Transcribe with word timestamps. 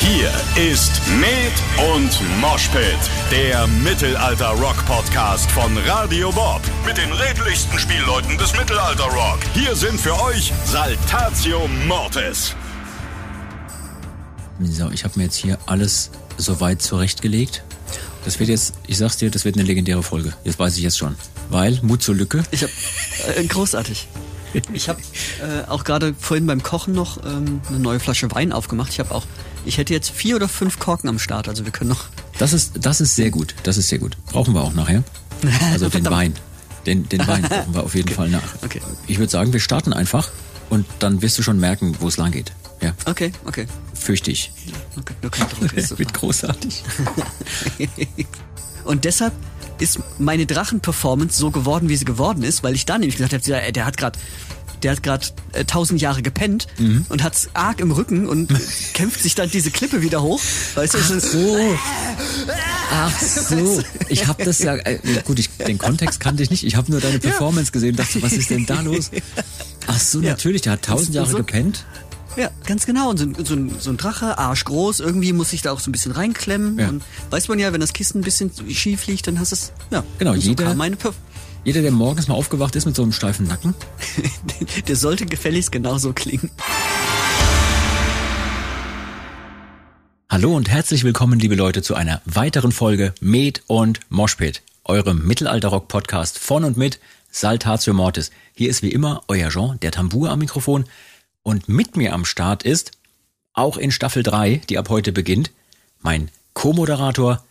Hier 0.00 0.30
ist 0.56 0.92
Med 1.20 1.52
und 1.94 2.40
Moshpit, 2.40 2.82
der 3.30 3.66
Mittelalter-Rock-Podcast 3.66 5.50
von 5.50 5.76
Radio 5.86 6.30
Bob. 6.32 6.60
Mit 6.86 6.96
den 6.96 7.12
redlichsten 7.12 7.78
Spielleuten 7.78 8.38
des 8.38 8.56
Mittelalter-Rock. 8.56 9.40
Hier 9.54 9.74
sind 9.74 10.00
für 10.00 10.18
euch 10.22 10.52
Saltatio 10.64 11.68
Mortis. 11.86 12.54
So, 14.60 14.90
ich 14.90 15.04
habe 15.04 15.18
mir 15.18 15.24
jetzt 15.24 15.36
hier 15.36 15.58
alles 15.66 16.10
soweit 16.36 16.80
zurechtgelegt. 16.80 17.64
Das 18.24 18.38
wird 18.38 18.48
jetzt, 18.48 18.74
ich 18.86 18.98
sag's 18.98 19.16
dir, 19.16 19.30
das 19.30 19.44
wird 19.44 19.56
eine 19.56 19.64
legendäre 19.64 20.02
Folge. 20.02 20.32
Jetzt 20.44 20.58
weiß 20.58 20.76
ich 20.76 20.84
jetzt 20.84 20.98
schon. 20.98 21.16
Weil, 21.50 21.78
Mut 21.82 22.02
zur 22.02 22.14
Lücke. 22.14 22.42
Ich 22.50 22.62
hab, 22.62 22.70
äh, 23.36 23.44
großartig. 23.44 24.06
Ich 24.72 24.88
habe 24.88 25.00
äh, 25.42 25.68
auch 25.68 25.84
gerade 25.84 26.14
vorhin 26.18 26.46
beim 26.46 26.62
Kochen 26.62 26.94
noch 26.94 27.22
ähm, 27.24 27.60
eine 27.68 27.78
neue 27.78 28.00
Flasche 28.00 28.30
Wein 28.30 28.52
aufgemacht. 28.52 28.90
Ich 28.90 29.00
habe 29.00 29.14
auch, 29.14 29.26
ich 29.64 29.78
hätte 29.78 29.92
jetzt 29.92 30.10
vier 30.10 30.36
oder 30.36 30.48
fünf 30.48 30.78
Korken 30.78 31.08
am 31.08 31.18
Start, 31.18 31.48
also 31.48 31.64
wir 31.64 31.72
können 31.72 31.90
noch. 31.90 32.06
Das 32.38 32.52
ist, 32.52 32.72
das 32.80 33.00
ist 33.00 33.14
sehr 33.14 33.30
gut. 33.30 33.54
Das 33.64 33.76
ist 33.76 33.88
sehr 33.88 33.98
gut. 33.98 34.16
Brauchen 34.26 34.54
wir 34.54 34.62
auch 34.62 34.72
nachher. 34.74 35.02
Also 35.72 35.88
den 35.88 36.04
Wein. 36.10 36.34
Den, 36.86 37.08
den 37.08 37.26
Wein 37.26 37.42
brauchen 37.42 37.74
wir 37.74 37.82
auf 37.82 37.94
jeden 37.94 38.08
Fall 38.08 38.28
nach. 38.28 38.42
Okay. 38.64 38.80
Ich 39.06 39.18
würde 39.18 39.30
sagen, 39.30 39.52
wir 39.52 39.60
starten 39.60 39.92
einfach 39.92 40.30
und 40.70 40.86
dann 41.00 41.20
wirst 41.22 41.36
du 41.38 41.42
schon 41.42 41.58
merken, 41.60 41.96
wo 42.00 42.08
es 42.08 42.16
lang 42.16 42.30
geht. 42.30 42.52
Ja, 42.80 42.92
Okay, 43.06 43.32
okay. 43.44 43.66
fürchte 43.92 44.30
ich. 44.30 44.52
okay. 44.96 45.42
Ruhig 45.60 45.86
so 45.88 45.98
Wird 45.98 46.14
großartig. 46.14 46.84
Und 48.84 49.04
deshalb 49.04 49.32
ist 49.78 49.98
meine 50.18 50.46
Drachen-Performance 50.46 51.38
so 51.38 51.50
geworden, 51.50 51.88
wie 51.88 51.96
sie 51.96 52.04
geworden 52.04 52.42
ist, 52.42 52.62
weil 52.62 52.74
ich 52.74 52.86
da 52.86 52.98
nämlich 52.98 53.16
gesagt 53.16 53.32
habe, 53.32 53.42
der, 53.44 53.72
der 53.72 53.84
hat 53.86 53.96
gerade 53.96 54.18
der 54.84 54.92
hat 54.92 55.02
gerade 55.02 55.26
äh, 55.54 55.64
tausend 55.64 56.00
Jahre 56.00 56.22
gepennt 56.22 56.68
Mhm. 56.78 57.04
und 57.08 57.24
hat's 57.24 57.48
arg 57.52 57.80
im 57.80 57.90
Rücken 57.90 58.28
und 58.28 58.48
kämpft 58.94 59.20
sich 59.20 59.34
dann 59.34 59.50
diese 59.50 59.72
Klippe 59.72 60.02
wieder 60.02 60.22
hoch. 60.22 60.40
Weißt 60.76 60.94
du, 60.94 60.98
ist 60.98 61.32
So. 61.32 61.58
Ach 62.92 63.20
so. 63.20 63.82
Ich 64.08 64.26
habe 64.28 64.44
das 64.44 64.60
ja, 64.60 64.76
äh, 64.76 64.98
gut, 65.24 65.38
ich, 65.40 65.50
den 65.56 65.78
Kontext 65.78 66.20
kannte 66.20 66.44
ich 66.44 66.50
nicht. 66.50 66.64
Ich 66.64 66.76
habe 66.76 66.90
nur 66.92 67.00
deine 67.00 67.18
Performance 67.18 67.72
gesehen. 67.72 67.96
Dachte, 67.96 68.22
was 68.22 68.32
ist 68.32 68.50
denn 68.50 68.66
da 68.66 68.80
los? 68.80 69.10
Ach 69.88 69.98
so, 69.98 70.20
Ja. 70.20 70.30
natürlich. 70.30 70.62
Der 70.62 70.74
hat 70.74 70.82
tausend 70.82 71.14
Jahre 71.14 71.30
So- 71.30 71.36
gepennt. 71.38 71.84
Ja, 72.38 72.50
ganz 72.66 72.86
genau. 72.86 73.10
Und 73.10 73.16
so, 73.18 73.24
ein- 73.24 73.34
so, 73.44 73.80
so 73.80 73.90
ein 73.90 73.96
Drache, 73.96 74.38
arschgroß, 74.38 75.00
irgendwie 75.00 75.32
muss 75.32 75.50
sich 75.50 75.60
da 75.62 75.72
auch 75.72 75.80
so 75.80 75.88
ein 75.90 75.92
bisschen 75.92 76.12
reinklemmen. 76.12 76.78
Ja. 76.78 76.88
Und 76.90 77.02
weiß 77.30 77.48
man 77.48 77.58
ja, 77.58 77.72
wenn 77.72 77.80
das 77.80 77.92
Kissen 77.92 78.20
ein 78.20 78.24
bisschen 78.24 78.52
schief 78.70 79.08
liegt, 79.08 79.26
dann 79.26 79.40
hast 79.40 79.50
du 79.50 79.54
es. 79.56 79.72
Ja, 79.90 80.04
Genau, 80.20 80.32
und 80.34 80.40
so 80.40 80.50
jeder- 80.50 80.64
kam 80.66 80.76
meine 80.76 80.94
Perf 80.94 81.16
Jeder, 81.64 81.82
der 81.82 81.90
morgens 81.90 82.28
mal 82.28 82.34
aufgewacht 82.34 82.76
ist 82.76 82.86
mit 82.86 82.94
so 82.94 83.02
einem 83.02 83.10
steifen 83.10 83.48
Nacken, 83.48 83.74
Der 84.86 84.94
sollte 84.94 85.26
gefälligst 85.26 85.72
genauso 85.72 86.12
klingen. 86.12 86.50
Hallo 90.30 90.54
und 90.54 90.68
herzlich 90.70 91.02
willkommen, 91.02 91.40
liebe 91.40 91.56
Leute, 91.56 91.82
zu 91.82 91.96
einer 91.96 92.22
weiteren 92.24 92.70
Folge 92.70 93.14
Med 93.20 93.62
und 93.66 93.98
Moshpit, 94.10 94.62
eurem 94.84 95.26
Mittelalter-Rock-Podcast 95.26 96.38
von 96.38 96.62
und 96.62 96.76
mit 96.76 97.00
Saltatio 97.32 97.94
Mortis. 97.94 98.30
Hier 98.54 98.70
ist 98.70 98.82
wie 98.82 98.92
immer 98.92 99.22
euer 99.26 99.48
Jean, 99.50 99.80
der 99.80 99.90
Tambour 99.90 100.30
am 100.30 100.38
Mikrofon. 100.38 100.84
Und 101.48 101.66
mit 101.66 101.96
mir 101.96 102.12
am 102.12 102.26
Start 102.26 102.62
ist, 102.62 102.90
auch 103.54 103.78
in 103.78 103.90
Staffel 103.90 104.22
3, 104.22 104.60
die 104.68 104.76
ab 104.76 104.90
heute 104.90 105.12
beginnt, 105.12 105.50
mein 106.02 106.30
Co-Moderator, 106.52 107.42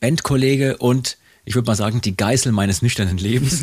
Bandkollege 0.00 0.76
und, 0.78 1.18
ich 1.44 1.54
würde 1.54 1.66
mal 1.68 1.76
sagen, 1.76 2.00
die 2.00 2.16
Geißel 2.16 2.50
meines 2.50 2.82
nüchternen 2.82 3.16
Lebens. 3.16 3.62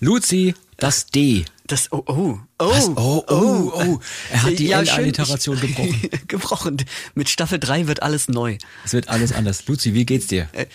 Luzi, 0.00 0.54
das 0.76 1.06
D. 1.06 1.46
Das, 1.66 1.90
oh, 1.90 2.02
oh, 2.04 2.38
oh. 2.58 2.68
Was? 2.68 2.88
Oh, 2.88 3.24
oh, 3.26 3.72
oh. 3.74 4.00
Er 4.30 4.42
hat 4.42 4.58
die 4.58 4.66
Ja, 4.66 4.80
L-Alliteration 4.82 5.58
gebrochen. 5.58 6.10
gebrochen. 6.28 6.84
Mit 7.14 7.30
Staffel 7.30 7.58
3 7.58 7.86
wird 7.86 8.02
alles 8.02 8.28
neu. 8.28 8.58
Es 8.84 8.92
wird 8.92 9.08
alles 9.08 9.32
anders. 9.32 9.66
Luzi, 9.66 9.94
wie 9.94 10.04
geht's 10.04 10.26
dir? 10.26 10.50
Äh, 10.52 10.66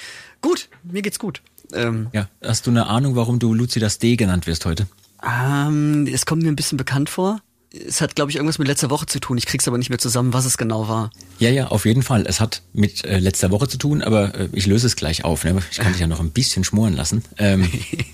gut, 0.41 0.69
mir 0.81 1.03
geht's 1.03 1.19
gut. 1.19 1.43
Ähm, 1.71 2.07
Ja, 2.13 2.29
hast 2.43 2.65
du 2.65 2.71
eine 2.71 2.87
Ahnung, 2.87 3.15
warum 3.15 3.37
du 3.37 3.53
Luzi 3.53 3.79
das 3.79 3.99
D 3.99 4.15
genannt 4.15 4.47
wirst 4.47 4.65
heute? 4.65 4.87
Ähm, 5.27 6.07
es 6.11 6.25
kommt 6.25 6.43
mir 6.43 6.49
ein 6.49 6.55
bisschen 6.55 6.77
bekannt 6.77 7.09
vor. 7.09 7.39
Es 7.87 8.01
hat, 8.01 8.15
glaube 8.15 8.29
ich, 8.29 8.35
irgendwas 8.37 8.59
mit 8.59 8.67
letzter 8.67 8.91
Woche 8.91 9.07
zu 9.07 9.19
tun. 9.19 9.35
Ich 9.37 9.47
krieg's 9.47 9.67
aber 9.67 9.79
nicht 9.79 9.89
mehr 9.89 9.97
zusammen, 9.97 10.31
was 10.31 10.45
es 10.45 10.57
genau 10.57 10.87
war. 10.87 11.09
Ja, 11.39 11.49
ja, 11.49 11.67
auf 11.67 11.85
jeden 11.85 12.03
Fall. 12.03 12.25
Es 12.27 12.39
hat 12.39 12.61
mit 12.73 13.03
äh, 13.03 13.17
letzter 13.17 13.49
Woche 13.49 13.67
zu 13.67 13.77
tun, 13.79 14.03
aber 14.03 14.35
äh, 14.35 14.49
ich 14.53 14.67
löse 14.67 14.85
es 14.85 14.95
gleich 14.95 15.23
auf. 15.25 15.43
Ne? 15.43 15.59
Ich 15.71 15.77
kann 15.79 15.91
dich 15.91 15.99
ja 16.01 16.05
noch 16.07 16.19
ein 16.19 16.29
bisschen 16.29 16.63
schmoren 16.63 16.93
lassen. 16.93 17.23
Ähm, 17.39 17.67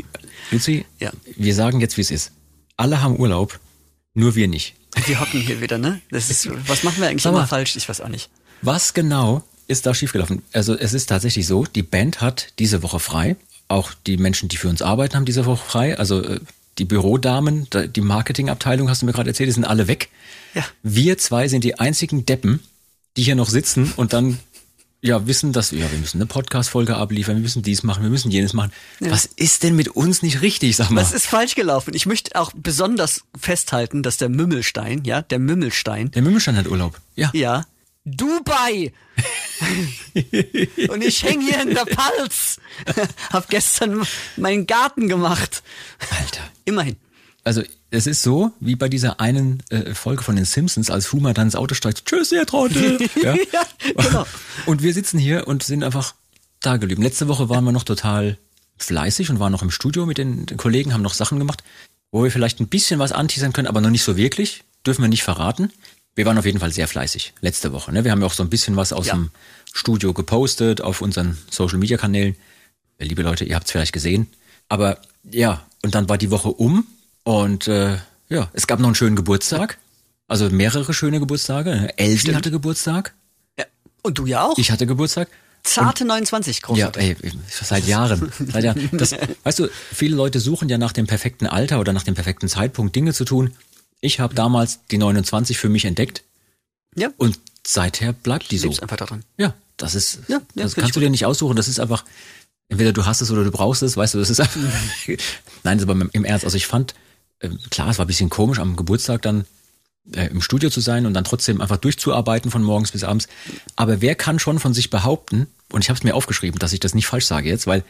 Luzi, 0.51 0.85
Ja. 0.99 1.11
wir 1.35 1.53
sagen 1.55 1.81
jetzt, 1.81 1.97
wie 1.97 2.01
es 2.01 2.11
ist. 2.11 2.31
Alle 2.77 3.01
haben 3.01 3.19
Urlaub, 3.19 3.59
nur 4.13 4.35
wir 4.35 4.47
nicht. 4.47 4.75
Wir 5.05 5.19
hocken 5.19 5.41
hier 5.41 5.59
wieder, 5.61 5.77
ne? 5.77 6.01
Das 6.09 6.29
ist, 6.29 6.49
was 6.67 6.83
machen 6.83 7.01
wir 7.01 7.09
eigentlich 7.09 7.23
Sag 7.23 7.33
mal. 7.33 7.39
immer 7.39 7.47
falsch? 7.47 7.75
Ich 7.75 7.87
weiß 7.89 7.99
auch 8.01 8.07
nicht. 8.07 8.29
Was 8.61 8.93
genau 8.93 9.43
ist 9.67 9.85
da 9.85 9.93
schiefgelaufen? 9.93 10.41
Also 10.53 10.73
es 10.77 10.93
ist 10.93 11.07
tatsächlich 11.07 11.45
so, 11.45 11.65
die 11.65 11.83
Band 11.83 12.21
hat 12.21 12.53
diese 12.59 12.81
Woche 12.81 12.99
frei. 12.99 13.35
Auch 13.67 13.91
die 14.07 14.17
Menschen, 14.17 14.47
die 14.49 14.57
für 14.57 14.69
uns 14.69 14.81
arbeiten, 14.81 15.15
haben 15.15 15.25
diese 15.25 15.45
Woche 15.45 15.63
frei. 15.63 15.97
Also 15.99 16.23
äh, 16.23 16.39
die 16.79 16.85
Bürodamen, 16.85 17.67
da- 17.69 17.85
die 17.87 18.01
Marketingabteilung, 18.01 18.89
hast 18.89 19.01
du 19.01 19.05
mir 19.05 19.13
gerade 19.13 19.29
erzählt, 19.29 19.47
die 19.49 19.53
sind 19.53 19.65
alle 19.65 19.87
weg. 19.87 20.09
Ja. 20.55 20.65
Wir 20.81 21.17
zwei 21.17 21.47
sind 21.47 21.63
die 21.63 21.77
einzigen 21.79 22.25
Deppen, 22.25 22.61
die 23.17 23.23
hier 23.23 23.35
noch 23.35 23.49
sitzen 23.49 23.93
und 23.97 24.13
dann 24.13 24.39
ja 25.01 25.27
wissen, 25.27 25.53
dass 25.53 25.71
ja, 25.71 25.89
wir 25.91 25.97
müssen 25.99 26.17
eine 26.17 26.25
Podcast-Folge 26.25 26.97
abliefern, 26.97 27.35
wir 27.37 27.41
müssen 27.41 27.61
dies 27.61 27.83
machen, 27.83 28.03
wir 28.03 28.09
müssen 28.09 28.31
jenes 28.31 28.51
machen. 28.53 28.71
Was 28.99 29.25
ist 29.25 29.63
denn 29.63 29.75
mit 29.75 29.87
uns 29.89 30.21
nicht 30.21 30.41
richtig, 30.41 30.75
sag 30.75 30.89
mal? 30.89 31.01
Was 31.01 31.13
ist 31.13 31.25
falsch 31.27 31.55
gelaufen? 31.55 31.93
Ich 31.93 32.05
möchte 32.05 32.35
auch 32.39 32.51
besonders 32.55 33.21
festhalten, 33.39 34.03
dass 34.03 34.17
der 34.17 34.27
Mümmelstein, 34.29 35.03
ja, 35.05 35.21
der 35.21 35.39
Mümmelstein, 35.39 36.11
Der 36.11 36.21
Mümmelstein 36.21 36.57
hat 36.57 36.67
Urlaub. 36.67 36.99
Ja. 37.15 37.29
ja, 37.33 37.65
Dubai! 38.05 38.91
Und 40.89 41.03
ich 41.03 41.23
häng 41.23 41.41
hier 41.41 41.61
in 41.61 41.73
der 41.75 41.85
Palz. 41.85 42.59
Hab 43.31 43.49
gestern 43.49 44.05
meinen 44.37 44.65
Garten 44.67 45.07
gemacht. 45.07 45.63
Immerhin. 46.69 46.95
Also 47.43 47.63
es 47.89 48.05
ist 48.05 48.21
so, 48.21 48.51
wie 48.59 48.75
bei 48.75 48.89
dieser 48.89 49.19
einen 49.19 49.63
äh, 49.69 49.93
Folge 49.95 50.23
von 50.23 50.35
den 50.35 50.45
Simpsons, 50.45 50.89
als 50.89 51.11
Homer 51.13 51.33
dann 51.33 51.47
ins 51.47 51.55
Auto 51.55 51.73
steigt, 51.73 52.05
tschüss, 52.05 52.31
ihr 52.31 52.45
Trottel. 52.45 52.99
ja? 53.23 53.35
Ja, 53.35 53.65
genau. 53.95 54.25
Und 54.65 54.83
wir 54.83 54.93
sitzen 54.93 55.17
hier 55.19 55.47
und 55.47 55.63
sind 55.63 55.83
einfach 55.83 56.13
da 56.61 56.77
geblieben. 56.77 57.01
Letzte 57.01 57.27
Woche 57.27 57.49
waren 57.49 57.63
wir 57.63 57.71
noch 57.71 57.83
total 57.85 58.37
fleißig 58.77 59.29
und 59.29 59.39
waren 59.39 59.51
noch 59.51 59.61
im 59.63 59.71
Studio 59.71 60.05
mit 60.05 60.17
den, 60.17 60.45
den 60.45 60.57
Kollegen, 60.57 60.93
haben 60.93 61.01
noch 61.01 61.13
Sachen 61.13 61.39
gemacht, 61.39 61.63
wo 62.11 62.23
wir 62.23 62.31
vielleicht 62.31 62.59
ein 62.59 62.67
bisschen 62.67 62.99
was 62.99 63.11
anteasern 63.11 63.53
können, 63.53 63.67
aber 63.67 63.81
noch 63.81 63.89
nicht 63.89 64.03
so 64.03 64.15
wirklich. 64.17 64.63
Dürfen 64.85 65.01
wir 65.01 65.09
nicht 65.09 65.23
verraten. 65.23 65.71
Wir 66.15 66.25
waren 66.25 66.37
auf 66.37 66.45
jeden 66.45 66.59
Fall 66.59 66.71
sehr 66.71 66.87
fleißig 66.87 67.33
letzte 67.41 67.71
Woche. 67.71 67.91
Ne? 67.93 68.03
Wir 68.03 68.11
haben 68.11 68.19
ja 68.21 68.27
auch 68.27 68.33
so 68.33 68.43
ein 68.43 68.49
bisschen 68.49 68.75
was 68.75 68.91
aus 68.93 69.07
Ja. 69.07 69.13
dem 69.15 69.31
Studio 69.73 70.13
gepostet 70.13 70.81
auf 70.81 71.01
unseren 71.01 71.37
Social-Media-Kanälen. 71.49 72.35
Liebe 72.99 73.21
Leute, 73.21 73.45
ihr 73.45 73.55
habt 73.55 73.65
es 73.67 73.71
vielleicht 73.71 73.93
gesehen. 73.93 74.27
Aber 74.67 74.97
ja, 75.23 75.65
und 75.83 75.95
dann 75.95 76.09
war 76.09 76.17
die 76.17 76.31
Woche 76.31 76.49
um 76.49 76.85
und 77.23 77.67
äh, 77.67 77.97
ja, 78.29 78.49
es 78.53 78.67
gab 78.67 78.79
noch 78.79 78.87
einen 78.87 78.95
schönen 78.95 79.15
Geburtstag. 79.15 79.77
Also 80.27 80.49
mehrere 80.51 80.93
schöne 80.93 81.19
Geburtstage. 81.19 81.91
Elsie 81.97 82.35
hatte 82.35 82.51
Geburtstag. 82.51 83.13
Ja. 83.57 83.65
Und 84.03 84.19
du 84.19 84.27
ja 84.27 84.43
auch? 84.45 84.57
Ich 84.59 84.69
hatte 84.71 84.85
Geburtstag. 84.85 85.27
Zarte 85.63 86.05
29, 86.05 86.57
Ja, 86.57 86.61
großartig. 86.89 87.03
ey, 87.23 87.31
seit 87.49 87.85
Jahren. 87.87 88.31
Seit 88.51 88.63
Jahren. 88.63 88.89
Das, 88.93 89.15
weißt 89.43 89.59
du, 89.59 89.67
viele 89.93 90.15
Leute 90.15 90.39
suchen 90.39 90.69
ja 90.69 90.77
nach 90.77 90.93
dem 90.93 91.07
perfekten 91.07 91.47
Alter 91.47 91.79
oder 91.79 91.91
nach 91.93 92.03
dem 92.03 92.13
perfekten 92.15 92.47
Zeitpunkt 92.47 92.95
Dinge 92.95 93.13
zu 93.13 93.25
tun. 93.25 93.53
Ich 94.01 94.19
habe 94.19 94.35
damals 94.35 94.79
die 94.91 94.97
29 94.99 95.57
für 95.57 95.67
mich 95.67 95.83
entdeckt 95.85 96.23
Ja, 96.95 97.09
und 97.17 97.39
seither 97.65 98.13
bleibt 98.13 98.51
die 98.51 98.57
so. 98.59 98.67
lebst 98.67 98.81
einfach 98.83 98.95
da 98.97 99.05
drin. 99.05 99.23
Ja, 99.37 99.53
das 99.77 99.95
ist, 99.95 100.19
Ja, 100.27 100.37
ja, 100.55 100.63
das 100.63 100.75
kannst 100.75 100.95
du 100.95 100.99
dir 101.01 101.09
nicht 101.09 101.25
aussuchen. 101.25 101.55
Das 101.57 101.67
ist 101.67 101.79
einfach, 101.79 102.05
entweder 102.69 102.93
du 102.93 103.05
hast 103.05 103.21
es 103.21 103.31
oder 103.31 103.43
du 103.43 103.51
brauchst 103.51 103.83
es, 103.83 103.97
weißt 103.97 104.13
du, 104.13 104.19
das 104.19 104.29
ist 104.29 104.39
einfach, 104.39 104.59
nein, 105.07 105.17
das 105.77 105.83
ist 105.83 105.89
aber 105.89 106.07
im 106.11 106.25
Ernst. 106.25 106.45
Also 106.45 106.55
ich 106.55 106.67
fand, 106.67 106.93
äh, 107.39 107.49
klar, 107.69 107.89
es 107.89 107.97
war 107.97 108.05
ein 108.05 108.07
bisschen 108.07 108.29
komisch 108.29 108.59
am 108.59 108.75
Geburtstag 108.75 109.21
dann 109.23 109.45
äh, 110.13 110.27
im 110.27 110.41
Studio 110.41 110.69
zu 110.69 110.79
sein 110.79 111.05
und 111.05 111.13
dann 111.13 111.23
trotzdem 111.23 111.61
einfach 111.61 111.77
durchzuarbeiten 111.77 112.51
von 112.51 112.63
morgens 112.63 112.91
bis 112.91 113.03
abends. 113.03 113.27
Aber 113.75 114.01
wer 114.01 114.15
kann 114.15 114.39
schon 114.39 114.59
von 114.59 114.73
sich 114.73 114.89
behaupten, 114.89 115.47
und 115.71 115.83
ich 115.83 115.89
habe 115.89 115.97
es 115.97 116.03
mir 116.03 116.15
aufgeschrieben, 116.15 116.59
dass 116.59 116.73
ich 116.73 116.79
das 116.79 116.93
nicht 116.93 117.07
falsch 117.07 117.25
sage 117.25 117.49
jetzt, 117.49 117.67
weil 117.67 117.83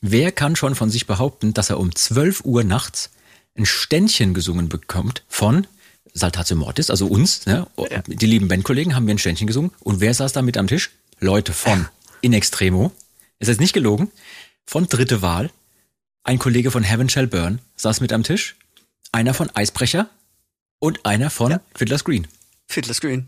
wer 0.00 0.32
kann 0.32 0.56
schon 0.56 0.74
von 0.74 0.90
sich 0.90 1.06
behaupten, 1.06 1.54
dass 1.54 1.70
er 1.70 1.78
um 1.78 1.94
12 1.94 2.44
Uhr 2.44 2.64
nachts 2.64 3.10
ein 3.56 3.66
Ständchen 3.66 4.34
gesungen 4.34 4.68
bekommt 4.68 5.24
von 5.28 5.66
Saltatio 6.14 6.56
Mortis, 6.56 6.90
also 6.90 7.06
uns, 7.06 7.46
ne? 7.46 7.66
die 8.06 8.26
lieben 8.26 8.48
Bandkollegen 8.48 8.94
haben 8.94 9.04
mir 9.04 9.12
ein 9.12 9.18
Ständchen 9.18 9.46
gesungen. 9.46 9.70
Und 9.80 10.00
wer 10.00 10.12
saß 10.12 10.32
da 10.32 10.42
mit 10.42 10.56
am 10.58 10.66
Tisch? 10.66 10.90
Leute 11.20 11.52
von 11.52 11.86
In 12.20 12.32
Extremo. 12.32 12.92
Ist 13.42 13.48
jetzt 13.48 13.60
nicht 13.60 13.72
gelogen. 13.72 14.12
Von 14.64 14.86
Dritte 14.86 15.20
Wahl. 15.20 15.50
Ein 16.22 16.38
Kollege 16.38 16.70
von 16.70 16.84
Heaven 16.84 17.08
Shall 17.08 17.26
Burn 17.26 17.58
saß 17.74 18.00
mit 18.00 18.12
am 18.12 18.22
Tisch. 18.22 18.54
Einer 19.10 19.34
von 19.34 19.50
Eisbrecher 19.50 20.08
und 20.78 21.04
einer 21.04 21.28
von 21.28 21.58
Fiddler's 21.74 22.04
Green. 22.04 22.28
Fiddler's 22.68 23.00
Green. 23.00 23.26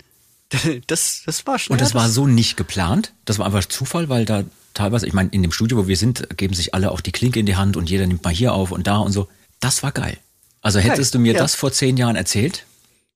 Das, 0.86 1.22
das 1.26 1.48
war 1.48 1.58
schon. 1.58 1.74
Und 1.74 1.80
das 1.80 1.94
war 1.94 2.08
so 2.08 2.28
nicht 2.28 2.56
geplant. 2.56 3.12
Das 3.24 3.40
war 3.40 3.46
einfach 3.46 3.64
Zufall, 3.64 4.08
weil 4.08 4.24
da 4.24 4.44
teilweise, 4.72 5.04
ich 5.04 5.12
meine, 5.12 5.30
in 5.30 5.42
dem 5.42 5.50
Studio, 5.50 5.78
wo 5.78 5.88
wir 5.88 5.96
sind, 5.96 6.36
geben 6.36 6.54
sich 6.54 6.74
alle 6.74 6.92
auch 6.92 7.00
die 7.00 7.10
Klinke 7.10 7.40
in 7.40 7.46
die 7.46 7.56
Hand 7.56 7.76
und 7.76 7.90
jeder 7.90 8.06
nimmt 8.06 8.22
mal 8.22 8.32
hier 8.32 8.52
auf 8.52 8.70
und 8.70 8.86
da 8.86 8.98
und 8.98 9.10
so. 9.10 9.26
Das 9.58 9.82
war 9.82 9.90
geil. 9.90 10.16
Also 10.60 10.78
hättest 10.78 11.12
du 11.14 11.18
mir 11.18 11.32
ja. 11.32 11.40
das 11.40 11.56
vor 11.56 11.72
zehn 11.72 11.96
Jahren 11.96 12.14
erzählt, 12.14 12.66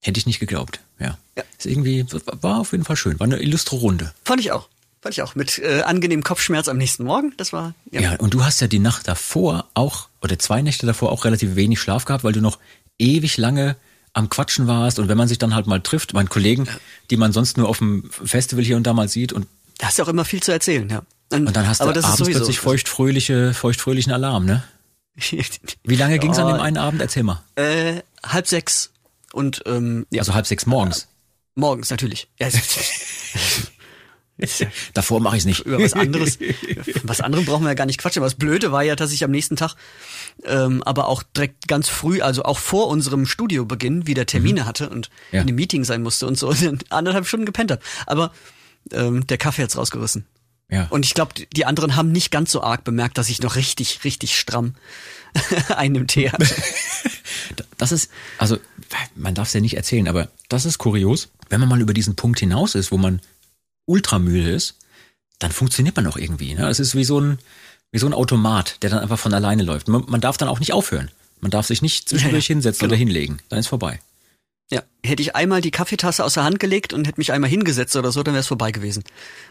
hätte 0.00 0.18
ich 0.18 0.26
nicht 0.26 0.40
geglaubt. 0.40 0.80
Ja. 0.98 1.16
Ja. 1.36 1.44
Ist 1.56 1.66
irgendwie, 1.66 2.04
war 2.40 2.58
auf 2.58 2.72
jeden 2.72 2.84
Fall 2.84 2.96
schön. 2.96 3.20
War 3.20 3.26
eine 3.26 3.40
illustre 3.40 3.76
Runde. 3.76 4.12
Fand 4.24 4.40
ich 4.40 4.50
auch. 4.50 4.68
Fand 5.00 5.14
ich 5.14 5.22
auch. 5.22 5.34
Mit 5.34 5.58
äh, 5.58 5.82
angenehmem 5.82 6.24
Kopfschmerz 6.24 6.68
am 6.68 6.76
nächsten 6.76 7.04
Morgen. 7.04 7.32
Das 7.36 7.52
war. 7.52 7.74
Ja. 7.92 8.16
und 8.16 8.34
du 8.34 8.44
hast 8.44 8.60
ja 8.60 8.66
die 8.66 8.78
Nacht 8.80 9.06
davor 9.06 9.66
auch, 9.74 10.08
oder 10.22 10.38
zwei 10.38 10.60
Nächte 10.62 10.86
davor 10.86 11.12
auch 11.12 11.24
relativ 11.24 11.54
wenig 11.54 11.80
Schlaf 11.80 12.04
gehabt, 12.04 12.24
weil 12.24 12.32
du 12.32 12.40
noch 12.40 12.58
ewig 12.98 13.36
lange 13.36 13.76
am 14.12 14.28
Quatschen 14.28 14.66
warst. 14.66 14.98
Und 14.98 15.08
wenn 15.08 15.16
man 15.18 15.28
sich 15.28 15.38
dann 15.38 15.54
halt 15.54 15.66
mal 15.68 15.80
trifft, 15.80 16.14
meinen 16.14 16.28
Kollegen, 16.28 16.66
die 17.10 17.16
man 17.16 17.32
sonst 17.32 17.56
nur 17.56 17.68
auf 17.68 17.78
dem 17.78 18.10
Festival 18.10 18.64
hier 18.64 18.76
und 18.76 18.84
da 18.86 18.92
mal 18.92 19.08
sieht 19.08 19.32
und 19.32 19.46
Da 19.78 19.86
hast 19.86 19.98
du 19.98 20.02
auch 20.02 20.08
immer 20.08 20.24
viel 20.24 20.42
zu 20.42 20.50
erzählen, 20.50 20.88
ja. 20.88 21.02
und 21.30 21.54
dann 21.56 21.68
hast 21.68 21.80
du 21.80 21.84
abends 21.84 22.16
plötzlich 22.16 22.58
feuchtfröhliche, 22.58 23.54
feuchtfröhlichen 23.54 24.12
Alarm, 24.12 24.44
ne? 24.46 24.64
Wie 25.84 25.96
lange 25.96 26.18
ging's 26.18 26.38
an 26.38 26.46
Ja. 26.48 26.56
dem 26.56 26.60
einen 26.60 26.76
Abend? 26.76 27.00
Erzähl 27.00 27.22
mal. 27.22 27.42
äh, 27.56 28.02
halb 28.24 28.48
sechs. 28.48 28.90
Und 29.32 29.62
ähm, 29.66 30.06
ja, 30.10 30.22
Also 30.22 30.34
halb 30.34 30.46
sechs 30.46 30.66
morgens. 30.66 31.06
morgens 31.54 31.90
natürlich. 31.90 32.28
Ja, 32.40 32.48
Davor 34.94 35.20
mache 35.20 35.36
ich's 35.36 35.44
nicht. 35.46 35.66
über 35.66 35.78
was 35.80 35.94
anderes. 35.94 36.38
was 37.02 37.20
anderem 37.20 37.44
brauchen 37.44 37.64
wir 37.64 37.70
ja 37.70 37.74
gar 37.74 37.86
nicht 37.86 37.98
quatschen. 37.98 38.20
Aber 38.22 38.30
das 38.30 38.38
Blöde 38.38 38.70
war 38.72 38.82
ja, 38.82 38.94
dass 38.96 39.12
ich 39.12 39.24
am 39.24 39.30
nächsten 39.30 39.56
Tag, 39.56 39.74
ähm, 40.44 40.82
aber 40.84 41.08
auch 41.08 41.22
direkt 41.22 41.66
ganz 41.68 41.88
früh, 41.88 42.20
also 42.22 42.44
auch 42.44 42.58
vor 42.58 42.88
unserem 42.88 43.26
Studiobeginn, 43.26 44.06
wieder 44.06 44.26
Termine 44.26 44.66
hatte 44.66 44.88
und 44.90 45.10
Ja. 45.32 45.40
in 45.40 45.48
einem 45.48 45.56
Meeting 45.56 45.84
sein 45.84 46.02
musste 46.02 46.26
und 46.26 46.38
so 46.38 46.48
und 46.48 46.90
anderthalb 46.92 47.26
Stunden 47.26 47.46
gepennt 47.46 47.70
habe. 47.70 47.82
Aber 48.06 48.32
ähm, 48.92 49.26
der 49.26 49.38
Kaffee 49.38 49.62
hat's 49.62 49.76
rausgerissen. 49.76 50.26
Ja. 50.70 50.86
Und 50.90 51.06
ich 51.06 51.14
glaube, 51.14 51.32
die 51.54 51.64
anderen 51.64 51.96
haben 51.96 52.12
nicht 52.12 52.30
ganz 52.30 52.52
so 52.52 52.62
arg 52.62 52.84
bemerkt, 52.84 53.16
dass 53.16 53.30
ich 53.30 53.40
noch 53.40 53.56
richtig, 53.56 54.04
richtig 54.04 54.38
stramm 54.38 54.74
einen 55.76 56.06
Tee 56.06 56.30
hatte. 56.30 56.46
Das 57.78 57.90
ist, 57.90 58.10
also 58.36 58.58
man 59.14 59.34
darf 59.34 59.48
es 59.48 59.54
ja 59.54 59.60
nicht 59.60 59.76
erzählen, 59.76 60.08
aber 60.08 60.28
das 60.48 60.66
ist 60.66 60.78
kurios. 60.78 61.28
Wenn 61.48 61.60
man 61.60 61.68
mal 61.70 61.80
über 61.80 61.94
diesen 61.94 62.16
Punkt 62.16 62.38
hinaus 62.40 62.74
ist, 62.74 62.92
wo 62.92 62.98
man 62.98 63.20
ultramüde 63.88 64.50
ist, 64.50 64.76
dann 65.38 65.52
funktioniert 65.52 65.96
man 65.96 66.06
auch 66.06 66.16
irgendwie. 66.16 66.54
Ne? 66.54 66.68
Es 66.68 66.80
ist 66.80 66.94
wie 66.94 67.04
so 67.04 67.20
ein 67.20 67.38
wie 67.90 67.98
so 67.98 68.06
ein 68.06 68.12
Automat, 68.12 68.82
der 68.82 68.90
dann 68.90 68.98
einfach 68.98 69.18
von 69.18 69.32
alleine 69.32 69.62
läuft. 69.62 69.88
Man, 69.88 70.04
man 70.08 70.20
darf 70.20 70.36
dann 70.36 70.48
auch 70.48 70.60
nicht 70.60 70.72
aufhören. 70.74 71.10
Man 71.40 71.50
darf 71.50 71.66
sich 71.66 71.80
nicht 71.80 72.08
zwischendurch 72.08 72.44
Ja, 72.44 72.52
ja, 72.52 72.54
hinsetzen 72.56 72.80
genau. 72.80 72.90
oder 72.90 72.98
hinlegen. 72.98 73.38
Dann 73.48 73.58
ist 73.58 73.68
vorbei. 73.68 74.00
Ja, 74.70 74.82
hätte 75.02 75.22
ich 75.22 75.34
einmal 75.34 75.62
die 75.62 75.70
Kaffeetasse 75.70 76.22
aus 76.22 76.34
der 76.34 76.44
Hand 76.44 76.60
gelegt 76.60 76.92
und 76.92 77.06
hätte 77.06 77.18
mich 77.18 77.32
einmal 77.32 77.48
hingesetzt 77.48 77.96
oder 77.96 78.12
so, 78.12 78.22
dann 78.22 78.34
wäre 78.34 78.40
es 78.40 78.46
vorbei 78.46 78.72
gewesen. 78.72 79.04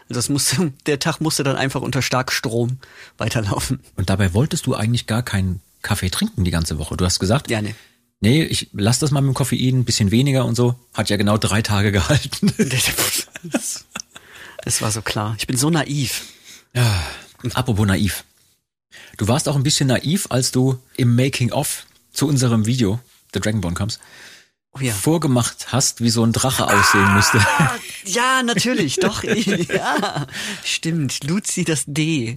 Das 0.08 0.28
musste, 0.28 0.72
der 0.86 1.00
Tag 1.00 1.20
musste 1.20 1.42
dann 1.42 1.56
einfach 1.56 1.80
unter 1.80 2.00
Starkstrom 2.02 2.78
weiterlaufen. 3.16 3.80
Und 3.96 4.08
dabei 4.08 4.32
wolltest 4.34 4.66
du 4.66 4.74
eigentlich 4.76 5.08
gar 5.08 5.24
keinen 5.24 5.60
Kaffee 5.82 6.10
trinken 6.10 6.44
die 6.44 6.52
ganze 6.52 6.78
Woche. 6.78 6.96
Du 6.96 7.04
hast 7.04 7.18
gesagt, 7.18 7.50
Ja, 7.50 7.60
nee. 7.60 7.74
nee, 8.20 8.44
ich 8.44 8.68
lass 8.72 9.00
das 9.00 9.10
mal 9.10 9.20
mit 9.20 9.30
dem 9.30 9.34
Koffein 9.34 9.80
ein 9.80 9.84
bisschen 9.84 10.12
weniger 10.12 10.44
und 10.44 10.54
so. 10.54 10.76
Hat 10.94 11.10
ja 11.10 11.16
genau 11.16 11.38
drei 11.38 11.62
Tage 11.62 11.90
gehalten. 11.90 12.52
Das, 14.68 14.74
das 14.74 14.82
war 14.82 14.90
so 14.90 15.00
klar. 15.00 15.34
Ich 15.38 15.46
bin 15.46 15.56
so 15.56 15.70
naiv. 15.70 16.24
Ja, 16.74 17.02
apropos 17.54 17.86
naiv. 17.86 18.24
Du 19.16 19.26
warst 19.26 19.48
auch 19.48 19.56
ein 19.56 19.62
bisschen 19.62 19.86
naiv, 19.88 20.26
als 20.28 20.52
du 20.52 20.78
im 20.98 21.16
Making-of 21.16 21.86
zu 22.12 22.28
unserem 22.28 22.66
Video, 22.66 23.00
The 23.32 23.40
Dragonborn 23.40 23.72
Comes, 23.74 23.98
Oh 24.72 24.80
ja. 24.80 24.92
vorgemacht 24.92 25.68
hast, 25.72 26.02
wie 26.02 26.10
so 26.10 26.22
ein 26.22 26.34
Drache 26.34 26.66
aussehen 26.66 27.14
müsste. 27.14 27.40
Ja, 28.04 28.42
natürlich, 28.42 28.96
doch. 28.96 29.22
Ja, 29.24 30.26
stimmt. 30.64 31.24
Luzi 31.24 31.64
das 31.64 31.84
D. 31.86 32.36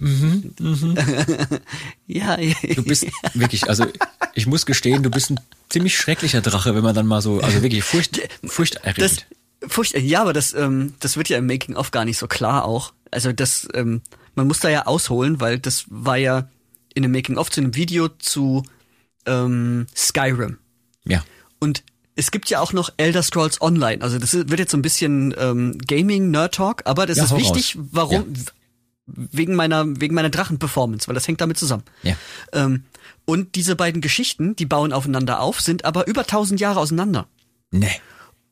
Ja, 2.06 2.38
ja. 2.38 2.54
Du 2.74 2.82
bist 2.82 3.06
wirklich, 3.34 3.68
also 3.68 3.86
ich 4.34 4.46
muss 4.46 4.64
gestehen, 4.64 5.02
du 5.02 5.10
bist 5.10 5.30
ein 5.30 5.40
ziemlich 5.68 5.96
schrecklicher 5.98 6.40
Drache, 6.40 6.74
wenn 6.74 6.82
man 6.82 6.94
dann 6.94 7.06
mal 7.06 7.20
so, 7.20 7.40
also 7.40 7.62
wirklich 7.62 7.84
furcht, 7.84 8.20
Das, 8.42 8.52
furchterregend. 8.52 9.26
Furcht, 9.68 9.94
ja, 9.98 10.20
aber 10.22 10.32
das, 10.32 10.54
ähm, 10.54 10.94
das 11.00 11.16
wird 11.16 11.28
ja 11.28 11.38
im 11.38 11.46
Making 11.46 11.76
of 11.76 11.90
gar 11.90 12.04
nicht 12.04 12.18
so 12.18 12.26
klar 12.26 12.64
auch. 12.64 12.92
Also 13.10 13.32
das, 13.32 13.68
ähm, 13.74 14.02
man 14.34 14.46
muss 14.46 14.60
da 14.60 14.68
ja 14.68 14.86
ausholen, 14.86 15.40
weil 15.40 15.58
das 15.58 15.84
war 15.88 16.16
ja 16.16 16.48
in 16.94 17.02
dem 17.02 17.12
Making 17.12 17.36
of 17.38 17.50
zu 17.50 17.60
einem 17.60 17.74
Video 17.74 18.08
zu 18.08 18.62
ähm, 19.26 19.86
Skyrim. 19.96 20.58
Ja. 21.04 21.24
Und 21.58 21.82
es 22.16 22.30
gibt 22.30 22.50
ja 22.50 22.60
auch 22.60 22.72
noch 22.72 22.90
Elder 22.96 23.22
Scrolls 23.22 23.60
Online. 23.62 24.02
Also 24.02 24.18
das 24.18 24.34
wird 24.34 24.58
jetzt 24.58 24.70
so 24.72 24.76
ein 24.76 24.82
bisschen 24.82 25.34
ähm, 25.38 25.78
Gaming 25.78 26.30
Nerd 26.30 26.54
Talk, 26.54 26.82
aber 26.84 27.06
das 27.06 27.18
Ja, 27.18 27.24
ist 27.24 27.36
wichtig, 27.36 27.76
raus. 27.76 27.84
warum 27.92 28.34
wegen 29.06 29.54
meiner 29.54 29.84
wegen 30.00 30.14
meiner 30.14 30.30
Drachen-Performance, 30.30 31.08
weil 31.08 31.14
das 31.14 31.26
hängt 31.26 31.40
damit 31.40 31.58
zusammen. 31.58 31.82
Ja. 32.02 32.14
Ähm, 32.52 32.84
und 33.24 33.54
diese 33.54 33.76
beiden 33.76 34.00
Geschichten, 34.00 34.56
die 34.56 34.66
bauen 34.66 34.92
aufeinander 34.92 35.40
auf, 35.40 35.60
sind 35.60 35.84
aber 35.84 36.06
über 36.06 36.24
tausend 36.26 36.60
Jahre 36.60 36.80
auseinander. 36.80 37.26
Nee. 37.70 38.00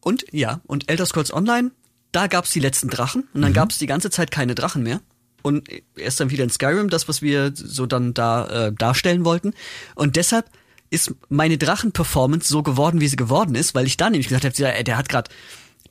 Und 0.00 0.24
ja, 0.32 0.60
und 0.66 0.88
Elder 0.90 1.06
Scrolls 1.06 1.32
Online, 1.32 1.70
da 2.12 2.26
gab's 2.26 2.50
die 2.52 2.60
letzten 2.60 2.88
Drachen 2.88 3.22
und 3.32 3.40
Mhm. 3.40 3.42
dann 3.42 3.52
gab's 3.52 3.78
die 3.78 3.86
ganze 3.86 4.10
Zeit 4.10 4.30
keine 4.30 4.54
Drachen 4.54 4.82
mehr. 4.82 5.00
Und 5.42 5.68
erst 5.96 6.20
dann 6.20 6.30
wieder 6.30 6.44
in 6.44 6.50
Skyrim, 6.50 6.90
das, 6.90 7.08
was 7.08 7.22
wir 7.22 7.52
so 7.54 7.86
dann 7.86 8.12
da 8.14 8.66
äh, 8.66 8.72
darstellen 8.72 9.24
wollten. 9.24 9.54
Und 9.94 10.16
deshalb 10.16 10.46
ist 10.90 11.14
meine 11.28 11.56
Drachen-Performance 11.56 12.48
so 12.48 12.62
geworden, 12.62 13.00
wie 13.00 13.08
sie 13.08 13.16
geworden 13.16 13.54
ist, 13.54 13.74
weil 13.74 13.86
ich 13.86 13.96
da 13.96 14.10
nämlich 14.10 14.28
gesagt 14.28 14.44
habe, 14.44 14.54
der, 14.54 14.82
der 14.82 14.96
hat 14.98 15.08
gerade 15.08 15.30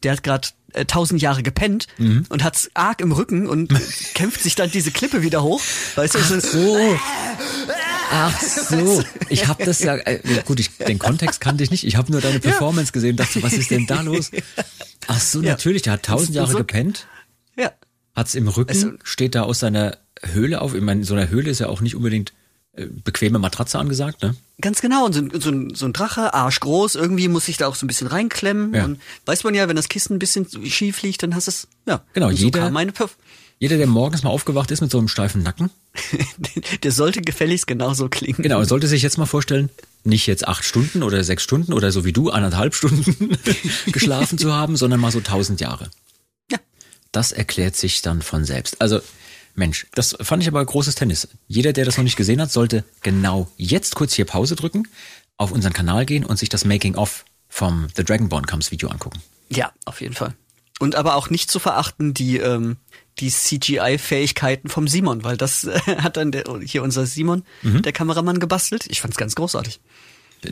der 0.03 0.13
hat 0.13 0.23
gerade 0.23 0.47
äh, 0.73 0.85
tausend 0.85 1.21
Jahre 1.21 1.43
gepennt 1.43 1.87
Mhm. 1.97 2.25
und 2.29 2.43
hat's 2.43 2.69
arg 2.73 3.01
im 3.01 3.11
Rücken 3.11 3.47
und 3.47 3.69
kämpft 4.13 4.41
sich 4.41 4.55
dann 4.55 4.71
diese 4.71 4.91
Klippe 4.91 5.23
wieder 5.23 5.43
hoch. 5.43 5.61
Weißt 5.95 6.15
du, 6.15 6.19
so, 6.19 6.39
So. 6.39 6.77
Ach 8.11 8.41
so. 8.41 9.03
Ich 9.29 9.47
habe 9.47 9.63
das 9.65 9.79
ja, 9.79 9.95
äh, 9.95 10.19
gut, 10.45 10.59
ich, 10.59 10.77
den 10.77 10.99
Kontext 10.99 11.39
kannte 11.41 11.63
ich 11.63 11.71
nicht. 11.71 11.85
Ich 11.85 11.95
habe 11.95 12.11
nur 12.11 12.21
deine 12.21 12.39
Performance 12.39 12.91
gesehen 12.91 13.11
und 13.11 13.19
dachte, 13.19 13.41
was 13.43 13.53
ist 13.53 13.71
denn 13.71 13.85
da 13.87 14.01
los? 14.03 14.31
Ach 15.07 15.19
so, 15.19 15.41
Ja. 15.41 15.51
natürlich, 15.51 15.83
der 15.83 15.93
hat 15.93 16.03
tausend 16.03 16.35
Jahre 16.35 16.51
so- 16.51 16.57
gepennt. 16.57 17.07
ja, 17.57 17.71
Hat's 18.15 18.35
im 18.35 18.47
Rücken, 18.47 18.71
Also- 18.71 18.91
steht 19.03 19.35
da 19.35 19.43
aus 19.43 19.59
seiner 19.59 19.97
Höhle 20.23 20.61
auf. 20.61 20.73
Ich 20.75 20.81
meine, 20.81 21.01
in 21.01 21.05
so 21.05 21.13
einer 21.13 21.29
Höhle 21.29 21.49
ist 21.49 21.59
ja 21.59 21.67
auch 21.67 21.81
nicht 21.81 21.95
unbedingt 21.95 22.33
äh, 22.73 22.85
bequeme 22.85 23.39
Matratze 23.39 23.79
angesagt, 23.79 24.21
ne? 24.21 24.35
Ganz 24.61 24.81
genau, 24.81 25.05
und 25.05 25.13
so, 25.13 25.21
ein- 25.21 25.31
so, 25.69 25.75
so 25.75 25.85
ein 25.85 25.93
Drache, 25.93 26.33
arschgroß, 26.33 26.95
irgendwie 26.95 27.27
muss 27.27 27.45
sich 27.45 27.57
da 27.57 27.67
auch 27.67 27.75
so 27.75 27.85
ein 27.85 27.87
bisschen 27.87 28.07
reinklemmen. 28.07 28.73
Ja. 28.73 28.85
Und 28.85 28.99
weiß 29.25 29.43
man 29.43 29.55
ja, 29.55 29.67
wenn 29.69 29.75
das 29.75 29.87
Kissen 29.89 30.15
ein 30.15 30.19
bisschen 30.19 30.45
schief 30.69 31.01
liegt, 31.01 31.23
dann 31.23 31.33
hast 31.33 31.47
du 31.47 31.51
es, 31.51 31.67
ja. 31.87 32.01
Genau, 32.13 32.27
und 32.27 32.35
so 32.37 32.45
jeder- 32.45 32.69
Perf 32.91 33.17
Jeder, 33.59 33.77
der 33.77 33.87
morgens 33.87 34.23
mal 34.23 34.29
aufgewacht 34.29 34.71
ist 34.71 34.81
mit 34.81 34.89
so 34.89 34.97
einem 34.97 35.09
steifen 35.09 35.43
Nacken, 35.43 35.69
Der 36.83 36.91
sollte 36.91 37.21
gefälligst 37.21 37.67
genauso 37.67 38.09
klingen. 38.09 38.41
genau, 38.41 38.63
sollte 38.63 38.87
sich 38.87 39.01
jetzt 39.01 39.17
mal 39.17 39.25
vorstellen, 39.25 39.69
nicht 40.03 40.27
jetzt 40.27 40.47
acht 40.47 40.63
Stunden 40.63 41.03
oder 41.03 41.23
sechs 41.23 41.43
Stunden 41.43 41.73
oder 41.73 41.91
so 41.91 42.05
wie 42.05 42.13
du 42.13 42.29
anderthalb 42.29 42.73
Stunden 42.75 43.37
geschlafen 43.91 44.37
zu 44.37 44.53
haben, 44.53 44.77
sondern 44.77 44.99
mal 44.99 45.11
so 45.11 45.19
tausend 45.19 45.61
Jahre. 45.61 45.89
Ja. 46.51 46.59
Das 47.11 47.31
erklärt 47.31 47.75
sich 47.75 48.01
dann 48.01 48.21
von 48.21 48.45
selbst. 48.45 48.81
Also, 48.81 49.01
Mensch, 49.55 49.87
das 49.93 50.15
fand 50.21 50.41
ich 50.41 50.47
aber 50.47 50.63
großes 50.63 50.95
Tennis. 50.95 51.27
Jeder, 51.47 51.73
der 51.73 51.85
das 51.85 51.97
noch 51.97 52.03
nicht 52.03 52.15
gesehen 52.15 52.41
hat, 52.41 52.51
sollte 52.51 52.85
genau 53.01 53.51
jetzt 53.57 53.95
kurz 53.95 54.13
hier 54.13 54.25
Pause 54.25 54.55
drücken, 54.55 54.87
auf 55.37 55.51
unseren 55.51 55.73
Kanal 55.73 56.05
gehen 56.05 56.23
und 56.23 56.37
sich 56.39 56.49
das 56.49 56.65
Making-of 56.65 57.25
vom 57.49 57.87
The 57.95 58.03
Dragonborn 58.03 58.45
Comes 58.45 58.71
Video 58.71 58.89
angucken. 58.89 59.21
Ja, 59.49 59.73
auf 59.85 60.01
jeden 60.01 60.13
Fall. 60.13 60.33
Und 60.79 60.95
aber 60.95 61.15
auch 61.15 61.29
nicht 61.29 61.51
zu 61.51 61.59
verachten 61.59 62.13
die, 62.13 62.37
ähm, 62.37 62.77
die 63.19 63.29
CGI-Fähigkeiten 63.31 64.69
vom 64.69 64.87
Simon, 64.87 65.23
weil 65.23 65.37
das 65.37 65.63
äh, 65.65 65.79
hat 65.97 66.17
dann 66.17 66.31
der, 66.31 66.43
hier 66.63 66.83
unser 66.83 67.05
Simon, 67.05 67.43
Mhm. 67.63 67.81
der 67.81 67.91
Kameramann, 67.91 68.39
gebastelt. 68.39 68.85
Ich 68.89 69.01
fand's 69.01 69.17
ganz 69.17 69.35
großartig. 69.35 69.79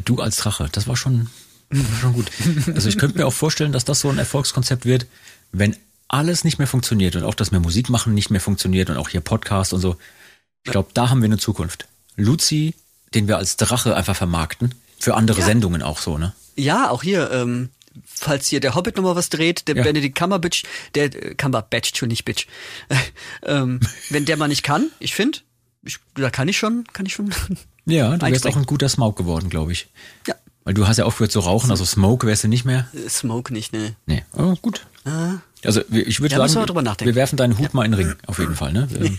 Du 0.04 0.20
als 0.22 0.38
Drache, 0.38 0.68
das 0.72 0.88
war 0.88 0.98
schon, 0.98 1.30
war 1.70 2.00
schon 2.02 2.14
gut. 2.14 2.28
Also 2.76 2.90
ich 2.90 2.98
könnte 2.98 3.18
mir 3.18 3.26
auch 3.26 3.34
vorstellen, 3.34 3.72
dass 3.72 3.86
das 3.86 4.00
so 4.02 4.10
ein 4.10 4.18
Erfolgskonzept 4.18 4.86
wird, 4.86 5.06
wenn 5.52 5.76
alles 6.10 6.44
nicht 6.44 6.58
mehr 6.58 6.68
funktioniert 6.68 7.16
und 7.16 7.24
auch 7.24 7.36
das 7.36 7.52
mehr 7.52 7.60
Musik 7.62 7.90
machen 7.90 8.14
nicht 8.14 8.30
mehr 8.30 8.42
funktioniert 8.42 8.90
und 8.90 8.98
auch 8.98 9.10
hier 9.10 9.22
Podcast 9.22 9.74
und 9.74 9.80
so. 9.82 9.96
Ich 10.64 10.72
glaube, 10.72 10.90
da 10.94 11.10
haben 11.10 11.22
wir 11.22 11.26
eine 11.28 11.38
Zukunft. 11.38 11.88
Luzi, 12.18 12.74
den 13.14 13.28
wir 13.30 13.38
als 13.38 13.56
Drache 13.58 13.96
einfach 13.96 14.16
vermarkten, 14.16 14.74
für 15.00 15.16
andere 15.16 15.40
Ja. 15.40 15.46
Sendungen 15.46 15.82
auch 15.82 16.00
so, 16.00 16.18
ne? 16.18 16.34
Ja, 16.56 16.90
auch 16.90 17.04
hier, 17.04 17.30
ähm, 17.32 17.70
falls 18.19 18.47
hier 18.47 18.59
der 18.59 18.75
Hobbit 18.75 18.95
nochmal 18.97 19.15
was 19.15 19.29
dreht, 19.29 19.67
der 19.67 19.75
Ja. 19.75 19.83
Benedict 19.83 20.17
Cumberbatch, 20.17 20.63
der 20.95 21.05
äh, 21.05 21.36
Cumberbatch, 21.36 21.91
schon 21.95 22.09
nicht 22.09 22.25
Bitch. 22.25 22.47
ähm, 23.43 23.79
wenn 24.09 24.25
der 24.25 24.38
mal 24.38 24.47
nicht 24.47 24.63
kann, 24.63 24.89
ich 25.00 25.13
finde, 25.13 25.39
da 26.15 26.29
kann 26.29 26.47
ich 26.47 26.57
schon, 26.57 26.86
kann 26.93 27.05
ich 27.05 27.13
schon. 27.13 27.33
Ja, 27.89 28.17
du 28.17 28.25
wärst 28.29 28.45
auch 28.45 28.57
ein 28.57 28.65
guter 28.65 28.89
Smoke 28.89 29.24
geworden, 29.24 29.50
glaube 29.50 29.71
ich. 29.71 29.88
ja, 30.27 30.36
Weil 30.65 30.74
du 30.74 30.86
hast 30.89 30.97
ja 30.97 31.05
aufgehört 31.05 31.31
zu 31.31 31.39
rauchen, 31.39 31.71
also 31.71 31.86
Smoke 31.86 32.27
wärst 32.27 32.43
du 32.43 32.50
nicht 32.50 32.65
mehr. 32.65 32.89
äh, 32.93 33.07
Smoke 33.07 33.53
nicht, 33.53 33.71
ne? 33.71 33.95
Nee, 34.05 34.25
oh, 34.36 34.55
gut. 34.62 34.86
Also 35.63 35.81
wir- 35.88 36.05
ich 36.05 36.19
würde 36.19 36.36
Ja, 36.36 36.45
sagen, 36.50 36.67
wir 36.75 36.97
wir 37.00 37.15
werfen 37.15 37.38
deinen 37.38 37.57
Hut 37.57 37.74
mal 37.74 37.86
in 37.86 37.93
den 37.93 38.00
Ring, 38.07 38.15
auf 38.25 38.39
jeden 38.39 38.55
Fall. 38.55 38.74
Ne? 38.74 38.89
Ähm, 39.00 39.15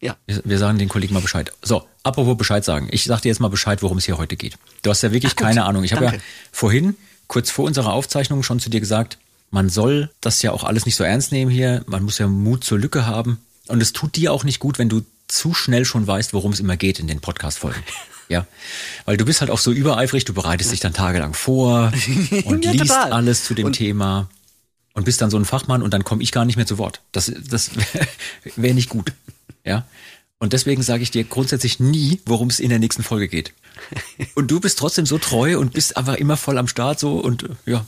Ja. 0.00 0.16
Wir 0.44 0.58
sagen 0.58 0.78
den 0.78 0.88
Kollegen 0.88 1.12
mal 1.12 1.20
Bescheid. 1.20 1.52
So, 1.60 1.86
apropos 2.04 2.38
Bescheid 2.38 2.64
sagen. 2.64 2.88
Ich 2.92 3.04
sag 3.04 3.20
dir 3.20 3.28
jetzt 3.28 3.40
mal 3.40 3.48
Bescheid, 3.48 3.82
worum 3.82 3.98
es 3.98 4.04
hier 4.06 4.16
heute 4.16 4.36
geht. 4.36 4.56
Du 4.82 4.90
hast 4.90 5.02
ja 5.02 5.10
wirklich 5.12 5.32
Ach 5.32 5.36
keine 5.36 5.64
Ahnung. 5.64 5.82
Ich 5.84 5.92
habe 5.92 6.04
ja 6.06 6.12
vorhin, 6.52 6.96
kurz 7.28 7.50
vor 7.50 7.64
unserer 7.64 7.92
Aufzeichnung, 7.92 8.42
schon 8.42 8.58
zu 8.60 8.68
dir 8.70 8.80
gesagt, 8.80 9.18
man 9.50 9.68
soll 9.70 10.10
das 10.20 10.42
ja 10.42 10.52
auch 10.52 10.64
alles 10.64 10.84
nicht 10.84 10.96
so 10.96 11.04
ernst 11.04 11.30
nehmen 11.32 11.50
hier. 11.50 11.82
Man 11.86 12.02
muss 12.02 12.18
ja 12.18 12.26
Mut 12.26 12.64
zur 12.64 12.78
Lücke 12.78 13.06
haben. 13.06 13.38
Und 13.68 13.80
es 13.80 13.92
tut 13.92 14.16
dir 14.16 14.32
auch 14.32 14.44
nicht 14.44 14.58
gut, 14.60 14.78
wenn 14.78 14.88
du 14.88 15.02
zu 15.26 15.54
schnell 15.54 15.84
schon 15.84 16.06
weißt, 16.06 16.32
worum 16.34 16.52
es 16.52 16.60
immer 16.60 16.76
geht 16.76 16.98
in 16.98 17.06
den 17.06 17.20
Podcast-Folgen. 17.20 17.82
Ja, 18.30 18.46
weil 19.06 19.16
du 19.16 19.24
bist 19.24 19.40
halt 19.40 19.50
auch 19.50 19.56
so 19.58 19.72
übereifrig, 19.72 20.26
du 20.26 20.34
bereitest 20.34 20.70
dich 20.70 20.80
dann 20.80 20.92
tagelang 20.92 21.32
vor 21.32 21.90
und 22.44 22.62
Ja, 22.66 22.72
liest 22.72 22.88
total. 22.88 23.10
alles 23.14 23.44
zu 23.44 23.54
dem 23.54 23.64
Und- 23.68 23.72
Thema. 23.72 24.28
und 24.92 25.04
bist 25.04 25.22
dann 25.22 25.30
so 25.30 25.38
ein 25.38 25.46
Fachmann 25.46 25.80
und 25.80 25.94
dann 25.94 26.04
komme 26.04 26.22
ich 26.22 26.30
gar 26.30 26.44
nicht 26.44 26.56
mehr 26.56 26.66
zu 26.66 26.76
Wort. 26.76 27.00
Das, 27.12 27.32
das 27.48 27.70
wäre 27.94 28.06
wär 28.56 28.74
nicht 28.74 28.90
gut. 28.90 29.14
Ja. 29.64 29.86
Und 30.38 30.52
deswegen 30.52 30.82
sage 30.82 31.02
ich 31.02 31.10
dir 31.10 31.24
grundsätzlich 31.24 31.80
nie, 31.80 32.20
worum 32.24 32.48
es 32.48 32.60
in 32.60 32.68
der 32.68 32.78
nächsten 32.78 33.02
Folge 33.02 33.28
geht. 33.28 33.52
Und 34.34 34.50
du 34.50 34.60
bist 34.60 34.78
trotzdem 34.78 35.06
so 35.06 35.18
treu 35.18 35.58
und 35.58 35.72
bist 35.72 35.96
einfach 35.96 36.14
immer 36.14 36.36
voll 36.36 36.58
am 36.58 36.68
Start 36.68 36.98
so 36.98 37.18
und 37.18 37.44
äh, 37.44 37.48
ja, 37.66 37.86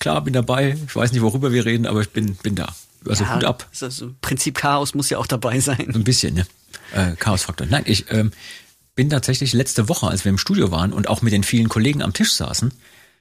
klar, 0.00 0.22
bin 0.22 0.32
dabei. 0.32 0.76
Ich 0.86 0.96
weiß 0.96 1.12
nicht, 1.12 1.22
worüber 1.22 1.52
wir 1.52 1.64
reden, 1.64 1.86
aber 1.86 2.00
ich 2.00 2.10
bin, 2.10 2.34
bin 2.36 2.56
da. 2.56 2.74
Also 3.08 3.24
ja, 3.24 3.38
ab. 3.38 3.68
Also 3.80 4.12
Prinzip 4.20 4.56
Chaos 4.56 4.94
muss 4.94 5.08
ja 5.08 5.18
auch 5.18 5.26
dabei 5.26 5.60
sein. 5.60 5.94
Ein 5.94 6.04
bisschen, 6.04 6.34
ne? 6.34 6.46
Äh, 6.92 7.14
Chaosfaktor. 7.16 7.66
Nein, 7.68 7.84
ich 7.86 8.10
ähm, 8.10 8.32
bin 8.94 9.10
tatsächlich 9.10 9.52
letzte 9.52 9.88
Woche, 9.88 10.08
als 10.08 10.24
wir 10.24 10.30
im 10.30 10.38
Studio 10.38 10.70
waren 10.70 10.92
und 10.92 11.08
auch 11.08 11.22
mit 11.22 11.32
den 11.32 11.44
vielen 11.44 11.68
Kollegen 11.68 12.02
am 12.02 12.12
Tisch 12.12 12.32
saßen 12.32 12.72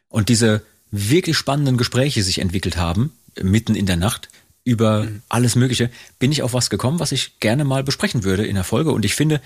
und 0.09 0.29
diese 0.29 0.63
wirklich 0.91 1.37
spannenden 1.37 1.77
Gespräche 1.77 2.23
sich 2.23 2.39
entwickelt 2.39 2.77
haben, 2.77 3.13
mitten 3.41 3.75
in 3.75 3.85
der 3.85 3.97
Nacht, 3.97 4.29
über 4.63 5.03
mhm. 5.03 5.21
alles 5.29 5.55
Mögliche, 5.55 5.89
bin 6.19 6.31
ich 6.31 6.43
auf 6.43 6.53
was 6.53 6.69
gekommen, 6.69 6.99
was 6.99 7.11
ich 7.11 7.39
gerne 7.39 7.63
mal 7.63 7.83
besprechen 7.83 8.23
würde 8.23 8.45
in 8.45 8.55
der 8.55 8.63
Folge. 8.63 8.91
Und 8.91 9.05
ich 9.05 9.15
finde, 9.15 9.41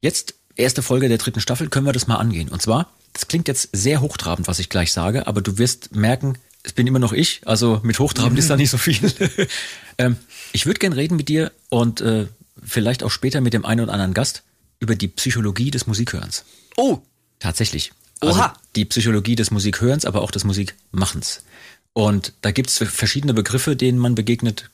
jetzt, 0.00 0.34
erste 0.56 0.82
Folge 0.82 1.08
der 1.08 1.18
dritten 1.18 1.40
Staffel, 1.40 1.68
können 1.68 1.86
wir 1.86 1.92
das 1.92 2.06
mal 2.06 2.16
angehen. 2.16 2.48
Und 2.48 2.62
zwar, 2.62 2.92
das 3.12 3.28
klingt 3.28 3.48
jetzt 3.48 3.70
sehr 3.72 4.00
hochtrabend, 4.00 4.48
was 4.48 4.58
ich 4.58 4.68
gleich 4.68 4.92
sage, 4.92 5.26
aber 5.26 5.40
du 5.40 5.58
wirst 5.58 5.94
merken, 5.94 6.38
es 6.62 6.72
bin 6.72 6.86
immer 6.86 6.98
noch 6.98 7.12
ich, 7.12 7.42
also 7.44 7.80
mit 7.82 7.98
hochtrabend 7.98 8.38
ist 8.38 8.50
da 8.50 8.56
nicht 8.56 8.70
so 8.70 8.78
viel. 8.78 8.98
ähm, 9.98 10.16
ich 10.52 10.66
würde 10.66 10.78
gern 10.78 10.94
reden 10.94 11.16
mit 11.16 11.28
dir 11.28 11.52
und 11.68 12.00
äh, 12.00 12.26
vielleicht 12.62 13.02
auch 13.02 13.10
später 13.10 13.40
mit 13.40 13.52
dem 13.52 13.64
einen 13.64 13.82
oder 13.82 13.92
anderen 13.92 14.14
Gast 14.14 14.42
über 14.80 14.96
die 14.96 15.08
Psychologie 15.08 15.70
des 15.70 15.86
Musikhörens. 15.86 16.44
Oh! 16.76 17.00
Tatsächlich. 17.38 17.92
Also 18.20 18.40
Oha. 18.40 18.54
die 18.74 18.86
Psychologie 18.86 19.36
des 19.36 19.50
Musikhörens, 19.50 20.06
aber 20.06 20.22
auch 20.22 20.30
des 20.30 20.44
Musikmachens. 20.44 21.42
Und 21.94 22.32
da 22.42 22.50
gibt 22.50 22.68
es 22.68 22.78
verschiedene 22.78 23.32
Begriffe, 23.32 23.76
denen 23.76 23.98
man 23.98 24.14
begegnet. 24.14 24.68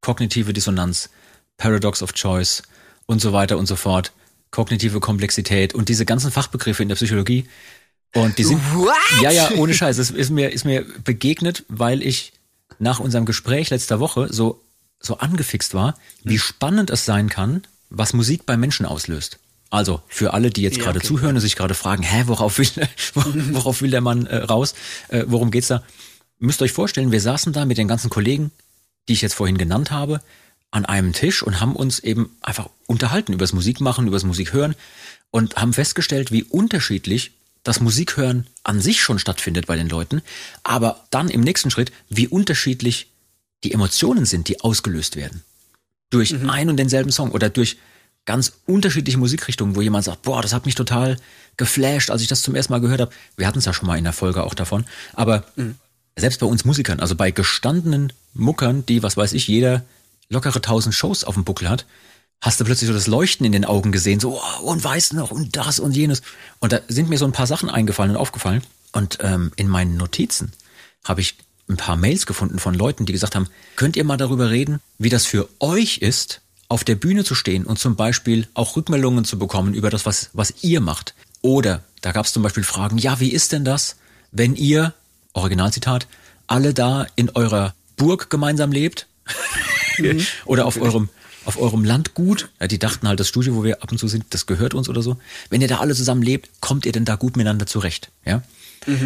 Kognitive 0.00 0.52
Dissonanz, 0.52 1.10
Paradox 1.56 2.02
of 2.02 2.12
Choice 2.14 2.62
und 3.06 3.20
so 3.20 3.32
weiter 3.32 3.58
und 3.58 3.66
so 3.66 3.76
fort. 3.76 4.12
Kognitive 4.50 5.00
Komplexität 5.00 5.74
und 5.74 5.88
diese 5.88 6.06
ganzen 6.06 6.30
Fachbegriffe 6.30 6.82
in 6.82 6.88
der 6.88 6.96
Psychologie. 6.96 7.46
Und 8.14 8.38
die 8.38 8.44
sind. 8.44 8.58
What? 8.74 8.94
Ja, 9.20 9.30
ja, 9.30 9.50
ohne 9.56 9.74
Scheiß. 9.74 9.98
Es 9.98 10.10
ist 10.10 10.30
mir, 10.30 10.50
ist 10.50 10.64
mir 10.64 10.86
begegnet, 11.04 11.64
weil 11.68 12.02
ich 12.02 12.32
nach 12.78 13.00
unserem 13.00 13.26
Gespräch 13.26 13.70
letzter 13.70 14.00
Woche 14.00 14.32
so, 14.32 14.62
so 14.98 15.18
angefixt 15.18 15.74
war, 15.74 15.98
wie 16.24 16.38
spannend 16.38 16.90
es 16.90 17.04
sein 17.04 17.28
kann, 17.28 17.62
was 17.90 18.12
Musik 18.14 18.46
bei 18.46 18.56
Menschen 18.56 18.86
auslöst. 18.86 19.38
Also 19.68 20.00
für 20.06 20.32
alle, 20.32 20.50
die 20.50 20.62
jetzt 20.62 20.78
Ja, 20.78 20.84
gerade 20.84 20.98
okay. 20.98 21.08
zuhören 21.08 21.34
und 21.34 21.40
sich 21.40 21.56
gerade 21.56 21.74
fragen, 21.74 22.02
hä, 22.02 22.22
worauf 22.26 22.58
will, 22.58 22.68
worauf 23.52 23.82
will 23.82 23.90
der 23.90 24.00
Mann 24.00 24.26
äh, 24.26 24.36
raus? 24.36 24.74
Äh, 25.08 25.24
worum 25.26 25.50
geht's 25.50 25.68
da? 25.68 25.82
Müsst 26.38 26.62
euch 26.62 26.72
vorstellen, 26.72 27.12
wir 27.12 27.20
saßen 27.20 27.52
da 27.52 27.64
mit 27.64 27.78
den 27.78 27.88
ganzen 27.88 28.10
Kollegen, 28.10 28.50
die 29.08 29.14
ich 29.14 29.22
jetzt 29.22 29.34
vorhin 29.34 29.58
genannt 29.58 29.90
habe, 29.90 30.20
an 30.70 30.84
einem 30.84 31.12
Tisch 31.12 31.42
und 31.42 31.60
haben 31.60 31.74
uns 31.74 32.00
eben 32.00 32.36
einfach 32.40 32.68
unterhalten 32.86 33.32
über 33.32 33.44
das 33.44 33.52
Musikmachen, 33.52 34.06
über 34.06 34.16
das 34.16 34.24
Musikhören 34.24 34.74
und 35.30 35.56
haben 35.56 35.72
festgestellt, 35.72 36.32
wie 36.32 36.42
unterschiedlich 36.42 37.32
das 37.62 37.80
Musikhören 37.80 38.46
an 38.64 38.80
sich 38.80 39.00
schon 39.00 39.18
stattfindet 39.18 39.66
bei 39.66 39.76
den 39.76 39.88
Leuten, 39.88 40.22
aber 40.62 41.04
dann 41.10 41.28
im 41.28 41.40
nächsten 41.40 41.70
Schritt, 41.70 41.92
wie 42.08 42.28
unterschiedlich 42.28 43.10
die 43.64 43.72
Emotionen 43.72 44.24
sind, 44.24 44.48
die 44.48 44.60
ausgelöst 44.60 45.16
werden 45.16 45.42
durch 46.10 46.34
ein 46.48 46.68
und 46.68 46.76
denselben 46.76 47.10
Song 47.10 47.30
oder 47.30 47.48
durch 47.48 47.78
ganz 48.24 48.52
unterschiedliche 48.66 49.18
Musikrichtungen, 49.18 49.76
wo 49.76 49.82
jemand 49.82 50.04
sagt, 50.04 50.22
boah, 50.22 50.42
das 50.42 50.52
hat 50.52 50.66
mich 50.66 50.74
total 50.74 51.16
geflasht, 51.56 52.10
als 52.10 52.22
ich 52.22 52.28
das 52.28 52.42
zum 52.42 52.54
ersten 52.54 52.72
Mal 52.72 52.80
gehört 52.80 53.00
habe. 53.00 53.12
Wir 53.36 53.46
hatten 53.46 53.58
es 53.58 53.64
ja 53.64 53.72
schon 53.72 53.86
mal 53.86 53.98
in 53.98 54.04
der 54.04 54.12
Folge 54.12 54.42
auch 54.42 54.54
davon. 54.54 54.84
Aber 55.14 55.44
selbst 56.16 56.40
bei 56.40 56.46
uns 56.46 56.64
Musikern, 56.64 57.00
also 57.00 57.14
bei 57.14 57.30
gestandenen 57.30 58.12
Muckern, 58.34 58.84
die, 58.86 59.02
was 59.02 59.16
weiß 59.16 59.32
ich, 59.34 59.48
jeder 59.48 59.84
lockere 60.28 60.60
tausend 60.60 60.94
Shows 60.94 61.24
auf 61.24 61.34
dem 61.34 61.44
Buckel 61.44 61.68
hat, 61.68 61.86
hast 62.40 62.60
du 62.60 62.64
plötzlich 62.64 62.88
so 62.88 62.94
das 62.94 63.06
Leuchten 63.06 63.46
in 63.46 63.52
den 63.52 63.64
Augen 63.64 63.92
gesehen, 63.92 64.20
so, 64.20 64.40
oh, 64.40 64.62
und 64.62 64.82
weiß 64.82 65.12
noch, 65.12 65.30
und 65.30 65.56
das 65.56 65.78
und 65.78 65.96
jenes. 65.96 66.22
Und 66.58 66.72
da 66.72 66.80
sind 66.88 67.08
mir 67.08 67.18
so 67.18 67.24
ein 67.24 67.32
paar 67.32 67.46
Sachen 67.46 67.70
eingefallen 67.70 68.12
und 68.12 68.16
aufgefallen. 68.16 68.62
Und 68.92 69.18
ähm, 69.20 69.52
in 69.56 69.68
meinen 69.68 69.96
Notizen 69.96 70.52
habe 71.04 71.20
ich 71.20 71.36
ein 71.68 71.76
paar 71.76 71.96
Mails 71.96 72.26
gefunden 72.26 72.58
von 72.58 72.74
Leuten, 72.74 73.06
die 73.06 73.12
gesagt 73.12 73.34
haben, 73.34 73.48
könnt 73.76 73.96
ihr 73.96 74.04
mal 74.04 74.16
darüber 74.16 74.50
reden, 74.50 74.80
wie 74.98 75.08
das 75.08 75.26
für 75.26 75.48
euch 75.60 75.98
ist, 75.98 76.40
auf 76.68 76.84
der 76.84 76.94
Bühne 76.94 77.24
zu 77.24 77.34
stehen 77.34 77.64
und 77.64 77.78
zum 77.78 77.96
Beispiel 77.96 78.48
auch 78.54 78.76
Rückmeldungen 78.76 79.24
zu 79.24 79.38
bekommen 79.38 79.74
über 79.74 79.90
das, 79.90 80.06
was, 80.06 80.30
was 80.32 80.54
ihr 80.62 80.80
macht. 80.80 81.14
Oder 81.42 81.84
da 82.00 82.12
gab 82.12 82.26
es 82.26 82.32
zum 82.32 82.42
Beispiel 82.42 82.64
Fragen, 82.64 82.98
ja, 82.98 83.20
wie 83.20 83.30
ist 83.30 83.52
denn 83.52 83.64
das, 83.64 83.96
wenn 84.32 84.56
ihr, 84.56 84.94
Originalzitat, 85.36 86.06
alle 86.46 86.74
da 86.74 87.06
in 87.16 87.30
eurer 87.30 87.74
Burg 87.96 88.30
gemeinsam 88.30 88.72
lebt? 88.72 89.06
oder 90.44 90.66
auf 90.66 90.80
eurem 90.80 91.08
auf 91.46 91.58
eurem 91.60 91.84
Landgut, 91.84 92.48
ja, 92.60 92.66
die 92.66 92.78
dachten 92.80 93.06
halt, 93.06 93.20
das 93.20 93.28
Studio, 93.28 93.54
wo 93.54 93.62
wir 93.62 93.80
ab 93.80 93.92
und 93.92 93.98
zu 93.98 94.08
sind, 94.08 94.24
das 94.30 94.46
gehört 94.46 94.74
uns 94.74 94.88
oder 94.88 95.00
so. 95.00 95.16
Wenn 95.48 95.60
ihr 95.60 95.68
da 95.68 95.78
alle 95.78 95.94
zusammen 95.94 96.22
lebt, 96.22 96.50
kommt 96.60 96.86
ihr 96.86 96.92
denn 96.92 97.04
da 97.04 97.14
gut 97.14 97.36
miteinander 97.36 97.66
zurecht? 97.66 98.10
Ja. 98.24 98.42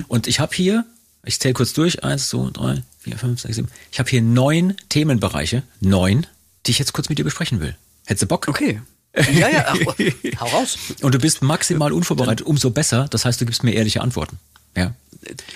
Und 0.08 0.26
ich 0.26 0.40
habe 0.40 0.54
hier, 0.54 0.86
ich 1.24 1.38
zähle 1.38 1.52
kurz 1.52 1.74
durch, 1.74 2.02
eins, 2.02 2.30
zwei, 2.30 2.48
drei, 2.50 2.82
vier, 2.98 3.18
fünf, 3.18 3.40
sechs, 3.40 3.56
sieben. 3.56 3.68
Ich 3.92 3.98
habe 3.98 4.08
hier 4.08 4.22
neun 4.22 4.74
Themenbereiche, 4.88 5.62
neun, 5.80 6.26
die 6.66 6.70
ich 6.70 6.78
jetzt 6.78 6.94
kurz 6.94 7.10
mit 7.10 7.18
dir 7.18 7.24
besprechen 7.24 7.60
will. 7.60 7.76
Hättest 8.06 8.22
du 8.22 8.26
Bock? 8.26 8.48
Okay. 8.48 8.80
Ja, 9.14 9.48
ja, 9.48 9.64
ach, 9.68 9.76
hau 10.40 10.46
raus. 10.46 10.78
Und 11.02 11.14
du 11.14 11.18
bist 11.18 11.42
maximal 11.42 11.92
unvorbereitet, 11.92 12.46
umso 12.46 12.70
besser. 12.70 13.06
Das 13.10 13.24
heißt, 13.24 13.40
du 13.40 13.44
gibst 13.44 13.64
mir 13.64 13.72
ehrliche 13.72 14.00
Antworten. 14.00 14.38
Ja. 14.76 14.94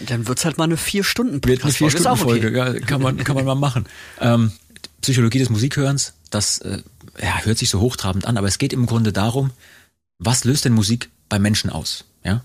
Dann 0.06 0.26
wird's 0.26 0.44
halt 0.44 0.59
mal 0.59 0.64
eine 0.64 0.76
vier 0.76 1.04
Stunden 1.04 1.42
Wird 1.44 1.62
eine 1.62 1.73
vier 1.73 1.90
Stunden 1.90 2.16
Folge, 2.16 2.49
okay. 2.49 2.56
ja, 2.56 2.80
kann 2.80 3.00
man, 3.00 3.16
kann 3.18 3.35
man 3.35 3.44
mal 3.44 3.54
machen. 3.54 3.87
Ähm, 4.21 4.52
Psychologie 5.00 5.38
des 5.38 5.50
Musikhörens, 5.50 6.14
das 6.30 6.59
äh, 6.59 6.83
ja, 7.21 7.40
hört 7.42 7.59
sich 7.59 7.68
so 7.68 7.80
hochtrabend 7.80 8.26
an, 8.26 8.38
aber 8.38 8.47
es 8.49 8.59
geht 8.59 8.73
im 8.73 8.87
Grunde 8.87 9.12
darum, 9.12 9.50
was 10.18 10.44
löst 10.44 10.64
denn 10.64 10.73
Musik 10.73 11.11
bei 11.28 11.38
Menschen 11.38 11.68
aus? 11.68 12.04
Ja? 12.25 12.42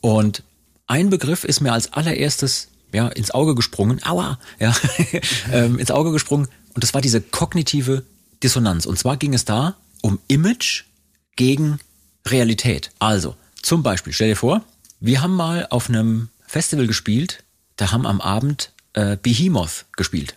Und 0.00 0.42
ein 0.86 1.10
Begriff 1.10 1.44
ist 1.44 1.60
mir 1.60 1.72
als 1.72 1.92
allererstes 1.92 2.68
ja, 2.92 3.08
ins 3.08 3.30
Auge 3.30 3.54
gesprungen, 3.54 4.02
aua, 4.04 4.38
ja, 4.58 4.74
ähm, 5.52 5.78
ins 5.78 5.90
Auge 5.90 6.12
gesprungen, 6.12 6.48
und 6.74 6.82
das 6.82 6.92
war 6.92 7.00
diese 7.00 7.20
kognitive 7.20 8.04
Dissonanz. 8.42 8.84
Und 8.84 8.98
zwar 8.98 9.16
ging 9.16 9.32
es 9.32 9.44
da 9.44 9.76
um 10.02 10.18
Image 10.28 10.84
gegen 11.34 11.78
Realität. 12.26 12.90
Also, 12.98 13.34
zum 13.62 13.82
Beispiel, 13.82 14.12
stell 14.12 14.28
dir 14.28 14.36
vor, 14.36 14.62
wir 15.00 15.22
haben 15.22 15.34
mal 15.34 15.66
auf 15.70 15.88
einem 15.88 16.28
Festival 16.46 16.86
gespielt, 16.86 17.44
da 17.76 17.92
haben 17.92 18.06
am 18.06 18.20
Abend 18.20 18.72
äh, 18.94 19.16
Behemoth 19.16 19.86
gespielt. 19.96 20.34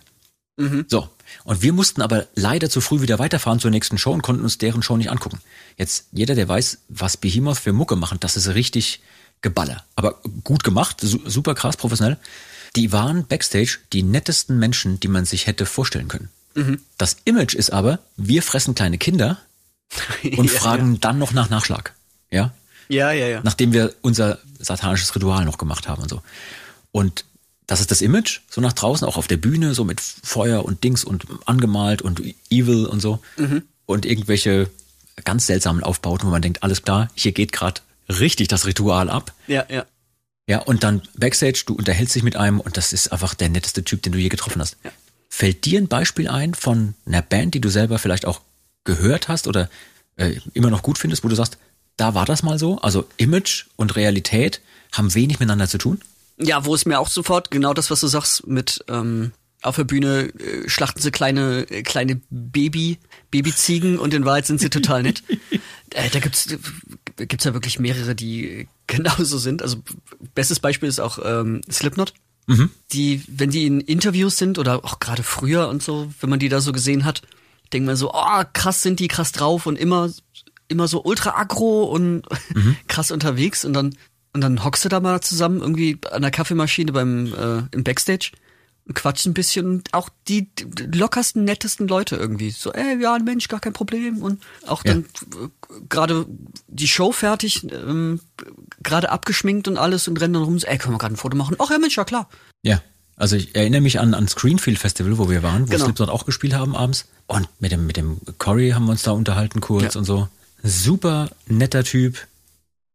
So. 0.88 1.08
Und 1.44 1.62
wir 1.62 1.72
mussten 1.72 2.02
aber 2.02 2.26
leider 2.34 2.68
zu 2.68 2.80
früh 2.80 3.00
wieder 3.00 3.18
weiterfahren 3.18 3.60
zur 3.60 3.70
nächsten 3.70 3.98
Show 3.98 4.12
und 4.12 4.22
konnten 4.22 4.42
uns 4.42 4.58
deren 4.58 4.82
Show 4.82 4.96
nicht 4.96 5.10
angucken. 5.10 5.40
Jetzt, 5.76 6.06
jeder, 6.12 6.34
der 6.34 6.48
weiß, 6.48 6.78
was 6.88 7.16
Behemoth 7.16 7.58
für 7.58 7.72
Mucke 7.72 7.96
machen, 7.96 8.18
das 8.20 8.36
ist 8.36 8.48
richtig 8.48 9.00
Geballer. 9.42 9.84
Aber 9.96 10.20
gut 10.44 10.64
gemacht, 10.64 10.98
su 11.00 11.18
super 11.24 11.54
krass, 11.54 11.76
professionell. 11.76 12.18
Die 12.76 12.92
waren 12.92 13.26
backstage 13.26 13.78
die 13.92 14.02
nettesten 14.02 14.58
Menschen, 14.58 15.00
die 15.00 15.08
man 15.08 15.24
sich 15.24 15.46
hätte 15.46 15.64
vorstellen 15.64 16.08
können. 16.08 16.28
Das 16.98 17.16
Image 17.24 17.54
ist 17.54 17.72
aber, 17.72 18.00
wir 18.16 18.42
fressen 18.42 18.74
kleine 18.74 18.98
Kinder 18.98 19.38
und 20.36 20.52
Ja, 20.52 20.60
fragen 20.60 21.00
dann 21.00 21.18
noch 21.18 21.32
nach 21.32 21.48
Nachschlag. 21.48 21.94
Ja? 22.30 22.52
Ja, 22.88 23.12
ja, 23.12 23.28
ja. 23.28 23.40
nachdem 23.44 23.72
wir 23.72 23.94
unser 24.02 24.38
satanisches 24.60 25.14
Ritual 25.14 25.44
noch 25.44 25.58
gemacht 25.58 25.88
haben 25.88 26.02
und 26.02 26.08
so. 26.08 26.22
Und 26.92 27.24
das 27.66 27.80
ist 27.80 27.90
das 27.90 28.02
Image, 28.02 28.40
so 28.50 28.60
nach 28.60 28.72
draußen, 28.72 29.06
auch 29.06 29.16
auf 29.16 29.28
der 29.28 29.36
Bühne, 29.36 29.74
so 29.74 29.84
mit 29.84 30.00
Feuer 30.00 30.64
und 30.64 30.82
Dings 30.82 31.04
und 31.04 31.26
angemalt 31.46 32.02
und 32.02 32.20
evil 32.50 32.86
und 32.86 33.00
so. 33.00 33.20
Und 33.86 34.06
irgendwelche 34.06 34.68
ganz 35.24 35.46
seltsamen 35.46 35.84
Aufbauten, 35.84 36.26
wo 36.26 36.30
man 36.30 36.42
denkt, 36.42 36.62
alles 36.62 36.82
klar, 36.82 37.10
hier 37.14 37.32
geht 37.32 37.52
gerade 37.52 37.80
richtig 38.08 38.48
das 38.48 38.66
Ritual 38.66 39.08
ab. 39.08 39.32
Ja, 39.46 39.64
ja. 39.68 39.86
Ja, 40.48 40.58
und 40.58 40.82
dann 40.82 41.02
Backstage, 41.16 41.62
du 41.64 41.74
unterhältst 41.74 42.16
dich 42.16 42.24
mit 42.24 42.34
einem 42.34 42.58
und 42.58 42.76
das 42.76 42.92
ist 42.92 43.12
einfach 43.12 43.34
der 43.34 43.48
netteste 43.48 43.84
Typ, 43.84 44.02
den 44.02 44.12
du 44.12 44.18
je 44.18 44.28
getroffen 44.28 44.60
hast. 44.60 44.76
Fällt 45.28 45.64
dir 45.64 45.80
ein 45.80 45.86
Beispiel 45.86 46.26
ein 46.26 46.54
von 46.54 46.94
einer 47.06 47.22
Band, 47.22 47.54
die 47.54 47.60
du 47.60 47.68
selber 47.68 48.00
vielleicht 48.00 48.26
auch 48.26 48.40
gehört 48.82 49.28
hast 49.28 49.46
oder 49.46 49.70
äh, 50.16 50.40
immer 50.52 50.70
noch 50.70 50.82
gut 50.82 50.98
findest, 50.98 51.22
wo 51.22 51.28
du 51.28 51.36
sagst, 51.36 51.56
da 52.00 52.14
war 52.14 52.24
das 52.24 52.42
mal 52.42 52.58
so? 52.58 52.78
Also 52.78 53.06
Image 53.18 53.66
und 53.76 53.94
Realität 53.94 54.62
haben 54.92 55.14
wenig 55.14 55.38
miteinander 55.38 55.68
zu 55.68 55.78
tun? 55.78 56.00
Ja, 56.38 56.64
wo 56.64 56.74
es 56.74 56.86
mir 56.86 56.98
auch 56.98 57.08
sofort 57.08 57.50
genau 57.50 57.74
das, 57.74 57.90
was 57.90 58.00
du 58.00 58.06
sagst, 58.06 58.46
mit 58.46 58.82
ähm, 58.88 59.32
auf 59.60 59.76
der 59.76 59.84
Bühne 59.84 60.32
äh, 60.38 60.68
schlachten 60.68 61.02
sie 61.02 61.10
kleine 61.10 61.70
äh, 61.70 61.82
kleine 61.82 62.20
Baby 62.30 62.98
Babyziegen 63.30 63.98
und 63.98 64.14
in 64.14 64.24
Wahrheit 64.24 64.46
sind 64.46 64.60
sie 64.60 64.70
total 64.70 65.02
nett. 65.02 65.22
äh, 65.90 66.08
da 66.08 66.20
gibt's 66.20 66.48
gibt's 67.16 67.44
ja 67.44 67.52
wirklich 67.52 67.78
mehrere, 67.78 68.14
die 68.14 68.66
genauso 68.86 69.36
sind. 69.36 69.62
Also 69.62 69.76
bestes 70.34 70.58
Beispiel 70.58 70.88
ist 70.88 71.00
auch 71.00 71.18
ähm, 71.22 71.60
Slipknot. 71.70 72.14
Die, 72.92 73.22
wenn 73.28 73.50
die 73.50 73.66
in 73.66 73.80
Interviews 73.80 74.36
sind 74.36 74.58
oder 74.58 74.84
auch 74.84 74.98
gerade 74.98 75.22
früher 75.22 75.68
und 75.68 75.84
so, 75.84 76.10
wenn 76.20 76.30
man 76.30 76.40
die 76.40 76.48
da 76.48 76.60
so 76.60 76.72
gesehen 76.72 77.04
hat, 77.04 77.22
denkt 77.72 77.86
man 77.86 77.94
so, 77.94 78.12
oh, 78.12 78.42
krass 78.52 78.82
sind 78.82 78.98
die, 78.98 79.06
krass 79.06 79.30
drauf 79.30 79.66
und 79.66 79.78
immer, 79.78 80.10
immer 80.70 80.88
so 80.88 81.02
ultra 81.02 81.38
aggro 81.38 81.84
und 81.84 82.22
krass 82.88 83.10
unterwegs 83.10 83.64
und 83.64 83.72
dann, 83.72 83.94
und 84.32 84.40
dann 84.40 84.64
hockst 84.64 84.84
du 84.84 84.88
da 84.88 85.00
mal 85.00 85.20
zusammen 85.20 85.60
irgendwie 85.60 85.98
an 86.10 86.22
der 86.22 86.30
Kaffeemaschine 86.30 86.92
beim, 86.92 87.26
äh, 87.26 87.62
im 87.74 87.84
Backstage 87.84 88.32
quatscht 88.94 89.26
ein 89.26 89.34
bisschen 89.34 89.66
und 89.66 89.94
auch 89.94 90.08
die 90.28 90.48
lockersten, 90.92 91.44
nettesten 91.44 91.88
Leute 91.88 92.16
irgendwie. 92.16 92.50
So, 92.50 92.72
ey, 92.72 93.00
ja, 93.00 93.18
Mensch, 93.18 93.48
gar 93.48 93.60
kein 93.60 93.72
Problem. 93.72 94.18
Und 94.18 94.42
auch 94.66 94.82
dann 94.82 95.06
ja. 95.40 95.48
gerade 95.88 96.26
die 96.66 96.88
Show 96.88 97.12
fertig, 97.12 97.64
ähm, 97.72 98.20
gerade 98.82 99.10
abgeschminkt 99.10 99.68
und 99.68 99.76
alles 99.76 100.08
und 100.08 100.20
rennen 100.20 100.34
dann 100.34 100.42
rum, 100.42 100.58
so, 100.58 100.66
ey, 100.66 100.78
können 100.78 100.94
wir 100.94 100.98
gerade 100.98 101.14
ein 101.14 101.18
Foto 101.18 101.36
machen? 101.36 101.56
Ach 101.58 101.70
ja, 101.70 101.78
Mensch, 101.78 101.96
ja 101.96 102.04
klar. 102.04 102.28
Ja. 102.62 102.82
Also 103.16 103.36
ich 103.36 103.54
erinnere 103.54 103.82
mich 103.82 104.00
an, 104.00 104.14
an 104.14 104.28
Screenfield 104.28 104.78
Festival, 104.78 105.18
wo 105.18 105.28
wir 105.28 105.42
waren, 105.42 105.68
wo 105.68 105.72
genau. 105.72 105.84
Slipknot 105.84 106.08
auch 106.08 106.24
gespielt 106.24 106.54
haben 106.54 106.74
abends. 106.74 107.06
Und 107.26 107.48
mit 107.60 107.70
dem, 107.70 107.86
mit 107.86 107.98
dem 107.98 108.18
Corey 108.38 108.70
haben 108.70 108.86
wir 108.86 108.92
uns 108.92 109.02
da 109.02 109.10
unterhalten 109.10 109.60
kurz 109.60 109.94
ja. 109.94 109.98
und 109.98 110.06
so. 110.06 110.28
Super 110.62 111.30
netter 111.46 111.84
Typ. 111.84 112.18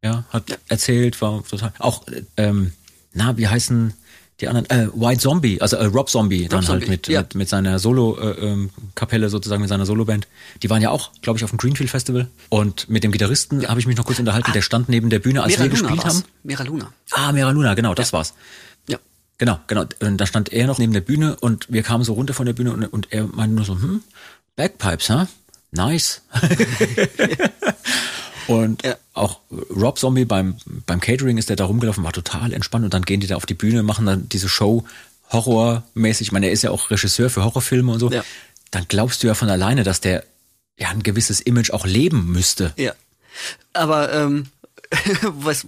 Ja, 0.04 0.26
hat 0.30 0.50
ja. 0.50 0.58
erzählt, 0.68 1.20
war 1.22 1.44
total. 1.44 1.74
Auch, 1.80 2.04
ähm, 2.38 2.74
na, 3.14 3.38
wie 3.38 3.48
heißen 3.48 3.94
die 4.42 4.50
anderen, 4.50 4.70
äh, 4.70 4.88
White 4.94 5.22
Zombie, 5.22 5.62
also 5.62 5.78
äh, 5.78 5.86
Rob 5.86 6.10
Zombie 6.10 6.42
Rob 6.42 6.50
dann 6.50 6.58
halt 6.60 6.68
Zombie, 6.68 6.88
halt 6.88 6.90
mit, 6.90 7.08
ja. 7.08 7.22
mit, 7.22 7.36
mit 7.36 7.50
seiner 7.50 7.80
Solo-Kapelle 7.80 9.24
äh, 9.24 9.26
ähm, 9.26 9.30
sozusagen, 9.30 9.62
mit 9.62 9.70
seiner 9.70 9.86
Solo-Band. 9.86 10.28
Die 10.62 10.70
waren 10.70 10.82
ja 10.82 10.90
auch, 10.90 11.12
glaube 11.22 11.38
ich, 11.38 11.44
auf 11.44 11.52
dem 11.52 11.58
Greenfield 11.58 11.90
Festival. 11.90 12.28
Und 12.50 12.90
mit 12.90 13.04
dem 13.04 13.12
Gitarristen 13.12 13.62
ja. 13.62 13.70
habe 13.70 13.80
ich 13.80 13.88
mich 13.88 13.96
noch 13.96 14.06
kurz 14.06 14.20
unterhalten, 14.20 14.50
ah. 14.50 14.54
der 14.54 14.62
stand 14.62 14.90
neben 14.90 15.10
der 15.10 15.20
Bühne, 15.20 15.42
als 15.42 15.58
Mera 15.58 15.64
wir 15.64 15.70
Luna 15.70 15.82
gespielt 15.82 16.04
war's. 16.04 16.16
haben. 16.16 16.24
Mera 16.44 16.64
Luna. 16.64 16.94
Ah, 17.12 17.32
Mera 17.32 17.52
Luna, 17.52 17.74
genau, 17.76 17.94
das 17.94 18.12
war's. 18.12 18.34
Ja. 18.90 19.00
Genau, 19.38 19.60
genau. 19.68 19.86
Und 20.02 20.18
da 20.18 20.26
stand 20.26 20.52
er 20.52 20.68
noch 20.68 20.80
neben 20.80 20.92
der 20.92 21.02
Bühne 21.02 21.38
und 21.38 21.68
wir 21.72 21.84
kamen 21.84 22.04
so 22.04 22.14
runter 22.14 22.34
von 22.34 22.46
der 22.46 22.54
Bühne 22.54 22.74
und, 22.74 22.86
und 22.86 23.14
er 23.14 23.26
meinte 23.28 23.56
nur 23.56 23.66
so, 23.66 23.74
hm, 23.74 24.04
Bagpipes, 24.58 25.10
huh? 25.10 25.28
Nice. 25.76 26.22
Und 28.48 28.84
ja. 28.84 28.96
auch 29.14 29.40
Rob 29.76 29.98
Zombie 29.98 30.26
beim, 30.26 30.58
beim 30.86 31.00
Catering 31.00 31.38
ist 31.38 31.50
der 31.50 31.56
da 31.56 31.66
rumgelaufen, 31.66 32.04
war 32.04 32.14
total 32.14 32.54
entspannt 32.54 32.86
und 32.86 32.94
dann 32.94 33.02
gehen 33.02 33.20
die 33.20 33.26
da 33.26 33.38
auf 33.38 33.48
die 33.48 33.56
Bühne, 33.56 33.82
machen 33.82 34.06
dann 34.06 34.30
diese 34.30 34.50
Show 34.50 34.86
horrormäßig. 35.32 36.28
Ich 36.28 36.32
meine, 36.32 36.46
er 36.46 36.52
ist 36.52 36.62
ja 36.62 36.70
auch 36.70 36.92
Regisseur 36.92 37.32
für 37.32 37.44
Horrorfilme 37.44 37.92
und 37.92 38.00
so. 38.00 38.12
Ja. 38.12 38.24
Dann 38.70 38.86
glaubst 38.88 39.24
du 39.24 39.28
ja 39.28 39.34
von 39.34 39.50
alleine, 39.50 39.84
dass 39.84 40.00
der 40.00 40.26
ja 40.78 40.90
ein 40.90 41.02
gewisses 41.02 41.42
Image 41.42 41.72
auch 41.72 41.88
leben 41.88 42.32
müsste. 42.32 42.72
Ja. 42.76 42.94
Aber 43.74 44.14
ähm, 44.14 44.46
was, 45.22 45.66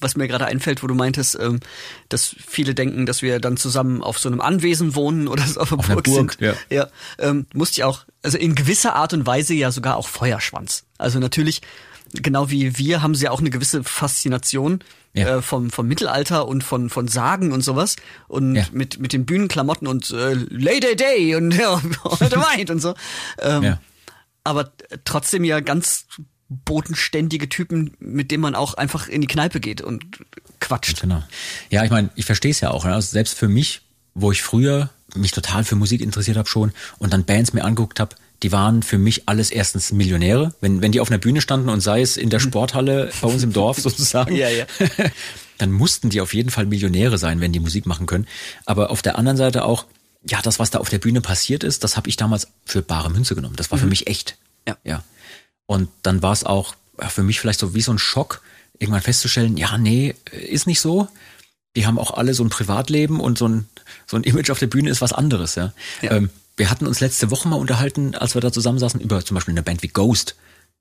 was 0.00 0.16
mir 0.16 0.28
gerade 0.28 0.46
einfällt, 0.46 0.82
wo 0.82 0.86
du 0.86 0.94
meintest, 0.94 1.38
ähm, 1.40 1.60
dass 2.08 2.34
viele 2.46 2.74
denken, 2.74 3.06
dass 3.06 3.22
wir 3.22 3.40
dann 3.40 3.56
zusammen 3.56 4.02
auf 4.02 4.18
so 4.18 4.28
einem 4.28 4.40
Anwesen 4.40 4.94
wohnen 4.94 5.28
oder 5.28 5.44
so 5.44 5.60
auf 5.60 5.70
der 5.70 5.78
auf 5.78 5.86
Burg, 5.86 6.04
Burg, 6.04 6.32
sind. 6.32 6.40
Ja, 6.40 6.54
ja 6.70 6.88
ähm, 7.18 7.46
musste 7.54 7.80
ich 7.80 7.84
auch, 7.84 8.04
also 8.22 8.38
in 8.38 8.54
gewisser 8.54 8.94
Art 8.94 9.12
und 9.12 9.26
Weise 9.26 9.54
ja 9.54 9.70
sogar 9.70 9.96
auch 9.96 10.08
Feuerschwanz. 10.08 10.84
Also 10.98 11.18
natürlich 11.18 11.62
genau 12.12 12.50
wie 12.50 12.78
wir 12.78 13.02
haben 13.02 13.14
sie 13.14 13.28
auch 13.28 13.40
eine 13.40 13.50
gewisse 13.50 13.84
Faszination 13.84 14.80
ja. 15.14 15.38
äh, 15.38 15.42
vom, 15.42 15.70
vom 15.70 15.86
Mittelalter 15.86 16.46
und 16.46 16.62
von, 16.62 16.90
von 16.90 17.08
Sagen 17.08 17.52
und 17.52 17.62
sowas. 17.62 17.96
Und 18.28 18.54
ja. 18.54 18.64
mit, 18.72 18.98
mit 18.98 19.12
den 19.12 19.26
Bühnenklamotten 19.26 19.88
und 19.88 20.10
äh, 20.10 20.34
Lady 20.34 20.96
Day 20.96 21.34
und 21.34 21.52
ja, 21.58 21.80
heute 22.04 22.36
Wein 22.36 22.68
und 22.70 22.80
so. 22.80 22.94
Ähm, 23.38 23.62
ja. 23.62 23.80
Aber 24.44 24.70
trotzdem 25.04 25.44
ja 25.44 25.60
ganz 25.60 26.06
bodenständige 26.48 27.48
Typen, 27.48 27.96
mit 27.98 28.30
denen 28.30 28.42
man 28.42 28.54
auch 28.54 28.74
einfach 28.74 29.08
in 29.08 29.20
die 29.20 29.26
Kneipe 29.26 29.60
geht 29.60 29.80
und 29.80 30.04
quatscht. 30.60 31.00
Genau. 31.00 31.22
Ja, 31.70 31.84
ich 31.84 31.90
meine, 31.90 32.10
ich 32.14 32.24
verstehe 32.24 32.50
es 32.50 32.60
ja 32.60 32.70
auch. 32.70 32.84
Ne? 32.84 32.94
Also 32.94 33.10
selbst 33.10 33.36
für 33.36 33.48
mich, 33.48 33.82
wo 34.14 34.30
ich 34.30 34.42
früher 34.42 34.90
mich 35.14 35.32
total 35.32 35.64
für 35.64 35.76
Musik 35.76 36.00
interessiert 36.00 36.36
habe 36.36 36.48
schon 36.48 36.72
und 36.98 37.12
dann 37.12 37.24
Bands 37.24 37.52
mir 37.52 37.64
angeguckt 37.64 38.00
habe, 38.00 38.16
die 38.42 38.52
waren 38.52 38.82
für 38.82 38.98
mich 38.98 39.28
alles 39.28 39.50
erstens 39.50 39.92
Millionäre. 39.92 40.54
Wenn, 40.60 40.82
wenn 40.82 40.92
die 40.92 41.00
auf 41.00 41.10
einer 41.10 41.18
Bühne 41.18 41.40
standen 41.40 41.68
und 41.68 41.80
sei 41.80 42.02
es 42.02 42.16
in 42.16 42.30
der 42.30 42.40
mhm. 42.40 42.44
Sporthalle 42.44 43.10
bei 43.20 43.28
uns 43.28 43.42
im 43.42 43.52
Dorf 43.52 43.78
sozusagen, 43.80 44.34
ja, 44.34 44.48
ja. 44.48 44.66
dann 45.58 45.72
mussten 45.72 46.10
die 46.10 46.20
auf 46.20 46.34
jeden 46.34 46.50
Fall 46.50 46.66
Millionäre 46.66 47.18
sein, 47.18 47.40
wenn 47.40 47.52
die 47.52 47.60
Musik 47.60 47.86
machen 47.86 48.06
können. 48.06 48.26
Aber 48.66 48.90
auf 48.90 49.02
der 49.02 49.18
anderen 49.18 49.38
Seite 49.38 49.64
auch, 49.64 49.86
ja, 50.28 50.42
das, 50.42 50.58
was 50.58 50.70
da 50.70 50.80
auf 50.80 50.90
der 50.90 50.98
Bühne 50.98 51.20
passiert 51.20 51.64
ist, 51.64 51.82
das 51.82 51.96
habe 51.96 52.08
ich 52.08 52.16
damals 52.16 52.48
für 52.64 52.82
bare 52.82 53.10
Münze 53.10 53.34
genommen. 53.34 53.56
Das 53.56 53.70
war 53.70 53.78
mhm. 53.78 53.82
für 53.82 53.88
mich 53.88 54.06
echt. 54.06 54.36
Ja. 54.68 54.76
ja. 54.84 55.02
Und 55.66 55.88
dann 56.02 56.22
war 56.22 56.32
es 56.32 56.44
auch 56.44 56.74
für 57.08 57.22
mich 57.22 57.40
vielleicht 57.40 57.60
so 57.60 57.74
wie 57.74 57.82
so 57.82 57.92
ein 57.92 57.98
Schock, 57.98 58.42
irgendwann 58.78 59.02
festzustellen, 59.02 59.56
ja, 59.56 59.78
nee, 59.78 60.14
ist 60.30 60.66
nicht 60.66 60.80
so. 60.80 61.08
Die 61.76 61.86
haben 61.86 61.98
auch 61.98 62.12
alle 62.12 62.34
so 62.34 62.42
ein 62.44 62.50
Privatleben 62.50 63.20
und 63.20 63.36
so 63.36 63.48
ein, 63.48 63.66
so 64.06 64.16
ein 64.16 64.24
Image 64.24 64.50
auf 64.50 64.58
der 64.58 64.66
Bühne 64.66 64.90
ist 64.90 65.02
was 65.02 65.12
anderes, 65.12 65.56
ja. 65.56 65.72
ja. 66.02 66.12
Ähm, 66.12 66.30
wir 66.56 66.70
hatten 66.70 66.86
uns 66.86 67.00
letzte 67.00 67.30
Woche 67.30 67.48
mal 67.48 67.56
unterhalten, 67.56 68.14
als 68.14 68.34
wir 68.34 68.40
da 68.40 68.50
zusammensaßen, 68.50 69.00
über 69.00 69.22
zum 69.24 69.34
Beispiel 69.34 69.52
eine 69.52 69.62
Band 69.62 69.82
wie 69.82 69.88
Ghost. 69.88 70.36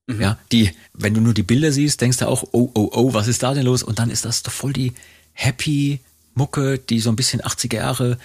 Mhm. 0.08 0.22
Ja, 0.22 0.38
die, 0.52 0.72
wenn 0.94 1.14
du 1.14 1.22
nur 1.22 1.34
die 1.34 1.44
Bilder 1.44 1.72
siehst, 1.72 2.00
denkst 2.00 2.18
du 2.18 2.28
auch, 2.28 2.44
oh, 2.52 2.72
oh, 2.74 2.90
oh, 2.94 3.14
was 3.14 3.28
ist 3.28 3.44
da 3.44 3.54
denn 3.54 3.66
los? 3.66 3.84
Und 3.84 4.00
dann 4.00 4.10
ist 4.10 4.24
das 4.24 4.44
doch 4.44 4.52
voll 4.52 4.72
die 4.72 4.94
happy 5.34 6.00
Mucke, 6.34 6.78
die 6.78 7.00
so 7.00 7.10
ein 7.10 7.16
bisschen 7.16 7.42
80er 7.42 7.76
Jahre 7.76 8.18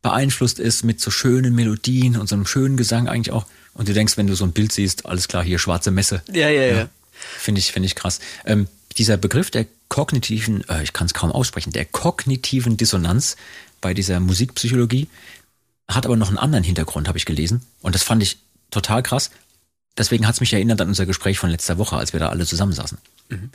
beeinflusst 0.00 0.58
ist 0.58 0.84
mit 0.84 1.00
so 1.00 1.10
schönen 1.10 1.54
Melodien 1.54 2.16
und 2.16 2.28
so 2.28 2.36
einem 2.36 2.46
schönen 2.46 2.76
Gesang 2.76 3.08
eigentlich 3.08 3.32
auch. 3.32 3.46
Und 3.74 3.88
du 3.88 3.92
denkst, 3.92 4.16
wenn 4.16 4.26
du 4.26 4.34
so 4.34 4.44
ein 4.44 4.52
Bild 4.52 4.72
siehst, 4.72 5.06
alles 5.06 5.28
klar, 5.28 5.44
hier 5.44 5.58
schwarze 5.58 5.90
Messe. 5.90 6.22
Ja, 6.32 6.48
ja, 6.48 6.62
ja. 6.62 6.76
ja. 6.76 6.88
Finde 7.12 7.58
ich, 7.58 7.72
finde 7.72 7.86
ich 7.86 7.94
krass. 7.94 8.20
Ähm, 8.44 8.68
dieser 8.96 9.16
Begriff 9.16 9.50
der 9.50 9.66
kognitiven, 9.88 10.68
äh, 10.68 10.82
ich 10.82 10.92
kann 10.92 11.06
es 11.06 11.14
kaum 11.14 11.32
aussprechen, 11.32 11.72
der 11.72 11.84
kognitiven 11.84 12.76
Dissonanz 12.76 13.36
bei 13.80 13.94
dieser 13.94 14.20
Musikpsychologie, 14.20 15.08
hat 15.88 16.06
aber 16.06 16.16
noch 16.16 16.28
einen 16.28 16.38
anderen 16.38 16.64
Hintergrund, 16.64 17.08
habe 17.08 17.18
ich 17.18 17.26
gelesen. 17.26 17.62
Und 17.82 17.94
das 17.94 18.02
fand 18.02 18.22
ich 18.22 18.38
total 18.70 19.02
krass. 19.02 19.30
Deswegen 19.96 20.26
hat 20.26 20.34
es 20.34 20.40
mich 20.40 20.52
erinnert 20.52 20.80
an 20.80 20.88
unser 20.88 21.06
Gespräch 21.06 21.38
von 21.38 21.50
letzter 21.50 21.78
Woche, 21.78 21.96
als 21.96 22.12
wir 22.12 22.20
da 22.20 22.30
alle 22.30 22.46
zusammensaßen. 22.46 22.98
Mhm. 23.28 23.50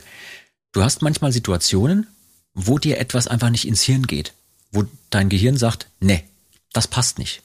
Du 0.72 0.82
hast 0.82 1.02
manchmal 1.02 1.32
Situationen, 1.32 2.06
wo 2.54 2.78
dir 2.78 2.98
etwas 2.98 3.26
einfach 3.26 3.50
nicht 3.50 3.66
ins 3.66 3.82
Hirn 3.82 4.06
geht, 4.06 4.32
wo 4.70 4.84
dein 5.10 5.28
Gehirn 5.28 5.56
sagt, 5.56 5.86
nee, 5.98 6.24
das 6.72 6.86
passt 6.86 7.18
nicht. 7.18 7.42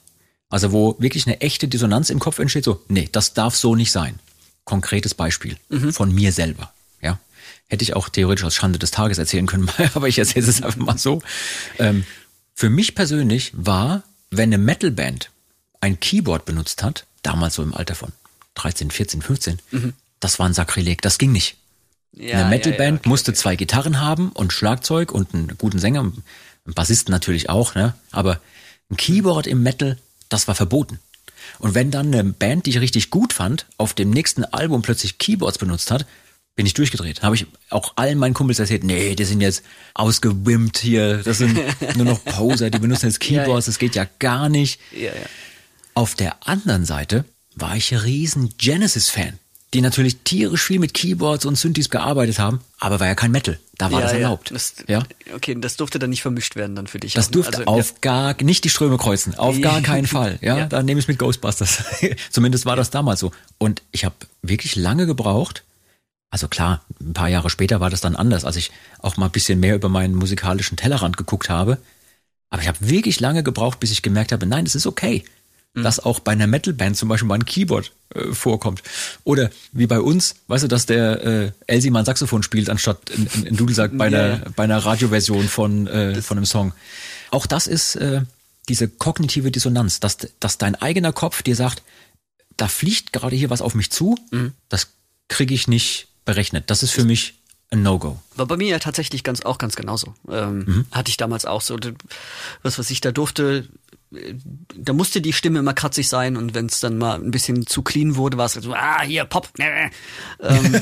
Also 0.50 0.72
wo 0.72 0.96
wirklich 1.00 1.26
eine 1.28 1.42
echte 1.42 1.68
Dissonanz 1.68 2.10
im 2.10 2.20
Kopf 2.20 2.40
entsteht, 2.40 2.64
so, 2.64 2.82
nee, 2.88 3.10
das 3.12 3.34
darf 3.34 3.56
so 3.56 3.76
nicht 3.76 3.92
sein. 3.92 4.20
Konkretes 4.64 5.14
Beispiel 5.14 5.58
mhm. 5.70 5.92
von 5.92 6.14
mir 6.14 6.32
selber. 6.32 6.72
Ja, 7.02 7.20
hätte 7.68 7.84
ich 7.84 7.96
auch 7.96 8.10
theoretisch 8.10 8.46
als 8.46 8.56
Schande 8.56 8.80
des 8.80 8.92
Tages 8.92 9.18
erzählen 9.18 9.48
können, 9.48 9.70
aber 9.94 10.08
ich 10.08 10.20
erzähle 10.20 10.48
es 10.48 10.62
einfach 10.62 10.78
mal 10.78 10.98
so. 10.98 11.22
Ähm, 11.80 12.06
für 12.54 12.70
mich 12.70 12.96
persönlich 12.96 13.52
war 13.56 14.04
wenn 14.38 14.50
eine 14.50 14.58
Metalband 14.58 15.32
ein 15.82 16.00
Keyboard 16.00 16.46
benutzt 16.46 16.84
hat, 16.84 17.06
damals 17.22 17.56
so 17.56 17.64
im 17.64 17.74
Alter 17.74 17.96
von 17.96 18.12
13, 18.56 18.92
14, 18.92 19.22
15, 19.22 19.60
mhm. 19.72 19.94
das 20.20 20.40
war 20.40 20.48
ein 20.48 20.54
Sakrileg, 20.54 21.02
das 21.02 21.18
ging 21.18 21.32
nicht. 21.32 21.58
Ja, 22.14 22.40
eine 22.40 22.50
Metalband 22.50 22.80
ja, 22.80 22.86
ja, 22.86 23.00
okay, 23.00 23.10
musste 23.10 23.32
okay. 23.32 23.40
zwei 23.40 23.56
Gitarren 23.56 24.00
haben 24.00 24.32
und 24.32 24.54
Schlagzeug 24.54 25.12
und 25.12 25.34
einen 25.34 25.58
guten 25.58 25.80
Sänger, 25.80 26.00
einen 26.02 26.24
Bassisten 26.66 27.12
natürlich 27.12 27.50
auch, 27.50 27.76
ne? 27.76 27.94
Aber 28.12 28.40
ein 28.90 28.98
Keyboard 28.98 29.48
im 29.48 29.64
Metal, 29.64 29.98
das 30.30 30.48
war 30.48 30.56
verboten. 30.56 31.00
Und 31.60 31.76
wenn 31.76 31.92
dann 31.92 32.14
eine 32.14 32.24
Band, 32.24 32.66
die 32.66 32.72
ich 32.72 32.80
richtig 32.80 33.10
gut 33.10 33.34
fand, 33.34 33.66
auf 33.78 33.94
dem 33.94 34.10
nächsten 34.10 34.44
Album 34.46 34.82
plötzlich 34.82 35.18
Keyboards 35.18 35.58
benutzt 35.58 35.92
hat, 35.92 36.06
bin 36.56 36.66
ich 36.66 36.74
durchgedreht. 36.74 37.22
Habe 37.22 37.36
ich 37.36 37.48
auch 37.70 37.94
allen 37.98 38.18
meinen 38.18 38.34
Kumpels 38.34 38.60
erzählt, 38.60 38.84
nee, 38.84 39.16
die 39.16 39.26
sind 39.26 39.42
jetzt 39.42 39.64
ausgewimmt 39.94 40.78
hier, 40.78 41.18
das 41.18 41.40
sind 41.40 41.60
nur 41.96 42.06
noch 42.06 42.24
Poser, 42.24 42.70
die 42.70 42.80
benutzen 42.80 43.08
jetzt 43.08 43.20
Keyboards, 43.20 43.48
ja, 43.48 43.54
ja. 43.54 43.66
das 43.66 43.80
geht 43.80 43.96
ja 43.96 44.08
gar 44.20 44.50
nicht. 44.50 44.80
Ja. 44.92 45.12
Auf 45.94 46.16
der 46.16 46.48
anderen 46.48 46.86
Seite 46.86 47.26
war 47.56 47.76
ich 47.76 48.04
riesen 48.04 48.54
Genesis-Fan, 48.58 49.40
die 49.74 49.82
natürlich 49.82 50.18
tierisch 50.24 50.64
viel 50.64 50.80
mit 50.80 50.94
Keyboards 50.94 51.46
und 51.46 51.56
Synthes 51.56 51.90
gearbeitet 51.90 52.40
haben, 52.40 52.62
aber 52.80 53.00
war 53.00 53.08
ja 53.08 53.16
kein 53.16 53.32
Metal. 53.32 53.60
Da 53.78 53.92
war 53.92 54.00
ja, 54.00 54.06
das 54.06 54.14
erlaubt. 54.14 54.52
Das, 54.52 54.76
ja? 54.88 55.04
Okay, 55.36 55.56
das 55.60 55.76
durfte 55.76 56.00
dann 56.00 56.10
nicht 56.10 56.22
vermischt 56.22 56.56
werden 56.56 56.76
dann 56.76 56.88
für 56.88 57.00
dich. 57.00 57.14
Das 57.14 57.30
durfte 57.30 57.58
also, 57.58 57.72
auf 57.72 58.00
gar, 58.00 58.42
nicht 58.42 58.64
die 58.64 58.70
Ströme 58.70 58.98
kreuzen, 58.98 59.36
auf 59.36 59.60
gar 59.60 59.82
keinen 59.82 60.08
Fall. 60.08 60.40
Ja, 60.42 60.60
ja. 60.60 60.66
dann 60.68 60.86
nehme 60.86 61.00
ich 61.00 61.08
mit 61.08 61.20
Ghostbusters. 61.20 61.84
Zumindest 62.30 62.66
war 62.66 62.78
das 62.78 62.90
damals 62.90 63.20
so. 63.20 63.32
Und 63.58 63.82
ich 63.92 64.06
habe 64.06 64.16
wirklich 64.42 64.78
lange 64.78 65.06
gebraucht, 65.06 65.64
also 66.30 66.48
klar, 66.48 66.86
ein 67.02 67.14
paar 67.14 67.30
Jahre 67.30 67.50
später 67.50 67.80
war 67.80 67.90
das 67.90 68.02
dann 68.02 68.16
anders, 68.16 68.46
als 68.46 68.56
ich 68.56 68.72
auch 69.00 69.18
mal 69.18 69.26
ein 69.26 69.32
bisschen 69.32 69.60
mehr 69.60 69.76
über 69.76 69.90
meinen 69.90 70.16
musikalischen 70.16 70.78
Tellerrand 70.78 71.18
geguckt 71.18 71.50
habe. 71.50 71.78
Aber 72.50 72.62
ich 72.62 72.68
habe 72.68 72.78
wirklich 72.82 73.20
lange 73.20 73.44
gebraucht, 73.44 73.80
bis 73.80 73.92
ich 73.92 74.02
gemerkt 74.02 74.32
habe, 74.32 74.46
nein, 74.46 74.66
es 74.66 74.76
ist 74.76 74.88
okay, 74.88 75.26
mhm. 75.76 75.84
dass 75.84 76.00
auch 76.00 76.20
bei 76.20 76.32
einer 76.32 76.48
Metalband 76.48 76.98
zum 76.98 77.10
Beispiel 77.10 77.28
mal 77.28 77.36
ein 77.36 77.46
Keyboard 77.46 77.92
äh, 78.14 78.34
vorkommt. 78.34 78.82
Oder 79.24 79.50
wie 79.72 79.88
bei 79.88 80.00
uns, 80.00 80.36
weißt 80.48 80.64
du, 80.64 80.68
dass 80.68 80.86
der 80.86 81.24
äh, 81.24 81.52
Elsie 81.68 81.92
mal 81.92 82.00
ein 82.00 82.06
Saxophon 82.06 82.44
spielt, 82.44 82.70
anstatt 82.70 83.12
ein, 83.12 83.30
ein, 83.36 83.48
ein 83.50 83.56
Dudelsack 83.56 83.98
bei, 83.98 84.08
einer, 84.08 84.42
bei 84.56 84.64
einer 84.64 84.80
Radioversion 84.80 85.48
von, 85.48 85.88
äh, 85.88 86.22
von 86.22 86.38
einem 86.38 86.46
Song. 86.46 86.74
Auch 87.32 87.46
das 87.46 87.68
ist 87.68 87.96
äh, 87.98 88.22
diese 88.70 88.88
kognitive 88.88 89.52
Dissonanz, 89.52 90.00
dass, 90.00 90.18
dass 90.40 90.58
dein 90.58 90.76
eigener 90.76 91.14
Kopf 91.14 91.44
dir 91.44 91.56
sagt, 91.56 91.84
da 92.58 92.68
fliegt 92.68 93.14
gerade 93.14 93.36
hier 93.36 93.50
was 93.50 93.62
auf 93.62 93.76
mich 93.76 93.92
zu, 93.92 94.18
mhm. 94.32 94.54
das 94.70 94.88
kriege 95.28 95.54
ich 95.54 95.68
nicht 95.68 96.08
berechnet. 96.24 96.70
Das 96.70 96.84
ist 96.84 96.92
für 96.92 97.04
mich 97.04 97.36
ein 97.72 97.82
No-Go. 97.82 98.20
War 98.36 98.46
bei 98.46 98.58
mir 98.58 98.68
ja 98.68 98.80
tatsächlich 98.80 99.24
ganz 99.24 99.42
auch 99.42 99.58
ganz 99.58 99.76
genauso. 99.76 100.14
Ähm, 100.30 100.58
mhm. 100.60 100.86
Hatte 100.92 101.10
ich 101.10 101.18
damals 101.18 101.46
auch 101.46 101.62
so, 101.62 101.78
was 102.64 102.78
was 102.78 102.90
ich 102.92 103.02
da 103.02 103.12
durfte, 103.12 103.68
da 104.76 104.94
musste 104.94 105.22
die 105.22 105.34
Stimme 105.34 105.60
immer 105.60 105.74
kratzig 105.74 106.08
sein 106.08 106.38
und 106.38 106.54
wenn 106.54 106.68
es 106.68 106.80
dann 106.80 106.98
mal 106.98 107.16
ein 107.16 107.32
bisschen 107.32 107.68
zu 107.68 107.82
clean 107.82 108.16
wurde, 108.16 108.38
war 108.38 108.46
es 108.46 108.54
so, 108.54 108.74
ah, 108.74 109.02
hier, 109.02 109.26
Pop. 109.26 109.50
Ähm, 109.60 110.82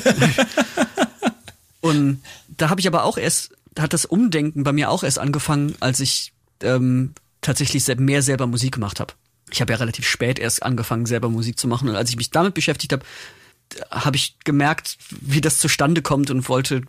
und 1.80 2.22
da 2.48 2.68
habe 2.68 2.80
ich 2.80 2.86
aber 2.86 3.04
auch 3.04 3.18
erst, 3.18 3.56
da 3.74 3.82
hat 3.82 3.92
das 3.92 4.04
Umdenken 4.04 4.62
bei 4.62 4.72
mir 4.72 4.90
auch 4.90 5.02
erst 5.02 5.18
angefangen, 5.18 5.74
als 5.80 6.00
ich 6.00 6.32
ähm, 6.62 7.14
tatsächlich 7.40 7.86
mehr 7.98 8.22
selber 8.22 8.46
Musik 8.46 8.74
gemacht 8.74 9.00
habe. 9.00 9.14
Ich 9.50 9.60
habe 9.60 9.72
ja 9.72 9.78
relativ 9.78 10.06
spät 10.06 10.38
erst 10.38 10.62
angefangen, 10.62 11.06
selber 11.06 11.28
Musik 11.28 11.58
zu 11.58 11.68
machen. 11.68 11.88
Und 11.88 11.96
als 11.96 12.10
ich 12.10 12.16
mich 12.16 12.30
damit 12.30 12.54
beschäftigt 12.54 12.92
habe, 12.92 13.04
habe 13.90 14.16
ich 14.16 14.36
gemerkt, 14.44 14.98
wie 15.10 15.40
das 15.40 15.58
zustande 15.58 16.02
kommt 16.02 16.30
und 16.30 16.48
wollte 16.48 16.82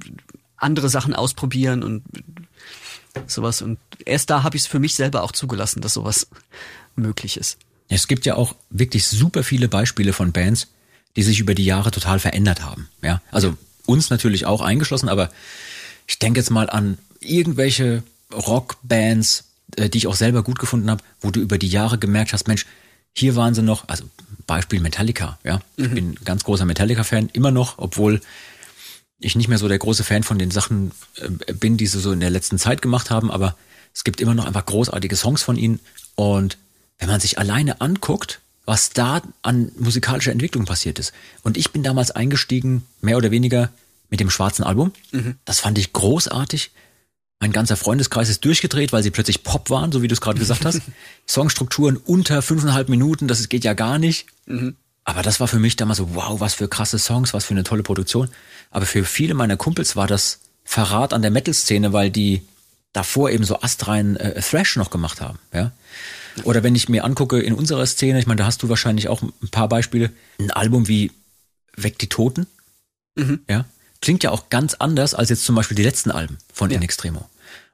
andere 0.58 0.89
Sachen 0.89 1.13
ausprobieren 1.13 1.84
und 1.84 2.04
sowas. 3.28 3.62
Und 3.62 3.78
erst 4.06 4.30
da 4.30 4.43
habe 4.43 4.58
ich 4.58 4.63
es 4.63 4.67
für 4.67 4.80
mich 4.80 4.95
selber 4.95 5.24
auch 5.24 5.32
zugelassen, 5.32 5.82
dass 5.82 5.93
sowas 5.93 6.28
möglich 6.95 7.38
ist. 7.38 7.58
Es 7.88 8.08
gibt 8.08 8.26
ja 8.26 8.36
auch 8.36 8.56
wirklich 8.69 9.08
super 9.08 9.43
viele 9.43 9.67
Beispiele 9.67 10.13
von 10.13 10.32
Bands, 10.32 10.67
die 11.15 11.24
sich 11.24 11.39
über 11.39 11.56
die 11.56 11.65
Jahre 11.65 11.91
total 11.91 12.19
verändert 12.19 12.63
haben. 12.63 12.89
Ja, 13.02 13.21
also 13.32 13.56
uns 13.86 14.10
natürlich 14.10 14.45
auch 14.45 14.62
eingeschlossen, 14.62 15.10
aber 15.10 15.30
ich 16.08 16.19
denke 16.19 16.39
jetzt 16.39 16.50
mal 16.50 16.69
an 16.69 16.98
irgendwelche 17.19 18.04
Rockbands, 18.34 19.45
äh, 19.76 19.89
die 19.89 20.00
ich 20.00 20.08
auch 20.08 20.15
selber 20.15 20.43
gut 20.43 20.60
gefunden 20.60 20.89
habe, 20.89 21.04
wo 21.21 21.32
du 21.32 21.39
über 21.39 21.58
die 21.58 21.67
Jahre 21.67 21.98
gemerkt 21.98 22.34
hast, 22.34 22.48
Mensch, 22.48 22.65
hier 23.15 23.36
waren 23.36 23.56
sie 23.56 23.62
noch, 23.62 23.88
also 23.88 24.04
Beispiel 24.45 24.80
Metallica, 24.80 25.39
ja. 25.43 25.62
Ich 25.78 25.89
mhm. 25.89 25.95
bin 25.95 26.15
ganz 26.23 26.43
großer 26.43 26.65
Metallica-Fan, 26.65 27.30
immer 27.34 27.51
noch, 27.51 27.75
obwohl 27.78 28.21
ich 29.19 29.36
nicht 29.36 29.47
mehr 29.47 29.58
so 29.58 29.67
der 29.67 29.80
große 29.80 30.04
Fan 30.04 30.23
von 30.23 30.38
den 30.38 30.51
Sachen 30.51 30.91
äh, 31.17 31.54
bin, 31.54 31.78
die 31.78 31.88
sie 31.88 31.99
so 31.99 32.12
in 32.12 32.19
der 32.19 32.30
letzten 32.30 32.60
Zeit 32.60 32.82
gemacht 32.82 33.10
haben, 33.10 33.32
aber 33.32 33.56
es 33.93 34.04
gibt 34.04 34.19
immer 34.19 34.34
noch 34.34 34.45
einfach 34.45 34.65
großartige 34.65 35.15
Songs 35.15 35.41
von 35.41 35.58
ihnen. 35.58 35.80
Und 36.15 36.58
wenn 36.99 37.08
man 37.08 37.21
sich 37.21 37.39
alleine 37.39 37.82
anguckt, 37.82 38.41
was 38.65 38.89
da 38.89 39.21
an 39.41 39.71
musikalischer 39.78 40.32
Entwicklung 40.32 40.65
passiert 40.65 40.99
ist. 40.99 41.13
Und 41.43 41.56
ich 41.56 41.71
bin 41.71 41.84
damals 41.84 42.12
eingestiegen, 42.12 42.86
mehr 42.99 43.17
oder 43.17 43.32
weniger, 43.32 43.69
mit 44.10 44.19
dem 44.19 44.30
schwarzen 44.30 44.63
Album. 44.63 44.91
Mhm. 45.12 45.36
Das 45.45 45.60
fand 45.60 45.78
ich 45.78 45.93
großartig. 45.93 46.71
Mein 47.39 47.52
ganzer 47.52 47.76
Freundeskreis 47.76 48.30
ist 48.30 48.45
durchgedreht, 48.45 48.93
weil 48.93 49.04
sie 49.04 49.12
plötzlich 49.12 49.43
Pop 49.43 49.69
waren, 49.69 49.91
so 49.91 50.02
wie 50.02 50.08
du 50.08 50.13
es 50.13 50.21
gerade 50.21 50.39
gesagt 50.39 50.65
hast. 50.65 50.82
Songstrukturen 51.28 51.98
unter 51.98 52.41
fünfeinhalb 52.41 52.89
Minuten, 52.89 53.28
das 53.28 53.48
geht 53.50 53.63
ja 53.63 53.74
gar 53.74 54.00
nicht. 54.00 54.28
Mhm. 54.45 54.76
Aber 55.04 55.21
das 55.21 55.39
war 55.39 55.48
für 55.48 55.60
mich 55.60 55.76
damals 55.76 56.00
so, 56.00 56.15
wow, 56.15 56.39
was 56.39 56.56
für 56.56 56.67
krasse 56.67 56.98
Songs, 56.98 57.34
was 57.34 57.45
für 57.45 57.54
eine 57.54 57.63
tolle 57.63 57.84
Produktion. 57.84 58.30
Aber 58.71 58.86
für 58.86 59.06
viele 59.06 59.34
meiner 59.34 59.58
Kumpels 59.58 59.95
war 59.95 60.08
das 60.08 60.39
Verrat 60.63 61.13
an 61.13 61.21
der 61.21 61.30
Metal-Szene, 61.30 61.93
weil 61.93 62.10
die 62.10 62.41
davor 62.91 63.30
eben 63.30 63.43
so 63.43 63.62
astrein 63.62 64.15
äh, 64.15 64.41
Thrash 64.41 64.78
noch 64.78 64.89
gemacht 64.89 65.21
haben. 65.21 65.38
Ja? 65.54 65.71
Oder 66.43 66.63
wenn 66.63 66.76
ich 66.76 66.89
mir 66.89 67.04
angucke 67.04 67.39
in 67.39 67.54
unserer 67.54 67.86
Szene, 67.86 68.19
ich 68.19 68.28
meine, 68.28 68.39
da 68.39 68.45
hast 68.45 68.63
du 68.63 68.69
wahrscheinlich 68.69 69.08
auch 69.08 69.21
ein 69.21 69.50
paar 69.52 69.69
Beispiele, 69.69 70.12
ein 70.39 70.52
Album 70.52 70.88
wie 70.88 71.12
Weg 71.76 72.00
die 72.00 72.10
Toten, 72.10 72.48
mhm. 73.15 73.41
ja, 73.50 73.65
klingt 74.02 74.24
ja 74.24 74.32
auch 74.32 74.50
ganz 74.50 74.76
anders 74.76 75.14
als 75.14 75.30
jetzt 75.30 75.46
zum 75.46 75.56
Beispiel 75.56 75.76
die 75.76 75.84
letzten 75.84 76.12
Alben 76.12 76.38
von 76.54 76.70
ja. 76.70 76.78
In 76.78 76.84
Extremo. 76.84 77.30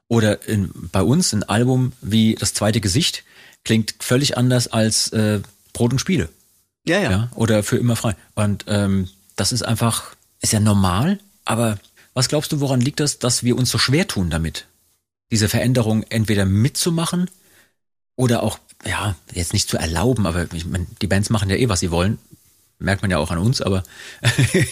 Oder 0.08 0.46
in, 0.46 0.70
bei 0.92 1.02
uns 1.02 1.32
ein 1.32 1.42
Album 1.42 1.92
wie 2.00 2.34
Das 2.34 2.54
zweite 2.54 2.80
Gesicht 2.80 3.24
klingt 3.64 3.94
völlig 4.00 4.36
anders 4.36 4.68
als 4.68 5.08
äh, 5.12 5.40
Brot 5.72 5.92
und 5.92 5.98
Spiele. 5.98 6.28
Ja, 6.84 6.98
ja. 6.98 7.10
ja 7.10 7.30
oder 7.34 7.62
für 7.62 7.78
immer 7.78 7.96
frei. 7.96 8.16
Und 8.34 8.64
ähm, 8.66 9.08
das 9.36 9.52
ist 9.52 9.62
einfach, 9.62 10.14
ist 10.40 10.52
ja 10.52 10.60
normal, 10.60 11.18
aber 11.44 11.78
was 12.14 12.28
glaubst 12.28 12.52
du, 12.52 12.60
woran 12.60 12.80
liegt 12.80 13.00
das, 13.00 13.18
dass 13.18 13.42
wir 13.42 13.56
uns 13.56 13.70
so 13.70 13.78
schwer 13.78 14.06
tun 14.06 14.30
damit? 14.30 14.66
Diese 15.30 15.48
Veränderung 15.48 16.02
entweder 16.10 16.44
mitzumachen 16.44 17.30
oder 18.16 18.42
auch, 18.42 18.58
ja, 18.84 19.16
jetzt 19.32 19.52
nicht 19.52 19.68
zu 19.68 19.78
erlauben, 19.78 20.26
aber 20.26 20.52
ich 20.52 20.66
mein, 20.66 20.86
die 21.00 21.06
Bands 21.06 21.30
machen 21.30 21.48
ja 21.48 21.56
eh, 21.56 21.68
was 21.68 21.80
sie 21.80 21.90
wollen. 21.90 22.18
Merkt 22.78 23.00
man 23.00 23.10
ja 23.10 23.18
auch 23.18 23.30
an 23.30 23.38
uns, 23.38 23.62
aber, 23.62 23.84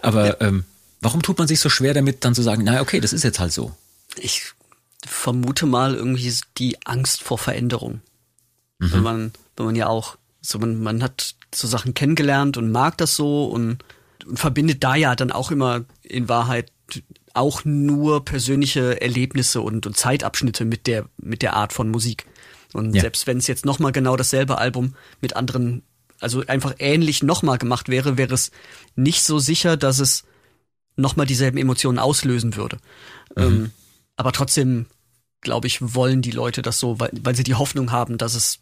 aber 0.00 0.26
ja. 0.26 0.36
ähm, 0.40 0.64
warum 1.02 1.20
tut 1.20 1.36
man 1.38 1.48
sich 1.48 1.60
so 1.60 1.68
schwer 1.68 1.92
damit, 1.92 2.24
dann 2.24 2.34
zu 2.34 2.42
sagen, 2.42 2.62
na 2.64 2.80
okay, 2.80 3.00
das 3.00 3.12
ist 3.12 3.24
jetzt 3.24 3.40
halt 3.40 3.52
so? 3.52 3.74
Ich 4.16 4.52
vermute 5.04 5.66
mal 5.66 5.94
irgendwie 5.94 6.32
die 6.58 6.86
Angst 6.86 7.22
vor 7.22 7.38
Veränderung. 7.38 8.00
Mhm. 8.78 8.92
Wenn 8.92 9.02
man, 9.02 9.32
wenn 9.56 9.66
man 9.66 9.76
ja 9.76 9.88
auch, 9.88 10.16
so 10.40 10.58
man, 10.58 10.80
man 10.80 11.02
hat 11.02 11.34
so 11.54 11.66
Sachen 11.66 11.92
kennengelernt 11.92 12.56
und 12.56 12.70
mag 12.70 12.96
das 12.98 13.16
so 13.16 13.46
und, 13.46 13.84
und 14.24 14.38
verbindet 14.38 14.82
da 14.84 14.94
ja 14.94 15.14
dann 15.16 15.32
auch 15.32 15.50
immer 15.50 15.84
in 16.02 16.28
Wahrheit 16.28 16.72
auch 17.34 17.64
nur 17.64 18.24
persönliche 18.24 19.00
Erlebnisse 19.00 19.60
und, 19.60 19.86
und 19.86 19.96
Zeitabschnitte 19.96 20.64
mit 20.64 20.86
der, 20.86 21.06
mit 21.16 21.42
der 21.42 21.54
Art 21.54 21.72
von 21.72 21.90
Musik. 21.90 22.26
Und 22.72 22.94
ja. 22.94 23.00
selbst 23.00 23.26
wenn 23.26 23.38
es 23.38 23.46
jetzt 23.46 23.64
nochmal 23.64 23.92
genau 23.92 24.16
dasselbe 24.16 24.58
Album 24.58 24.94
mit 25.20 25.34
anderen, 25.34 25.82
also 26.20 26.44
einfach 26.46 26.74
ähnlich 26.78 27.22
nochmal 27.22 27.58
gemacht 27.58 27.88
wäre, 27.88 28.18
wäre 28.18 28.34
es 28.34 28.50
nicht 28.94 29.22
so 29.24 29.38
sicher, 29.38 29.76
dass 29.76 29.98
es 29.98 30.24
nochmal 30.96 31.26
dieselben 31.26 31.58
Emotionen 31.58 31.98
auslösen 31.98 32.56
würde. 32.56 32.78
Mhm. 33.36 33.42
Ähm, 33.42 33.70
aber 34.16 34.32
trotzdem, 34.32 34.86
glaube 35.40 35.66
ich, 35.66 35.94
wollen 35.94 36.22
die 36.22 36.30
Leute 36.30 36.62
das 36.62 36.78
so, 36.78 37.00
weil, 37.00 37.10
weil 37.22 37.34
sie 37.34 37.44
die 37.44 37.54
Hoffnung 37.54 37.92
haben, 37.92 38.18
dass 38.18 38.34
es 38.34 38.60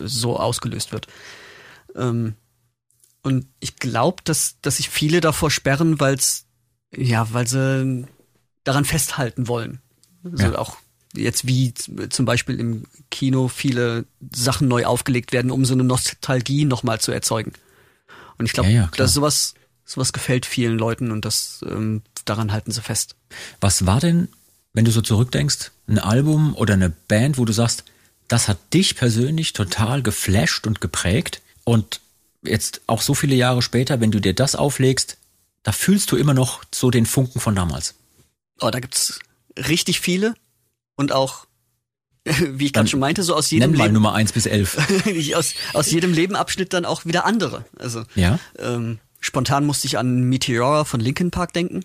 so 0.00 0.38
ausgelöst 0.38 0.92
wird. 0.92 1.06
Ähm, 1.96 2.34
und 3.22 3.46
ich 3.60 3.76
glaube, 3.76 4.22
dass, 4.24 4.56
dass 4.62 4.78
sich 4.78 4.88
viele 4.88 5.20
davor 5.20 5.50
sperren, 5.50 6.00
weil 6.00 6.14
es, 6.14 6.46
ja, 6.94 7.32
weil 7.32 7.46
sie 7.46 8.06
daran 8.64 8.84
festhalten 8.84 9.48
wollen. 9.48 9.80
Also 10.24 10.44
ja. 10.44 10.58
auch 10.58 10.76
jetzt 11.14 11.46
wie 11.46 11.74
zum 11.74 12.24
Beispiel 12.24 12.58
im 12.60 12.84
Kino 13.10 13.48
viele 13.48 14.04
Sachen 14.34 14.68
neu 14.68 14.84
aufgelegt 14.84 15.32
werden, 15.32 15.50
um 15.50 15.64
so 15.64 15.74
eine 15.74 15.84
Nostalgie 15.84 16.64
nochmal 16.64 17.00
zu 17.00 17.12
erzeugen. 17.12 17.52
Und 18.38 18.46
ich 18.46 18.52
glaube, 18.52 18.70
ja, 18.70 18.82
ja, 18.82 18.90
dass 18.96 19.12
sowas, 19.12 19.54
sowas 19.90 20.12
gefällt 20.12 20.46
vielen 20.46 20.78
Leuten 20.78 21.10
und 21.10 21.24
das 21.24 21.64
ähm, 21.68 22.02
daran 22.24 22.52
halten 22.52 22.70
sie 22.70 22.80
fest. 22.80 23.16
Was 23.60 23.86
war 23.86 24.00
denn, 24.00 24.28
wenn 24.72 24.84
du 24.84 24.90
so 24.90 25.02
zurückdenkst, 25.02 25.72
ein 25.88 25.98
Album 25.98 26.54
oder 26.54 26.74
eine 26.74 26.90
Band, 26.90 27.38
wo 27.38 27.44
du 27.44 27.52
sagst, 27.52 27.84
das 28.28 28.46
hat 28.46 28.58
dich 28.72 28.94
persönlich 28.94 29.52
total 29.52 30.02
geflasht 30.02 30.66
und 30.66 30.80
geprägt 30.80 31.42
und 31.64 32.00
jetzt 32.42 32.82
auch 32.86 33.02
so 33.02 33.14
viele 33.14 33.34
Jahre 33.34 33.62
später, 33.62 34.00
wenn 34.00 34.12
du 34.12 34.20
dir 34.20 34.34
das 34.34 34.54
auflegst, 34.54 35.16
da 35.64 35.72
fühlst 35.72 36.10
du 36.12 36.16
immer 36.16 36.34
noch 36.34 36.62
so 36.72 36.90
den 36.90 37.06
Funken 37.06 37.40
von 37.40 37.54
damals. 37.54 37.96
Oh, 38.60 38.70
da 38.70 38.78
gibt's 38.78 39.18
richtig 39.56 40.00
viele 40.00 40.34
und 40.94 41.10
auch, 41.10 41.46
wie 42.24 42.66
ich 42.66 42.72
gerade 42.72 42.88
schon 42.88 43.00
meinte, 43.00 43.24
so 43.24 43.34
aus 43.34 43.50
jedem 43.50 43.72
nenn 43.72 43.78
mal 43.78 43.84
Leben, 43.86 43.94
Nummer 43.94 44.14
eins 44.14 44.32
bis 44.32 44.46
elf. 44.46 44.78
aus, 45.34 45.54
aus 45.74 45.90
jedem 45.90 46.12
Lebenabschnitt 46.12 46.72
dann 46.72 46.84
auch 46.84 47.04
wieder 47.04 47.24
andere. 47.24 47.64
Also 47.76 48.04
ja? 48.14 48.38
ähm, 48.58 49.00
spontan 49.20 49.66
musste 49.66 49.86
ich 49.86 49.98
an 49.98 50.24
Meteora 50.24 50.84
von 50.84 51.00
Linkin 51.00 51.30
Park 51.30 51.52
denken. 51.52 51.84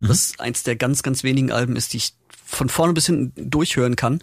Mhm. 0.00 0.08
Was 0.08 0.38
eins 0.38 0.62
der 0.62 0.76
ganz, 0.76 1.02
ganz 1.02 1.22
wenigen 1.22 1.52
Alben 1.52 1.76
ist, 1.76 1.92
die 1.92 1.98
ich 1.98 2.14
von 2.44 2.68
vorne 2.68 2.92
bis 2.92 3.06
hinten 3.06 3.50
durchhören 3.50 3.96
kann, 3.96 4.22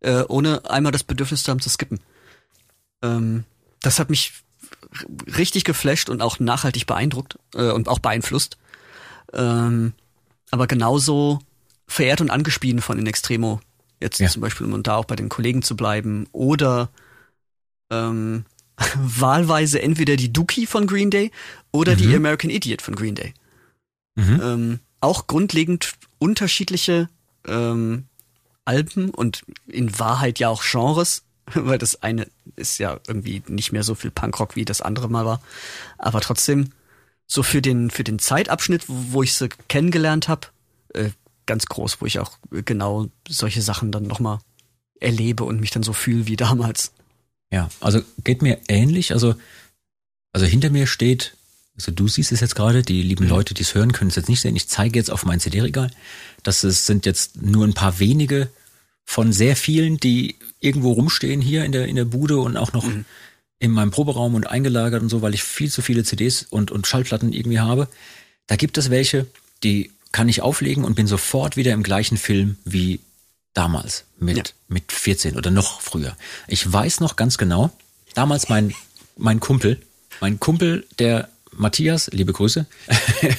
äh, 0.00 0.22
ohne 0.28 0.68
einmal 0.68 0.92
das 0.92 1.04
Bedürfnis 1.04 1.42
zu 1.42 1.50
haben 1.50 1.60
zu 1.60 1.68
skippen. 1.68 2.00
Ähm, 3.02 3.44
das 3.80 3.98
hat 3.98 4.10
mich 4.10 4.32
richtig 5.36 5.64
geflasht 5.64 6.10
und 6.10 6.20
auch 6.20 6.40
nachhaltig 6.40 6.86
beeindruckt 6.86 7.38
äh, 7.54 7.70
und 7.70 7.88
auch 7.88 8.00
beeinflusst. 8.00 8.58
Ähm, 9.32 9.92
aber 10.50 10.66
genauso 10.66 11.40
verehrt 11.86 12.20
und 12.20 12.30
angespieden 12.30 12.80
von 12.82 12.98
In 12.98 13.06
Extremo 13.06 13.60
Jetzt 14.00 14.18
ja. 14.18 14.28
zum 14.28 14.40
Beispiel, 14.40 14.66
um 14.66 14.82
da 14.82 14.96
auch 14.96 15.04
bei 15.04 15.16
den 15.16 15.28
Kollegen 15.28 15.62
zu 15.62 15.76
bleiben. 15.76 16.26
Oder 16.32 16.88
ähm, 17.90 18.46
wahlweise 18.96 19.82
entweder 19.82 20.16
die 20.16 20.32
Dookie 20.32 20.66
von 20.66 20.86
Green 20.86 21.10
Day 21.10 21.30
oder 21.72 21.92
mhm. 21.92 21.98
die 21.98 22.14
American 22.14 22.50
Idiot 22.50 22.82
von 22.82 22.94
Green 22.94 23.14
Day. 23.14 23.34
Mhm. 24.16 24.40
Ähm, 24.42 24.78
auch 25.00 25.26
grundlegend 25.26 25.94
unterschiedliche 26.18 27.08
ähm, 27.46 28.04
Alben 28.64 29.10
und 29.10 29.44
in 29.66 29.98
Wahrheit 29.98 30.38
ja 30.38 30.48
auch 30.48 30.62
Genres, 30.62 31.22
weil 31.54 31.78
das 31.78 32.02
eine 32.02 32.28
ist 32.56 32.78
ja 32.78 32.98
irgendwie 33.06 33.42
nicht 33.48 33.72
mehr 33.72 33.82
so 33.82 33.94
viel 33.94 34.10
Punkrock 34.10 34.56
wie 34.56 34.64
das 34.64 34.80
andere 34.80 35.08
mal 35.08 35.24
war. 35.24 35.40
Aber 35.98 36.20
trotzdem, 36.20 36.70
so 37.26 37.42
für 37.42 37.62
den, 37.62 37.90
für 37.90 38.04
den 38.04 38.18
Zeitabschnitt, 38.18 38.84
wo 38.88 39.22
ich 39.22 39.34
sie 39.34 39.48
kennengelernt 39.68 40.28
habe, 40.28 40.48
äh, 40.94 41.10
ganz 41.46 41.66
groß, 41.66 42.00
wo 42.00 42.06
ich 42.06 42.18
auch 42.18 42.38
genau 42.50 43.08
solche 43.28 43.62
Sachen 43.62 43.92
dann 43.92 44.04
nochmal 44.04 44.38
erlebe 45.00 45.44
und 45.44 45.60
mich 45.60 45.70
dann 45.70 45.82
so 45.82 45.92
fühle 45.92 46.26
wie 46.26 46.36
damals. 46.36 46.92
Ja, 47.52 47.68
also 47.80 48.00
geht 48.22 48.42
mir 48.42 48.58
ähnlich. 48.68 49.12
Also, 49.12 49.34
also 50.32 50.46
hinter 50.46 50.70
mir 50.70 50.86
steht, 50.86 51.34
also 51.76 51.92
du 51.92 52.08
siehst 52.08 52.32
es 52.32 52.40
jetzt 52.40 52.54
gerade, 52.54 52.82
die 52.82 53.02
lieben 53.02 53.24
mhm. 53.24 53.30
Leute, 53.30 53.54
die 53.54 53.62
es 53.62 53.74
hören, 53.74 53.92
können 53.92 54.10
es 54.10 54.16
jetzt 54.16 54.28
nicht 54.28 54.40
sehen. 54.40 54.56
Ich 54.56 54.68
zeige 54.68 54.98
jetzt 54.98 55.10
auf 55.10 55.24
mein 55.24 55.40
CD-Regal. 55.40 55.90
Das 56.42 56.64
ist, 56.64 56.86
sind 56.86 57.06
jetzt 57.06 57.42
nur 57.42 57.66
ein 57.66 57.74
paar 57.74 57.98
wenige 57.98 58.48
von 59.04 59.32
sehr 59.32 59.56
vielen, 59.56 59.96
die 59.96 60.36
irgendwo 60.60 60.92
rumstehen 60.92 61.40
hier 61.40 61.64
in 61.64 61.72
der, 61.72 61.88
in 61.88 61.96
der 61.96 62.04
Bude 62.04 62.38
und 62.38 62.56
auch 62.56 62.72
noch 62.72 62.84
mhm. 62.84 63.04
in 63.58 63.72
meinem 63.72 63.90
Proberaum 63.90 64.34
und 64.34 64.46
eingelagert 64.46 65.02
und 65.02 65.08
so, 65.08 65.22
weil 65.22 65.34
ich 65.34 65.42
viel 65.42 65.70
zu 65.70 65.82
viele 65.82 66.04
CDs 66.04 66.44
und, 66.48 66.70
und 66.70 66.86
Schallplatten 66.86 67.32
irgendwie 67.32 67.58
habe. 67.58 67.88
Da 68.46 68.56
gibt 68.56 68.78
es 68.78 68.90
welche, 68.90 69.26
die 69.64 69.90
kann 70.12 70.28
ich 70.28 70.42
auflegen 70.42 70.84
und 70.84 70.94
bin 70.94 71.06
sofort 71.06 71.56
wieder 71.56 71.72
im 71.72 71.82
gleichen 71.82 72.18
Film 72.18 72.56
wie 72.64 73.00
damals 73.54 74.04
mit, 74.18 74.36
ja. 74.36 74.44
mit 74.68 74.92
14 74.92 75.36
oder 75.36 75.50
noch 75.50 75.80
früher. 75.80 76.16
Ich 76.46 76.70
weiß 76.70 77.00
noch 77.00 77.16
ganz 77.16 77.38
genau, 77.38 77.70
damals 78.14 78.48
mein, 78.48 78.74
mein 79.16 79.40
Kumpel, 79.40 79.80
mein 80.20 80.38
Kumpel, 80.38 80.86
der 80.98 81.28
Matthias, 81.52 82.08
liebe 82.12 82.32
Grüße, 82.32 82.66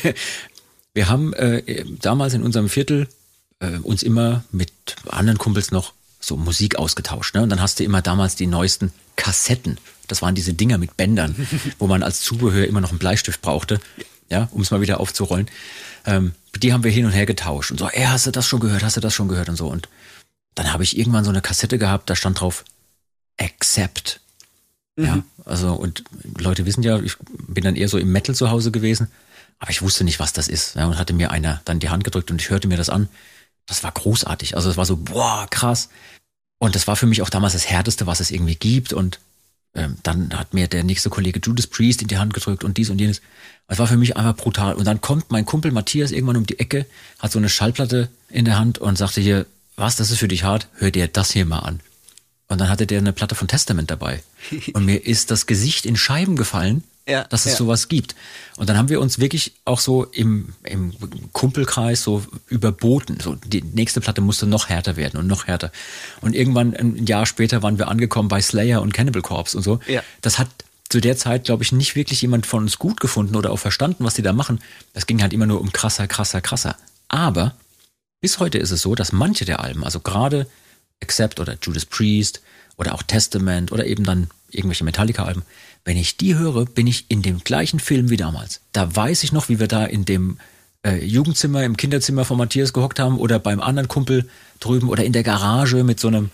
wir 0.94 1.10
haben 1.10 1.34
äh, 1.34 1.86
damals 2.02 2.34
in 2.34 2.44
unserem 2.44 2.70
Viertel 2.70 3.08
äh, 3.60 3.78
uns 3.78 4.04
immer 4.04 4.44
mit 4.52 4.72
anderen 5.08 5.38
Kumpels 5.38 5.72
noch 5.72 5.94
so 6.20 6.38
Musik 6.38 6.76
ausgetauscht. 6.76 7.36
Ne? 7.36 7.44
Und 7.44 7.50
dann 7.50 7.62
hast 7.62 7.80
du 7.80 7.84
immer 7.84 8.02
damals 8.02 8.36
die 8.36 8.48
neuesten 8.48 8.92
Kassetten. 9.16 9.78
Das 10.08 10.22
waren 10.22 10.36
diese 10.36 10.54
Dinger 10.54 10.78
mit 10.78 10.98
Bändern, 10.98 11.36
wo 11.80 11.88
man 11.88 12.04
als 12.04 12.22
Zubehör 12.22 12.68
immer 12.68 12.82
noch 12.82 12.90
einen 12.90 13.00
Bleistift 13.00 13.42
brauchte, 13.42 13.80
ja, 14.30 14.50
um 14.52 14.62
es 14.62 14.72
mal 14.72 14.82
wieder 14.82 15.00
aufzurollen. 15.00 15.50
Ähm, 16.06 16.34
die 16.58 16.74
haben 16.74 16.84
wir 16.84 16.92
hin 16.92 17.06
und 17.06 17.12
her 17.12 17.26
getauscht 17.26 17.72
und 17.72 17.80
so, 17.80 17.88
ey, 17.88 18.06
hast 18.06 18.28
du 18.28 18.32
das 18.32 18.48
schon 18.48 18.60
gehört, 18.60 18.84
hast 18.84 18.98
du 18.98 19.02
das 19.02 19.14
schon 19.14 19.28
gehört 19.28 19.50
und 19.50 19.56
so. 19.56 19.68
Und 19.68 19.88
dann 20.56 20.74
habe 20.74 20.84
ich 20.84 20.98
irgendwann 20.98 21.24
so 21.24 21.30
eine 21.30 21.42
Kassette 21.42 21.78
gehabt, 21.78 22.10
da 22.10 22.16
stand 22.16 22.40
drauf 22.40 22.66
Accept. 23.40 24.20
Mhm. 24.96 25.06
Ja, 25.06 25.24
also 25.46 25.74
und 25.74 26.04
Leute 26.38 26.66
wissen 26.66 26.84
ja, 26.84 27.00
ich 27.00 27.16
bin 27.48 27.64
dann 27.64 27.76
eher 27.76 27.88
so 27.88 27.98
im 27.98 28.12
Metal 28.12 28.36
zu 28.36 28.50
Hause 28.50 28.72
gewesen, 28.72 29.08
aber 29.60 29.72
ich 29.72 29.82
wusste 29.82 30.04
nicht, 30.04 30.20
was 30.20 30.34
das 30.34 30.48
ist. 30.48 30.76
Ja, 30.76 30.88
und 30.88 30.98
hatte 30.98 31.14
mir 31.14 31.32
einer 31.32 31.62
dann 31.66 31.80
die 31.80 31.90
Hand 31.90 32.04
gedrückt 32.04 32.32
und 32.32 32.42
ich 32.42 32.50
hörte 32.50 32.68
mir 32.68 32.78
das 32.78 32.90
an. 32.90 33.10
Das 33.66 33.84
war 33.84 33.92
großartig. 33.92 34.56
Also 34.56 34.70
es 34.70 34.78
war 34.78 34.86
so, 34.86 34.98
boah, 34.98 35.48
krass. 35.50 35.90
Und 36.58 36.76
das 36.76 36.88
war 36.88 36.96
für 36.96 37.06
mich 37.06 37.22
auch 37.22 37.30
damals 37.30 37.54
das 37.54 37.70
Härteste, 37.70 38.08
was 38.08 38.20
es 38.20 38.32
irgendwie 38.32 38.56
gibt. 38.56 38.92
Und 38.92 39.20
ähm, 39.74 39.98
dann 40.04 40.38
hat 40.38 40.54
mir 40.54 40.68
der 40.68 40.84
nächste 40.84 41.10
Kollege 41.10 41.40
Judas 41.42 41.68
Priest 41.68 42.02
in 42.02 42.08
die 42.08 42.18
Hand 42.18 42.34
gedrückt 42.34 42.64
und 42.64 42.78
dies 42.78 42.90
und 42.90 43.00
jenes. 43.00 43.22
Es 43.68 43.80
war 43.80 43.88
für 43.88 43.98
mich 43.98 44.18
einfach 44.18 44.36
brutal. 44.36 44.74
Und 44.74 44.86
dann 44.86 45.00
kommt 45.00 45.32
mein 45.32 45.46
Kumpel 45.46 45.72
Matthias 45.72 46.12
irgendwann 46.12 46.38
um 46.38 46.46
die 46.46 46.60
Ecke, 46.60 46.86
hat 47.20 47.32
so 47.32 47.40
eine 47.40 47.50
Schallplatte 47.50 48.10
in 48.30 48.46
der 48.46 48.60
Hand 48.60 48.80
und 48.80 48.98
sagte 48.98 49.22
hier, 49.22 49.46
was, 49.76 49.96
das 49.96 50.12
ist 50.12 50.20
für 50.20 50.28
dich 50.28 50.44
hart? 50.44 50.68
Hör 50.76 50.92
dir 50.92 51.08
das 51.08 51.32
hier 51.32 51.46
mal 51.46 51.60
an. 51.60 51.80
Und 52.48 52.60
dann 52.60 52.70
hatte 52.70 52.86
der 52.86 53.00
eine 53.00 53.14
Platte 53.14 53.36
von 53.36 53.48
Testament 53.48 53.90
dabei. 53.90 54.22
Und 54.74 54.86
mir 54.86 55.06
ist 55.06 55.32
das 55.32 55.46
Gesicht 55.46 55.86
in 55.86 55.96
Scheiben 55.96 56.36
gefallen, 56.36 56.84
ja, 57.08 57.24
dass 57.26 57.46
es 57.46 57.54
ja. 57.54 57.58
sowas 57.58 57.88
gibt. 57.88 58.16
Und 58.58 58.70
dann 58.70 58.78
haben 58.78 58.90
wir 58.90 59.00
uns 59.00 59.20
wirklich 59.20 59.54
auch 59.66 59.80
so 59.80 60.06
im, 60.06 60.54
im 60.64 60.94
Kumpelkreis 61.32 62.04
so 62.04 62.24
überboten. 62.48 63.20
So, 63.22 63.36
die 63.36 63.62
nächste 63.62 64.02
Platte 64.02 64.22
musste 64.22 64.46
noch 64.48 64.70
härter 64.70 64.98
werden 64.98 65.18
und 65.18 65.28
noch 65.28 65.48
härter. 65.48 65.72
Und 66.20 66.36
irgendwann, 66.36 66.76
ein 66.76 67.06
Jahr 67.06 67.26
später, 67.26 67.64
waren 67.64 67.80
wir 67.80 67.88
angekommen 67.88 68.28
bei 68.28 68.42
Slayer 68.42 68.82
und 68.82 68.94
Cannibal 68.94 69.22
Corpse 69.22 69.58
und 69.58 69.64
so. 69.64 69.80
Ja. 69.88 70.04
Das 70.22 70.38
hat 70.38 70.50
zu 70.90 71.00
der 71.00 71.16
Zeit, 71.16 71.46
glaube 71.46 71.64
ich, 71.64 71.72
nicht 71.72 71.96
wirklich 71.96 72.22
jemand 72.22 72.46
von 72.46 72.64
uns 72.64 72.78
gut 72.78 73.00
gefunden 73.00 73.36
oder 73.36 73.52
auch 73.52 73.60
verstanden, 73.60 74.04
was 74.04 74.16
die 74.16 74.22
da 74.22 74.34
machen. 74.34 74.60
Das 74.94 75.08
ging 75.08 75.22
halt 75.22 75.32
immer 75.32 75.46
nur 75.46 75.62
um 75.62 75.72
krasser, 75.72 76.06
krasser, 76.08 76.42
krasser. 76.42 76.76
Aber 77.08 77.56
bis 78.22 78.40
heute 78.40 78.60
ist 78.60 78.72
es 78.72 78.82
so, 78.82 78.96
dass 78.96 79.12
manche 79.12 79.46
der 79.46 79.60
Alben, 79.60 79.84
also 79.84 80.00
gerade 80.00 80.48
Accept 81.02 81.40
oder 81.40 81.58
Judas 81.62 81.86
Priest 81.86 82.42
oder 82.78 82.94
auch 82.94 83.04
Testament 83.04 83.72
oder 83.72 83.86
eben 83.86 84.04
dann 84.04 84.30
irgendwelche 84.52 84.84
Metallica-Alben, 84.84 85.44
wenn 85.84 85.98
ich 85.98 86.18
die 86.18 86.36
höre, 86.36 86.66
bin 86.66 86.88
ich 86.88 87.06
in 87.10 87.24
dem 87.24 87.40
gleichen 87.40 87.80
Film 87.80 88.10
wie 88.10 88.18
damals. 88.18 88.62
Da 88.72 88.96
weiß 88.96 89.24
ich 89.24 89.32
noch, 89.32 89.50
wie 89.50 89.60
wir 89.60 89.68
da 89.68 89.86
in 89.86 90.06
dem 90.06 90.38
äh, 90.86 91.04
Jugendzimmer, 91.04 91.64
im 91.64 91.78
Kinderzimmer 91.78 92.24
von 92.24 92.38
Matthias 92.38 92.74
gehockt 92.74 93.00
haben 93.00 93.18
oder 93.18 93.40
beim 93.40 93.60
anderen 93.60 93.88
Kumpel 93.88 94.30
drüben 94.60 94.90
oder 94.90 95.04
in 95.04 95.14
der 95.14 95.24
Garage 95.24 95.84
mit 95.84 96.00
so 96.00 96.08
einem 96.08 96.30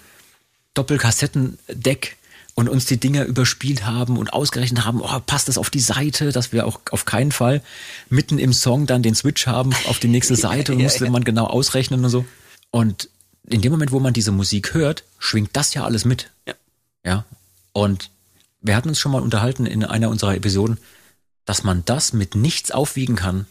Doppelkassettendeck 0.74 2.17
und 2.58 2.70
uns 2.70 2.86
die 2.86 3.00
Dinger 3.00 3.26
überspielt 3.26 3.86
haben 3.86 4.18
und 4.18 4.34
ausgerechnet 4.34 4.84
haben, 4.84 5.00
oh, 5.00 5.20
passt 5.28 5.48
das 5.48 5.60
auf 5.60 5.70
die 5.70 5.80
Seite, 5.80 6.32
dass 6.32 6.52
wir 6.52 6.66
auch 6.66 6.80
auf 6.90 7.06
keinen 7.06 7.32
Fall 7.32 7.62
mitten 8.10 8.40
im 8.40 8.52
Song 8.52 8.88
dann 8.88 9.04
den 9.04 9.14
Switch 9.14 9.46
haben 9.46 9.76
auf 9.88 10.00
die 10.00 10.08
nächste 10.08 10.36
Seite 10.48 10.74
und 10.74 10.82
musste 10.82 11.08
man 11.12 11.24
genau 11.24 11.46
ausrechnen 11.46 12.04
und 12.04 12.10
so. 12.10 12.26
Und 12.72 13.10
in 13.48 13.62
dem 13.62 13.72
Moment, 13.72 13.92
wo 13.92 14.00
man 14.00 14.12
diese 14.12 14.32
Musik 14.32 14.74
hört, 14.74 15.04
schwingt 15.20 15.52
das 15.54 15.76
ja 15.76 15.84
alles 15.84 16.04
mit. 16.04 16.32
Ja. 16.48 16.54
Ja. 17.06 17.26
Und 17.74 18.10
wir 18.62 18.76
hatten 18.76 18.90
uns 18.90 19.00
schon 19.00 19.12
mal 19.12 19.22
unterhalten 19.22 19.68
in 19.68 19.86
einer 19.86 20.10
unserer 20.10 20.36
Episoden, 20.36 20.80
dass 21.46 21.64
man 21.64 21.86
das 21.86 22.12
mit 22.12 22.34
nichts 22.34 22.72
aufwiegen 22.72 23.16
kann, 23.16 23.46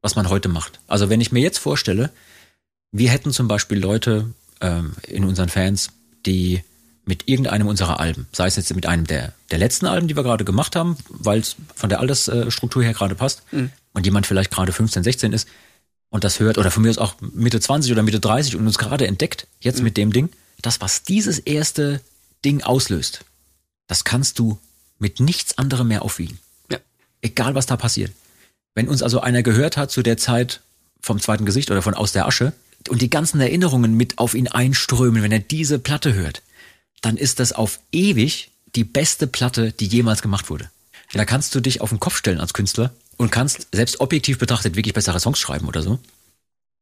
was 0.00 0.16
man 0.16 0.30
heute 0.30 0.48
macht. 0.48 0.80
Also 0.86 1.10
wenn 1.10 1.20
ich 1.20 1.32
mir 1.32 1.42
jetzt 1.42 1.58
vorstelle, 1.58 2.08
wir 2.92 3.10
hätten 3.10 3.30
zum 3.30 3.46
Beispiel 3.46 3.78
Leute 3.78 4.32
ähm, 4.62 4.94
in 5.06 5.24
unseren 5.24 5.50
Fans, 5.50 5.90
die 6.24 6.62
mit 7.08 7.26
irgendeinem 7.26 7.66
unserer 7.66 8.00
Alben, 8.00 8.28
sei 8.32 8.46
es 8.46 8.56
jetzt 8.56 8.74
mit 8.74 8.84
einem 8.84 9.06
der, 9.06 9.32
der 9.50 9.58
letzten 9.58 9.86
Alben, 9.86 10.08
die 10.08 10.16
wir 10.16 10.22
gerade 10.22 10.44
gemacht 10.44 10.76
haben, 10.76 10.98
weil 11.08 11.40
es 11.40 11.56
von 11.74 11.88
der 11.88 12.00
Altersstruktur 12.00 12.84
her 12.84 12.92
gerade 12.92 13.14
passt, 13.14 13.42
mhm. 13.50 13.70
und 13.94 14.04
jemand 14.04 14.26
vielleicht 14.26 14.50
gerade 14.50 14.72
15, 14.72 15.02
16 15.02 15.32
ist 15.32 15.48
und 16.10 16.22
das 16.22 16.38
hört, 16.38 16.58
oder 16.58 16.70
von 16.70 16.82
mir 16.82 16.90
aus 16.90 16.98
auch 16.98 17.14
Mitte 17.20 17.60
20 17.60 17.90
oder 17.92 18.02
Mitte 18.02 18.20
30 18.20 18.56
und 18.56 18.66
uns 18.66 18.76
gerade 18.76 19.06
entdeckt, 19.06 19.46
jetzt 19.60 19.78
mhm. 19.78 19.84
mit 19.84 19.96
dem 19.96 20.12
Ding, 20.12 20.28
das, 20.60 20.82
was 20.82 21.02
dieses 21.02 21.38
erste 21.38 22.02
Ding 22.44 22.62
auslöst, 22.62 23.24
das 23.86 24.04
kannst 24.04 24.38
du 24.38 24.58
mit 24.98 25.18
nichts 25.18 25.56
anderem 25.56 25.88
mehr 25.88 26.02
aufwiegen. 26.02 26.38
Ja. 26.70 26.76
Egal, 27.22 27.54
was 27.54 27.64
da 27.64 27.78
passiert. 27.78 28.12
Wenn 28.74 28.86
uns 28.86 29.02
also 29.02 29.20
einer 29.20 29.42
gehört 29.42 29.78
hat 29.78 29.90
zu 29.90 30.02
der 30.02 30.18
Zeit 30.18 30.60
vom 31.00 31.20
zweiten 31.20 31.46
Gesicht 31.46 31.70
oder 31.70 31.80
von 31.80 31.94
Aus 31.94 32.12
der 32.12 32.26
Asche 32.26 32.52
und 32.90 33.00
die 33.00 33.08
ganzen 33.08 33.40
Erinnerungen 33.40 33.94
mit 33.94 34.18
auf 34.18 34.34
ihn 34.34 34.48
einströmen, 34.48 35.22
wenn 35.22 35.32
er 35.32 35.38
diese 35.38 35.78
Platte 35.78 36.12
hört, 36.12 36.42
dann 37.00 37.16
ist 37.16 37.40
das 37.40 37.52
auf 37.52 37.80
ewig 37.92 38.50
die 38.74 38.84
beste 38.84 39.26
Platte, 39.26 39.72
die 39.72 39.86
jemals 39.86 40.22
gemacht 40.22 40.50
wurde. 40.50 40.70
Da 41.12 41.24
kannst 41.24 41.54
du 41.54 41.60
dich 41.60 41.80
auf 41.80 41.88
den 41.88 42.00
Kopf 42.00 42.16
stellen 42.16 42.40
als 42.40 42.52
Künstler 42.52 42.92
und 43.16 43.32
kannst 43.32 43.68
selbst 43.72 44.00
objektiv 44.00 44.38
betrachtet 44.38 44.76
wirklich 44.76 44.94
bessere 44.94 45.20
Songs 45.20 45.38
schreiben 45.38 45.66
oder 45.66 45.82
so. 45.82 45.98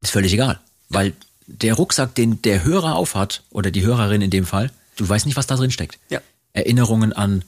Ist 0.03 0.11
völlig 0.11 0.33
egal, 0.33 0.59
weil 0.89 1.13
der 1.47 1.75
Rucksack, 1.75 2.15
den 2.15 2.43
der 2.43 2.65
Hörer 2.65 2.97
aufhat 2.97 3.43
oder 3.51 3.71
die 3.71 3.83
Hörerin 3.83 4.21
in 4.21 4.31
dem 4.31 4.47
Fall, 4.47 4.73
du 4.97 5.09
weißt 5.09 5.27
nicht, 5.27 5.37
was 5.37 5.47
da 5.47 5.57
drin 5.57 5.71
steckt. 5.71 5.99
Ja. 6.11 6.21
Erinnerungen 6.53 7.13
an 7.13 7.45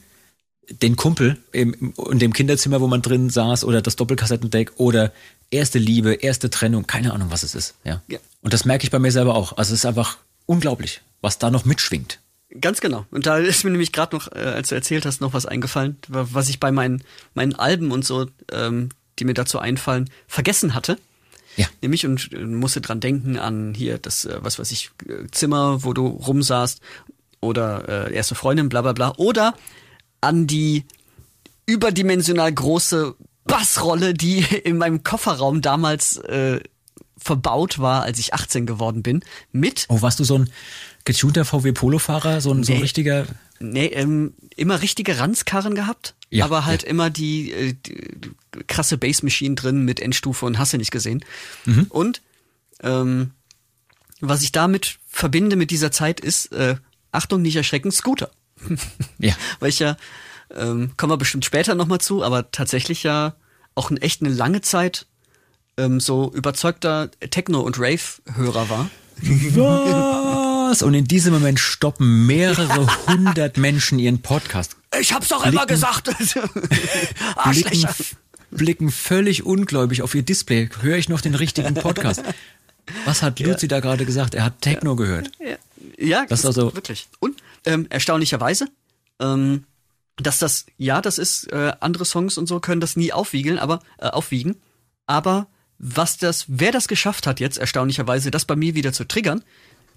den 0.69 0.95
Kumpel 0.95 1.37
im, 1.51 1.93
in 2.11 2.19
dem 2.19 2.31
Kinderzimmer, 2.31 2.79
wo 2.79 2.87
man 2.87 3.01
drin 3.01 3.29
saß, 3.29 3.63
oder 3.63 3.81
das 3.81 3.95
Doppelkassettendeck 3.95 4.73
oder 4.77 5.11
erste 5.51 5.79
Liebe, 5.79 6.13
erste 6.13 6.49
Trennung, 6.49 6.87
keine 6.87 7.13
Ahnung, 7.13 7.31
was 7.31 7.43
es 7.43 7.55
ist. 7.55 7.75
Ja. 7.83 8.01
ja. 8.07 8.19
Und 8.41 8.53
das 8.53 8.65
merke 8.65 8.83
ich 8.83 8.91
bei 8.91 8.99
mir 8.99 9.11
selber 9.11 9.35
auch. 9.35 9.57
Also 9.57 9.73
es 9.73 9.81
ist 9.81 9.85
einfach 9.85 10.17
unglaublich, 10.45 11.01
was 11.21 11.39
da 11.39 11.49
noch 11.51 11.65
mitschwingt. 11.65 12.19
Ganz 12.59 12.81
genau. 12.81 13.05
Und 13.11 13.27
da 13.27 13.37
ist 13.37 13.63
mir 13.63 13.69
nämlich 13.69 13.91
gerade 13.91 14.15
noch, 14.15 14.31
äh, 14.31 14.39
als 14.39 14.69
du 14.69 14.75
erzählt 14.75 15.05
hast, 15.05 15.21
noch 15.21 15.33
was 15.33 15.45
eingefallen, 15.45 15.97
was 16.07 16.49
ich 16.49 16.59
bei 16.59 16.71
meinen, 16.71 17.03
meinen 17.35 17.53
Alben 17.53 17.91
und 17.91 18.03
so, 18.03 18.27
ähm, 18.51 18.89
die 19.19 19.25
mir 19.25 19.35
dazu 19.35 19.59
einfallen, 19.59 20.09
vergessen 20.27 20.73
hatte. 20.73 20.97
Ja. 21.57 21.67
Nämlich 21.81 22.05
und 22.05 22.31
musste 22.55 22.81
dran 22.81 23.01
denken 23.01 23.37
an 23.37 23.73
hier 23.75 23.97
das, 23.97 24.25
äh, 24.25 24.39
was 24.41 24.57
weiß 24.57 24.71
ich, 24.71 24.89
Zimmer, 25.31 25.83
wo 25.83 25.93
du 25.93 26.07
rumsaßt 26.07 26.81
oder 27.41 28.07
äh, 28.07 28.13
erste 28.13 28.35
Freundin, 28.35 28.69
bla 28.69 28.81
bla 28.81 28.93
bla. 28.93 29.13
Oder 29.17 29.53
an 30.21 30.47
die 30.47 30.85
überdimensional 31.65 32.51
große 32.51 33.15
Bassrolle, 33.43 34.13
die 34.13 34.39
in 34.63 34.77
meinem 34.77 35.03
Kofferraum 35.03 35.61
damals 35.61 36.17
äh, 36.17 36.61
verbaut 37.17 37.79
war, 37.79 38.03
als 38.03 38.17
ich 38.19 38.33
18 38.33 38.65
geworden 38.65 39.03
bin, 39.03 39.23
mit. 39.51 39.85
Oh, 39.89 40.01
warst 40.01 40.19
du 40.19 40.23
so 40.23 40.37
ein 40.37 40.49
getunter 41.13 41.43
VW 41.43 41.71
Polo-Fahrer, 41.71 42.39
so 42.39 42.51
ein, 42.51 42.59
nee, 42.59 42.65
so 42.65 42.73
ein 42.73 42.81
richtiger? 42.81 43.25
Nee, 43.59 43.87
ähm, 43.87 44.33
immer 44.55 44.81
richtige 44.81 45.17
Ranzkarren 45.19 45.73
gehabt, 45.73 46.13
ja, 46.29 46.45
aber 46.45 46.65
halt 46.65 46.83
ja. 46.83 46.89
immer 46.89 47.09
die, 47.09 47.51
äh, 47.51 47.73
die 47.73 48.29
krasse 48.67 48.97
Bass-Machine 48.97 49.55
drin 49.55 49.85
mit 49.85 49.99
Endstufe 49.99 50.45
und 50.45 50.59
hast 50.59 50.73
du 50.73 50.77
nicht 50.77 50.91
gesehen. 50.91 51.25
Mhm. 51.65 51.87
Und 51.89 52.21
ähm, 52.81 53.31
was 54.21 54.43
ich 54.43 54.51
damit 54.51 54.99
verbinde 55.07 55.55
mit 55.55 55.71
dieser 55.71 55.91
Zeit 55.91 56.19
ist, 56.19 56.51
äh, 56.51 56.75
Achtung, 57.11 57.41
nicht 57.41 57.55
erschrecken, 57.55 57.91
Scooter. 57.91 58.29
ja. 59.17 59.33
Weil 59.59 59.69
ich 59.69 59.79
ja, 59.79 59.97
ähm, 60.55 60.91
kommen 60.95 61.11
wir 61.11 61.17
bestimmt 61.17 61.45
später 61.45 61.73
nochmal 61.75 62.01
zu, 62.01 62.23
aber 62.23 62.51
tatsächlich 62.51 63.03
ja 63.03 63.35
auch 63.73 63.89
eine, 63.89 64.01
echt 64.01 64.21
eine 64.21 64.33
lange 64.33 64.61
Zeit 64.61 65.07
ähm, 65.77 65.99
so 65.99 66.31
überzeugter 66.33 67.09
Techno- 67.31 67.61
und 67.61 67.79
Rave-Hörer 67.79 68.69
war. 68.69 68.89
Was? 70.69 70.83
Und 70.83 70.93
in 70.93 71.05
diesem 71.05 71.33
Moment 71.33 71.59
stoppen 71.59 72.27
mehrere 72.27 72.85
hundert 73.07 73.57
Menschen 73.57 73.97
ihren 73.97 74.21
Podcast. 74.21 74.75
Ich 74.99 75.13
hab's 75.13 75.29
doch 75.29 75.41
blicken, 75.41 75.57
immer 75.57 75.65
gesagt. 75.65 76.05
blicken, 77.51 77.87
blicken 78.51 78.91
völlig 78.91 79.47
ungläubig 79.47 80.03
auf 80.03 80.13
ihr 80.13 80.21
Display. 80.21 80.69
Höre 80.81 80.97
ich 80.97 81.09
noch 81.09 81.21
den 81.21 81.33
richtigen 81.33 81.73
Podcast? 81.73 82.21
Was 83.05 83.23
hat 83.23 83.39
Luzi 83.39 83.65
ja. 83.65 83.69
da 83.69 83.79
gerade 83.79 84.05
gesagt? 84.05 84.35
Er 84.35 84.43
hat 84.43 84.61
Techno 84.61 84.91
ja. 84.91 84.95
gehört. 84.95 85.31
Ja, 85.39 85.55
ja 85.97 86.25
das 86.27 86.41
ist 86.41 86.45
also 86.45 86.75
wirklich. 86.75 87.07
Und 87.19 87.41
ähm, 87.65 87.87
erstaunlicherweise, 87.89 88.67
ähm, 89.19 89.63
dass 90.17 90.37
das, 90.37 90.67
ja, 90.77 91.01
das 91.01 91.17
ist, 91.17 91.51
äh, 91.51 91.73
andere 91.79 92.05
Songs 92.05 92.37
und 92.37 92.45
so 92.45 92.59
können 92.59 92.79
das 92.79 92.95
nie 92.95 93.11
aufwiegeln, 93.11 93.57
aber 93.57 93.79
äh, 93.97 94.05
aufwiegen. 94.05 94.57
Aber 95.07 95.47
was 95.79 96.17
das, 96.17 96.45
wer 96.47 96.71
das 96.71 96.87
geschafft 96.87 97.25
hat 97.25 97.39
jetzt, 97.39 97.57
erstaunlicherweise, 97.57 98.29
das 98.29 98.45
bei 98.45 98.55
mir 98.55 98.75
wieder 98.75 98.93
zu 98.93 99.07
triggern, 99.07 99.43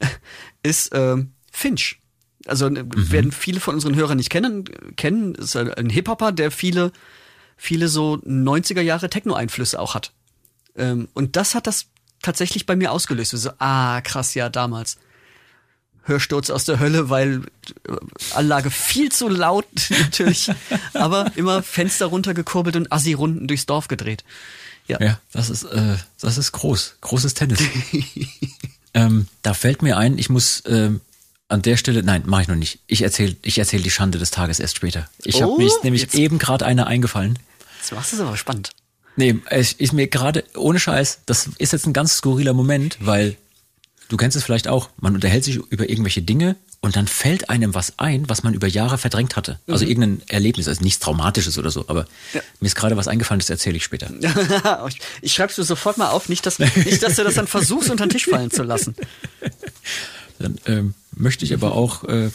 ist 0.62 0.92
äh, 0.92 1.16
Finch. 1.50 1.98
Also 2.46 2.66
äh, 2.66 2.82
mhm. 2.82 3.12
werden 3.12 3.32
viele 3.32 3.60
von 3.60 3.74
unseren 3.74 3.94
Hörern 3.94 4.16
nicht 4.16 4.30
kennen, 4.30 4.64
kennen, 4.96 5.34
ist 5.34 5.56
ein 5.56 5.90
Hip-Hopper, 5.90 6.32
der 6.32 6.50
viele, 6.50 6.92
viele 7.56 7.88
so 7.88 8.14
90er 8.24 8.80
Jahre 8.80 9.10
Techno-Einflüsse 9.10 9.78
auch 9.78 9.94
hat. 9.94 10.12
Ähm, 10.76 11.08
und 11.14 11.36
das 11.36 11.54
hat 11.54 11.66
das 11.66 11.86
tatsächlich 12.22 12.66
bei 12.66 12.76
mir 12.76 12.92
ausgelöst. 12.92 13.32
So, 13.32 13.50
ah, 13.58 14.00
krass, 14.00 14.34
ja, 14.34 14.48
damals. 14.48 14.96
Hörsturz 16.04 16.50
aus 16.50 16.64
der 16.64 16.80
Hölle, 16.80 17.10
weil 17.10 17.42
äh, 17.88 17.96
Anlage 18.34 18.70
viel 18.70 19.12
zu 19.12 19.28
laut 19.28 19.66
natürlich, 19.90 20.50
aber 20.94 21.30
immer 21.36 21.62
Fenster 21.62 22.06
runtergekurbelt 22.06 22.76
und 22.76 22.92
Assi-Runden 22.92 23.46
durchs 23.46 23.66
Dorf 23.66 23.88
gedreht. 23.88 24.24
Ja, 24.88 25.00
ja 25.00 25.20
das 25.32 25.48
ist 25.48 25.64
äh, 25.64 25.96
das 26.20 26.38
ist 26.38 26.52
groß, 26.52 26.96
großes 27.00 27.34
Tennis. 27.34 27.60
ähm, 28.94 29.26
da 29.42 29.54
fällt 29.54 29.82
mir 29.82 29.96
ein, 29.96 30.18
ich 30.18 30.28
muss 30.30 30.60
äh, 30.60 30.90
An 31.48 31.62
der 31.62 31.76
Stelle, 31.76 32.02
nein, 32.02 32.22
mache 32.26 32.42
ich 32.42 32.48
noch 32.48 32.54
nicht. 32.56 32.78
Ich 32.86 33.02
erzähle 33.02 33.36
ich 33.42 33.58
erzähl 33.58 33.82
die 33.82 33.90
Schande 33.90 34.18
des 34.18 34.30
Tages 34.30 34.58
erst 34.58 34.76
später. 34.76 35.08
Ich 35.24 35.36
Oh, 35.36 35.42
habe 35.52 35.62
mich 35.62 35.72
nämlich 35.82 36.02
jetzt- 36.02 36.14
eben 36.14 36.38
gerade 36.38 36.64
eine 36.64 36.86
eingefallen. 36.86 37.38
Jetzt 37.78 37.92
machst 37.92 38.12
du 38.12 38.16
es 38.16 38.22
aber 38.22 38.36
spannend. 38.38 38.70
Nee, 39.16 39.38
es 39.50 39.72
ist 39.74 39.92
mir 39.92 40.06
gerade, 40.06 40.44
ohne 40.56 40.80
Scheiß, 40.80 41.18
das 41.26 41.50
ist 41.58 41.72
jetzt 41.74 41.86
ein 41.86 41.92
ganz 41.92 42.16
skurriler 42.16 42.54
Moment, 42.54 42.96
weil 43.00 43.36
du 44.08 44.16
kennst 44.16 44.36
es 44.36 44.44
vielleicht 44.44 44.66
auch, 44.68 44.88
man 44.98 45.14
unterhält 45.14 45.44
sich 45.44 45.56
über 45.56 45.90
irgendwelche 45.90 46.22
Dinge 46.22 46.56
und 46.82 46.96
dann 46.96 47.06
fällt 47.06 47.48
einem 47.48 47.74
was 47.74 47.98
ein, 47.98 48.28
was 48.28 48.42
man 48.42 48.54
über 48.54 48.66
Jahre 48.66 48.98
verdrängt 48.98 49.36
hatte. 49.36 49.60
Also 49.68 49.84
irgendein 49.84 50.20
Erlebnis, 50.28 50.66
also 50.66 50.82
nichts 50.82 50.98
Traumatisches 50.98 51.56
oder 51.56 51.70
so, 51.70 51.84
aber 51.86 52.06
mir 52.32 52.66
ist 52.66 52.74
gerade 52.74 52.96
was 52.96 53.08
eingefallen, 53.08 53.38
das 53.38 53.48
erzähle 53.48 53.76
ich 53.76 53.84
später. 53.84 54.10
ich 54.88 55.00
ich 55.22 55.32
schreib's 55.32 55.54
dir 55.54 55.64
sofort 55.64 55.96
mal 55.96 56.10
auf, 56.10 56.28
nicht 56.28 56.44
dass, 56.44 56.58
nicht, 56.58 57.02
dass 57.02 57.16
du 57.16 57.24
das 57.24 57.34
dann 57.34 57.46
versuchst, 57.46 57.88
unter 57.88 58.06
den 58.06 58.10
Tisch 58.10 58.26
fallen 58.26 58.50
zu 58.50 58.64
lassen. 58.64 58.94
Dann 60.38 60.58
ähm, 60.66 60.94
möchte 61.14 61.44
ich 61.44 61.54
aber 61.54 61.72
auch, 61.72 62.02
äh, 62.04 62.30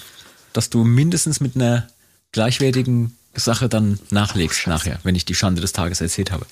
dass 0.54 0.70
du 0.70 0.86
mindestens 0.86 1.42
mit 1.42 1.58
einer 1.58 1.90
gleichwertigen 2.32 3.18
Sache 3.36 3.68
dann 3.68 4.00
nachlegst 4.12 4.66
nachher, 4.68 5.00
wenn 5.04 5.16
ich 5.16 5.26
die 5.26 5.36
Schande 5.36 5.60
des 5.62 5.74
Tages 5.74 6.00
erzählt 6.00 6.32
habe. 6.32 6.46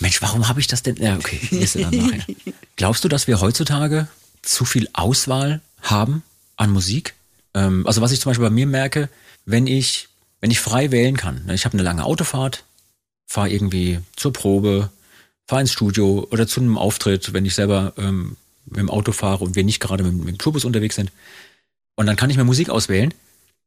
Mensch, 0.00 0.20
warum 0.20 0.48
habe 0.48 0.58
ich 0.58 0.66
das 0.66 0.82
denn? 0.82 0.96
Ja, 0.96 1.16
okay, 1.16 1.38
ist 1.50 1.76
dann 1.76 1.90
nachher. 1.90 2.24
Glaubst 2.76 3.04
du, 3.04 3.08
dass 3.08 3.28
wir 3.28 3.40
heutzutage 3.40 4.08
zu 4.42 4.64
viel 4.64 4.88
Auswahl 4.92 5.60
haben 5.80 6.24
an 6.56 6.70
Musik? 6.70 7.14
Ähm, 7.54 7.86
also 7.86 8.00
was 8.00 8.12
ich 8.12 8.20
zum 8.20 8.30
Beispiel 8.30 8.46
bei 8.46 8.54
mir 8.54 8.66
merke, 8.66 9.08
wenn 9.44 9.66
ich, 9.66 10.08
wenn 10.40 10.50
ich 10.50 10.60
frei 10.60 10.90
wählen 10.90 11.16
kann, 11.16 11.44
ne, 11.46 11.54
ich 11.54 11.64
habe 11.64 11.74
eine 11.74 11.82
lange 11.82 12.04
Autofahrt, 12.04 12.64
fahre 13.26 13.50
irgendwie 13.50 14.00
zur 14.16 14.32
Probe, 14.32 14.90
fahre 15.46 15.62
ins 15.62 15.72
Studio 15.72 16.26
oder 16.30 16.46
zu 16.46 16.60
einem 16.60 16.78
Auftritt, 16.78 17.32
wenn 17.32 17.44
ich 17.44 17.54
selber 17.54 17.92
ähm, 17.96 18.36
mit 18.66 18.78
dem 18.78 18.90
Auto 18.90 19.12
fahre 19.12 19.44
und 19.44 19.56
wir 19.56 19.64
nicht 19.64 19.80
gerade 19.80 20.04
mit, 20.04 20.12
mit 20.14 20.28
dem 20.28 20.38
Tourbus 20.38 20.64
unterwegs 20.64 20.96
sind. 20.96 21.10
Und 21.96 22.06
dann 22.06 22.16
kann 22.16 22.30
ich 22.30 22.36
mir 22.36 22.44
Musik 22.44 22.70
auswählen, 22.70 23.12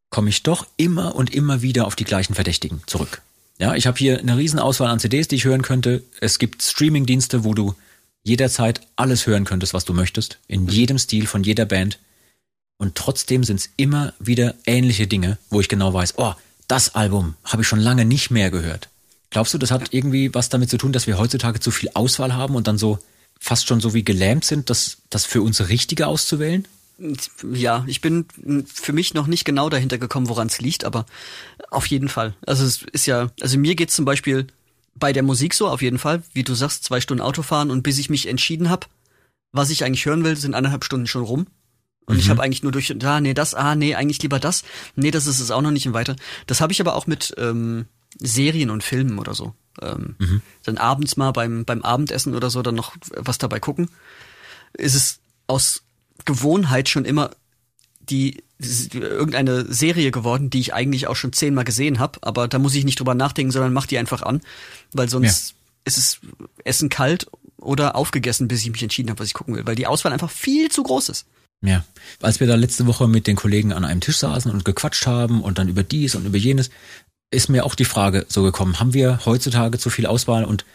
komme 0.09 0.29
ich 0.29 0.43
doch 0.43 0.67
immer 0.77 1.15
und 1.15 1.33
immer 1.33 1.61
wieder 1.61 1.85
auf 1.85 1.95
die 1.95 2.03
gleichen 2.03 2.35
Verdächtigen 2.35 2.81
zurück. 2.85 3.21
Ja, 3.59 3.75
ich 3.75 3.85
habe 3.85 3.97
hier 3.97 4.19
eine 4.19 4.37
riesen 4.37 4.59
Auswahl 4.59 4.89
an 4.89 4.99
CDs, 4.99 5.27
die 5.27 5.35
ich 5.35 5.45
hören 5.45 5.61
könnte. 5.61 6.03
Es 6.19 6.39
gibt 6.39 6.63
Streaming-Dienste, 6.63 7.43
wo 7.43 7.53
du 7.53 7.75
jederzeit 8.23 8.81
alles 8.95 9.27
hören 9.27 9.45
könntest, 9.45 9.73
was 9.73 9.85
du 9.85 9.93
möchtest, 9.93 10.39
in 10.47 10.67
jedem 10.67 10.97
Stil 10.97 11.27
von 11.27 11.43
jeder 11.43 11.65
Band. 11.65 11.99
Und 12.83 12.95
trotzdem 12.95 13.45
sind 13.45 13.61
es 13.61 13.69
immer 13.77 14.11
wieder 14.19 14.55
ähnliche 14.65 15.07
Dinge, 15.07 15.37
wo 15.49 15.61
ich 15.61 15.69
genau 15.69 15.93
weiß, 15.93 16.15
oh, 16.17 16.33
das 16.67 16.95
Album 16.95 17.35
habe 17.45 17.61
ich 17.61 17.67
schon 17.69 17.79
lange 17.79 18.03
nicht 18.03 18.29
mehr 18.29 18.51
gehört. 18.51 18.89
Glaubst 19.29 19.53
du, 19.53 19.57
das 19.57 19.71
hat 19.71 19.93
irgendwie 19.93 20.33
was 20.33 20.49
damit 20.49 20.69
zu 20.69 20.77
tun, 20.77 20.91
dass 20.91 21.07
wir 21.07 21.17
heutzutage 21.17 21.61
zu 21.61 21.71
viel 21.71 21.91
Auswahl 21.93 22.33
haben 22.33 22.55
und 22.55 22.67
dann 22.67 22.77
so 22.77 22.99
fast 23.39 23.69
schon 23.69 23.79
so 23.79 23.93
wie 23.93 24.03
gelähmt 24.03 24.43
sind, 24.43 24.69
das, 24.69 24.97
das 25.09 25.23
für 25.23 25.41
uns 25.41 25.69
Richtige 25.69 26.07
auszuwählen? 26.07 26.67
Ja, 27.53 27.85
ich 27.87 28.01
bin 28.01 28.25
für 28.65 28.91
mich 28.91 29.13
noch 29.13 29.27
nicht 29.27 29.45
genau 29.45 29.69
dahinter 29.69 29.97
gekommen, 29.97 30.27
woran 30.27 30.47
es 30.47 30.59
liegt, 30.59 30.83
aber 30.83 31.05
auf 31.71 31.85
jeden 31.85 32.09
Fall. 32.09 32.35
Also 32.45 32.65
es 32.65 32.83
ist 32.91 33.05
ja, 33.05 33.31
also 33.39 33.57
mir 33.57 33.75
geht's 33.75 33.95
zum 33.95 34.03
Beispiel 34.03 34.47
bei 34.95 35.13
der 35.13 35.23
Musik 35.23 35.53
so, 35.53 35.69
auf 35.69 35.81
jeden 35.81 35.99
Fall, 35.99 36.21
wie 36.33 36.43
du 36.43 36.53
sagst, 36.53 36.83
zwei 36.83 36.99
Stunden 36.99 37.23
Autofahren 37.23 37.71
und 37.71 37.81
bis 37.81 37.97
ich 37.97 38.09
mich 38.09 38.27
entschieden 38.27 38.69
habe, 38.69 38.87
was 39.53 39.69
ich 39.69 39.85
eigentlich 39.85 40.05
hören 40.05 40.25
will, 40.25 40.35
sind 40.35 40.53
eineinhalb 40.53 40.83
Stunden 40.83 41.07
schon 41.07 41.23
rum. 41.23 41.47
Und 42.05 42.19
ich 42.19 42.29
habe 42.29 42.43
eigentlich 42.43 42.63
nur 42.63 42.71
durch, 42.71 42.93
ah, 43.03 43.21
nee, 43.21 43.33
das, 43.33 43.53
ah, 43.53 43.75
nee, 43.75 43.95
eigentlich 43.95 44.21
lieber 44.21 44.39
das. 44.39 44.63
Nee, 44.95 45.11
das 45.11 45.25
ist 45.25 45.39
es 45.39 45.51
auch 45.51 45.61
noch 45.61 45.71
nicht 45.71 45.87
und 45.87 45.93
weiter. 45.93 46.15
Das 46.47 46.59
habe 46.59 46.73
ich 46.73 46.81
aber 46.81 46.95
auch 46.95 47.07
mit 47.07 47.33
ähm, 47.37 47.85
Serien 48.19 48.69
und 48.69 48.83
Filmen 48.83 49.19
oder 49.19 49.33
so. 49.33 49.53
Ähm, 49.81 50.15
Dann 50.63 50.77
abends 50.77 51.17
mal 51.17 51.31
beim, 51.31 51.65
beim 51.65 51.81
Abendessen 51.81 52.35
oder 52.35 52.49
so 52.49 52.61
dann 52.61 52.75
noch 52.75 52.95
was 53.15 53.37
dabei 53.37 53.59
gucken. 53.59 53.89
Ist 54.73 54.95
es 54.95 55.19
aus 55.47 55.83
Gewohnheit 56.25 56.89
schon 56.89 57.05
immer 57.05 57.31
die, 58.09 58.43
die 58.59 58.97
irgendeine 58.97 59.71
Serie 59.71 60.11
geworden, 60.11 60.49
die 60.49 60.59
ich 60.59 60.73
eigentlich 60.73 61.07
auch 61.07 61.15
schon 61.15 61.33
zehnmal 61.33 61.63
gesehen 61.63 61.99
habe, 61.99 62.19
aber 62.21 62.47
da 62.47 62.59
muss 62.59 62.75
ich 62.75 62.85
nicht 62.85 62.99
drüber 62.99 63.15
nachdenken, 63.15 63.51
sondern 63.51 63.73
mach 63.73 63.85
die 63.85 63.97
einfach 63.97 64.21
an, 64.21 64.41
weil 64.91 65.09
sonst 65.09 65.55
ist 65.85 65.97
es 65.97 66.19
Essen 66.63 66.89
kalt 66.89 67.27
oder 67.57 67.95
aufgegessen, 67.95 68.47
bis 68.47 68.61
ich 68.61 68.71
mich 68.71 68.83
entschieden 68.83 69.09
habe, 69.09 69.19
was 69.19 69.27
ich 69.27 69.33
gucken 69.33 69.55
will, 69.55 69.65
weil 69.65 69.75
die 69.75 69.87
Auswahl 69.87 70.13
einfach 70.13 70.29
viel 70.29 70.69
zu 70.69 70.83
groß 70.83 71.09
ist. 71.09 71.25
Ja, 71.65 71.85
als 72.21 72.41
wir 72.41 72.47
da 72.47 72.55
letzte 72.55 72.85
Woche 72.87 73.07
mit 73.07 73.25
den 73.25 73.37
Kollegen 73.37 73.71
an 73.71 73.85
einem 73.85 74.01
Tisch 74.01 74.17
saßen 74.17 74.51
und 74.51 74.65
gequatscht 74.65 75.07
haben 75.07 75.41
und 75.41 75.57
dann 75.57 75.69
über 75.69 75.81
dies 75.81 76.13
und 76.13 76.25
über 76.25 76.37
jenes, 76.37 76.69
ist 77.31 77.49
mir 77.49 77.65
auch 77.65 77.73
die 77.73 77.85
Frage 77.85 78.25
so 78.27 78.43
gekommen, 78.43 78.79
haben 78.79 78.93
wir 78.93 79.21
heutzutage 79.25 79.79
zu 79.79 79.89
viel 79.89 80.05
Auswahl 80.05 80.43
und 80.43 80.65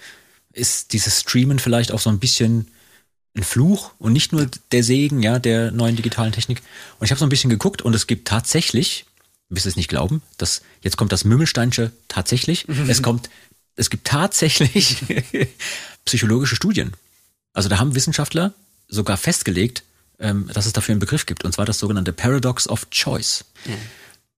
ist 0.53 0.94
dieses 0.94 1.20
Streamen 1.20 1.59
vielleicht 1.59 1.92
auch 1.92 2.01
so 2.01 2.09
ein 2.09 2.18
bisschen 2.18 2.68
ein 3.37 3.44
Fluch 3.44 3.92
und 3.98 4.14
nicht 4.14 4.33
nur 4.33 4.48
der 4.72 4.83
Segen, 4.83 5.22
ja, 5.22 5.38
der 5.38 5.70
neuen 5.70 5.94
digitalen 5.94 6.33
Technik. 6.33 6.62
Und 6.98 7.05
ich 7.05 7.11
habe 7.11 7.18
so 7.18 7.27
ein 7.27 7.31
bisschen 7.31 7.51
geguckt 7.51 7.83
und 7.83 7.94
es 7.94 8.07
gibt 8.07 8.27
tatsächlich, 8.27 9.05
wirst 9.51 9.66
du 9.66 9.68
es 9.68 9.77
nicht 9.77 9.88
glauben, 9.88 10.22
das, 10.38 10.62
jetzt 10.83 10.96
kommt 10.96 11.12
das 11.12 11.24
Mümmelsteinsche 11.24 11.92
tatsächlich, 12.09 12.66
es 12.88 13.03
kommt, 13.03 13.29
es 13.77 13.90
gibt 13.90 14.07
tatsächlich 14.07 14.96
psychologische 16.07 16.57
Studien. 16.57 16.92
Also 17.53 17.68
da 17.68 17.79
haben 17.79 17.94
Wissenschaftler 17.94 18.55
sogar 18.88 19.18
festgelegt, 19.18 19.83
ähm, 20.18 20.50
dass 20.52 20.66
es 20.66 20.72
dafür 20.72 20.92
einen 20.92 21.00
Begriff 21.00 21.26
gibt, 21.26 21.44
und 21.44 21.52
zwar 21.52 21.64
das 21.64 21.78
sogenannte 21.78 22.12
Paradox 22.12 22.68
of 22.68 22.90
Choice. 22.90 23.44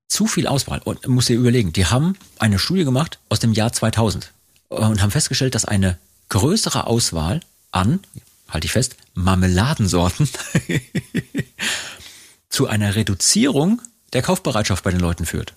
Zu 0.08 0.26
viel 0.26 0.46
Auswahl. 0.46 0.80
Und 0.84 1.06
muss 1.06 1.26
dir 1.26 1.36
überlegen, 1.36 1.72
die 1.72 1.86
haben 1.86 2.16
eine 2.38 2.58
Studie 2.58 2.84
gemacht 2.84 3.18
aus 3.28 3.38
dem 3.38 3.52
Jahr 3.52 3.72
2000 3.72 4.32
und 4.68 5.02
haben 5.02 5.10
festgestellt, 5.10 5.54
dass 5.54 5.64
eine 5.64 5.98
größere 6.28 6.86
Auswahl 6.86 7.40
an, 7.70 8.00
halte 8.48 8.66
ich 8.66 8.72
fest, 8.72 8.96
Marmeladensorten 9.14 10.28
zu 12.48 12.66
einer 12.66 12.96
Reduzierung 12.96 13.80
der 14.12 14.22
Kaufbereitschaft 14.22 14.82
bei 14.82 14.90
den 14.90 15.00
Leuten 15.00 15.26
führt. 15.26 15.54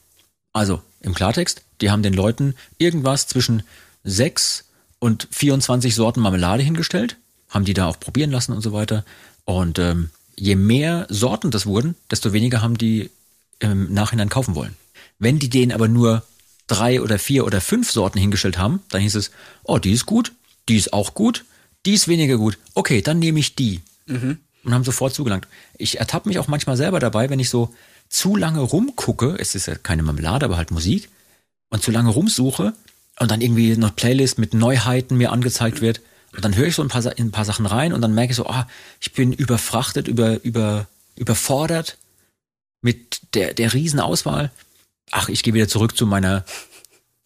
Also 0.52 0.82
im 1.02 1.16
Klartext, 1.16 1.64
die 1.82 1.90
haben 1.90 2.04
den 2.04 2.14
Leuten 2.14 2.56
irgendwas 2.78 3.28
zwischen 3.28 3.64
sechs 4.04 4.66
und 5.00 5.28
24 5.32 5.96
Sorten 5.96 6.22
Marmelade 6.22 6.64
hingestellt, 6.64 7.18
haben 7.50 7.66
die 7.66 7.74
da 7.74 7.88
auch 7.88 8.00
probieren 8.00 8.32
lassen 8.32 8.54
und 8.54 8.62
so 8.62 8.74
weiter. 8.74 9.04
Und 9.46 9.80
ähm, 9.80 10.10
je 10.36 10.56
mehr 10.56 11.06
Sorten 11.10 11.52
das 11.52 11.66
wurden, 11.66 11.96
desto 12.10 12.34
weniger 12.34 12.62
haben 12.62 12.78
die 12.78 13.10
im 13.60 13.94
Nachhinein 13.94 14.30
kaufen 14.30 14.56
wollen. 14.56 14.76
Wenn 15.20 15.40
die 15.40 15.50
denen 15.50 15.72
aber 15.72 15.88
nur 15.88 16.24
drei 16.68 17.02
oder 17.02 17.20
vier 17.20 17.46
oder 17.46 17.62
fünf 17.62 17.92
Sorten 17.92 18.20
hingestellt 18.20 18.58
haben, 18.58 18.82
dann 18.90 19.02
hieß 19.02 19.16
es, 19.16 19.32
oh, 19.64 19.78
die 19.78 19.92
ist 19.92 20.06
gut, 20.06 20.32
die 20.70 20.78
ist 20.78 20.94
auch 20.94 21.14
gut, 21.14 21.46
die 21.86 21.94
ist 21.94 22.08
weniger 22.08 22.38
gut. 22.38 22.58
Okay, 22.74 23.02
dann 23.02 23.20
nehme 23.20 23.40
ich 23.40 23.56
die. 23.56 23.82
Und 24.64 24.74
haben 24.74 24.84
sofort 24.84 25.14
zugelangt. 25.14 25.48
Ich 25.78 26.00
ertappe 26.00 26.30
mich 26.30 26.40
auch 26.40 26.48
manchmal 26.48 26.78
selber 26.78 27.00
dabei, 27.00 27.30
wenn 27.30 27.40
ich 27.40 27.50
so 27.50 27.74
zu 28.08 28.36
lange 28.36 28.62
rumgucke, 28.62 29.36
es 29.40 29.56
ist 29.56 29.66
ja 29.66 29.76
keine 29.76 30.04
Marmelade, 30.04 30.46
aber 30.46 30.58
halt 30.58 30.72
Musik, 30.72 31.10
und 31.70 31.82
zu 31.84 31.92
lange 31.92 32.12
rumsuche 32.12 32.74
und 33.20 33.32
dann 33.32 33.42
irgendwie 33.42 33.76
noch 33.76 33.96
Playlist 33.96 34.38
mit 34.38 34.54
Neuheiten 34.54 35.18
mir 35.18 35.32
angezeigt 35.32 35.82
wird. 35.82 36.02
Und 36.36 36.44
dann 36.44 36.56
höre 36.56 36.68
ich 36.68 36.76
so 36.76 36.82
ein 36.82 36.88
paar, 36.88 37.06
in 37.18 37.28
ein 37.28 37.32
paar 37.32 37.46
Sachen 37.46 37.66
rein 37.66 37.94
und 37.94 38.02
dann 38.02 38.14
merke 38.14 38.32
ich 38.32 38.38
so, 38.38 38.48
ah, 38.48 38.68
ich 39.00 39.14
bin 39.14 39.34
überfrachtet, 39.34 40.08
über, 40.08 40.44
über, 40.44 40.88
überfordert 41.16 41.98
mit 42.82 43.22
der, 43.36 43.54
der 43.54 43.74
Riesenauswahl. 43.74 44.52
Ach, 45.12 45.30
ich 45.30 45.44
gehe 45.44 45.54
wieder 45.54 45.68
zurück 45.68 45.96
zu 45.96 46.06
meiner 46.06 46.44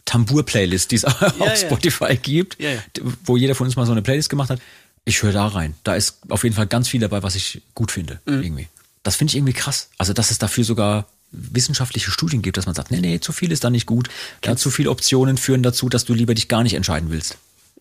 Tambur-Playlist, 0.06 0.92
die 0.92 0.96
es 0.98 1.06
auf 1.06 1.40
ja. 1.40 1.56
Spotify 1.56 2.16
gibt, 2.18 2.60
Ja, 2.60 2.72
ja. 2.72 2.82
wo 3.24 3.38
jeder 3.38 3.56
von 3.56 3.68
uns 3.68 3.76
mal 3.76 3.86
so 3.86 3.92
eine 3.92 4.02
Playlist 4.02 4.30
gemacht 4.30 4.50
hat. 4.50 4.60
Ich 5.06 5.24
höre 5.24 5.32
da 5.32 5.48
rein. 5.48 5.76
Da 5.84 5.96
ist 5.96 6.20
auf 6.30 6.44
jeden 6.44 6.56
Fall 6.56 6.68
ganz 6.68 6.90
viel 6.90 7.00
dabei, 7.00 7.24
was 7.24 7.36
ich 7.36 7.62
gut 7.76 7.92
finde. 7.92 8.20
Mhm. 8.26 8.44
Irgendwie. 8.44 8.68
Das 9.04 9.16
finde 9.16 9.32
ich 9.32 9.38
irgendwie 9.38 9.54
krass. 9.54 9.90
Also, 9.98 10.12
dass 10.12 10.32
es 10.32 10.38
dafür 10.38 10.66
sogar 10.66 11.08
wissenschaftliche 11.32 12.12
Studien 12.12 12.42
gibt, 12.42 12.58
dass 12.58 12.66
man 12.66 12.76
sagt, 12.76 12.92
nee, 12.92 13.00
nee, 13.00 13.20
zu 13.20 13.32
viel 13.32 13.52
ist 13.52 13.64
da 13.64 13.70
nicht 13.70 13.86
gut. 13.86 14.10
Ja, 14.44 14.56
zu 14.56 14.70
viele 14.70 14.90
Optionen 14.90 15.38
führen 15.38 15.64
dazu, 15.64 15.88
dass 15.88 16.06
du 16.06 16.14
lieber 16.14 16.34
dich 16.34 16.48
gar 16.48 16.64
nicht 16.64 16.74
entscheiden 16.74 17.10
willst. 17.10 17.38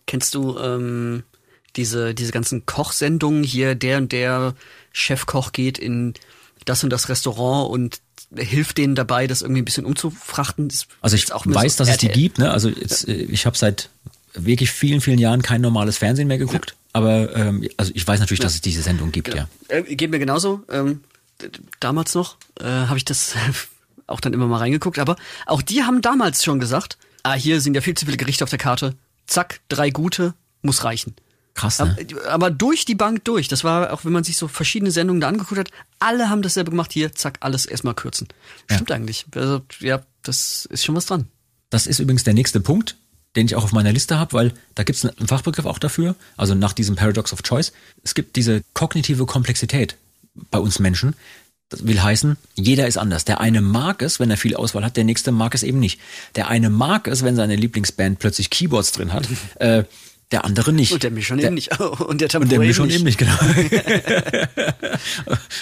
Kennst 0.07 0.33
du 0.33 0.57
ähm, 0.57 1.23
diese, 1.75 2.15
diese 2.15 2.31
ganzen 2.31 2.65
Kochsendungen 2.65 3.43
hier, 3.43 3.75
der 3.75 3.97
und 3.97 4.11
der 4.11 4.55
Chefkoch 4.91 5.51
geht 5.51 5.77
in 5.77 6.15
das 6.65 6.83
und 6.83 6.89
das 6.89 7.09
Restaurant 7.09 7.69
und 7.69 8.01
hilft 8.35 8.77
denen 8.77 8.95
dabei, 8.95 9.27
das 9.27 9.41
irgendwie 9.41 9.61
ein 9.61 9.65
bisschen 9.65 9.85
umzufrachten? 9.85 10.69
Das 10.69 10.87
Also 11.01 11.15
ich 11.15 11.29
weiß, 11.29 11.77
so 11.77 11.83
dass 11.83 11.89
es 11.89 11.97
die 11.97 12.07
RTL. 12.07 12.21
gibt. 12.21 12.39
Ne? 12.39 12.51
Also 12.51 12.69
jetzt, 12.69 13.07
äh, 13.07 13.13
ich 13.13 13.45
habe 13.45 13.57
seit 13.57 13.89
wirklich 14.33 14.71
vielen, 14.71 15.01
vielen 15.01 15.19
Jahren 15.19 15.41
kein 15.41 15.61
normales 15.61 15.97
Fernsehen 15.97 16.27
mehr 16.27 16.37
geguckt. 16.37 16.75
Aber 16.93 17.35
ähm, 17.35 17.67
also 17.77 17.91
ich 17.93 18.07
weiß 18.07 18.19
natürlich, 18.19 18.39
dass 18.39 18.55
es 18.55 18.61
diese 18.61 18.81
Sendung 18.81 19.11
gibt, 19.11 19.33
ja. 19.33 19.47
Äh, 19.67 19.83
geht 19.83 20.09
mir 20.09 20.19
genauso. 20.19 20.63
Ähm, 20.69 21.01
damals 21.79 22.15
noch 22.15 22.37
äh, 22.59 22.63
habe 22.63 22.97
ich 22.97 23.05
das 23.05 23.35
auch 24.07 24.19
dann 24.19 24.33
immer 24.33 24.47
mal 24.47 24.57
reingeguckt. 24.57 24.99
Aber 24.99 25.15
auch 25.45 25.61
die 25.61 25.83
haben 25.83 26.01
damals 26.01 26.43
schon 26.43 26.59
gesagt, 26.59 26.97
ah, 27.23 27.33
hier 27.33 27.61
sind 27.61 27.75
ja 27.75 27.81
viel 27.81 27.93
zu 27.93 28.05
viele 28.05 28.17
Gerichte 28.17 28.43
auf 28.43 28.49
der 28.49 28.59
Karte. 28.59 28.95
Zack, 29.27 29.59
drei 29.69 29.89
gute, 29.89 30.33
muss 30.61 30.83
reichen. 30.83 31.15
Krass, 31.53 31.79
ne? 31.79 31.97
Aber, 32.23 32.29
aber 32.29 32.51
durch 32.51 32.85
die 32.85 32.95
Bank 32.95 33.25
durch. 33.25 33.47
Das 33.47 33.63
war 33.63 33.91
auch, 33.91 34.05
wenn 34.05 34.13
man 34.13 34.23
sich 34.23 34.37
so 34.37 34.47
verschiedene 34.47 34.91
Sendungen 34.91 35.21
da 35.21 35.27
angeguckt 35.27 35.59
hat, 35.59 35.71
alle 35.99 36.29
haben 36.29 36.41
dasselbe 36.41 36.71
gemacht. 36.71 36.93
Hier, 36.93 37.13
zack, 37.13 37.37
alles 37.41 37.65
erstmal 37.65 37.95
kürzen. 37.95 38.27
Stimmt 38.71 38.91
eigentlich. 38.91 39.25
Also, 39.35 39.61
ja, 39.79 40.01
das 40.23 40.65
ist 40.65 40.85
schon 40.85 40.95
was 40.95 41.07
dran. 41.07 41.27
Das 41.69 41.87
ist 41.87 41.99
übrigens 41.99 42.23
der 42.23 42.33
nächste 42.33 42.59
Punkt, 42.59 42.95
den 43.35 43.47
ich 43.47 43.55
auch 43.55 43.63
auf 43.63 43.71
meiner 43.73 43.91
Liste 43.91 44.17
habe, 44.17 44.33
weil 44.33 44.53
da 44.75 44.83
gibt 44.83 44.97
es 44.97 45.05
einen 45.05 45.27
Fachbegriff 45.27 45.65
auch 45.65 45.79
dafür, 45.79 46.15
also 46.37 46.55
nach 46.55 46.73
diesem 46.73 46.95
Paradox 46.95 47.33
of 47.33 47.43
Choice. 47.43 47.73
Es 48.03 48.13
gibt 48.13 48.35
diese 48.35 48.63
kognitive 48.73 49.25
Komplexität 49.25 49.97
bei 50.51 50.59
uns 50.59 50.79
Menschen, 50.79 51.15
Das 51.69 51.85
will 51.85 52.01
heißen, 52.01 52.37
jeder 52.55 52.87
ist 52.87 52.97
anders. 52.97 53.25
Der 53.25 53.41
eine 53.41 53.61
mag 53.61 54.01
es, 54.01 54.19
wenn 54.19 54.31
er 54.31 54.37
viel 54.37 54.55
Auswahl 54.55 54.85
hat, 54.85 54.95
der 54.95 55.03
nächste 55.03 55.33
mag 55.33 55.53
es 55.53 55.63
eben 55.63 55.79
nicht. 55.79 55.99
Der 56.35 56.47
eine 56.47 56.69
mag 56.69 57.07
es, 57.07 57.23
wenn 57.23 57.35
seine 57.35 57.57
Lieblingsband 57.57 58.19
plötzlich 58.19 58.49
Keyboards 58.49 58.93
drin 58.93 59.11
hat, 59.11 59.27
äh, 59.59 59.83
der 60.31 60.45
andere 60.45 60.71
nicht. 60.73 60.91
Und 60.93 61.03
der 61.03 61.11
mich 61.11 61.27
schon 61.27 61.37
der, 61.37 61.47
eben 61.47 61.55
nicht. 61.55 61.77
Und 61.79 62.21
der 62.21 62.33
und 62.39 62.51
der 62.51 62.59
mich 62.59 62.75
schon 62.75 62.89
eben 62.89 63.03
nicht, 63.03 63.17
genau. 63.17 63.37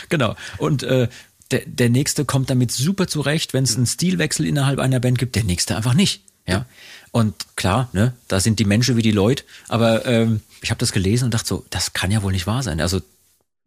genau. 0.10 0.36
Und 0.58 0.84
äh, 0.84 1.08
der, 1.52 1.62
der 1.66 1.90
nächste 1.90 2.26
kommt 2.26 2.50
damit 2.50 2.72
super 2.72 3.08
zurecht, 3.08 3.54
wenn 3.54 3.64
es 3.64 3.76
einen 3.76 3.86
Stilwechsel 3.86 4.46
innerhalb 4.46 4.80
einer 4.80 5.00
Band 5.00 5.20
gibt, 5.20 5.36
der 5.36 5.44
nächste 5.44 5.76
einfach 5.76 5.94
nicht. 5.94 6.24
Ja. 6.48 6.66
Und 7.12 7.36
klar, 7.56 7.90
ne, 7.94 8.14
da 8.28 8.40
sind 8.40 8.60
die 8.60 8.66
Menschen 8.66 8.98
wie 8.98 9.02
die 9.02 9.12
Leute, 9.12 9.44
aber 9.68 10.06
ähm, 10.06 10.42
ich 10.62 10.70
habe 10.70 10.80
das 10.80 10.92
gelesen 10.92 11.26
und 11.26 11.34
dachte 11.34 11.48
so, 11.48 11.66
das 11.70 11.94
kann 11.94 12.12
ja 12.12 12.24
wohl 12.24 12.32
nicht 12.32 12.48
wahr 12.48 12.64
sein. 12.64 12.82
Also 12.82 13.02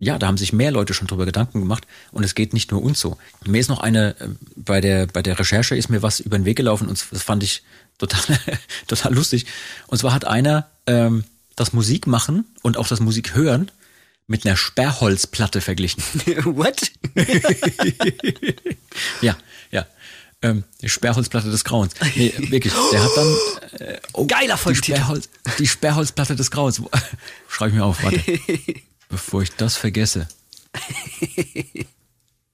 ja, 0.01 0.19
da 0.19 0.29
haben 0.29 0.39
sich 0.39 0.53
mehr 0.53 0.71
Leute 0.71 0.95
schon 0.95 1.09
drüber 1.09 1.27
Gedanken 1.27 1.61
gemacht 1.61 1.87
und 2.13 2.23
es 2.23 2.35
geht 2.35 2.53
nicht 2.53 2.71
nur 2.71 2.83
uns 2.83 3.01
so. 3.01 3.19
Mir 3.45 3.61
ist 3.61 3.69
noch 3.69 3.81
eine, 3.81 4.19
äh, 4.21 4.29
bei 4.55 4.81
der, 4.81 5.07
bei 5.07 5.23
der 5.23 5.39
Recherche 5.39 5.77
ist 5.77 5.89
mir 5.89 6.03
was 6.03 6.21
über 6.21 6.39
den 6.39 6.45
Weg 6.45 6.57
gelaufen 6.57 6.89
und 6.89 7.05
das 7.11 7.23
fand 7.23 7.43
ich 7.43 7.63
total, 7.99 8.39
total 8.87 9.15
lustig. 9.15 9.47
Und 9.89 9.99
zwar 9.99 10.15
hat 10.15 10.25
einer 10.25 10.69
ähm, 10.87 11.25
das 11.57 11.73
Musikmachen 11.73 12.45
und 12.63 12.77
auch 12.77 12.87
das 12.87 13.01
Musikhören 13.01 13.71
mit 14.29 14.47
einer 14.47 14.57
Sperrholzplatte 14.57 15.61
verglichen. 15.61 16.03
What? 16.45 16.93
ja, 19.21 19.37
ja. 19.73 19.87
Ähm, 20.41 20.63
die 20.81 20.89
Sperrholzplatte 20.89 21.51
des 21.51 21.65
Grauens. 21.65 21.95
Nee, 22.15 22.33
wirklich. 22.37 22.73
Der 22.93 23.03
hat 23.03 23.11
dann 23.17 23.37
äh, 23.81 23.99
oh, 24.13 24.25
geiler 24.27 24.57
die, 24.69 24.75
Sperrholz, 24.77 25.29
die 25.59 25.67
Sperrholzplatte 25.67 26.37
des 26.37 26.53
Grauens. 26.53 26.81
Schreibe 27.49 27.71
ich 27.71 27.77
mir 27.77 27.85
auf, 27.85 28.01
warte. 28.05 28.23
Bevor 29.09 29.43
ich 29.43 29.51
das 29.53 29.77
vergesse. 29.77 30.29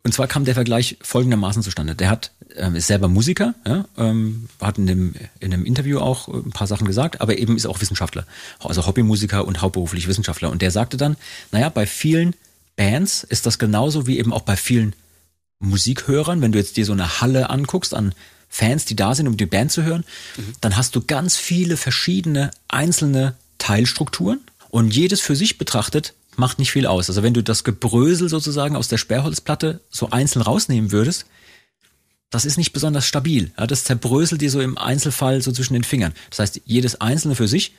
Und 0.04 0.12
zwar 0.12 0.28
kam 0.28 0.44
der 0.44 0.54
Vergleich 0.54 0.98
folgendermaßen 1.00 1.62
zustande. 1.62 1.94
Der 1.94 2.10
hat, 2.10 2.30
ähm, 2.56 2.76
ist 2.76 2.86
selber 2.86 3.08
Musiker, 3.08 3.54
ja, 3.66 3.86
ähm, 3.96 4.48
hat 4.60 4.76
in 4.76 4.86
dem, 4.86 5.14
in 5.40 5.52
einem 5.52 5.64
Interview 5.64 5.98
auch 5.98 6.28
ein 6.28 6.50
paar 6.50 6.66
Sachen 6.66 6.86
gesagt, 6.86 7.22
aber 7.22 7.38
eben 7.38 7.56
ist 7.56 7.64
auch 7.64 7.80
Wissenschaftler. 7.80 8.26
Also 8.60 8.86
Hobbymusiker 8.86 9.46
und 9.46 9.62
hauptberuflich 9.62 10.06
Wissenschaftler. 10.06 10.50
Und 10.50 10.60
der 10.60 10.70
sagte 10.70 10.98
dann, 10.98 11.16
naja, 11.52 11.70
bei 11.70 11.86
vielen 11.86 12.36
Bands 12.76 13.24
ist 13.24 13.46
das 13.46 13.58
genauso 13.58 14.06
wie 14.06 14.18
eben 14.18 14.32
auch 14.32 14.42
bei 14.42 14.56
vielen 14.56 14.94
Musikhörern. 15.58 16.42
Wenn 16.42 16.52
du 16.52 16.58
jetzt 16.58 16.76
dir 16.76 16.84
so 16.84 16.92
eine 16.92 17.22
Halle 17.22 17.48
anguckst 17.48 17.94
an 17.94 18.14
Fans, 18.50 18.84
die 18.84 18.96
da 18.96 19.14
sind, 19.14 19.26
um 19.26 19.38
die 19.38 19.46
Band 19.46 19.72
zu 19.72 19.84
hören, 19.84 20.04
mhm. 20.36 20.52
dann 20.60 20.76
hast 20.76 20.94
du 20.94 21.00
ganz 21.00 21.36
viele 21.36 21.78
verschiedene 21.78 22.50
einzelne 22.68 23.36
Teilstrukturen. 23.56 24.40
Und 24.68 24.94
jedes 24.94 25.20
für 25.20 25.36
sich 25.36 25.56
betrachtet 25.56 26.14
macht 26.38 26.58
nicht 26.58 26.72
viel 26.72 26.86
aus. 26.86 27.08
Also 27.08 27.22
wenn 27.22 27.34
du 27.34 27.42
das 27.42 27.64
Gebrösel 27.64 28.28
sozusagen 28.28 28.76
aus 28.76 28.88
der 28.88 28.98
Sperrholzplatte 28.98 29.80
so 29.90 30.10
einzeln 30.10 30.42
rausnehmen 30.42 30.92
würdest, 30.92 31.26
das 32.30 32.44
ist 32.44 32.58
nicht 32.58 32.72
besonders 32.72 33.06
stabil. 33.06 33.52
Ja, 33.58 33.66
das 33.66 33.84
zerbröselt 33.84 34.40
dir 34.40 34.50
so 34.50 34.60
im 34.60 34.76
Einzelfall 34.76 35.40
so 35.40 35.52
zwischen 35.52 35.74
den 35.74 35.84
Fingern. 35.84 36.14
Das 36.30 36.40
heißt, 36.40 36.62
jedes 36.64 37.00
einzelne 37.00 37.36
für 37.36 37.46
sich 37.46 37.74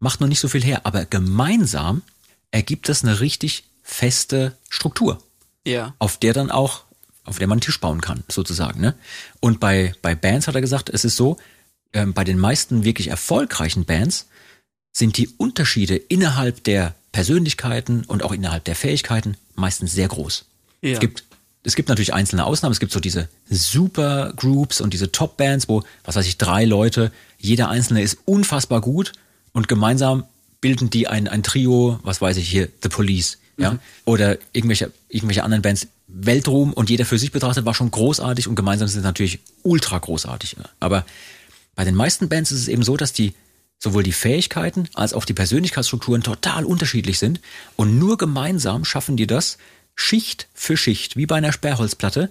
macht 0.00 0.20
noch 0.20 0.28
nicht 0.28 0.40
so 0.40 0.48
viel 0.48 0.62
her, 0.62 0.82
aber 0.84 1.06
gemeinsam 1.06 2.02
ergibt 2.50 2.88
das 2.88 3.02
eine 3.02 3.20
richtig 3.20 3.64
feste 3.82 4.56
Struktur. 4.68 5.22
Ja. 5.64 5.94
Auf 5.98 6.18
der 6.18 6.32
dann 6.32 6.50
auch, 6.50 6.84
auf 7.24 7.38
der 7.38 7.46
man 7.46 7.56
einen 7.56 7.62
Tisch 7.62 7.80
bauen 7.80 8.00
kann, 8.00 8.22
sozusagen. 8.28 8.80
Ne? 8.80 8.94
Und 9.40 9.60
bei, 9.60 9.94
bei 10.02 10.14
Bands 10.14 10.46
hat 10.46 10.54
er 10.54 10.60
gesagt, 10.60 10.90
es 10.90 11.04
ist 11.04 11.16
so, 11.16 11.38
ähm, 11.92 12.12
bei 12.12 12.24
den 12.24 12.38
meisten 12.38 12.84
wirklich 12.84 13.08
erfolgreichen 13.08 13.84
Bands 13.84 14.26
sind 14.92 15.16
die 15.16 15.28
Unterschiede 15.36 15.96
innerhalb 15.96 16.64
der 16.64 16.94
Persönlichkeiten 17.16 18.04
und 18.04 18.22
auch 18.22 18.32
innerhalb 18.32 18.64
der 18.64 18.76
Fähigkeiten 18.76 19.38
meistens 19.54 19.94
sehr 19.94 20.06
groß. 20.06 20.44
Ja. 20.82 20.92
Es 20.92 21.00
gibt 21.00 21.24
es 21.62 21.74
gibt 21.74 21.88
natürlich 21.88 22.12
einzelne 22.12 22.44
Ausnahmen. 22.44 22.74
Es 22.74 22.78
gibt 22.78 22.92
so 22.92 23.00
diese 23.00 23.26
Supergroups 23.48 24.82
und 24.82 24.92
diese 24.92 25.10
Top-Bands, 25.10 25.66
wo, 25.66 25.82
was 26.04 26.14
weiß 26.14 26.26
ich, 26.26 26.36
drei 26.36 26.66
Leute, 26.66 27.10
jeder 27.38 27.70
einzelne 27.70 28.02
ist 28.02 28.18
unfassbar 28.26 28.82
gut 28.82 29.12
und 29.54 29.66
gemeinsam 29.66 30.24
bilden 30.60 30.90
die 30.90 31.08
ein, 31.08 31.26
ein 31.26 31.42
Trio, 31.42 31.98
was 32.02 32.20
weiß 32.20 32.36
ich 32.36 32.50
hier, 32.50 32.68
The 32.82 32.90
Police, 32.90 33.38
ja, 33.56 33.72
mhm. 33.72 33.78
oder 34.04 34.36
irgendwelche, 34.52 34.92
irgendwelche 35.08 35.42
anderen 35.42 35.62
Bands, 35.62 35.88
Weltruhm 36.08 36.74
und 36.74 36.90
jeder 36.90 37.06
für 37.06 37.18
sich 37.18 37.32
betrachtet 37.32 37.64
war 37.64 37.72
schon 37.72 37.90
großartig 37.90 38.46
und 38.46 38.56
gemeinsam 38.56 38.88
sind 38.88 39.00
sie 39.00 39.06
natürlich 39.06 39.40
ultra 39.62 39.98
großartig. 39.98 40.56
Aber 40.80 41.06
bei 41.74 41.84
den 41.84 41.94
meisten 41.94 42.28
Bands 42.28 42.52
ist 42.52 42.60
es 42.60 42.68
eben 42.68 42.82
so, 42.82 42.98
dass 42.98 43.14
die 43.14 43.32
sowohl 43.78 44.02
die 44.02 44.12
Fähigkeiten 44.12 44.88
als 44.94 45.12
auch 45.12 45.24
die 45.24 45.34
Persönlichkeitsstrukturen 45.34 46.22
total 46.22 46.64
unterschiedlich 46.64 47.18
sind 47.18 47.40
und 47.76 47.98
nur 47.98 48.16
gemeinsam 48.16 48.84
schaffen 48.84 49.16
die 49.16 49.26
das, 49.26 49.58
Schicht 49.94 50.48
für 50.54 50.76
Schicht, 50.76 51.16
wie 51.16 51.26
bei 51.26 51.36
einer 51.36 51.52
Sperrholzplatte, 51.52 52.30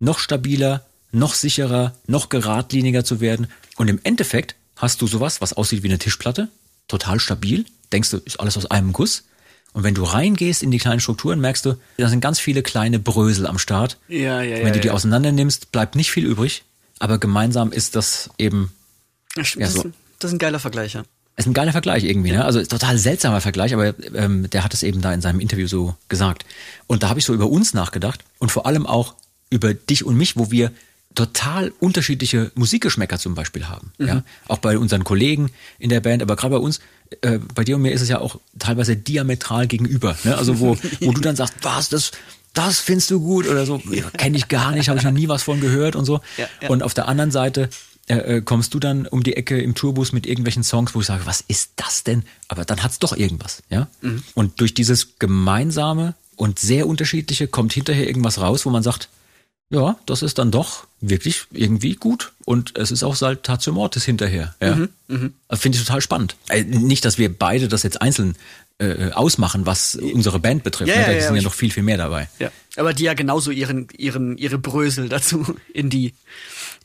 noch 0.00 0.18
stabiler, 0.18 0.86
noch 1.12 1.34
sicherer, 1.34 1.94
noch 2.06 2.28
geradliniger 2.28 3.04
zu 3.04 3.20
werden. 3.20 3.46
Und 3.76 3.88
im 3.88 4.00
Endeffekt 4.02 4.56
hast 4.76 5.00
du 5.02 5.06
sowas, 5.06 5.40
was 5.40 5.52
aussieht 5.52 5.82
wie 5.82 5.88
eine 5.88 5.98
Tischplatte, 5.98 6.48
total 6.88 7.20
stabil, 7.20 7.66
denkst 7.92 8.10
du, 8.10 8.16
ist 8.18 8.40
alles 8.40 8.56
aus 8.56 8.66
einem 8.66 8.92
Guss. 8.92 9.24
Und 9.72 9.82
wenn 9.82 9.94
du 9.94 10.04
reingehst 10.04 10.62
in 10.62 10.70
die 10.70 10.78
kleinen 10.78 11.00
Strukturen, 11.00 11.40
merkst 11.40 11.66
du, 11.66 11.74
da 11.96 12.08
sind 12.08 12.20
ganz 12.20 12.38
viele 12.38 12.62
kleine 12.62 12.98
Brösel 12.98 13.46
am 13.46 13.58
Start. 13.58 13.98
Ja, 14.08 14.40
ja, 14.40 14.58
ja. 14.58 14.64
Wenn 14.64 14.72
du 14.72 14.80
die 14.80 14.88
ja. 14.88 14.94
auseinander 14.94 15.32
nimmst, 15.32 15.72
bleibt 15.72 15.96
nicht 15.96 16.10
viel 16.10 16.24
übrig. 16.24 16.64
Aber 17.00 17.18
gemeinsam 17.18 17.72
ist 17.72 17.96
das 17.96 18.30
eben 18.38 18.72
ja, 19.34 19.68
so. 19.68 19.90
Das 20.18 20.30
ist 20.30 20.34
ein 20.34 20.38
geiler 20.38 20.60
Vergleich, 20.60 20.94
ja. 20.94 21.04
Ist 21.36 21.46
ein 21.46 21.54
geiler 21.54 21.72
Vergleich 21.72 22.04
irgendwie, 22.04 22.30
ne? 22.30 22.44
Also 22.44 22.62
total 22.62 22.96
seltsamer 22.96 23.40
Vergleich, 23.40 23.74
aber 23.74 23.94
ähm, 24.14 24.48
der 24.50 24.62
hat 24.62 24.72
es 24.72 24.84
eben 24.84 25.00
da 25.00 25.12
in 25.12 25.20
seinem 25.20 25.40
Interview 25.40 25.66
so 25.66 25.96
gesagt. 26.08 26.44
Und 26.86 27.02
da 27.02 27.08
habe 27.08 27.18
ich 27.18 27.24
so 27.24 27.34
über 27.34 27.48
uns 27.48 27.74
nachgedacht 27.74 28.20
und 28.38 28.52
vor 28.52 28.66
allem 28.66 28.86
auch 28.86 29.14
über 29.50 29.74
dich 29.74 30.04
und 30.04 30.16
mich, 30.16 30.36
wo 30.36 30.52
wir 30.52 30.70
total 31.14 31.72
unterschiedliche 31.80 32.50
Musikgeschmäcker 32.54 33.18
zum 33.18 33.34
Beispiel 33.34 33.66
haben. 33.68 33.92
Mhm. 33.98 34.06
Ja? 34.06 34.22
Auch 34.48 34.58
bei 34.58 34.78
unseren 34.78 35.04
Kollegen 35.04 35.50
in 35.78 35.90
der 35.90 36.00
Band, 36.00 36.22
aber 36.22 36.36
gerade 36.36 36.54
bei 36.54 36.60
uns, 36.60 36.80
äh, 37.20 37.38
bei 37.54 37.64
dir 37.64 37.76
und 37.76 37.82
mir 37.82 37.92
ist 37.92 38.00
es 38.00 38.08
ja 38.08 38.20
auch 38.20 38.38
teilweise 38.58 38.96
diametral 38.96 39.66
gegenüber. 39.66 40.16
Ne? 40.24 40.36
Also 40.36 40.60
wo, 40.60 40.76
wo 41.00 41.12
du 41.12 41.20
dann 41.20 41.36
sagst, 41.36 41.54
was, 41.62 41.88
das, 41.88 42.12
das 42.52 42.80
findest 42.80 43.10
du 43.10 43.20
gut 43.20 43.48
oder 43.48 43.66
so, 43.66 43.80
kenne 44.16 44.36
ich 44.36 44.48
gar 44.48 44.72
nicht, 44.72 44.88
habe 44.88 44.98
ich 44.98 45.04
noch 45.04 45.12
nie 45.12 45.28
was 45.28 45.42
von 45.42 45.60
gehört 45.60 45.96
und 45.96 46.04
so. 46.04 46.20
Ja, 46.36 46.46
ja. 46.60 46.68
Und 46.68 46.82
auf 46.82 46.94
der 46.94 47.08
anderen 47.08 47.30
Seite 47.30 47.68
äh, 48.06 48.36
äh, 48.36 48.40
kommst 48.42 48.74
du 48.74 48.78
dann 48.78 49.06
um 49.06 49.22
die 49.22 49.36
Ecke 49.36 49.60
im 49.60 49.74
Tourbus 49.74 50.12
mit 50.12 50.26
irgendwelchen 50.26 50.62
Songs, 50.62 50.94
wo 50.94 51.00
ich 51.00 51.06
sage, 51.06 51.24
was 51.26 51.42
ist 51.48 51.72
das 51.76 52.04
denn? 52.04 52.24
Aber 52.48 52.64
dann 52.64 52.82
hat's 52.82 52.98
doch 52.98 53.16
irgendwas, 53.16 53.62
ja? 53.70 53.88
Mhm. 54.02 54.22
Und 54.34 54.60
durch 54.60 54.74
dieses 54.74 55.18
gemeinsame 55.18 56.14
und 56.36 56.58
sehr 56.58 56.86
unterschiedliche 56.86 57.48
kommt 57.48 57.72
hinterher 57.72 58.06
irgendwas 58.06 58.40
raus, 58.40 58.66
wo 58.66 58.70
man 58.70 58.82
sagt, 58.82 59.08
ja, 59.70 59.96
das 60.06 60.22
ist 60.22 60.38
dann 60.38 60.50
doch 60.50 60.86
wirklich 61.00 61.44
irgendwie 61.50 61.94
gut 61.94 62.32
und 62.44 62.76
es 62.76 62.90
ist 62.90 63.02
auch 63.02 63.16
Saltatio 63.16 63.72
Mortis 63.72 64.04
hinterher. 64.04 64.54
Ja? 64.60 64.76
Mhm, 64.76 64.88
mh. 65.08 65.30
Finde 65.56 65.78
ich 65.78 65.84
total 65.84 66.00
spannend. 66.00 66.36
Äh, 66.48 66.64
nicht, 66.64 67.04
dass 67.04 67.18
wir 67.18 67.36
beide 67.36 67.68
das 67.68 67.82
jetzt 67.82 68.02
einzeln 68.02 68.36
äh, 68.78 69.12
ausmachen, 69.12 69.66
was 69.66 69.94
unsere 69.94 70.40
Band 70.40 70.64
betrifft. 70.64 70.90
Ja, 70.90 70.98
ne? 70.98 71.06
Da 71.06 71.12
ja, 71.12 71.20
sind 71.22 71.36
ja, 71.36 71.42
noch 71.42 71.54
viel, 71.54 71.70
viel 71.70 71.82
mehr 71.82 71.96
dabei. 71.96 72.28
Ja. 72.38 72.50
Aber 72.76 72.92
die 72.92 73.04
ja 73.04 73.14
genauso 73.14 73.50
ihren, 73.50 73.88
ihren, 73.96 74.36
ihre 74.36 74.58
Brösel 74.58 75.08
dazu 75.08 75.56
in 75.72 75.90
die 75.90 76.12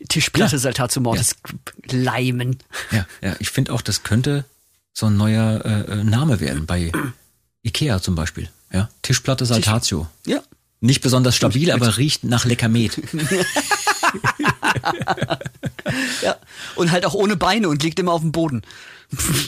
Tischplatte 0.08 0.56
ja. 0.56 0.60
Saltatio 0.60 1.02
Mortis 1.02 1.36
ja. 1.48 1.98
leimen. 1.98 2.58
Ja, 2.92 3.06
ja. 3.22 3.36
ich 3.40 3.50
finde 3.50 3.74
auch, 3.74 3.82
das 3.82 4.04
könnte 4.04 4.46
so 4.94 5.08
ein 5.08 5.18
neuer 5.18 5.64
äh, 5.66 5.92
äh 5.92 6.04
Name 6.04 6.40
werden 6.40 6.66
bei 6.66 6.92
Ikea 7.64 8.02
zum 8.02 8.16
Beispiel. 8.16 8.50
Ja, 8.72 8.90
Tischplatte 9.02 9.46
Saltatio. 9.46 10.08
Tisch. 10.24 10.34
Ja. 10.34 10.42
Nicht 10.82 11.02
besonders 11.02 11.36
stabil, 11.36 11.72
aber 11.72 11.98
riecht 11.98 12.24
nach 12.24 12.46
Leckermet. 12.46 12.98
ja, 16.22 16.38
und 16.76 16.92
halt 16.92 17.06
auch 17.06 17.14
ohne 17.14 17.36
Beine 17.36 17.68
und 17.68 17.84
liegt 17.84 18.00
immer 18.00 18.14
auf 18.14 18.22
dem 18.22 18.32
Boden. 18.32 18.62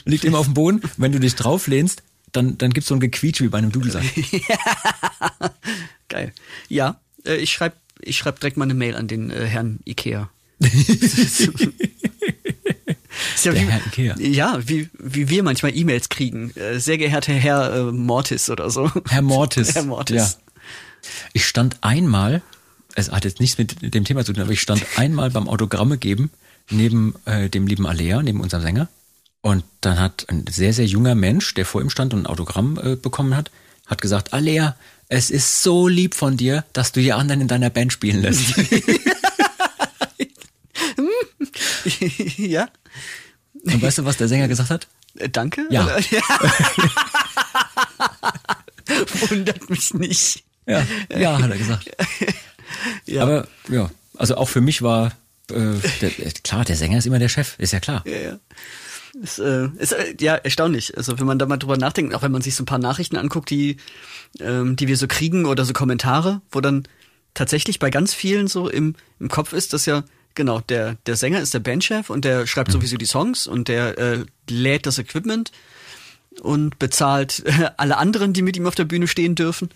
Liegt 0.04 0.26
immer 0.26 0.40
auf 0.40 0.48
dem 0.48 0.56
Boden. 0.56 0.82
Wenn 0.98 1.14
du 1.14 1.20
dich 1.20 1.36
drauflehnst, 1.36 2.04
dann, 2.34 2.58
dann 2.58 2.72
gibt's 2.72 2.90
so 2.90 2.96
ein 2.96 3.00
Gequietsch 3.00 3.40
wie 3.40 3.48
bei 3.48 3.60
einem 3.60 3.72
Dudelsack. 3.72 4.04
Geil. 6.10 6.34
Ja, 6.68 7.00
äh, 7.26 7.36
ich 7.36 7.52
schreibe 7.52 7.76
ich 8.02 8.18
schreib 8.18 8.40
direkt 8.40 8.58
mal 8.58 8.66
eine 8.66 8.74
Mail 8.74 8.96
an 8.96 9.08
den 9.08 9.30
äh, 9.30 9.46
Herrn 9.46 9.80
Ikea. 9.86 10.30
Ja, 13.44 13.54
wie, 14.18 14.28
ja, 14.28 14.60
wie, 14.66 14.90
wie 14.98 15.30
wir 15.30 15.44
manchmal 15.44 15.76
E-Mails 15.76 16.10
kriegen. 16.10 16.52
Äh, 16.56 16.80
sehr 16.80 16.98
geehrter 16.98 17.34
Herr 17.34 17.74
äh, 17.74 17.92
Mortis 17.92 18.50
oder 18.50 18.70
so. 18.70 18.92
Herr 19.10 19.22
Mortis. 19.22 19.76
Herr 19.76 19.84
Mortis. 19.84 20.16
Ja. 20.16 20.30
Ich 21.34 21.46
stand 21.46 21.78
einmal, 21.82 22.42
es 22.96 23.12
hat 23.12 23.26
jetzt 23.26 23.40
nichts 23.40 23.58
mit 23.58 23.94
dem 23.94 24.06
Thema 24.06 24.24
zu 24.24 24.34
tun, 24.34 24.44
aber 24.44 24.52
ich 24.52 24.62
stand 24.62 24.86
einmal 24.98 25.32
beim 25.32 25.48
Autogramme 25.48 25.98
geben 25.98 26.30
neben 26.70 27.16
äh, 27.26 27.50
dem 27.50 27.68
lieben 27.68 27.88
Alea, 27.88 28.22
neben 28.22 28.40
unserem 28.40 28.64
Sänger. 28.64 28.88
Und 29.42 29.64
dann 29.82 30.00
hat 30.00 30.28
ein 30.30 30.46
sehr, 30.50 30.74
sehr 30.74 30.86
junger 30.86 31.16
Mensch, 31.16 31.54
der 31.56 31.66
vor 31.66 31.82
ihm 31.82 31.90
stand 31.90 32.14
und 32.14 32.22
ein 32.22 32.28
Autogramm 32.28 32.80
äh, 32.82 32.96
bekommen 32.96 33.36
hat, 33.36 33.50
hat 33.88 34.02
gesagt, 34.02 34.34
Alea, 34.34 34.76
es 35.08 35.32
ist 35.32 35.64
so 35.64 35.88
lieb 35.88 36.14
von 36.16 36.38
dir, 36.38 36.64
dass 36.74 36.92
du 36.92 37.02
die 37.02 37.12
anderen 37.12 37.42
in 37.42 37.48
deiner 37.48 37.70
Band 37.70 37.92
spielen 37.92 38.22
lässt. 38.22 38.54
ja. 42.38 42.70
Und 43.54 43.82
weißt 43.82 44.00
du, 44.00 44.06
was 44.06 44.18
der 44.18 44.28
Sänger 44.28 44.48
gesagt 44.48 44.70
hat? 44.70 44.88
Äh, 45.16 45.30
danke? 45.30 45.66
Ja. 45.70 45.88
Wundert 49.30 49.70
mich 49.70 49.94
nicht. 49.94 50.44
Ja, 50.66 50.86
ja, 51.16 51.42
hat 51.42 51.52
er 51.52 51.58
gesagt. 51.58 51.92
Ja. 53.06 53.24
Aber 53.24 53.48
ja, 53.70 53.90
also 54.18 54.36
auch 54.36 54.50
für 54.50 54.62
mich 54.62 54.82
war 54.82 55.12
äh, 55.50 55.76
der, 56.02 56.12
klar, 56.44 56.66
der 56.66 56.76
Sänger 56.76 56.98
ist 56.98 57.08
immer 57.08 57.20
der 57.20 57.30
Chef, 57.30 57.56
ist 57.58 57.74
ja 57.74 57.80
klar. 57.80 58.04
Ja, 58.06 58.18
ja. 58.18 58.40
Ist, 59.22 59.40
äh, 59.40 59.68
ist 59.78 59.92
äh, 59.92 60.16
ja 60.22 60.36
erstaunlich. 60.36 60.96
Also 60.98 61.20
wenn 61.20 61.26
man 61.26 61.38
da 61.38 61.46
mal 61.46 61.58
drüber 61.58 61.78
nachdenkt, 61.78 62.14
auch 62.16 62.22
wenn 62.22 62.32
man 62.32 62.42
sich 62.42 62.56
so 62.56 62.64
ein 62.64 62.66
paar 62.66 62.80
Nachrichten 62.80 63.18
anguckt, 63.18 63.50
die, 63.50 63.78
ähm, 64.40 64.78
die 64.78 64.88
wir 64.88 64.96
so 64.96 65.08
kriegen 65.08 65.46
oder 65.46 65.66
so 65.66 65.74
Kommentare, 65.74 66.42
wo 66.52 66.62
dann 66.62 66.88
tatsächlich 67.34 67.80
bei 67.80 67.90
ganz 67.90 68.14
vielen 68.14 68.48
so 68.48 68.70
im, 68.70 68.96
im 69.20 69.28
Kopf 69.28 69.52
ist, 69.52 69.74
dass 69.74 69.86
ja 69.86 70.04
genau 70.36 70.60
der 70.62 70.96
der 71.06 71.16
Sänger 71.16 71.40
ist 71.42 71.54
der 71.54 71.60
Bandchef 71.60 72.10
und 72.10 72.26
der 72.26 72.48
schreibt 72.48 72.70
Mhm. 72.70 72.74
sowieso 72.74 72.98
die 72.98 73.06
Songs 73.06 73.48
und 73.48 73.68
der 73.68 73.98
äh, 73.98 74.26
lädt 74.50 74.86
das 74.86 74.98
Equipment 74.98 75.52
und 76.42 76.80
bezahlt 76.80 77.44
äh, 77.46 77.70
alle 77.78 77.98
anderen, 77.98 78.34
die 78.34 78.42
mit 78.42 78.58
ihm 78.58 78.68
auf 78.68 78.76
der 78.76 78.86
Bühne 78.86 79.08
stehen 79.08 79.36
dürfen. 79.36 79.70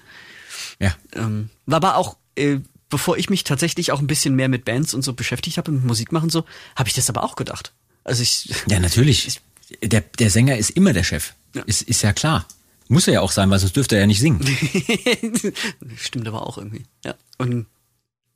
Ja. 0.80 0.96
Ähm, 1.14 1.50
war 1.66 1.78
aber 1.78 1.96
auch, 1.98 2.18
äh, 2.36 2.58
bevor 2.90 3.18
ich 3.18 3.30
mich 3.30 3.44
tatsächlich 3.44 3.92
auch 3.92 4.00
ein 4.00 4.08
bisschen 4.08 4.36
mehr 4.36 4.50
mit 4.50 4.66
Bands 4.66 4.94
und 4.94 5.02
so 5.02 5.14
beschäftigt 5.14 5.58
habe, 5.58 5.72
mit 5.72 5.84
Musik 5.84 6.12
machen 6.12 6.30
so, 6.30 6.46
habe 6.76 6.88
ich 6.90 6.96
das 6.96 7.10
aber 7.10 7.24
auch 7.24 7.36
gedacht. 7.36 7.74
Also 8.04 8.24
ich, 8.24 8.54
Ja, 8.68 8.80
natürlich. 8.80 9.42
Der, 9.82 10.02
der 10.02 10.30
Sänger 10.30 10.58
ist 10.58 10.70
immer 10.72 10.94
der 10.94 11.04
Chef. 11.04 11.34
Ja. 11.56 11.64
Ist, 11.64 11.82
ist 11.82 12.04
ja 12.04 12.14
klar. 12.14 12.46
Muss 12.88 13.08
er 13.08 13.16
ja 13.16 13.22
auch 13.22 13.32
sein, 13.32 13.50
weil 13.50 13.58
sonst 13.58 13.76
dürfte 13.76 13.96
er 13.96 14.02
ja 14.02 14.08
nicht 14.08 14.20
singen. 14.20 14.46
Stimmt 15.98 16.28
aber 16.28 16.46
auch 16.46 16.58
irgendwie. 16.60 16.84
Ja. 17.04 17.16
Und 17.40 17.66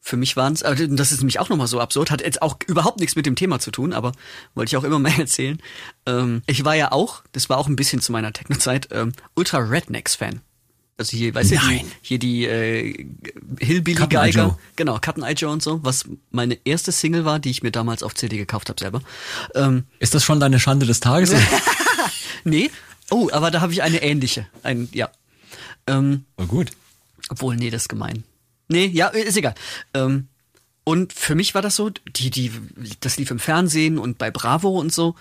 für 0.02 0.18
mich 0.18 0.36
waren 0.38 0.54
es, 0.54 0.62
das 0.62 1.12
ist 1.12 1.20
nämlich 1.20 1.40
auch 1.40 1.50
nochmal 1.50 1.68
so 1.68 1.80
absurd, 1.80 2.10
hat 2.12 2.22
jetzt 2.22 2.42
auch 2.42 2.58
überhaupt 2.68 3.00
nichts 3.00 3.16
mit 3.16 3.26
dem 3.26 3.36
Thema 3.36 3.60
zu 3.60 3.70
tun, 3.72 3.94
aber 3.94 4.14
wollte 4.56 4.70
ich 4.72 4.78
auch 4.78 4.84
immer 4.84 5.00
mal 5.00 5.12
erzählen. 5.20 5.60
Ähm, 6.06 6.42
ich 6.48 6.64
war 6.66 6.76
ja 6.76 6.92
auch, 6.92 7.24
das 7.34 7.50
war 7.50 7.58
auch 7.58 7.68
ein 7.68 7.76
bisschen 7.76 8.02
zu 8.02 8.12
meiner 8.12 8.32
Techno-Zeit, 8.34 8.90
ähm, 8.92 9.12
Ultra 9.36 9.58
Rednecks-Fan. 9.60 10.42
Also 10.98 11.16
hier, 11.16 11.34
weißt 11.34 11.52
du, 11.52 11.56
Nein. 11.56 11.86
hier 12.02 12.20
die 12.20 12.44
äh, 12.46 13.06
Hillbilly 13.60 13.96
Cut 13.96 14.14
and 14.14 14.14
Eye 14.14 14.32
Geiger, 14.32 14.44
Joe. 14.48 14.58
genau, 14.76 14.98
Cut 15.00 15.16
and 15.16 15.26
Eye 15.26 15.34
Joe 15.34 15.50
und 15.52 15.64
so, 15.64 15.82
was 15.84 16.06
meine 16.32 16.58
erste 16.66 16.92
Single 16.92 17.24
war, 17.24 17.40
die 17.40 17.52
ich 17.52 17.64
mir 17.64 17.72
damals 17.72 18.04
auf 18.04 18.16
CD 18.16 18.36
gekauft 18.38 18.68
habe 18.70 18.80
selber. 18.80 19.02
Ähm, 19.56 19.86
Ist 20.00 20.14
das 20.14 20.26
schon 20.26 20.42
deine 20.42 20.60
Schande 20.60 20.86
des 20.86 21.00
Tages? 21.00 21.34
nee, 22.44 22.70
oh, 23.12 23.30
aber 23.32 23.50
da 23.52 23.62
habe 23.62 23.72
ich 23.74 23.82
eine 23.82 24.02
ähnliche, 24.02 24.48
ein, 24.64 24.90
ja. 24.92 25.10
Ähm, 25.88 26.26
Oh, 26.38 26.46
gut. 26.46 26.72
obwohl, 27.30 27.56
nee, 27.56 27.70
das 27.70 27.84
ist 27.84 27.90
gemein. 27.90 28.24
Nee, 28.70 28.86
ja, 28.86 29.08
ist 29.08 29.38
egal. 29.38 29.56
Ähm, 29.94 30.28
und 30.84 31.14
für 31.14 31.36
mich 31.36 31.54
war 31.56 31.62
das 31.62 31.76
so, 31.76 31.90
die, 31.90 32.30
die, 32.32 32.52
das 33.02 33.18
lief 33.18 33.30
im 33.32 33.40
Fernsehen 33.40 33.98
und 33.98 34.18
bei 34.18 34.32
Bravo 34.32 34.80
und 34.80 34.94
so. 34.94 35.16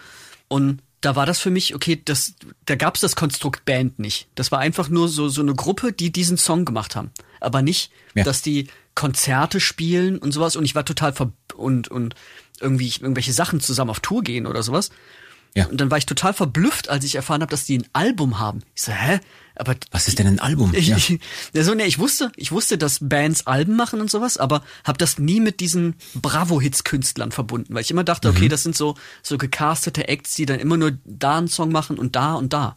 Und 0.48 0.80
da 1.00 1.14
war 1.14 1.26
das 1.26 1.40
für 1.40 1.50
mich, 1.50 1.74
okay, 1.74 2.00
das, 2.04 2.34
da 2.66 2.74
gab's 2.74 3.00
das 3.00 3.16
Konstrukt 3.16 3.64
Band 3.64 3.98
nicht. 3.98 4.28
Das 4.34 4.50
war 4.50 4.58
einfach 4.60 4.88
nur 4.88 5.08
so, 5.08 5.28
so 5.28 5.40
eine 5.42 5.54
Gruppe, 5.54 5.92
die 5.92 6.10
diesen 6.10 6.36
Song 6.38 6.64
gemacht 6.64 6.96
haben. 6.96 7.10
Aber 7.40 7.62
nicht, 7.62 7.90
Ja. 8.14 8.24
dass 8.24 8.42
die 8.42 8.68
Konzerte 8.94 9.60
spielen 9.60 10.18
und 10.18 10.32
sowas. 10.32 10.56
Und 10.56 10.64
ich 10.64 10.74
war 10.74 10.84
total 10.84 11.12
ver 11.12 11.32
und, 11.54 11.88
und 11.88 12.14
irgendwie 12.60 12.88
irgendwelche 13.00 13.32
Sachen 13.32 13.60
zusammen 13.60 13.90
auf 13.90 14.00
Tour 14.00 14.22
gehen 14.22 14.46
oder 14.46 14.62
sowas. 14.62 14.90
Ja. 15.54 15.66
Und 15.66 15.80
dann 15.80 15.90
war 15.90 15.98
ich 15.98 16.06
total 16.06 16.34
verblüfft, 16.34 16.88
als 16.88 17.04
ich 17.04 17.14
erfahren 17.16 17.40
habe, 17.42 17.50
dass 17.50 17.64
die 17.64 17.78
ein 17.78 17.86
Album 17.92 18.38
haben. 18.38 18.60
Ich 18.74 18.82
so, 18.82 18.92
hä? 18.92 19.18
Aber 19.56 19.74
Was 19.90 20.06
ist 20.06 20.20
denn 20.20 20.28
ein 20.28 20.38
Album? 20.38 20.72
ich, 20.72 20.86
Ja. 20.88 20.96
ich, 20.96 21.18
so, 21.52 21.74
nee, 21.74 21.82
ich 21.84 21.98
wusste, 21.98 22.30
ich 22.36 22.52
wusste, 22.52 22.78
dass 22.78 22.98
Bands 23.00 23.46
Alben 23.48 23.74
machen 23.74 24.00
und 24.00 24.08
sowas, 24.08 24.36
aber 24.36 24.62
habe 24.84 24.98
das 24.98 25.18
nie 25.18 25.40
mit 25.40 25.58
diesen 25.58 25.96
Bravo-Hits-Künstlern 26.14 27.32
verbunden, 27.32 27.74
weil 27.74 27.82
ich 27.82 27.90
immer 27.90 28.04
dachte, 28.04 28.30
Mhm. 28.30 28.36
okay, 28.36 28.48
das 28.48 28.62
sind 28.62 28.76
so 28.76 28.94
so 29.22 29.36
gecastete 29.36 30.06
Acts, 30.08 30.34
die 30.34 30.46
dann 30.46 30.60
immer 30.60 30.76
nur 30.76 30.92
da 31.04 31.38
einen 31.38 31.48
Song 31.48 31.72
machen 31.72 31.98
und 31.98 32.14
da 32.16 32.34
und 32.34 32.52
da. 32.52 32.76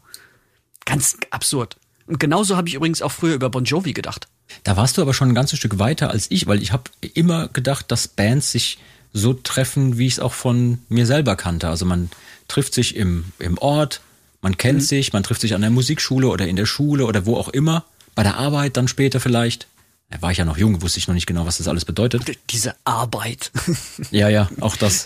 Ganz 0.85 1.17
absurd. 1.29 1.77
Und 2.07 2.19
genauso 2.19 2.57
habe 2.57 2.67
ich 2.67 2.73
übrigens 2.73 3.01
auch 3.01 3.11
früher 3.11 3.35
über 3.35 3.49
Bon 3.49 3.63
Jovi 3.63 3.93
gedacht. 3.93 4.27
Da 4.63 4.75
warst 4.75 4.97
du 4.97 5.01
aber 5.01 5.13
schon 5.13 5.29
ein 5.29 5.35
ganzes 5.35 5.59
Stück 5.59 5.79
weiter 5.79 6.09
als 6.09 6.27
ich, 6.29 6.47
weil 6.47 6.61
ich 6.61 6.71
habe 6.73 6.83
immer 7.13 7.47
gedacht, 7.47 7.91
dass 7.91 8.07
Bands 8.07 8.51
sich 8.51 8.79
so 9.13 9.33
treffen, 9.33 9.97
wie 9.97 10.07
ich 10.07 10.13
es 10.13 10.19
auch 10.19 10.33
von 10.33 10.79
mir 10.89 11.05
selber 11.05 11.35
kannte. 11.35 11.69
Also 11.69 11.85
man 11.85 12.09
trifft 12.51 12.73
sich 12.73 12.95
im, 12.95 13.25
im 13.39 13.57
Ort, 13.57 14.01
man 14.41 14.57
kennt 14.57 14.83
sich, 14.83 15.13
man 15.13 15.23
trifft 15.23 15.41
sich 15.41 15.53
an 15.55 15.61
der 15.61 15.69
Musikschule 15.69 16.27
oder 16.27 16.47
in 16.47 16.55
der 16.57 16.65
Schule 16.65 17.05
oder 17.05 17.25
wo 17.25 17.37
auch 17.37 17.47
immer, 17.49 17.85
bei 18.13 18.23
der 18.23 18.35
Arbeit 18.37 18.75
dann 18.75 18.87
später 18.87 19.19
vielleicht. 19.19 19.67
Da 20.09 20.21
war 20.21 20.31
ich 20.31 20.37
ja 20.39 20.43
noch 20.43 20.57
jung, 20.57 20.81
wusste 20.81 20.99
ich 20.99 21.07
noch 21.07 21.15
nicht 21.15 21.27
genau, 21.27 21.45
was 21.45 21.59
das 21.59 21.69
alles 21.69 21.85
bedeutet. 21.85 22.23
Diese 22.49 22.75
Arbeit. 22.83 23.51
Ja, 24.11 24.27
ja, 24.27 24.49
auch 24.59 24.75
das. 24.75 25.05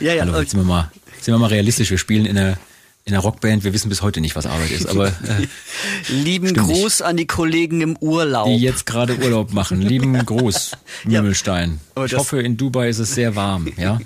Ja, 0.00 0.14
ja, 0.14 0.22
Hallo, 0.22 0.36
okay. 0.36 0.48
sind 0.48 0.58
wir 0.58 0.64
mal, 0.64 0.90
sind 1.20 1.32
wir 1.32 1.38
mal 1.38 1.46
realistisch. 1.46 1.90
Wir 1.90 1.98
spielen 1.98 2.26
in 2.26 2.36
einer, 2.36 2.56
in 3.04 3.12
einer 3.14 3.22
Rockband, 3.22 3.62
wir 3.62 3.72
wissen 3.72 3.88
bis 3.88 4.02
heute 4.02 4.20
nicht, 4.20 4.34
was 4.34 4.46
Arbeit 4.46 4.72
ist, 4.72 4.86
aber 4.86 5.08
äh, 5.08 5.46
Lieben 6.12 6.48
Stimmt 6.48 6.66
nicht. 6.66 6.80
Gruß 6.80 7.02
an 7.02 7.16
die 7.16 7.26
Kollegen 7.28 7.80
im 7.82 7.96
Urlaub. 7.98 8.46
die 8.46 8.56
jetzt 8.56 8.86
gerade 8.86 9.16
Urlaub 9.18 9.52
machen. 9.52 9.80
Lieben 9.80 10.14
Gruß, 10.26 10.72
Mümmelstein. 11.04 11.78
aber 11.94 12.06
Ich 12.06 12.14
hoffe, 12.16 12.42
in 12.42 12.56
Dubai 12.56 12.88
ist 12.88 12.98
es 12.98 13.14
sehr 13.14 13.36
warm, 13.36 13.72
ja. 13.76 14.00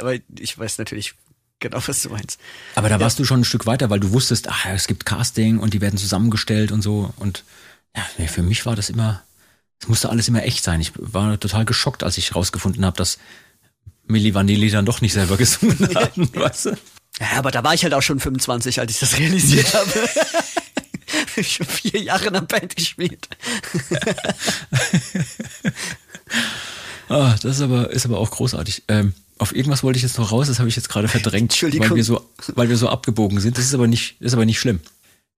aber 0.00 0.14
ich 0.38 0.56
weiß 0.58 0.78
natürlich 0.78 1.12
genau, 1.60 1.80
was 1.86 2.02
du 2.02 2.10
meinst. 2.10 2.38
Aber 2.74 2.88
da 2.88 3.00
warst 3.00 3.18
du 3.18 3.24
schon 3.24 3.40
ein 3.40 3.44
Stück 3.44 3.66
weiter, 3.66 3.90
weil 3.90 4.00
du 4.00 4.12
wusstest, 4.12 4.48
ach, 4.48 4.66
es 4.66 4.86
gibt 4.86 5.06
Casting 5.06 5.58
und 5.58 5.74
die 5.74 5.80
werden 5.80 5.98
zusammengestellt 5.98 6.72
und 6.72 6.82
so. 6.82 7.12
Und 7.16 7.44
ja, 7.96 8.26
für 8.26 8.42
mich 8.42 8.66
war 8.66 8.76
das 8.76 8.90
immer, 8.90 9.22
es 9.80 9.88
musste 9.88 10.10
alles 10.10 10.28
immer 10.28 10.42
echt 10.44 10.64
sein. 10.64 10.80
Ich 10.80 10.92
war 10.96 11.38
total 11.38 11.64
geschockt, 11.64 12.02
als 12.02 12.18
ich 12.18 12.34
rausgefunden 12.34 12.84
habe, 12.84 12.96
dass 12.96 13.18
Milli 14.06 14.34
Vanilli 14.34 14.70
dann 14.70 14.86
doch 14.86 15.00
nicht 15.00 15.12
selber 15.12 15.36
gesungen 15.38 15.94
haben, 15.94 16.34
weißt 16.34 16.66
du? 16.66 16.70
Ja, 17.20 17.38
aber 17.38 17.50
da 17.52 17.62
war 17.62 17.74
ich 17.74 17.84
halt 17.84 17.94
auch 17.94 18.02
schon 18.02 18.18
25, 18.18 18.80
als 18.80 18.90
ich 18.90 18.98
das 18.98 19.18
realisiert 19.18 19.72
habe. 19.72 20.08
schon 21.42 21.66
vier 21.68 22.02
Jahre 22.02 22.26
in 22.26 22.32
der 22.32 22.40
Band 22.40 22.74
gespielt. 22.74 23.28
Ah, 27.08 27.36
das 27.42 27.56
ist 27.56 27.60
aber, 27.60 27.90
ist 27.90 28.06
aber 28.06 28.18
auch 28.18 28.30
großartig. 28.30 28.84
Ähm, 28.88 29.14
auf 29.38 29.54
irgendwas 29.54 29.82
wollte 29.82 29.96
ich 29.96 30.02
jetzt 30.02 30.18
noch 30.18 30.32
raus, 30.32 30.46
das 30.48 30.58
habe 30.58 30.68
ich 30.68 30.76
jetzt 30.76 30.88
gerade 30.88 31.08
verdrängt, 31.08 31.60
weil 31.62 31.96
wir 31.96 32.04
so, 32.04 32.20
weil 32.54 32.68
wir 32.68 32.76
so 32.76 32.88
abgebogen 32.88 33.40
sind. 33.40 33.58
Das 33.58 33.64
ist 33.64 33.74
aber 33.74 33.86
nicht, 33.86 34.16
das 34.20 34.28
ist 34.28 34.34
aber 34.34 34.46
nicht 34.46 34.58
schlimm. 34.58 34.80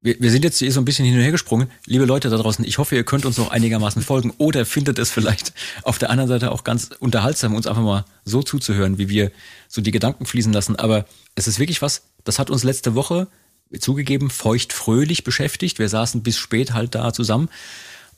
Wir, 0.02 0.16
wir 0.20 0.30
sind 0.30 0.44
jetzt 0.44 0.58
hier 0.58 0.70
so 0.70 0.80
ein 0.80 0.84
bisschen 0.84 1.06
hin 1.06 1.14
und 1.16 1.22
her 1.22 1.32
gesprungen. 1.32 1.70
Liebe 1.86 2.04
Leute 2.04 2.28
da 2.28 2.36
draußen, 2.36 2.64
ich 2.64 2.78
hoffe, 2.78 2.94
ihr 2.94 3.04
könnt 3.04 3.24
uns 3.24 3.38
noch 3.38 3.50
einigermaßen 3.50 4.02
folgen 4.02 4.32
oder 4.38 4.66
findet 4.66 4.98
es 4.98 5.10
vielleicht 5.10 5.52
auf 5.82 5.98
der 5.98 6.10
anderen 6.10 6.28
Seite 6.28 6.52
auch 6.52 6.64
ganz 6.64 6.90
unterhaltsam, 7.00 7.54
uns 7.54 7.66
einfach 7.66 7.82
mal 7.82 8.04
so 8.24 8.42
zuzuhören, 8.42 8.98
wie 8.98 9.08
wir 9.08 9.32
so 9.68 9.80
die 9.80 9.90
Gedanken 9.90 10.26
fließen 10.26 10.52
lassen. 10.52 10.76
Aber 10.76 11.06
es 11.34 11.48
ist 11.48 11.58
wirklich 11.58 11.82
was, 11.82 12.02
das 12.24 12.38
hat 12.38 12.50
uns 12.50 12.62
letzte 12.62 12.94
Woche 12.94 13.28
zugegeben, 13.80 14.30
feucht-fröhlich 14.30 15.24
beschäftigt. 15.24 15.78
Wir 15.78 15.88
saßen 15.88 16.22
bis 16.22 16.38
spät 16.38 16.72
halt 16.72 16.94
da 16.94 17.12
zusammen. 17.12 17.48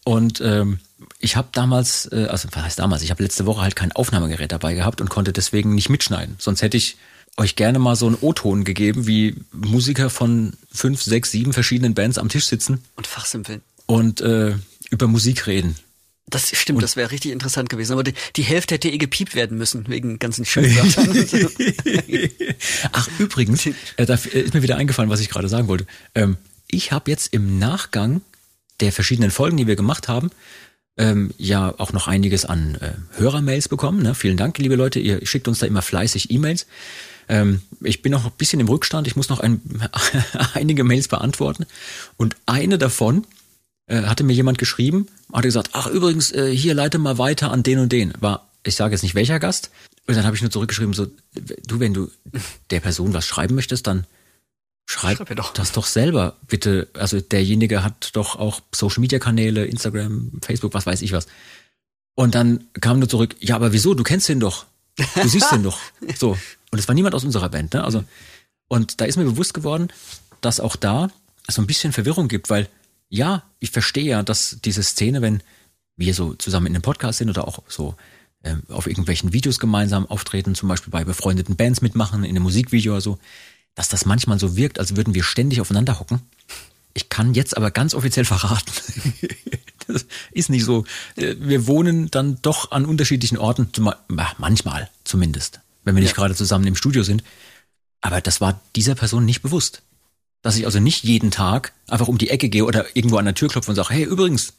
Und 0.08 0.40
ähm, 0.40 0.78
ich 1.20 1.36
habe 1.36 1.48
damals, 1.52 2.10
äh, 2.10 2.28
also 2.30 2.48
was 2.52 2.62
heißt 2.62 2.78
damals, 2.78 3.02
ich 3.02 3.10
habe 3.10 3.22
letzte 3.22 3.44
Woche 3.44 3.60
halt 3.60 3.76
kein 3.76 3.92
Aufnahmegerät 3.92 4.50
dabei 4.50 4.72
gehabt 4.72 5.02
und 5.02 5.10
konnte 5.10 5.34
deswegen 5.34 5.74
nicht 5.74 5.90
mitschneiden. 5.90 6.36
Sonst 6.38 6.62
hätte 6.62 6.78
ich 6.78 6.96
euch 7.36 7.56
gerne 7.56 7.78
mal 7.78 7.94
so 7.94 8.06
einen 8.06 8.16
O-Ton 8.18 8.64
gegeben, 8.64 9.06
wie 9.06 9.34
Musiker 9.52 10.08
von 10.08 10.54
fünf, 10.72 11.02
sechs, 11.02 11.30
sieben 11.30 11.52
verschiedenen 11.52 11.92
Bands 11.92 12.16
am 12.16 12.30
Tisch 12.30 12.46
sitzen 12.46 12.82
Und 12.96 13.06
fachsimpeln. 13.06 13.60
und 13.84 14.22
äh, 14.22 14.54
über 14.88 15.08
Musik 15.08 15.46
reden. 15.46 15.76
Das 16.26 16.56
stimmt, 16.56 16.82
das 16.82 16.96
wäre 16.96 17.10
richtig 17.10 17.32
interessant 17.32 17.68
gewesen. 17.68 17.92
Aber 17.92 18.02
die, 18.02 18.14
die 18.36 18.44
Hälfte 18.44 18.76
hätte 18.76 18.88
eh 18.88 18.96
gepiept 18.96 19.34
werden 19.34 19.58
müssen, 19.58 19.88
wegen 19.88 20.18
ganzen 20.18 20.46
Schimpfwörtern. 20.46 21.10
und. 21.10 21.30
Ach, 22.92 23.08
übrigens, 23.18 23.66
äh, 23.96 24.06
da 24.06 24.14
ist 24.14 24.54
mir 24.54 24.62
wieder 24.62 24.78
eingefallen, 24.78 25.10
was 25.10 25.20
ich 25.20 25.28
gerade 25.28 25.50
sagen 25.50 25.68
wollte. 25.68 25.86
Ähm, 26.14 26.38
ich 26.66 26.92
habe 26.92 27.10
jetzt 27.10 27.34
im 27.34 27.58
Nachgang 27.58 28.22
der 28.80 28.92
verschiedenen 28.92 29.30
Folgen, 29.30 29.56
die 29.56 29.66
wir 29.66 29.76
gemacht 29.76 30.08
haben, 30.08 30.30
ähm, 30.96 31.32
ja 31.38 31.74
auch 31.78 31.92
noch 31.92 32.08
einiges 32.08 32.44
an 32.44 32.76
äh, 32.76 32.92
Hörermails 33.18 33.68
bekommen. 33.68 34.02
Ne? 34.02 34.14
Vielen 34.14 34.36
Dank, 34.36 34.58
liebe 34.58 34.74
Leute. 34.74 34.98
Ihr 34.98 35.24
schickt 35.26 35.48
uns 35.48 35.60
da 35.60 35.66
immer 35.66 35.82
fleißig 35.82 36.30
E-Mails. 36.30 36.66
Ähm, 37.28 37.62
ich 37.82 38.02
bin 38.02 38.12
noch 38.12 38.24
ein 38.24 38.32
bisschen 38.36 38.60
im 38.60 38.68
Rückstand. 38.68 39.06
Ich 39.06 39.16
muss 39.16 39.28
noch 39.28 39.40
ein, 39.40 39.60
einige 40.54 40.84
Mails 40.84 41.08
beantworten. 41.08 41.66
Und 42.16 42.36
eine 42.46 42.78
davon 42.78 43.26
äh, 43.86 44.02
hatte 44.02 44.24
mir 44.24 44.34
jemand 44.34 44.58
geschrieben, 44.58 45.06
hatte 45.32 45.48
gesagt, 45.48 45.70
ach 45.72 45.86
übrigens, 45.86 46.32
äh, 46.32 46.54
hier 46.54 46.74
leite 46.74 46.98
mal 46.98 47.18
weiter 47.18 47.52
an 47.52 47.62
den 47.62 47.78
und 47.78 47.92
den. 47.92 48.12
War, 48.20 48.48
ich 48.64 48.74
sage 48.74 48.92
jetzt 48.92 49.02
nicht 49.02 49.14
welcher 49.14 49.38
Gast. 49.38 49.70
Und 50.06 50.16
dann 50.16 50.24
habe 50.24 50.34
ich 50.34 50.42
nur 50.42 50.50
zurückgeschrieben, 50.50 50.94
so, 50.94 51.06
du, 51.66 51.80
wenn 51.80 51.94
du 51.94 52.10
der 52.70 52.80
Person 52.80 53.14
was 53.14 53.26
schreiben 53.26 53.54
möchtest, 53.54 53.86
dann 53.86 54.06
schreib, 54.88 55.18
Schreib 55.18 55.36
doch. 55.36 55.52
das 55.52 55.72
doch 55.72 55.86
selber, 55.86 56.36
bitte. 56.46 56.88
Also 56.94 57.20
derjenige 57.20 57.84
hat 57.84 58.10
doch 58.14 58.36
auch 58.36 58.60
Social 58.74 59.00
Media 59.00 59.18
Kanäle, 59.18 59.66
Instagram, 59.66 60.32
Facebook, 60.42 60.72
was 60.72 60.86
weiß 60.86 61.02
ich 61.02 61.12
was. 61.12 61.26
Und 62.14 62.34
dann 62.34 62.64
kam 62.80 62.98
nur 62.98 63.08
zurück, 63.08 63.36
ja, 63.38 63.54
aber 63.54 63.72
wieso? 63.72 63.94
Du 63.94 64.02
kennst 64.02 64.28
den 64.28 64.40
doch. 64.40 64.66
Du 64.96 65.28
siehst 65.28 65.52
den 65.52 65.62
doch. 65.62 65.78
So. 66.16 66.36
Und 66.70 66.78
es 66.78 66.88
war 66.88 66.94
niemand 66.94 67.14
aus 67.14 67.24
unserer 67.24 67.48
Band, 67.48 67.74
ne? 67.74 67.84
Also, 67.84 68.04
und 68.66 69.00
da 69.00 69.04
ist 69.04 69.16
mir 69.16 69.24
bewusst 69.24 69.54
geworden, 69.54 69.88
dass 70.40 70.60
auch 70.60 70.76
da 70.76 71.10
es 71.46 71.54
so 71.54 71.62
ein 71.62 71.66
bisschen 71.66 71.92
Verwirrung 71.92 72.28
gibt, 72.28 72.50
weil 72.50 72.68
ja, 73.08 73.42
ich 73.60 73.70
verstehe 73.70 74.04
ja, 74.04 74.22
dass 74.22 74.58
diese 74.64 74.82
Szene, 74.82 75.22
wenn 75.22 75.42
wir 75.96 76.12
so 76.14 76.34
zusammen 76.34 76.66
in 76.66 76.74
einem 76.74 76.82
Podcast 76.82 77.18
sind 77.18 77.30
oder 77.30 77.46
auch 77.46 77.62
so 77.68 77.94
ähm, 78.42 78.62
auf 78.68 78.86
irgendwelchen 78.86 79.32
Videos 79.32 79.58
gemeinsam 79.58 80.06
auftreten, 80.06 80.54
zum 80.54 80.68
Beispiel 80.68 80.90
bei 80.90 81.04
befreundeten 81.04 81.56
Bands 81.56 81.80
mitmachen, 81.80 82.24
in 82.24 82.30
einem 82.30 82.42
Musikvideo 82.42 82.92
oder 82.92 83.00
so, 83.00 83.18
dass 83.74 83.88
das 83.88 84.04
manchmal 84.04 84.38
so 84.38 84.56
wirkt, 84.56 84.78
als 84.78 84.96
würden 84.96 85.14
wir 85.14 85.22
ständig 85.22 85.60
aufeinander 85.60 85.98
hocken. 86.00 86.20
Ich 86.94 87.08
kann 87.08 87.34
jetzt 87.34 87.56
aber 87.56 87.70
ganz 87.70 87.94
offiziell 87.94 88.24
verraten, 88.24 88.72
Das 89.86 90.04
ist 90.32 90.50
nicht 90.50 90.64
so. 90.64 90.84
Äh, 91.16 91.36
Wir 91.38 91.66
wohnen 91.66 92.10
dann 92.10 92.38
doch 92.42 92.72
an 92.72 92.84
unterschiedlichen 92.84 93.38
Orten, 93.38 93.70
manchmal 94.36 94.90
zumindest, 95.04 95.60
wenn 95.84 95.94
wir 95.94 96.02
nicht 96.02 96.10
Ja. 96.10 96.16
gerade 96.16 96.34
zusammen 96.34 96.66
im 96.66 96.76
Studio 96.76 97.02
sind. 97.02 97.22
Aber 98.00 98.20
das 98.20 98.40
war 98.40 98.60
dieser 98.76 98.94
Person 98.94 99.24
nicht 99.24 99.42
bewusst. 99.42 99.82
Dass 100.42 100.56
ich 100.56 100.66
also 100.66 100.78
nicht 100.78 101.02
jeden 101.04 101.30
Tag 101.30 101.72
einfach 101.88 102.06
um 102.06 102.18
die 102.18 102.30
Ecke 102.30 102.48
gehe 102.48 102.64
oder 102.64 102.94
irgendwo 102.94 103.16
an 103.16 103.24
der 103.24 103.34
Tür 103.34 103.48
klopfe 103.48 103.70
und 103.70 103.76
sage, 103.76 103.90
hey, 103.94 104.04
übrigens, 104.04 104.52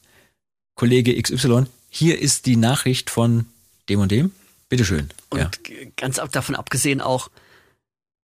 Kollege 0.76 1.22
XY, 1.22 1.66
hier 1.89 2.20
ist 2.20 2.45
die 2.45 2.55
Nachricht 2.57 3.10
von 3.10 3.45
dem 3.88 3.99
und 3.99 4.12
dem. 4.12 4.32
Bitteschön. 4.68 5.10
Und 5.30 5.39
ja. 5.39 5.49
ganz 5.95 6.20
davon 6.32 6.55
abgesehen 6.55 7.01
auch, 7.01 7.30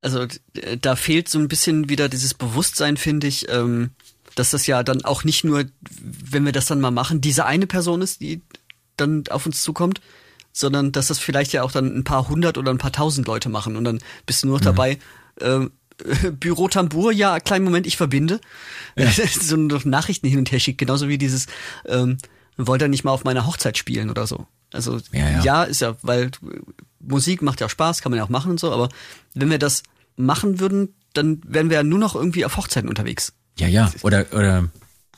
also 0.06 0.26
d- 0.26 0.78
da 0.80 0.95
fehlt 0.95 1.28
so 1.30 1.39
ein 1.39 1.47
bisschen 1.47 1.89
wieder 1.89 2.08
dieses 2.10 2.34
Bewusstsein, 2.34 2.95
finde 2.97 3.28
ich, 3.28 3.49
ähm, 3.49 3.89
dass 4.36 4.51
das 4.51 4.68
ja 4.68 4.84
dann 4.84 5.03
auch 5.03 5.24
nicht 5.24 5.43
nur, 5.43 5.66
wenn 6.30 6.45
wir 6.45 6.51
das 6.51 6.66
dann 6.68 6.80
mal 6.82 6.91
machen, 6.91 7.22
diese 7.22 7.45
eine 7.45 7.68
Person 7.68 8.01
ist, 8.01 8.22
die 8.22 8.41
dann 8.97 9.24
auf 9.30 9.45
uns 9.45 9.62
zukommt, 9.62 10.01
sondern 10.53 10.91
dass 10.91 11.08
das 11.08 11.20
vielleicht 11.20 11.53
ja 11.53 11.64
auch 11.64 11.72
dann 11.72 11.88
ein 11.97 12.03
paar 12.03 12.30
hundert 12.30 12.58
oder 12.58 12.72
ein 12.72 12.78
paar 12.78 12.91
tausend 12.91 13.28
Leute 13.28 13.49
machen 13.49 13.76
und 13.78 13.84
dann 13.84 13.99
bist 14.26 14.43
du 14.43 14.47
nur 14.47 14.58
noch 14.58 14.62
Mhm. 14.62 14.66
dabei, 14.66 14.99
ähm, 15.41 15.72
Büro 16.39 16.68
Tambour, 16.68 17.12
ja, 17.14 17.39
kleinen 17.39 17.64
Moment, 17.66 17.88
ich 17.88 17.97
verbinde. 17.97 18.39
so 19.41 19.56
noch 19.58 19.86
Nachrichten 19.86 20.28
hin 20.28 20.39
und 20.39 20.51
her 20.51 20.60
schickt, 20.60 20.78
genauso 20.78 21.08
wie 21.08 21.18
dieses, 21.18 21.47
ähm, 21.88 22.18
wollt 22.58 22.82
ihr 22.82 22.88
nicht 22.89 23.03
mal 23.06 23.12
auf 23.12 23.24
meiner 23.24 23.45
Hochzeit 23.45 23.78
spielen 23.78 24.10
oder 24.10 24.28
so. 24.28 24.45
Also 24.74 24.99
Ja, 25.14 25.30
ja. 25.30 25.43
ja, 25.43 25.64
ist 25.64 25.82
ja, 25.82 25.95
weil 26.01 26.26
äh, 26.26 26.30
Musik 26.99 27.41
macht 27.41 27.60
ja 27.62 27.68
auch 27.68 27.72
Spaß, 27.72 28.01
kann 28.01 28.12
man 28.12 28.18
ja 28.18 28.24
auch 28.26 28.30
machen 28.30 28.51
und 28.51 28.60
so, 28.60 28.72
aber 28.74 28.89
wenn 29.34 29.49
wir 29.49 29.60
das 29.60 29.84
machen 30.16 30.59
würden, 30.59 30.95
dann 31.13 31.41
wären 31.45 31.70
wir 31.70 31.78
ja 31.78 31.84
nur 31.84 31.99
noch 31.99 32.16
irgendwie 32.16 32.45
auf 32.45 32.57
Hochzeiten 32.57 32.89
unterwegs. 32.89 33.34
Ja, 33.57 33.68
ja. 33.68 33.91
Oder, 34.01 34.26
oder 34.34 34.70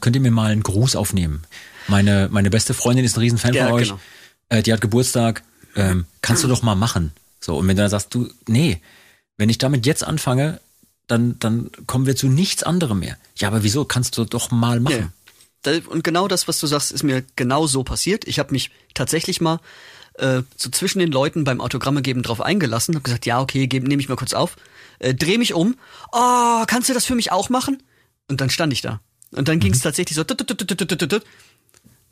könnt 0.02 0.16
ihr 0.16 0.22
mir 0.22 0.32
mal 0.32 0.52
einen 0.52 0.64
Gruß 0.64 0.96
aufnehmen? 0.96 1.44
Meine, 1.88 2.30
meine 2.32 2.50
beste 2.50 2.74
Freundin 2.74 3.06
ist 3.06 3.18
ein 3.18 3.22
Riesenfan 3.22 3.54
Ja, 3.54 3.66
von 3.66 3.74
euch. 3.74 3.88
genau. 3.90 4.00
Äh, 4.50 4.62
die 4.64 4.74
hat 4.74 4.82
Geburtstag. 4.82 5.44
Ähm, 5.76 6.06
kannst 6.22 6.44
du 6.44 6.48
doch 6.48 6.62
mal 6.64 6.76
machen. 6.76 7.14
So, 7.40 7.58
und 7.58 7.68
wenn 7.68 7.76
du 7.78 7.84
dann 7.84 7.90
sagst, 7.90 8.14
du, 8.14 8.30
nee, 8.48 8.82
wenn 9.38 9.50
ich 9.50 9.58
damit 9.58 9.86
jetzt 9.86 10.04
anfange, 10.04 10.60
dann, 11.08 11.38
dann 11.40 11.70
kommen 11.86 12.06
wir 12.06 12.16
zu 12.16 12.28
nichts 12.28 12.64
anderem 12.64 13.00
mehr. 13.00 13.18
Ja, 13.38 13.48
aber 13.48 13.64
wieso? 13.64 13.86
Kannst 13.86 14.18
du 14.18 14.26
doch 14.26 14.52
mal 14.52 14.80
machen. 14.80 15.14
Da- 15.62 15.72
Und 15.88 16.04
genau 16.04 16.28
das, 16.28 16.48
was 16.48 16.60
du 16.60 16.68
sagst, 16.68 16.92
ist 16.92 17.04
mir 17.04 17.24
genau 17.36 17.66
so 17.68 17.84
passiert. 17.84 18.28
Ich 18.28 18.40
habe 18.40 18.52
mich 18.52 18.72
tatsächlich 18.94 19.40
mal 19.42 19.60
äh, 20.16 20.42
so 20.58 20.70
zwischen 20.70 21.00
den 21.00 21.12
Leuten 21.12 21.44
beim 21.44 21.62
Autogramme 21.62 22.02
geben 22.02 22.24
drauf 22.24 22.42
eingelassen, 22.42 22.96
habe 22.96 23.04
gesagt, 23.04 23.26
ja, 23.26 23.40
okay, 23.40 23.68
nehme 23.72 24.02
ich 24.02 24.10
mal 24.10 24.16
kurz 24.16 24.34
auf, 24.34 24.58
äh, 25.00 25.14
dreh 25.14 25.38
mich 25.38 25.54
um, 25.54 25.76
oh, 26.12 26.64
kannst 26.68 26.90
du 26.90 26.94
das 26.94 27.06
für 27.06 27.16
mich 27.16 27.32
auch 27.32 27.50
machen? 27.50 27.84
Und 28.28 28.42
dann 28.42 28.50
stand 28.50 28.74
ich 28.74 28.82
da. 28.82 29.02
Und 29.32 29.48
dann 29.48 29.60
ging 29.60 29.74
es 29.74 29.80
tatsächlich 29.80 30.16
so, 30.16 30.24
tut, 30.24 30.38
tut, 30.48 30.58
tut. 30.58 31.24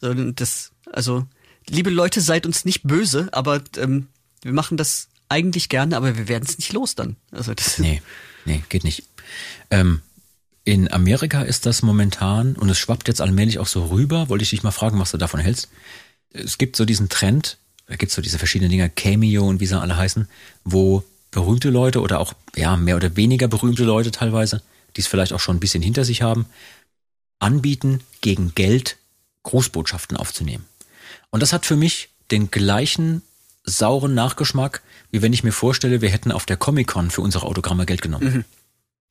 so 0.02 0.14
das, 0.32 0.72
also, 0.92 1.26
liebe 1.68 1.90
Leute, 1.90 2.22
seid 2.22 2.46
uns 2.46 2.66
nicht 2.66 2.84
böse, 2.84 3.30
aber 3.32 3.62
ähm, 3.78 4.08
wir 4.42 4.54
machen 4.54 4.78
das 4.78 5.08
eigentlich 5.30 5.70
gerne, 5.70 5.98
aber 5.98 6.18
wir 6.18 6.28
werden 6.28 6.46
es 6.48 6.58
nicht 6.58 6.74
los 6.74 6.96
dann. 6.96 7.16
Also 7.32 7.54
das, 7.54 7.80
Nee, 7.80 8.02
nee, 8.46 8.64
geht 8.70 8.84
nicht. 8.84 9.04
Ähm, 9.72 10.02
in 10.64 10.92
Amerika 10.92 11.42
ist 11.42 11.66
das 11.66 11.82
momentan, 11.82 12.56
und 12.56 12.70
es 12.70 12.80
schwappt 12.80 13.08
jetzt 13.08 13.22
allmählich 13.22 13.60
auch 13.60 13.68
so 13.68 13.86
rüber, 13.88 14.30
wollte 14.30 14.44
ich 14.44 14.50
dich 14.50 14.64
mal 14.64 14.72
fragen, 14.72 15.00
was 15.00 15.12
du 15.12 15.18
davon 15.18 15.40
hältst. 15.40 15.70
Es 16.32 16.58
gibt 16.58 16.76
so 16.76 16.86
diesen 16.86 17.08
Trend, 17.08 17.58
da 17.88 17.96
gibt 17.96 18.10
es 18.10 18.16
so 18.16 18.22
diese 18.22 18.40
verschiedenen 18.40 18.72
Dinger, 18.72 18.90
Cameo 18.90 19.48
und 19.48 19.60
wie 19.60 19.68
sie 19.68 19.80
alle 19.80 19.96
heißen, 19.96 20.28
wo 20.64 21.04
berühmte 21.36 21.70
Leute 21.70 22.02
oder 22.02 22.20
auch 22.20 22.34
ja 22.56 22.78
mehr 22.78 22.96
oder 22.96 23.16
weniger 23.16 23.48
berühmte 23.48 23.84
Leute 23.84 24.10
teilweise, 24.12 24.62
die 24.96 25.02
es 25.02 25.08
vielleicht 25.08 25.34
auch 25.34 25.40
schon 25.40 25.58
ein 25.58 25.60
bisschen 25.60 25.84
hinter 25.84 26.06
sich 26.06 26.22
haben, 26.22 26.46
anbieten, 27.40 28.00
gegen 28.22 28.56
Geld 28.56 28.98
Grußbotschaften 29.44 30.18
aufzunehmen. 30.18 30.66
Und 31.30 31.44
das 31.44 31.54
hat 31.54 31.66
für 31.66 31.76
mich 31.76 32.10
den 32.32 32.50
gleichen 32.50 33.22
sauren 33.66 34.14
Nachgeschmack, 34.16 34.82
wie 35.12 35.22
wenn 35.22 35.34
ich 35.34 35.44
mir 35.44 35.52
vorstelle, 35.52 36.02
wir 36.02 36.10
hätten 36.10 36.32
auf 36.32 36.46
der 36.46 36.58
Comic-Con 36.58 37.12
für 37.12 37.22
unsere 37.22 37.46
Autogramme 37.46 37.86
Geld 37.86 38.02
genommen. 38.02 38.46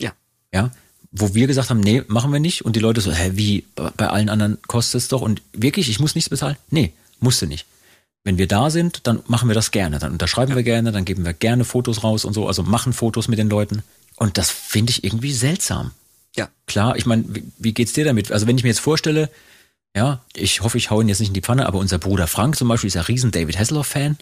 ja. 0.00 0.12
Ja, 0.52 0.70
wo 1.10 1.34
wir 1.34 1.46
gesagt 1.46 1.70
haben, 1.70 1.80
nee, 1.80 2.02
machen 2.08 2.32
wir 2.32 2.40
nicht. 2.40 2.64
Und 2.64 2.74
die 2.74 2.80
Leute 2.80 3.00
so, 3.00 3.12
hä, 3.12 3.32
wie? 3.34 3.66
Bei 3.74 4.08
allen 4.08 4.30
anderen 4.30 4.58
kostet 4.66 5.02
es 5.02 5.08
doch. 5.08 5.20
Und 5.20 5.42
wirklich, 5.52 5.90
ich 5.90 6.00
muss 6.00 6.14
nichts 6.14 6.30
bezahlen? 6.30 6.56
Nee, 6.70 6.92
musste 7.20 7.46
nicht. 7.46 7.66
Wenn 8.24 8.38
wir 8.38 8.48
da 8.48 8.70
sind, 8.70 9.06
dann 9.06 9.22
machen 9.26 9.48
wir 9.48 9.54
das 9.54 9.70
gerne. 9.70 9.98
Dann 9.98 10.12
unterschreiben 10.12 10.54
wir 10.56 10.62
gerne, 10.62 10.92
dann 10.92 11.04
geben 11.04 11.24
wir 11.24 11.34
gerne 11.34 11.64
Fotos 11.64 12.02
raus 12.02 12.24
und 12.24 12.32
so, 12.32 12.48
also 12.48 12.62
machen 12.62 12.94
Fotos 12.94 13.28
mit 13.28 13.38
den 13.38 13.50
Leuten. 13.50 13.82
Und 14.16 14.38
das 14.38 14.50
finde 14.50 14.90
ich 14.90 15.04
irgendwie 15.04 15.32
seltsam. 15.32 15.90
Ja. 16.34 16.48
Klar, 16.66 16.96
ich 16.96 17.06
meine, 17.06 17.24
wie, 17.28 17.44
wie 17.58 17.74
geht's 17.74 17.92
dir 17.92 18.04
damit? 18.04 18.32
Also 18.32 18.46
wenn 18.46 18.56
ich 18.56 18.64
mir 18.64 18.70
jetzt 18.70 18.80
vorstelle, 18.80 19.30
ja, 19.94 20.24
ich 20.34 20.62
hoffe, 20.62 20.78
ich 20.78 20.90
hau 20.90 21.00
ihn 21.00 21.08
jetzt 21.08 21.20
nicht 21.20 21.28
in 21.28 21.34
die 21.34 21.42
Pfanne, 21.42 21.66
aber 21.66 21.78
unser 21.78 21.98
Bruder 21.98 22.26
Frank 22.26 22.56
zum 22.56 22.68
Beispiel 22.68 22.88
ist 22.88 22.94
ja 22.94 23.02
riesen 23.02 23.30
David 23.30 23.58
Hasselhoff-Fan. 23.58 24.16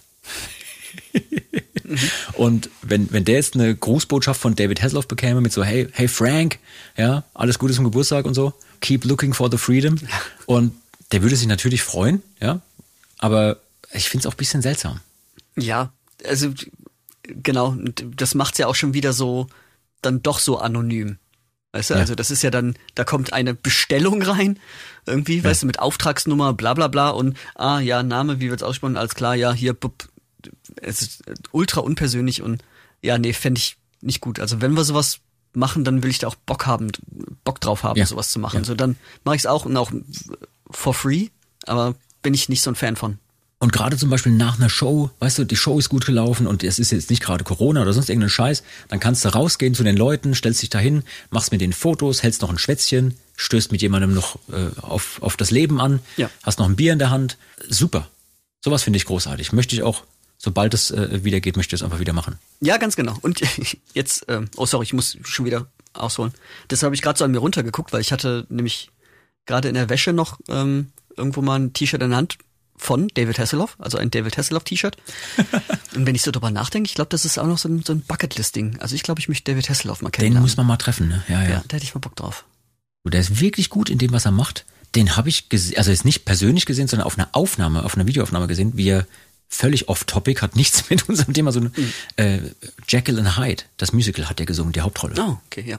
Und 2.34 2.70
wenn, 2.82 3.12
wenn 3.12 3.24
der 3.24 3.36
jetzt 3.36 3.54
eine 3.54 3.74
Grußbotschaft 3.74 4.40
von 4.40 4.56
David 4.56 4.82
Hasselhoff 4.82 5.08
bekäme 5.08 5.40
mit 5.40 5.52
so, 5.52 5.62
hey, 5.62 5.88
hey 5.92 6.08
Frank, 6.08 6.58
ja, 6.96 7.24
alles 7.34 7.58
Gute 7.58 7.72
zum 7.72 7.84
Geburtstag 7.84 8.26
und 8.26 8.34
so, 8.34 8.52
keep 8.80 9.04
looking 9.04 9.32
for 9.32 9.50
the 9.50 9.58
freedom. 9.58 9.96
Und 10.46 10.74
der 11.12 11.22
würde 11.22 11.36
sich 11.36 11.46
natürlich 11.46 11.82
freuen, 11.82 12.22
ja, 12.40 12.60
aber 13.18 13.58
ich 13.92 14.08
finde 14.08 14.22
es 14.22 14.26
auch 14.26 14.34
ein 14.34 14.38
bisschen 14.38 14.62
seltsam. 14.62 15.00
Ja, 15.56 15.92
also 16.26 16.52
genau, 17.22 17.76
das 18.16 18.34
macht's 18.34 18.58
ja 18.58 18.66
auch 18.66 18.74
schon 18.74 18.94
wieder 18.94 19.12
so, 19.12 19.46
dann 20.00 20.22
doch 20.22 20.38
so 20.38 20.58
anonym. 20.58 21.18
Weißt 21.72 21.90
du, 21.90 21.94
Ja. 21.94 22.00
also 22.00 22.14
das 22.14 22.30
ist 22.30 22.42
ja 22.42 22.50
dann, 22.50 22.76
da 22.94 23.04
kommt 23.04 23.32
eine 23.32 23.54
Bestellung 23.54 24.20
rein, 24.22 24.58
irgendwie, 25.06 25.42
weißt 25.42 25.62
du, 25.62 25.66
mit 25.66 25.78
Auftragsnummer, 25.78 26.52
bla 26.52 26.74
bla 26.74 26.88
bla 26.88 27.10
und 27.10 27.36
ah 27.54 27.80
ja, 27.80 28.02
Name, 28.02 28.40
wie 28.40 28.50
wird's 28.50 28.62
aussprechen, 28.62 28.96
alles 28.96 29.14
klar, 29.14 29.34
ja, 29.34 29.52
hier, 29.52 29.72
bup, 29.72 30.08
es 30.76 31.00
ist 31.02 31.22
ultra 31.50 31.80
unpersönlich 31.80 32.42
und 32.42 32.62
ja, 33.00 33.16
nee, 33.18 33.32
fände 33.32 33.58
ich 33.58 33.78
nicht 34.00 34.20
gut. 34.20 34.38
Also 34.38 34.60
wenn 34.60 34.74
wir 34.74 34.84
sowas 34.84 35.20
machen, 35.54 35.84
dann 35.84 36.02
will 36.02 36.10
ich 36.10 36.18
da 36.18 36.28
auch 36.28 36.34
Bock 36.34 36.66
haben, 36.66 36.90
Bock 37.44 37.60
drauf 37.60 37.84
haben, 37.84 37.98
Ja. 37.98 38.06
sowas 38.06 38.30
zu 38.30 38.38
machen. 38.38 38.58
Ja. 38.60 38.64
So, 38.64 38.74
dann 38.74 38.96
mache 39.24 39.36
ich's 39.36 39.46
auch 39.46 39.64
und 39.64 39.76
auch 39.76 39.90
for 40.70 40.94
free, 40.94 41.28
aber 41.66 41.94
bin 42.22 42.34
ich 42.34 42.48
nicht 42.48 42.62
so 42.62 42.70
ein 42.70 42.74
Fan 42.76 42.96
von. 42.96 43.18
Und 43.62 43.72
gerade 43.72 43.96
zum 43.96 44.10
Beispiel 44.10 44.32
nach 44.32 44.58
einer 44.58 44.68
Show, 44.68 45.10
weißt 45.20 45.38
du, 45.38 45.44
die 45.44 45.54
Show 45.54 45.78
ist 45.78 45.88
gut 45.88 46.04
gelaufen 46.04 46.48
und 46.48 46.64
es 46.64 46.80
ist 46.80 46.90
jetzt 46.90 47.10
nicht 47.10 47.22
gerade 47.22 47.44
Corona 47.44 47.82
oder 47.82 47.92
sonst 47.92 48.08
irgendein 48.08 48.28
Scheiß, 48.28 48.64
dann 48.88 48.98
kannst 48.98 49.24
du 49.24 49.28
rausgehen 49.28 49.72
zu 49.72 49.84
den 49.84 49.96
Leuten, 49.96 50.34
stellst 50.34 50.62
dich 50.62 50.68
dahin, 50.68 51.04
machst 51.30 51.52
mit 51.52 51.60
denen 51.60 51.72
Fotos, 51.72 52.24
hältst 52.24 52.42
noch 52.42 52.50
ein 52.50 52.58
Schwätzchen, 52.58 53.16
stößt 53.36 53.70
mit 53.70 53.80
jemandem 53.80 54.14
noch 54.14 54.34
äh, 54.52 54.80
auf, 54.80 55.22
auf 55.22 55.36
das 55.36 55.52
Leben 55.52 55.80
an, 55.80 56.00
Ja. 56.16 56.28
hast 56.42 56.58
noch 56.58 56.68
ein 56.68 56.74
Bier 56.74 56.92
in 56.92 56.98
der 56.98 57.10
Hand. 57.10 57.38
Super. 57.68 58.08
Sowas 58.64 58.82
finde 58.82 58.96
ich 58.96 59.04
großartig. 59.04 59.52
Möchte 59.52 59.76
ich 59.76 59.84
auch, 59.84 60.02
sobald 60.38 60.74
es 60.74 60.90
äh, 60.90 61.22
wieder 61.22 61.38
geht, 61.38 61.56
möchte 61.56 61.76
ich 61.76 61.82
es 61.82 61.84
einfach 61.84 62.00
wieder 62.00 62.12
machen. 62.14 62.40
Ja, 62.62 62.78
ganz 62.78 62.96
genau. 62.96 63.16
Und 63.22 63.42
jetzt, 63.94 64.24
ähm, 64.26 64.48
oh 64.56 64.66
sorry, 64.66 64.86
ich 64.86 64.92
muss 64.92 65.16
schon 65.22 65.44
wieder 65.46 65.68
ausholen. 65.92 66.32
Deshalb 66.68 66.88
habe 66.88 66.96
ich 66.96 67.02
gerade 67.02 67.16
so 67.16 67.24
an 67.24 67.30
mir 67.30 67.38
runtergeguckt, 67.38 67.92
weil 67.92 68.00
ich 68.00 68.10
hatte 68.10 68.44
nämlich 68.48 68.90
gerade 69.46 69.68
in 69.68 69.74
der 69.74 69.88
Wäsche 69.88 70.12
noch 70.12 70.40
ähm, 70.48 70.90
irgendwo 71.16 71.42
mal 71.42 71.60
ein 71.60 71.72
T-Shirt 71.72 72.02
in 72.02 72.10
der 72.10 72.16
Hand 72.16 72.38
von 72.82 73.08
David 73.14 73.38
Hasselhoff, 73.38 73.76
also 73.78 73.96
ein 73.98 74.10
David 74.10 74.36
Hasselhoff 74.36 74.64
T-Shirt. 74.64 74.96
Und 75.94 76.06
wenn 76.06 76.14
ich 76.14 76.22
so 76.22 76.30
drüber 76.30 76.50
nachdenke, 76.50 76.88
ich 76.88 76.94
glaube, 76.94 77.10
das 77.10 77.24
ist 77.24 77.38
auch 77.38 77.46
noch 77.46 77.58
so 77.58 77.68
ein, 77.68 77.82
so 77.82 77.92
ein 77.92 78.00
Bucketlist-Ding. 78.00 78.78
Also 78.80 78.94
ich 78.94 79.02
glaube, 79.02 79.20
ich 79.20 79.28
möchte 79.28 79.50
David 79.52 79.70
Hasselhoff 79.70 80.02
mal 80.02 80.08
Den 80.08 80.12
kennenlernen. 80.12 80.42
muss 80.42 80.56
man 80.56 80.66
mal 80.66 80.76
treffen, 80.76 81.08
ne? 81.08 81.22
Ja, 81.28 81.42
ja. 81.42 81.48
ja, 81.50 81.64
da 81.68 81.76
hätte 81.76 81.84
ich 81.84 81.94
mal 81.94 82.00
Bock 82.00 82.16
drauf. 82.16 82.44
Der 83.04 83.20
ist 83.20 83.40
wirklich 83.40 83.70
gut 83.70 83.88
in 83.88 83.98
dem, 83.98 84.12
was 84.12 84.24
er 84.24 84.32
macht. 84.32 84.64
Den 84.94 85.16
habe 85.16 85.28
ich 85.28 85.48
gesehen, 85.48 85.78
also 85.78 85.90
jetzt 85.90 86.04
nicht 86.04 86.24
persönlich 86.24 86.66
gesehen, 86.66 86.88
sondern 86.88 87.06
auf 87.06 87.18
einer 87.18 87.28
Aufnahme, 87.32 87.84
auf 87.84 87.94
einer 87.94 88.06
Videoaufnahme 88.06 88.46
gesehen, 88.46 88.72
wie 88.76 88.88
er 88.88 89.06
völlig 89.48 89.88
off-topic, 89.88 90.42
hat 90.42 90.56
nichts 90.56 90.84
mit 90.90 91.08
unserem 91.08 91.34
Thema, 91.34 91.52
so 91.52 91.60
ein 91.60 91.72
äh, 92.16 92.40
Jekyll 92.88 93.18
and 93.18 93.38
Hyde, 93.38 93.64
das 93.76 93.92
Musical 93.92 94.28
hat 94.28 94.40
er 94.40 94.46
gesungen, 94.46 94.72
die 94.72 94.80
Hauptrolle. 94.80 95.14
Oh, 95.18 95.38
okay, 95.46 95.64
ja. 95.66 95.78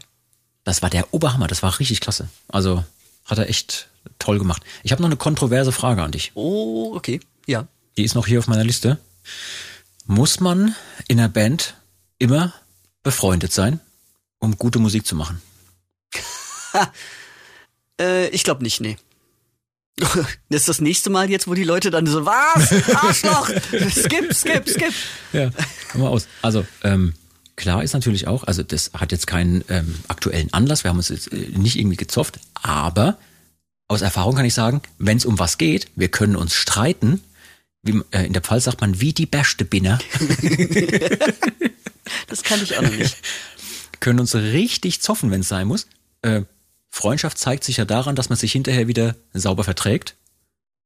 Das 0.64 0.82
war 0.82 0.89
der 0.89 1.14
Oberhammer, 1.14 1.47
das 1.47 1.62
war 1.62 1.78
richtig 1.80 1.99
klasse. 1.99 2.30
Also 2.47 2.86
hat 3.26 3.38
er 3.38 3.49
echt 3.49 3.89
toll 4.19 4.39
gemacht. 4.39 4.63
Ich 4.84 4.91
habe 4.91 5.01
noch 5.01 5.09
eine 5.09 5.17
kontroverse 5.17 5.71
Frage 5.71 6.03
an 6.03 6.11
dich. 6.11 6.32
Oh, 6.36 6.93
okay, 6.95 7.19
ja. 7.45 7.67
Die 7.97 8.03
ist 8.03 8.15
noch 8.15 8.28
hier 8.28 8.39
auf 8.39 8.47
meiner 8.47 8.63
Liste. 8.63 8.97
Muss 10.05 10.39
man 10.39 10.76
in 11.07 11.19
einer 11.19 11.30
Band 11.30 11.76
immer 12.17 12.53
befreundet 13.03 13.53
sein, 13.53 13.80
um 14.39 14.57
gute 14.57 14.80
Musik 14.80 15.05
zu 15.05 15.15
machen? 15.15 15.41
Äh, 18.01 18.30
ich 18.30 18.43
glaube 18.43 18.63
nicht, 18.63 18.82
nee. 18.82 18.97
Das 19.97 20.15
ist 20.49 20.69
das 20.69 20.82
nächste 20.82 21.11
Mal 21.11 21.30
jetzt, 21.30 21.47
wo 21.47 21.53
die 21.53 21.63
Leute 21.63 21.91
dann 21.91 22.07
so, 22.07 22.26
was? 22.26 22.71
Arschloch! 22.95 23.49
skip, 23.91 24.34
skip, 24.34 24.67
skip. 24.67 24.93
Ja, 25.32 25.51
komm 25.91 26.01
mal 26.01 26.09
aus. 26.09 26.28
Also, 26.41 26.65
ähm, 26.84 27.13
klar 27.56 27.84
ist 27.84 27.93
natürlich 27.93 28.28
auch, 28.28 28.43
also 28.43 28.64
das 28.64 28.91
hat 28.93 29.12
jetzt 29.12 29.28
keinen 29.28 29.64
ähm, 29.70 29.95
aktuellen 30.08 30.51
Anlass, 30.54 30.84
wir 30.84 30.89
haben 30.89 30.97
uns 30.97 31.10
jetzt 31.10 31.32
äh, 31.32 31.49
nicht 31.56 31.78
irgendwie 31.78 31.97
gezofft, 31.97 32.39
aber 32.54 33.18
aus 33.88 34.01
Erfahrung 34.01 34.36
kann 34.36 34.45
ich 34.45 34.54
sagen, 34.54 34.82
wenn 34.97 35.18
es 35.18 35.26
um 35.26 35.39
was 35.39 35.58
geht, 35.58 35.88
wir 35.95 36.08
können 36.08 36.36
uns 36.36 36.56
streiten, 36.56 37.22
wie, 37.84 38.01
äh, 38.12 38.26
in 38.26 38.34
der 38.34 38.41
Pfalz 38.41 38.64
sagt 38.64 38.82
man, 38.82 39.01
wie 39.01 39.14
die 39.14 39.26
beste 39.26 39.66
Binner, 39.66 39.99
Das 42.28 42.43
kann 42.43 42.62
ich 42.62 42.78
auch 42.78 42.82
noch 42.82 42.91
nicht. 42.91 43.18
können 43.99 44.20
uns 44.20 44.36
richtig 44.36 45.01
zoffen, 45.01 45.32
wenn 45.32 45.41
es 45.41 45.47
sein 45.47 45.68
muss. 45.68 45.88
Äh, 46.22 46.41
Freundschaft 46.89 47.38
zeigt 47.38 47.64
sich 47.64 47.78
ja 47.78 47.86
daran, 47.86 48.16
dass 48.16 48.30
man 48.30 48.38
sich 48.38 48.51
hinterher 48.51 48.88
wieder 48.88 49.16
sauber 49.34 49.64
verträgt. 49.64 50.16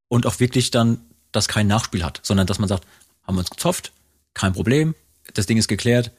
und 0.09 0.26
auch 0.26 0.39
wirklich 0.39 0.72
dann 0.72 1.01
das 1.34 1.47
kein 1.47 1.68
Nachspiel 1.68 2.03
hat, 2.03 2.22
sondern 2.24 2.47
dass 2.47 2.59
man 2.59 2.70
sagt, 2.70 2.86
haben 3.24 3.36
wir 3.36 3.39
uns 3.39 3.49
gezopft, 3.49 3.91
kein 4.34 4.53
Problem, 4.53 4.95
das 5.34 5.47
Ding 5.47 5.57
ist 5.57 5.68
geklärt, 5.68 6.11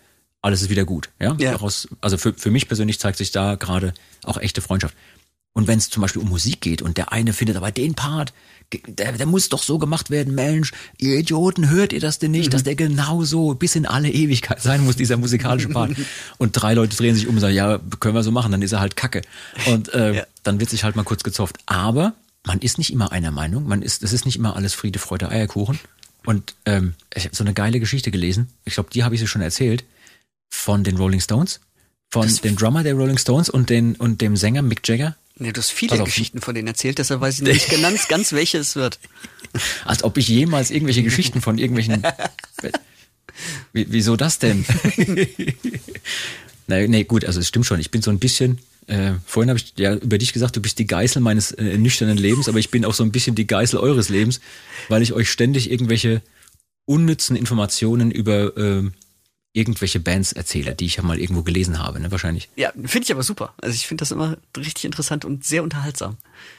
alles 0.43 0.63
ist 0.63 0.71
wieder 0.71 0.85
gut. 0.85 1.11
Ja? 1.21 1.37
Ja. 1.39 1.53
Daraus, 1.53 1.89
also 2.01 2.17
für, 2.19 2.33
für 2.35 2.51
mich 2.51 2.69
persönlich 2.69 2.99
zeigt 3.01 3.19
sich 3.19 3.31
da 3.33 3.57
gerade 3.57 3.93
auch 4.25 4.39
echte 4.39 4.61
Freundschaft. 4.61 4.95
Und 5.53 5.67
wenn 5.67 5.79
es 5.79 5.91
zum 5.91 6.03
Beispiel 6.03 6.23
um 6.23 6.29
Musik 6.29 6.61
geht 6.61 6.83
und 6.83 6.97
der 6.99 7.11
eine 7.13 7.33
findet 7.33 7.57
aber 7.57 7.73
den 7.73 7.95
Part, 7.95 8.33
der, 8.87 9.13
der 9.13 9.27
muss 9.27 9.49
doch 9.49 9.63
so 9.63 9.79
gemacht 9.79 10.11
werden, 10.11 10.35
Mensch, 10.35 10.73
ihr 10.99 11.19
Idioten, 11.19 11.71
hört 11.71 11.93
ihr 11.93 12.01
das 12.01 12.19
denn 12.21 12.31
nicht, 12.31 12.53
dass 12.55 12.63
der 12.63 12.77
genau 12.77 13.25
so 13.25 13.55
bis 13.55 13.75
in 13.75 13.87
alle 13.87 14.11
Ewigkeit 14.11 14.61
sein 14.63 14.85
muss, 14.85 14.95
dieser 14.95 15.17
musikalische 15.17 15.71
Part. 15.71 15.97
Und 16.39 16.53
drei 16.53 16.75
Leute 16.75 16.95
drehen 16.97 17.15
sich 17.15 17.27
um 17.27 17.35
und 17.37 17.41
sagen, 17.41 17.55
ja, 17.55 17.81
können 17.99 18.15
wir 18.15 18.23
so 18.23 18.31
machen, 18.31 18.53
dann 18.53 18.63
ist 18.63 18.73
er 18.73 18.81
halt 18.81 18.95
Kacke. 18.95 19.23
Und 19.67 19.93
äh, 19.95 20.17
Ja. 20.17 20.23
dann 20.45 20.61
wird 20.61 20.71
sich 20.71 20.85
halt 20.85 20.95
mal 20.97 21.03
kurz 21.03 21.25
gezopft. 21.25 21.57
Aber 21.67 22.13
man 22.47 22.61
ist 22.61 22.79
nicht 22.79 22.93
immer 22.93 23.11
einer 23.11 23.31
Meinung, 23.33 23.67
man 23.67 23.83
ist, 23.83 24.03
das 24.05 24.13
ist 24.13 24.27
nicht 24.27 24.37
immer 24.37 24.55
alles 24.55 24.75
Friede, 24.75 24.99
Freude, 24.99 25.29
Eierkuchen. 25.31 25.81
Und 26.27 26.55
ähm, 26.67 26.95
ich 27.15 27.25
habe 27.25 27.35
so 27.35 27.43
eine 27.43 27.55
geile 27.55 27.81
Geschichte 27.81 28.11
gelesen, 28.11 28.49
ich 28.65 28.75
glaube, 28.75 28.91
die 28.93 29.03
habe 29.03 29.15
ich 29.15 29.21
sie 29.21 29.27
schon 29.27 29.41
erzählt, 29.43 29.83
von 30.51 30.85
den 30.85 30.97
Rolling 30.97 31.21
Stones, 31.21 31.61
von 32.11 32.29
dem 32.43 32.57
Drummer 32.57 32.83
der 32.83 32.95
Rolling 32.95 33.19
Stones 33.19 33.49
und, 33.49 33.71
den, 33.71 33.95
und 33.97 34.21
dem 34.21 34.37
Sänger 34.37 34.63
Mick 34.63 34.87
Jagger. 34.87 35.17
Nee, 35.37 35.53
du 35.53 35.61
hast 35.61 35.71
viele. 35.71 36.03
Geschichten 36.03 36.41
von 36.41 36.55
denen 36.55 36.67
erzählt, 36.67 36.99
deshalb 36.99 37.21
weiß 37.21 37.41
ich 37.41 37.43
nicht 37.43 37.83
ganz, 37.83 38.09
ganz 38.09 38.33
welche 38.33 38.59
es 38.59 38.75
wird. 38.75 38.99
Als 39.85 40.03
ob 40.03 40.17
ich 40.17 40.29
jemals 40.29 40.71
irgendwelche 40.71 41.03
Geschichten 41.03 41.41
von 41.41 41.59
irgendwelchen. 41.59 42.03
Wie, 43.73 43.87
wieso 43.91 44.17
das 44.17 44.41
denn? 44.41 44.65
nee, 46.67 46.89
nee, 46.89 47.05
gut, 47.05 47.25
also 47.25 47.39
es 47.39 47.47
stimmt 47.47 47.67
schon. 47.67 47.79
Ich 47.79 47.93
bin 47.93 48.03
so 48.03 48.11
ein 48.11 48.19
bisschen. 48.19 48.59
Äh, 48.89 49.13
vorhin 49.27 49.51
habe 49.51 49.61
ich 49.61 49.75
ja 49.77 49.95
über 49.95 50.19
dich 50.19 50.33
gesagt, 50.33 50.57
du 50.57 50.61
bist 50.61 50.79
die 50.79 50.87
Geißel 50.87 51.23
meines 51.23 51.53
äh, 51.53 51.79
nüchternen 51.79 52.19
Lebens, 52.19 52.49
aber 52.49 52.59
ich 52.59 52.71
bin 52.71 52.85
auch 52.85 52.95
so 52.95 53.05
ein 53.05 53.13
bisschen 53.13 53.37
die 53.37 53.47
Geißel 53.47 53.79
eures 53.79 54.09
Lebens, 54.09 54.41
weil 54.89 55.03
ich 55.03 55.13
euch 55.13 55.31
ständig 55.31 55.71
irgendwelche 55.71 56.23
unnützen 56.87 57.37
Informationen 57.37 58.11
über 58.11 58.57
ähm, 58.57 58.95
irgendwelche 59.53 59.99
Bands 59.99 60.33
erzähle, 60.33 60.75
die 60.75 60.87
ich 60.87 60.97
ja 60.97 61.03
mal 61.03 61.19
irgendwo 61.19 61.43
gelesen 61.43 61.79
habe, 61.79 62.01
ne? 62.01 62.11
Wahrscheinlich. 62.11 62.49
Ja, 62.57 62.71
finde 62.85 63.05
ich 63.05 63.13
aber 63.13 63.23
super. 63.23 63.55
Also 63.61 63.75
ich 63.75 63.87
finde 63.87 64.03
das 64.03 64.11
immer 64.11 64.37
richtig 64.57 64.85
interessant 64.85 65.25
und 65.25 65.45
sehr 65.45 65.63
unterhaltsam. 65.63 66.17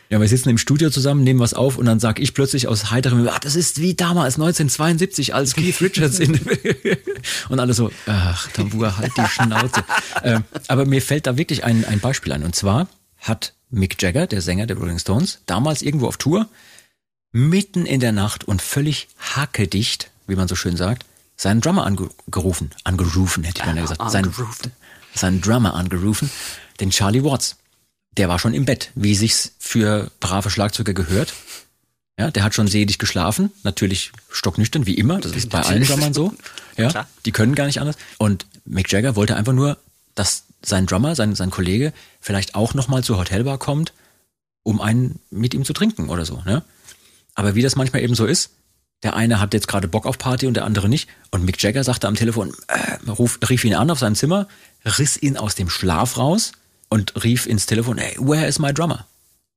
Ja, 0.10 0.20
wir 0.20 0.28
sitzen 0.28 0.50
im 0.50 0.58
Studio 0.58 0.90
zusammen, 0.90 1.24
nehmen 1.24 1.40
was 1.40 1.54
auf 1.54 1.78
und 1.78 1.86
dann 1.86 2.00
sag 2.00 2.20
ich 2.20 2.34
plötzlich 2.34 2.68
aus 2.68 2.90
heiterem, 2.90 3.28
ah, 3.28 3.38
das 3.40 3.56
ist 3.56 3.80
wie 3.80 3.94
damals 3.94 4.36
1972 4.36 5.36
als 5.36 5.54
Keith 5.54 5.80
Richards 5.82 6.20
in 6.20 6.40
und 7.50 7.60
alle 7.60 7.74
so, 7.74 7.92
ach, 8.08 8.48
Tambur, 8.52 8.98
halt 8.98 9.12
die 9.16 9.28
Schnauze. 9.28 9.84
ähm, 10.24 10.44
aber 10.68 10.86
mir 10.86 11.02
fällt 11.02 11.28
da 11.28 11.38
wirklich 11.38 11.64
ein, 11.64 11.86
ein 11.86 12.00
Beispiel 12.00 12.34
ein 12.34 12.44
und 12.44 12.56
zwar 12.56 12.88
hat 13.20 13.54
Mick 13.70 14.02
Jagger, 14.02 14.26
der 14.26 14.42
Sänger 14.42 14.66
der 14.66 14.78
Rolling 14.78 15.00
Stones, 15.00 15.42
damals 15.46 15.84
irgendwo 15.84 16.08
auf 16.08 16.18
Tour, 16.18 16.50
mitten 17.32 17.86
in 17.86 18.00
der 18.00 18.12
Nacht 18.12 18.46
und 18.46 18.62
völlig 18.62 19.10
hackedicht, 19.20 20.10
wie 20.26 20.36
man 20.36 20.48
so 20.48 20.56
schön 20.56 20.76
sagt, 20.76 21.06
seinen 21.40 21.62
Drummer 21.62 21.86
angerufen, 21.86 22.72
angerufen 22.84 23.46
hätte 23.46 23.62
ich 23.62 23.66
beinahe 23.66 23.84
gesagt, 23.84 24.12
seinen, 24.12 24.34
seinen 25.16 25.40
Drummer 25.40 25.74
angerufen, 25.74 26.30
den 26.82 26.90
Charlie 26.90 27.24
Watts. 27.24 27.56
Der 28.18 28.28
war 28.28 28.40
schon 28.40 28.54
im 28.54 28.66
Bett, 28.66 28.92
wie 28.96 29.16
sich's 29.16 29.54
für 29.58 30.12
brave 30.20 30.50
Schlagzeuger 30.50 30.94
gehört. 30.94 31.34
Ja, 32.20 32.30
der 32.30 32.44
hat 32.44 32.54
schon 32.54 32.68
selig 32.68 33.00
geschlafen, 33.00 33.52
natürlich 33.64 34.12
stocknüchtern, 34.30 34.86
wie 34.86 34.96
immer, 34.96 35.22
das 35.22 35.32
ist 35.32 35.50
bei 35.50 35.62
allen 35.62 35.86
Drummern 35.86 36.14
so. 36.14 36.34
Ja, 36.76 36.90
Klar. 36.90 37.08
die 37.24 37.32
können 37.32 37.56
gar 37.56 37.68
nicht 37.68 37.80
anders. 37.80 37.96
Und 38.18 38.46
Mick 38.66 38.92
Jagger 38.92 39.16
wollte 39.16 39.38
einfach 39.38 39.54
nur, 39.54 39.78
dass 40.16 40.44
sein 40.62 40.88
Drummer, 40.88 41.16
sein, 41.16 41.36
sein 41.36 41.52
Kollege, 41.52 41.94
vielleicht 42.20 42.56
auch 42.56 42.74
nochmal 42.74 43.02
zur 43.06 43.18
Hotelbar 43.18 43.58
kommt, 43.58 43.94
um 44.64 44.82
einen 44.82 45.20
mit 45.30 45.54
ihm 45.54 45.64
zu 45.64 45.72
trinken 45.72 46.10
oder 46.10 46.26
so. 46.26 46.42
Ne? 46.46 46.64
Aber 47.34 47.56
wie 47.56 47.62
das 47.62 47.78
manchmal 47.78 48.02
eben 48.02 48.16
so 48.16 48.26
ist, 48.26 48.50
der 49.04 49.16
eine 49.16 49.39
hat 49.39 49.54
jetzt 49.54 49.68
gerade 49.68 49.88
Bock 49.88 50.06
auf 50.06 50.18
Party 50.18 50.45
und 50.47 50.56
der 50.56 50.66
andere 50.66 50.89
nicht. 50.89 51.10
Und 51.32 51.45
Mick 51.45 51.62
Jagger 51.62 51.84
sagte 51.84 52.08
am 52.08 52.16
Telefon, 52.16 52.54
äh, 52.68 53.10
ruf, 53.10 53.39
rief 53.50 53.64
ihn 53.64 53.76
an 53.76 53.89
auf 53.91 54.00
seinem 54.00 54.16
Zimmer, 54.16 54.47
riss 54.86 55.16
ihn 55.22 55.38
aus 55.38 55.56
dem 55.56 55.70
Schlaf 55.70 56.18
raus 56.18 56.52
und 56.89 57.24
rief 57.24 57.45
ins 57.45 57.66
Telefon, 57.66 57.97
hey, 57.97 58.16
where 58.20 58.45
is 58.47 58.60
my 58.60 58.74
drummer? 58.74 59.06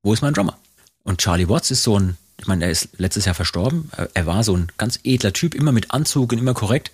Wo 0.03 0.13
ist 0.13 0.23
mein 0.23 0.35
Drummer? 0.35 0.59
Und 1.05 1.21
Charlie 1.21 1.49
Watts 1.49 1.71
ist 1.71 1.83
so 1.83 1.99
ein, 1.99 2.17
ich 2.39 2.47
meine, 2.47 2.65
er 2.65 2.71
ist 2.71 2.89
letztes 2.99 3.25
Jahr 3.25 3.35
verstorben. 3.35 3.89
Er- 3.97 4.11
Er 4.15 4.27
war 4.27 4.43
so 4.45 4.57
ein 4.57 4.71
ganz 4.79 4.99
edler 5.05 5.33
Typ, 5.33 5.55
immer 5.55 5.73
mit 5.73 5.91
Anzug 5.93 6.33
und 6.33 6.39
immer 6.39 6.55
korrekt. 6.55 6.91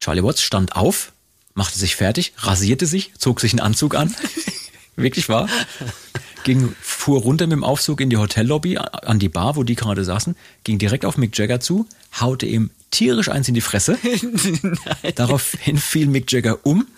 Charlie 0.00 0.22
Watts 0.24 0.42
stand 0.42 0.74
auf, 0.76 1.12
machte 1.54 1.78
sich 1.78 1.94
fertig, 1.96 2.32
rasierte 2.38 2.86
sich, 2.86 3.12
zog 3.18 3.40
sich 3.40 3.52
einen 3.52 3.60
Anzug 3.60 3.94
an. 3.94 4.14
Wirklich 4.96 5.28
wahr? 5.28 5.48
Ging, 6.44 6.74
fuhr 6.80 7.20
runter 7.20 7.46
mit 7.46 7.52
dem 7.52 7.64
Aufzug 7.64 8.00
in 8.00 8.10
die 8.10 8.16
Hotellobby 8.16 8.76
an 8.76 9.20
die 9.20 9.28
Bar, 9.28 9.54
wo 9.54 9.62
die 9.62 9.76
gerade 9.76 10.04
saßen, 10.04 10.34
ging 10.64 10.76
direkt 10.76 11.04
auf 11.04 11.16
Mick 11.16 11.38
Jagger 11.38 11.60
zu, 11.60 11.86
haute 12.20 12.46
ihm 12.46 12.70
tierisch 12.90 13.28
eins 13.28 13.46
in 13.46 13.54
die 13.54 13.60
Fresse. 13.60 13.96
Daraufhin 15.14 15.78
fiel 15.78 16.08
Mick 16.08 16.32
Jagger 16.32 16.66
um 16.66 16.88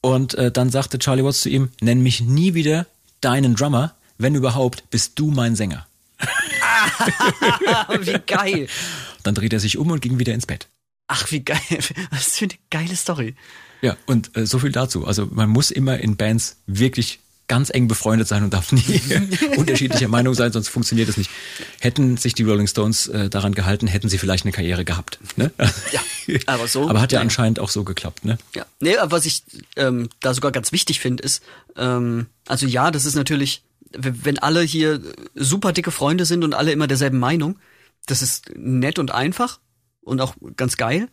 und 0.00 0.34
äh, 0.34 0.50
dann 0.50 0.68
sagte 0.70 0.98
Charlie 0.98 1.24
Watts 1.24 1.42
zu 1.42 1.48
ihm, 1.48 1.70
nenn 1.80 2.02
mich 2.02 2.20
nie 2.20 2.54
wieder 2.54 2.86
deinen 3.20 3.54
Drummer, 3.54 3.94
wenn 4.18 4.34
überhaupt, 4.34 4.90
bist 4.90 5.18
du 5.18 5.30
mein 5.30 5.56
Sänger. 5.56 5.86
wie 8.00 8.18
geil. 8.26 8.68
Dann 9.22 9.34
dreht 9.34 9.52
er 9.52 9.60
sich 9.60 9.78
um 9.78 9.90
und 9.90 10.02
ging 10.02 10.18
wieder 10.18 10.34
ins 10.34 10.44
Bett. 10.44 10.68
Ach, 11.06 11.30
wie 11.30 11.40
geil. 11.40 11.58
Was 12.10 12.36
für 12.36 12.44
eine 12.44 12.54
geile 12.68 12.96
Story. 12.96 13.34
Ja, 13.84 13.96
und 14.06 14.36
äh, 14.36 14.46
so 14.46 14.58
viel 14.58 14.72
dazu. 14.72 15.06
Also 15.06 15.26
man 15.30 15.50
muss 15.50 15.70
immer 15.70 15.98
in 15.98 16.16
Bands 16.16 16.56
wirklich 16.66 17.20
ganz 17.46 17.68
eng 17.68 17.86
befreundet 17.88 18.26
sein 18.26 18.42
und 18.42 18.54
darf 18.54 18.72
nie 18.72 19.00
unterschiedlicher 19.58 20.08
Meinung 20.08 20.32
sein, 20.32 20.50
sonst 20.50 20.68
funktioniert 20.68 21.10
es 21.10 21.18
nicht. 21.18 21.30
Hätten 21.80 22.16
sich 22.16 22.32
die 22.32 22.42
Rolling 22.44 22.66
Stones 22.66 23.06
äh, 23.08 23.28
daran 23.28 23.52
gehalten, 23.54 23.86
hätten 23.86 24.08
sie 24.08 24.16
vielleicht 24.16 24.46
eine 24.46 24.52
Karriere 24.52 24.86
gehabt. 24.86 25.18
Ne? 25.36 25.50
Ja, 25.92 26.00
aber 26.46 26.66
so- 26.66 26.88
Aber 26.88 27.02
hat 27.02 27.12
ja 27.12 27.20
anscheinend 27.20 27.58
auch 27.60 27.68
so 27.68 27.84
geklappt. 27.84 28.24
Ne? 28.24 28.38
Ja, 28.54 28.64
nee, 28.80 28.96
aber 28.96 29.12
was 29.12 29.26
ich 29.26 29.42
ähm, 29.76 30.08
da 30.20 30.32
sogar 30.32 30.52
ganz 30.52 30.72
wichtig 30.72 31.00
finde, 31.00 31.22
ist, 31.22 31.42
ähm, 31.76 32.26
also 32.48 32.64
ja, 32.64 32.90
das 32.90 33.04
ist 33.04 33.14
natürlich, 33.14 33.62
wenn 33.92 34.38
alle 34.38 34.62
hier 34.62 35.02
super 35.34 35.74
dicke 35.74 35.90
Freunde 35.90 36.24
sind 36.24 36.44
und 36.44 36.54
alle 36.54 36.72
immer 36.72 36.86
derselben 36.86 37.18
Meinung, 37.18 37.58
das 38.06 38.22
ist 38.22 38.52
nett 38.56 38.98
und 38.98 39.10
einfach 39.10 39.60
und 40.00 40.22
auch 40.22 40.34
ganz 40.56 40.78
geil. 40.78 41.08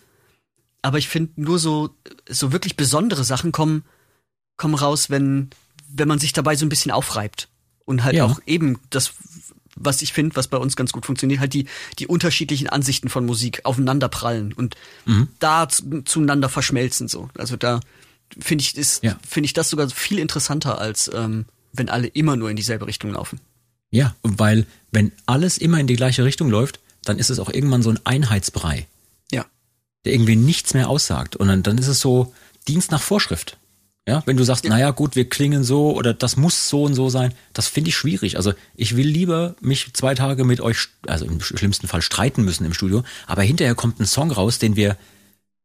Aber 0.82 0.98
ich 0.98 1.08
finde 1.10 1.34
nur 1.42 1.60
so, 1.60 1.96
so 2.28 2.52
wirklich 2.52 2.76
besondere 2.76 3.24
Sachen 3.24 3.52
kommen, 3.52 3.84
kommen 4.58 4.76
raus, 4.76 5.10
wenn, 5.10 5.50
wenn 5.88 6.08
man 6.08 6.20
sich 6.20 6.34
dabei 6.34 6.56
so 6.56 6.66
ein 6.66 6.70
bisschen 6.70 6.92
aufreibt. 6.92 7.50
Und 7.86 8.04
halt 8.04 8.16
Ja. 8.16 8.26
auch 8.26 8.40
eben 8.46 8.80
das, 8.90 9.14
was 9.76 10.02
ich 10.02 10.14
finde, 10.14 10.36
was 10.36 10.48
bei 10.48 10.58
uns 10.58 10.76
ganz 10.76 10.92
gut 10.92 11.06
funktioniert, 11.06 11.40
halt 11.40 11.54
die, 11.54 11.66
die 12.00 12.08
unterschiedlichen 12.08 12.68
Ansichten 12.70 13.10
von 13.10 13.26
Musik 13.26 13.62
aufeinanderprallen 13.66 14.54
und 14.54 14.76
Mhm. 15.06 15.28
da 15.40 15.68
zu, 15.70 16.02
zueinander 16.04 16.50
verschmelzen 16.50 17.08
so. 17.08 17.30
Also 17.38 17.58
da 17.58 17.80
finde 18.40 18.64
ich 18.64 18.78
ist 18.78 19.04
Ja. 19.04 19.18
finde 19.28 19.46
ich 19.46 19.54
das 19.54 19.70
sogar 19.70 19.90
viel 19.90 20.20
interessanter 20.20 20.78
als 20.80 21.10
ähm, 21.14 21.46
wenn 21.74 21.90
alle 21.90 22.08
immer 22.08 22.36
nur 22.36 22.50
in 22.50 22.56
dieselbe 22.56 22.86
Richtung 22.88 23.12
laufen. 23.12 23.40
Ja, 23.92 24.16
weil 24.24 24.66
wenn 24.92 25.12
alles 25.26 25.58
immer 25.58 25.80
in 25.80 25.88
die 25.88 25.96
gleiche 25.96 26.24
Richtung 26.24 26.50
läuft, 26.50 26.80
dann 27.04 27.18
ist 27.18 27.30
es 27.30 27.40
auch 27.40 27.50
irgendwann 27.50 27.82
so 27.82 27.90
ein 27.90 28.00
Einheitsbrei. 28.06 28.88
Der 30.06 30.14
irgendwie 30.14 30.36
nichts 30.36 30.74
mehr 30.74 30.89
aussagt. 30.89 31.36
Und 31.36 31.47
dann, 31.47 31.64
dann 31.64 31.78
ist 31.78 31.88
es 31.88 31.99
so 31.99 32.34
Dienst 32.68 32.91
nach 32.91 33.02
Vorschrift. 33.02 33.58
Ja, 34.08 34.24
wenn 34.26 34.36
du 34.36 34.43
sagst, 34.43 34.66
naja, 34.66 34.89
gut, 34.91 35.16
wir 35.16 35.30
klingen 35.30 35.64
so 35.64 35.95
oder 35.95 36.14
das 36.14 36.36
muss 36.36 36.68
so 36.70 36.84
und 36.84 36.95
so 36.95 37.10
sein, 37.10 37.36
das 37.54 37.68
finde 37.68 37.89
ich 37.89 37.95
schwierig. 37.95 38.36
Also 38.36 38.54
ich 38.76 38.95
will 38.95 39.08
lieber 39.08 39.56
mich 39.62 39.93
zwei 39.93 40.16
Tage 40.16 40.43
mit 40.43 40.60
euch, 40.60 40.88
also 41.06 41.26
im 41.26 41.39
schlimmsten 41.39 41.88
Fall 41.88 42.02
streiten 42.02 42.43
müssen 42.43 42.66
im 42.66 42.74
Studio, 42.74 43.04
aber 43.28 43.43
hinterher 43.43 43.76
kommt 43.76 43.99
ein 43.99 44.08
Song 44.08 44.32
raus, 44.32 44.58
den 44.58 44.76
wir 44.76 44.97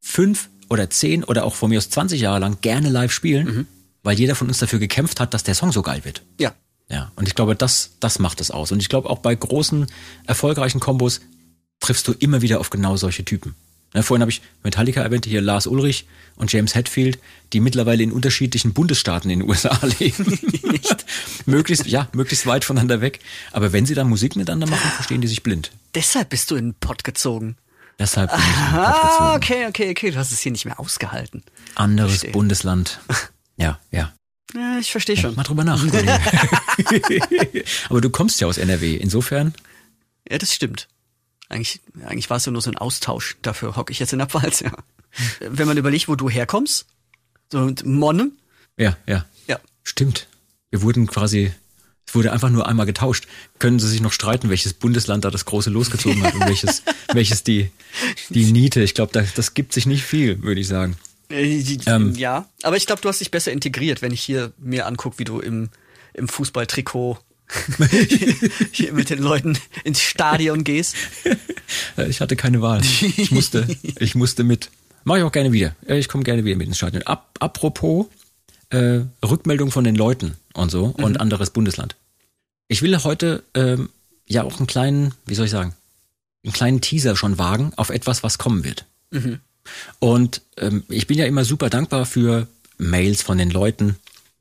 fünf 0.00 0.50
oder 0.68 0.90
zehn 0.90 1.24
oder 1.24 1.44
auch 1.44 1.54
von 1.54 1.70
mir 1.70 1.78
aus 1.78 1.88
20 1.88 2.20
Jahre 2.20 2.38
lang 2.38 2.58
gerne 2.60 2.90
live 2.90 3.10
spielen, 3.10 3.66
weil 4.02 4.18
jeder 4.18 4.34
von 4.34 4.48
uns 4.48 4.58
dafür 4.58 4.80
gekämpft 4.80 5.18
hat, 5.18 5.32
dass 5.32 5.42
der 5.42 5.54
Song 5.54 5.72
so 5.72 5.80
geil 5.80 6.04
wird. 6.04 6.22
Ja. 6.38 6.54
Ja, 6.88 7.10
und 7.16 7.26
ich 7.26 7.34
glaube, 7.34 7.56
das, 7.56 7.92
das 7.98 8.20
macht 8.20 8.40
es 8.40 8.52
aus. 8.52 8.70
Und 8.70 8.80
ich 8.80 8.88
glaube, 8.88 9.10
auch 9.10 9.18
bei 9.18 9.34
großen, 9.34 9.86
erfolgreichen 10.26 10.78
Kombos 10.78 11.20
triffst 11.80 12.06
du 12.06 12.12
immer 12.12 12.42
wieder 12.42 12.60
auf 12.60 12.70
genau 12.70 12.96
solche 12.96 13.24
Typen. 13.24 13.56
Ne, 13.96 14.02
vorhin 14.02 14.20
habe 14.20 14.30
ich 14.30 14.42
Metallica 14.62 15.00
erwähnt, 15.00 15.24
hier 15.24 15.40
Lars 15.40 15.66
Ulrich 15.66 16.06
und 16.36 16.52
James 16.52 16.74
Hetfield, 16.74 17.18
die 17.54 17.60
mittlerweile 17.60 18.02
in 18.02 18.12
unterschiedlichen 18.12 18.74
Bundesstaaten 18.74 19.30
in 19.30 19.38
den 19.40 19.48
USA 19.48 19.74
leben. 19.98 20.38
möglichst, 21.46 21.86
ja, 21.86 22.06
möglichst 22.12 22.46
weit 22.46 22.66
voneinander 22.66 23.00
weg. 23.00 23.20
Aber 23.52 23.72
wenn 23.72 23.86
sie 23.86 23.94
dann 23.94 24.10
Musik 24.10 24.36
miteinander 24.36 24.66
machen, 24.66 24.90
verstehen 24.90 25.22
die 25.22 25.28
sich 25.28 25.42
blind. 25.42 25.70
Deshalb 25.94 26.28
bist 26.28 26.50
du 26.50 26.56
in 26.56 26.72
den 26.72 26.74
Pott 26.74 27.04
gezogen. 27.04 27.56
Deshalb 27.98 28.30
bin 28.32 28.38
ich 28.38 28.46
in 28.46 28.52
den 28.52 28.74
Pott 28.74 28.84
Ah, 28.84 28.98
gezogen. 29.08 29.36
okay, 29.36 29.66
okay, 29.68 29.90
okay. 29.92 30.10
Du 30.10 30.18
hast 30.18 30.30
es 30.30 30.40
hier 30.40 30.52
nicht 30.52 30.66
mehr 30.66 30.78
ausgehalten. 30.78 31.42
Anderes 31.74 32.10
Verstehe. 32.12 32.32
Bundesland. 32.32 33.00
Ja, 33.58 33.78
ja. 33.90 34.12
Ja, 34.54 34.76
ich 34.78 34.90
verstehe 34.92 35.16
schon. 35.16 35.34
Mal 35.34 35.42
drüber 35.44 35.64
nach. 35.64 35.82
Aber 37.88 38.02
du 38.02 38.10
kommst 38.10 38.38
ja 38.42 38.46
aus 38.46 38.58
NRW. 38.58 38.94
Insofern, 38.96 39.54
Ja, 40.30 40.36
das 40.36 40.52
stimmt. 40.52 40.88
Eigentlich, 41.48 41.80
eigentlich 42.04 42.28
war 42.28 42.38
es 42.38 42.46
ja 42.46 42.52
nur 42.52 42.62
so 42.62 42.70
ein 42.70 42.76
Austausch. 42.76 43.36
Dafür 43.42 43.76
hocke 43.76 43.92
ich 43.92 43.98
jetzt 43.98 44.12
in 44.12 44.18
der 44.18 44.28
Pfalz, 44.28 44.60
ja. 44.60 44.72
Wenn 45.40 45.66
man 45.66 45.76
überlegt, 45.76 46.08
wo 46.08 46.14
du 46.14 46.28
herkommst, 46.28 46.86
so 47.50 47.60
mit 47.60 47.86
Monne, 47.86 48.30
ja, 48.76 48.96
ja. 49.06 49.24
ja. 49.46 49.58
Stimmt. 49.82 50.28
Wir 50.70 50.82
wurden 50.82 51.06
quasi 51.06 51.52
Es 52.06 52.14
wurde 52.14 52.32
einfach 52.32 52.50
nur 52.50 52.66
einmal 52.66 52.86
getauscht. 52.86 53.26
Können 53.58 53.78
Sie 53.78 53.88
sich 53.88 54.00
noch 54.00 54.12
streiten, 54.12 54.50
welches 54.50 54.74
Bundesland 54.74 55.24
da 55.24 55.30
das 55.30 55.44
große 55.44 55.70
losgezogen 55.70 56.22
hat 56.22 56.34
und 56.34 56.46
welches, 56.46 56.82
welches 57.12 57.42
die, 57.42 57.70
die 58.28 58.52
Niete? 58.52 58.82
Ich 58.82 58.94
glaube, 58.94 59.12
das, 59.12 59.34
das 59.34 59.54
gibt 59.54 59.72
sich 59.72 59.86
nicht 59.86 60.04
viel, 60.04 60.42
würde 60.42 60.60
ich 60.60 60.68
sagen. 60.68 60.96
Äh, 61.30 61.58
ähm, 61.86 62.14
ja, 62.14 62.48
aber 62.62 62.76
ich 62.76 62.86
glaube, 62.86 63.02
du 63.02 63.08
hast 63.08 63.20
dich 63.20 63.30
besser 63.30 63.52
integriert, 63.52 64.02
wenn 64.02 64.12
ich 64.12 64.20
hier 64.20 64.52
mir 64.58 64.86
angucke, 64.86 65.18
wie 65.18 65.24
du 65.24 65.40
im, 65.40 65.70
im 66.14 66.28
Fußballtrikot 66.28 67.18
hier 68.72 68.92
mit 68.92 69.10
den 69.10 69.20
Leuten 69.20 69.58
ins 69.84 70.00
Stadion 70.00 70.64
gehst. 70.64 70.96
Äh, 71.96 72.08
ich 72.08 72.20
hatte 72.20 72.36
keine 72.36 72.62
Wahl. 72.62 72.82
Ich 72.82 73.30
musste, 73.30 73.66
ich 73.98 74.14
musste 74.14 74.44
mit. 74.44 74.70
Mache 75.04 75.18
ich 75.18 75.24
auch 75.24 75.32
gerne 75.32 75.52
wieder. 75.52 75.74
Äh, 75.86 75.98
ich 75.98 76.08
komme 76.08 76.24
gerne 76.24 76.44
wieder 76.44 76.56
mit 76.56 76.66
ins 76.66 76.78
Stadion. 76.78 77.02
Ab, 77.04 77.36
apropos 77.40 78.06
äh, 78.70 79.00
Rückmeldung 79.24 79.70
von 79.70 79.84
den 79.84 79.94
Leuten 79.94 80.36
und 80.54 80.70
so 80.70 80.88
mhm. 80.88 81.04
und 81.04 81.20
anderes 81.20 81.50
Bundesland. 81.50 81.96
Ich 82.68 82.82
will 82.82 82.96
heute 83.04 83.44
ähm, 83.54 83.90
ja 84.26 84.42
auch 84.42 84.58
einen 84.58 84.66
kleinen, 84.66 85.14
wie 85.26 85.34
soll 85.34 85.46
ich 85.46 85.52
sagen, 85.52 85.74
einen 86.44 86.52
kleinen 86.52 86.80
Teaser 86.80 87.16
schon 87.16 87.38
wagen 87.38 87.72
auf 87.76 87.90
etwas, 87.90 88.22
was 88.22 88.38
kommen 88.38 88.64
wird. 88.64 88.84
Mhm. 89.10 89.40
Und 89.98 90.42
ähm, 90.58 90.84
ich 90.88 91.06
bin 91.06 91.18
ja 91.18 91.26
immer 91.26 91.44
super 91.44 91.70
dankbar 91.70 92.06
für 92.06 92.46
Mails 92.78 93.22
von 93.22 93.38
den 93.38 93.50
Leuten, 93.50 93.96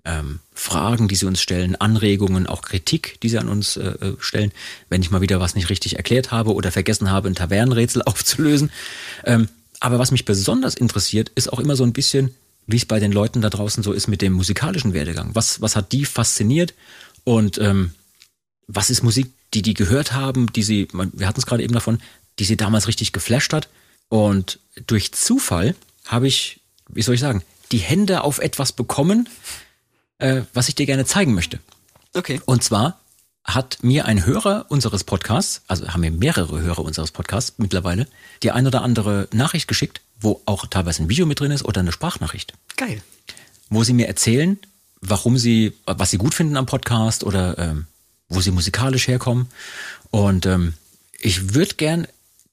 ähm, 0.06 0.40
Fragen, 0.54 1.08
die 1.08 1.16
sie 1.16 1.26
uns 1.26 1.42
stellen, 1.42 1.76
Anregungen, 1.76 2.48
auch 2.48 2.62
Kritik, 2.62 3.20
die 3.22 3.30
sie 3.30 3.40
an 3.40 3.50
uns 3.50 3.76
äh, 3.76 3.88
äh, 3.88 4.16
stellen, 4.20 4.52
wenn 4.90 5.02
ich 5.02 5.12
mal 5.12 5.22
wieder 5.22 5.40
was 5.40 5.56
nicht 5.56 5.70
richtig 5.70 5.98
erklärt 5.98 6.32
habe 6.32 6.54
oder 6.54 6.72
vergessen 6.72 7.12
habe, 7.12 7.28
ein 7.28 7.36
Tavernenrätsel 7.36 8.02
aufzulösen. 8.06 8.72
Ähm, 9.26 9.50
aber 9.80 10.00
was 10.00 10.12
mich 10.12 10.26
besonders 10.26 10.76
interessiert, 10.76 11.30
ist 11.36 11.52
auch 11.52 11.60
immer 11.60 11.76
so 11.76 11.84
ein 11.84 11.94
bisschen, 11.94 12.34
wie 12.68 12.78
es 12.78 12.86
bei 12.86 13.00
den 13.00 13.12
Leuten 13.12 13.42
da 13.42 13.50
draußen 13.50 13.84
so 13.84 13.92
ist 13.92 14.08
mit 14.08 14.22
dem 14.22 14.34
musikalischen 14.34 14.94
Werdegang. 14.94 15.32
Was, 15.34 15.62
was 15.62 15.76
hat 15.76 15.92
die 15.92 16.06
fasziniert 16.06 16.74
und 17.24 17.58
ähm, 17.58 17.92
was 18.68 18.90
ist 18.90 19.04
Musik, 19.04 19.32
die 19.54 19.62
die 19.62 19.74
gehört 19.74 20.14
haben, 20.14 20.52
die 20.54 20.64
sie, 20.64 20.88
wir 20.92 21.28
hatten 21.28 21.40
es 21.40 21.46
gerade 21.46 21.64
eben 21.64 21.74
davon, 21.74 22.00
die 22.40 22.46
sie 22.46 22.58
damals 22.58 22.88
richtig 22.88 23.12
geflasht 23.12 23.54
hat. 23.54 23.70
Und 24.10 24.60
durch 24.88 25.12
Zufall 25.14 25.76
habe 26.06 26.28
ich, 26.28 26.62
wie 26.90 27.02
soll 27.02 27.16
ich 27.16 27.22
sagen, 27.22 27.44
die 27.72 27.78
Hände 27.78 28.24
auf 28.24 28.40
etwas 28.40 28.72
bekommen, 28.72 29.30
äh, 30.18 30.42
was 30.54 30.70
ich 30.70 30.76
dir 30.76 30.86
gerne 30.86 31.06
zeigen 31.06 31.34
möchte. 31.34 31.60
Okay. 32.14 32.42
Und 32.46 32.64
zwar 32.64 33.00
hat 33.44 33.78
mir 33.84 34.06
ein 34.06 34.26
Hörer 34.26 34.66
unseres 34.70 35.04
Podcasts, 35.04 35.62
also 35.68 35.88
haben 35.88 36.02
mir 36.02 36.12
mehrere 36.12 36.62
Hörer 36.62 36.84
unseres 36.84 37.12
Podcasts 37.12 37.54
mittlerweile, 37.58 38.08
die 38.42 38.52
ein 38.52 38.66
oder 38.66 38.82
andere 38.82 39.28
Nachricht 39.32 39.68
geschickt, 39.68 40.02
wo 40.20 40.42
auch 40.46 40.66
teilweise 40.66 41.04
ein 41.04 41.10
Video 41.10 41.26
mit 41.26 41.40
drin 41.40 41.52
ist 41.52 41.64
oder 41.64 41.82
eine 41.82 41.92
Sprachnachricht. 41.92 42.54
Geil. 42.76 43.02
Wo 43.70 43.84
sie 43.84 43.94
mir 43.94 44.08
erzählen, 44.08 44.58
warum 45.02 45.38
sie, 45.38 45.74
was 45.86 46.10
sie 46.10 46.18
gut 46.18 46.34
finden 46.34 46.58
am 46.58 46.66
Podcast 46.66 47.24
oder 47.24 47.58
ähm, 47.60 47.88
wo 48.30 48.42
sie 48.42 48.52
musikalisch 48.52 49.08
herkommen. 49.08 49.48
Und 50.10 50.46
ähm, 50.48 50.74
ich 51.20 51.54
würde 51.54 51.76
gern 51.76 52.08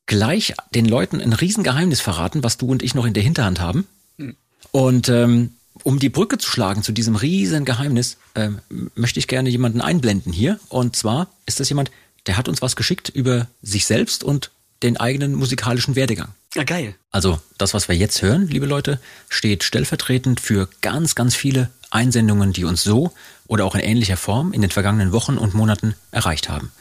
gleich 0.06 0.54
den 0.74 0.86
Leuten 0.86 1.20
ein 1.20 1.32
Riesengeheimnis 1.32 2.00
verraten, 2.00 2.42
was 2.42 2.58
du 2.58 2.66
und 2.66 2.82
ich 2.82 2.94
noch 2.94 3.06
in 3.06 3.14
der 3.14 3.22
Hinterhand 3.22 3.60
haben. 3.60 3.86
Hm. 4.18 4.36
Und 4.72 5.08
ähm, 5.08 5.54
um 5.82 5.98
die 5.98 6.08
Brücke 6.08 6.38
zu 6.38 6.48
schlagen 6.50 6.82
zu 6.82 6.92
diesem 6.92 7.16
riesen 7.16 7.64
Geheimnis, 7.64 8.16
ähm, 8.34 8.60
möchte 8.94 9.18
ich 9.18 9.28
gerne 9.28 9.50
jemanden 9.50 9.80
einblenden 9.80 10.32
hier. 10.32 10.58
Und 10.68 10.96
zwar 10.96 11.28
ist 11.46 11.60
das 11.60 11.68
jemand, 11.68 11.90
der 12.26 12.36
hat 12.36 12.48
uns 12.48 12.62
was 12.62 12.76
geschickt 12.76 13.08
über 13.08 13.48
sich 13.62 13.84
selbst 13.84 14.24
und 14.24 14.50
den 14.82 14.96
eigenen 14.96 15.34
musikalischen 15.34 15.96
Werdegang. 15.96 16.28
Ja, 16.54 16.64
geil. 16.64 16.94
Also 17.10 17.40
das, 17.56 17.72
was 17.72 17.88
wir 17.88 17.96
jetzt 17.96 18.20
hören, 18.22 18.48
liebe 18.48 18.66
Leute, 18.66 19.00
steht 19.28 19.64
stellvertretend 19.64 20.40
für 20.40 20.68
ganz, 20.80 21.14
ganz 21.14 21.34
viele 21.34 21.70
Einsendungen, 21.90 22.52
die 22.52 22.64
uns 22.64 22.82
so 22.82 23.12
oder 23.46 23.64
auch 23.64 23.74
in 23.74 23.80
ähnlicher 23.80 24.16
Form 24.16 24.52
in 24.52 24.60
den 24.60 24.70
vergangenen 24.70 25.12
Wochen 25.12 25.38
und 25.38 25.54
Monaten 25.54 25.94
erreicht 26.10 26.48
haben. 26.48 26.72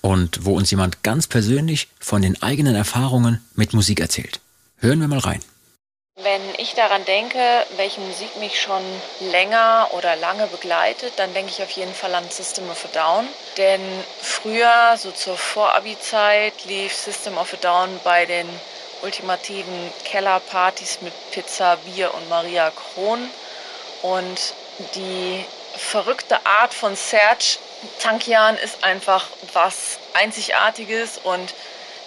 Und 0.00 0.44
wo 0.44 0.56
uns 0.56 0.70
jemand 0.70 1.02
ganz 1.02 1.26
persönlich 1.26 1.88
von 1.98 2.22
den 2.22 2.40
eigenen 2.42 2.74
Erfahrungen 2.74 3.40
mit 3.54 3.72
Musik 3.72 4.00
erzählt. 4.00 4.40
Hören 4.76 5.00
wir 5.00 5.08
mal 5.08 5.18
rein. 5.18 5.40
Wenn 6.22 6.42
ich 6.58 6.74
daran 6.74 7.04
denke, 7.06 7.64
welche 7.76 8.00
Musik 8.00 8.36
mich 8.36 8.60
schon 8.60 8.82
länger 9.20 9.88
oder 9.92 10.16
lange 10.16 10.46
begleitet, 10.48 11.14
dann 11.16 11.32
denke 11.32 11.50
ich 11.50 11.62
auf 11.62 11.70
jeden 11.70 11.94
Fall 11.94 12.14
an 12.14 12.28
System 12.30 12.68
of 12.70 12.84
a 12.84 12.88
Down. 12.92 13.28
Denn 13.56 13.80
früher, 14.20 14.96
so 14.98 15.12
zur 15.12 15.38
Vorabi-Zeit, 15.38 16.64
lief 16.64 16.94
System 16.94 17.38
of 17.38 17.54
a 17.54 17.56
Down 17.56 18.00
bei 18.04 18.26
den 18.26 18.46
ultimativen 19.00 19.92
Kellerpartys 20.04 21.00
mit 21.00 21.14
Pizza, 21.30 21.76
Bier 21.86 22.12
und 22.12 22.28
Maria 22.28 22.70
Kron. 22.70 23.30
Und 24.02 24.52
die 24.94 25.42
verrückte 25.76 26.44
Art 26.44 26.74
von 26.74 26.96
Serge 26.96 27.56
Tankian 27.98 28.58
ist 28.58 28.84
einfach 28.84 29.26
was 29.54 29.98
Einzigartiges 30.12 31.18
und 31.22 31.54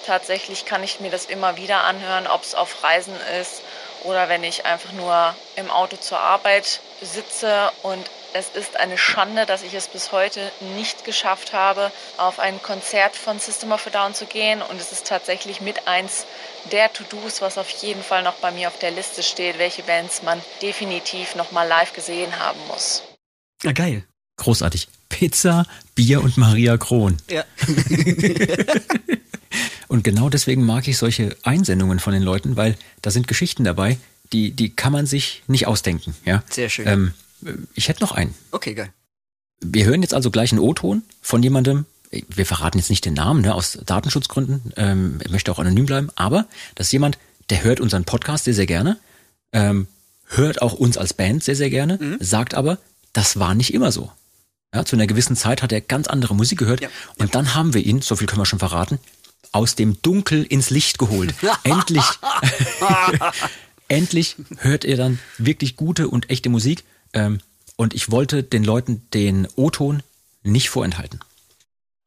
tatsächlich 0.06 0.66
kann 0.66 0.84
ich 0.84 1.00
mir 1.00 1.10
das 1.10 1.26
immer 1.26 1.58
wieder 1.58 1.84
anhören, 1.84 2.28
ob 2.28 2.44
es 2.44 2.54
auf 2.54 2.84
Reisen 2.84 3.16
ist 3.42 3.64
oder 4.04 4.30
wenn 4.30 4.44
ich 4.44 4.66
einfach 4.66 4.92
nur 4.94 5.36
im 5.56 5.70
Auto 5.70 5.98
zur 5.98 6.20
Arbeit 6.20 6.82
sitze 7.02 7.72
und 7.84 8.10
es 8.34 8.50
ist 8.50 8.78
eine 8.78 8.98
Schande, 8.98 9.46
dass 9.46 9.64
ich 9.64 9.74
es 9.74 9.88
bis 9.88 10.12
heute 10.12 10.52
nicht 10.76 11.06
geschafft 11.06 11.54
habe, 11.54 11.92
auf 12.18 12.40
ein 12.40 12.62
Konzert 12.62 13.16
von 13.16 13.40
System 13.40 13.72
of 13.72 13.86
a 13.88 13.90
Down 13.92 14.16
zu 14.16 14.26
gehen. 14.26 14.62
Und 14.62 14.82
es 14.82 14.92
ist 14.92 15.08
tatsächlich 15.08 15.62
mit 15.62 15.88
eins 15.88 16.26
der 16.72 16.92
To-Dos, 16.92 17.42
was 17.42 17.58
auf 17.58 17.70
jeden 17.70 18.04
Fall 18.04 18.24
noch 18.24 18.36
bei 18.36 18.52
mir 18.52 18.70
auf 18.70 18.80
der 18.80 18.92
Liste 18.92 19.22
steht, 19.22 19.60
welche 19.60 19.84
Bands 19.84 20.24
man 20.24 20.42
definitiv 20.62 21.36
noch 21.36 21.52
mal 21.52 21.68
live 21.68 21.94
gesehen 21.94 22.40
haben 22.40 22.60
muss. 22.68 23.04
Ja, 23.62 23.72
geil. 23.72 24.04
Großartig. 24.38 24.88
Pizza, 25.10 25.66
Bier 25.94 26.24
und 26.24 26.38
Maria 26.38 26.78
Kron. 26.78 27.18
Ja. 27.30 27.44
Und 29.94 30.04
genau 30.04 30.28
deswegen 30.28 30.66
mag 30.66 30.88
ich 30.88 30.98
solche 30.98 31.38
Einsendungen 31.44 32.00
von 32.00 32.14
den 32.14 32.24
Leuten, 32.24 32.56
weil 32.58 32.76
da 33.04 33.12
sind 33.12 33.28
Geschichten 33.28 33.64
dabei, 33.64 34.00
die, 34.32 34.50
die 34.50 34.72
kann 34.72 34.92
man 34.92 35.06
sich 35.06 35.44
nicht 35.46 35.68
ausdenken. 35.68 36.16
Ja? 36.26 36.42
Sehr 36.50 36.68
schön. 36.68 36.88
Ähm, 36.88 37.14
ich 37.76 37.90
hätte 37.90 38.02
noch 38.02 38.12
einen. 38.12 38.34
Okay, 38.50 38.74
geil. 38.74 38.90
Wir 39.60 39.86
hören 39.86 40.02
jetzt 40.02 40.16
also 40.16 40.32
gleich 40.32 40.52
einen 40.52 40.62
O-Ton 40.62 41.04
von 41.22 41.44
jemandem. 41.44 41.86
Wir 42.10 42.48
verraten 42.48 42.80
jetzt 42.80 42.90
nicht 42.90 43.06
den 43.06 43.14
Namen, 43.14 43.42
ne, 43.42 43.54
aus 43.54 43.78
Datenschutzgründen. 43.86 44.74
Ähm, 44.78 45.20
er 45.24 45.30
möchte 45.30 45.52
auch 45.52 45.60
anonym 45.60 45.86
bleiben. 45.86 46.10
Aber 46.16 46.48
das 46.74 46.88
ist 46.88 46.94
jemand, 46.94 47.20
der 47.52 47.64
hört 47.64 47.80
unseren 47.80 48.04
Podcast 48.04 48.46
sehr, 48.46 48.56
sehr 48.56 48.66
gerne. 48.66 48.98
Ähm, 49.52 49.86
hört 50.26 50.64
auch 50.64 50.74
uns 50.74 50.98
als 50.98 51.14
Band 51.14 51.44
sehr, 51.44 51.56
sehr 51.56 51.70
gerne. 51.70 52.00
Mhm. 52.02 52.18
Sagt 52.20 52.56
aber, 52.56 52.80
das 53.14 53.38
war 53.38 53.54
nicht 53.54 53.76
immer 53.76 53.92
so. 53.92 54.12
Ja, 54.74 54.86
zu 54.86 54.96
einer 54.96 55.06
gewissen 55.06 55.36
Zeit 55.36 55.62
hat 55.62 55.72
er 55.72 55.82
ganz 55.82 56.08
andere 56.08 56.34
Musik 56.34 56.58
gehört. 56.58 56.82
Ja. 56.82 56.90
Und 57.20 57.36
dann 57.36 57.54
haben 57.54 57.76
wir 57.76 57.86
ihn, 57.86 58.02
so 58.02 58.16
viel 58.16 58.26
können 58.26 58.42
wir 58.42 58.48
schon 58.48 58.58
verraten, 58.58 58.98
aus 59.54 59.76
dem 59.76 60.02
Dunkel 60.02 60.44
ins 60.44 60.70
Licht 60.70 61.00
geholt. 61.00 61.34
endlich, 61.64 62.06
endlich 63.88 64.36
hört 64.58 64.84
ihr 64.84 64.98
dann 64.98 65.20
wirklich 65.38 65.78
gute 65.78 66.10
und 66.10 66.30
echte 66.30 66.50
Musik. 66.50 66.84
Ähm, 67.14 67.40
und 67.78 67.94
ich 67.94 68.12
wollte 68.12 68.44
den 68.44 68.64
Leuten 68.64 69.10
den 69.12 69.48
O-Ton 69.56 70.04
nicht 70.44 70.70
vorenthalten. 70.70 71.20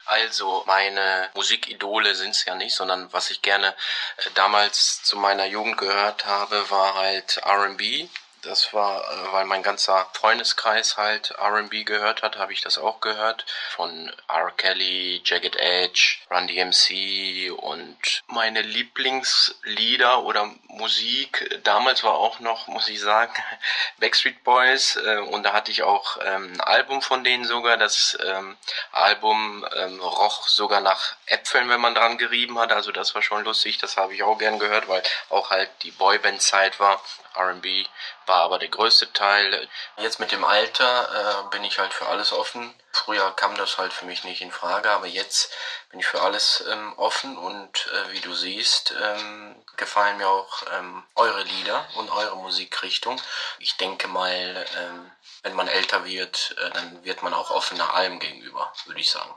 Also 0.05 0.63
meine 0.65 1.29
Musikidole 1.35 2.15
sind 2.15 2.29
es 2.29 2.45
ja 2.45 2.55
nicht, 2.55 2.73
sondern 2.73 3.11
was 3.11 3.29
ich 3.29 3.41
gerne 3.41 3.67
äh, 3.67 4.29
damals 4.35 5.03
zu 5.03 5.17
meiner 5.17 5.45
Jugend 5.45 5.77
gehört 5.77 6.25
habe, 6.25 6.69
war 6.69 6.95
halt 6.95 7.41
RB. 7.45 8.07
Das 8.47 8.73
war, 8.73 9.01
äh, 9.01 9.33
weil 9.33 9.43
mein 9.45 9.61
ganzer 9.61 10.07
Freundeskreis 10.13 10.95
halt 10.95 11.35
RB 11.37 11.85
gehört 11.85 12.21
hat, 12.21 12.37
habe 12.37 12.53
ich 12.53 12.61
das 12.61 12.77
auch 12.77 13.01
gehört. 13.01 13.45
Von 13.71 14.09
R. 14.29 14.51
Kelly, 14.51 15.21
Jagged 15.25 15.57
Edge, 15.57 16.19
Run 16.31 16.47
DMC 16.47 17.51
und 17.51 18.23
meine 18.27 18.61
Lieblingslieder 18.61 20.23
oder 20.23 20.49
Musik 20.69 21.59
damals 21.63 22.05
war 22.05 22.13
auch 22.13 22.39
noch, 22.39 22.67
muss 22.67 22.87
ich 22.87 23.01
sagen, 23.01 23.33
Backstreet 23.99 24.41
Boys. 24.45 24.95
Äh, 24.95 25.17
und 25.17 25.43
da 25.43 25.51
hatte 25.51 25.71
ich 25.71 25.83
auch 25.83 26.17
ähm, 26.23 26.53
ein 26.53 26.61
Album 26.61 27.01
von 27.01 27.25
denen 27.25 27.43
sogar. 27.43 27.75
Das 27.75 28.17
ähm, 28.25 28.55
Album 28.93 29.67
ähm, 29.75 29.99
roch 29.99 30.47
sogar 30.47 30.79
nach 30.79 31.15
Äpfeln, 31.25 31.67
wenn 31.67 31.81
man 31.81 31.95
dran 31.95 32.17
gerieben 32.17 32.57
hat. 32.59 32.71
Also 32.71 32.93
das 32.93 33.13
war 33.13 33.21
schon 33.21 33.43
lustig. 33.43 33.77
Das 33.79 33.97
habe 33.97 34.13
ich 34.13 34.23
auch 34.23 34.37
gern 34.37 34.57
gehört, 34.57 34.87
weil 34.87 35.03
auch 35.29 35.49
halt 35.49 35.69
die 35.83 35.91
Boyband-Zeit 35.91 36.79
war. 36.79 37.01
R&B 37.35 37.85
war 38.27 38.41
aber 38.41 38.59
der 38.59 38.69
größte 38.69 39.11
Teil. 39.13 39.67
Jetzt 39.97 40.19
mit 40.19 40.31
dem 40.31 40.43
Alter 40.43 41.47
äh, 41.47 41.49
bin 41.51 41.63
ich 41.63 41.79
halt 41.79 41.93
für 41.93 42.07
alles 42.07 42.31
offen. 42.33 42.73
Früher 42.91 43.31
kam 43.31 43.55
das 43.55 43.77
halt 43.77 43.93
für 43.93 44.05
mich 44.05 44.23
nicht 44.23 44.41
in 44.41 44.51
Frage, 44.51 44.89
aber 44.91 45.07
jetzt 45.07 45.51
bin 45.89 45.99
ich 45.99 46.05
für 46.05 46.21
alles 46.21 46.63
ähm, 46.71 46.93
offen 46.97 47.37
und 47.37 47.87
äh, 47.87 48.13
wie 48.13 48.19
du 48.19 48.33
siehst, 48.33 48.93
ähm, 49.01 49.55
gefallen 49.77 50.17
mir 50.17 50.27
auch 50.27 50.63
ähm, 50.77 51.03
eure 51.15 51.43
Lieder 51.43 51.87
und 51.95 52.09
eure 52.09 52.35
Musikrichtung. 52.37 53.21
Ich 53.59 53.77
denke 53.77 54.07
mal, 54.07 54.65
ähm, 54.77 55.11
wenn 55.43 55.53
man 55.53 55.67
älter 55.67 56.05
wird, 56.05 56.55
äh, 56.59 56.69
dann 56.71 57.03
wird 57.03 57.23
man 57.23 57.33
auch 57.33 57.51
offener 57.51 57.93
allem 57.93 58.19
gegenüber, 58.19 58.73
würde 58.85 58.99
ich 58.99 59.09
sagen. 59.09 59.33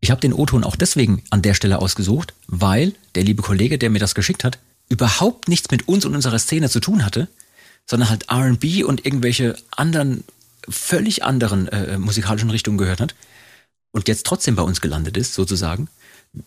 Ich 0.00 0.10
habe 0.10 0.20
den 0.20 0.34
O-Ton 0.34 0.64
auch 0.64 0.76
deswegen 0.76 1.24
an 1.30 1.40
der 1.40 1.54
Stelle 1.54 1.78
ausgesucht, 1.78 2.34
weil 2.46 2.94
der 3.14 3.22
liebe 3.22 3.42
Kollege, 3.42 3.78
der 3.78 3.88
mir 3.88 4.00
das 4.00 4.14
geschickt 4.14 4.44
hat, 4.44 4.58
überhaupt 4.88 5.48
nichts 5.48 5.70
mit 5.70 5.88
uns 5.88 6.04
und 6.04 6.14
unserer 6.14 6.38
Szene 6.38 6.68
zu 6.68 6.80
tun 6.80 7.04
hatte, 7.04 7.28
sondern 7.86 8.10
halt 8.10 8.30
RB 8.30 8.84
und 8.84 9.04
irgendwelche 9.04 9.56
anderen 9.70 10.24
völlig 10.68 11.24
anderen 11.24 11.68
äh, 11.68 11.98
musikalischen 11.98 12.50
Richtungen 12.50 12.78
gehört 12.78 13.00
hat 13.00 13.14
und 13.92 14.08
jetzt 14.08 14.26
trotzdem 14.26 14.56
bei 14.56 14.62
uns 14.62 14.80
gelandet 14.80 15.16
ist, 15.16 15.34
sozusagen. 15.34 15.88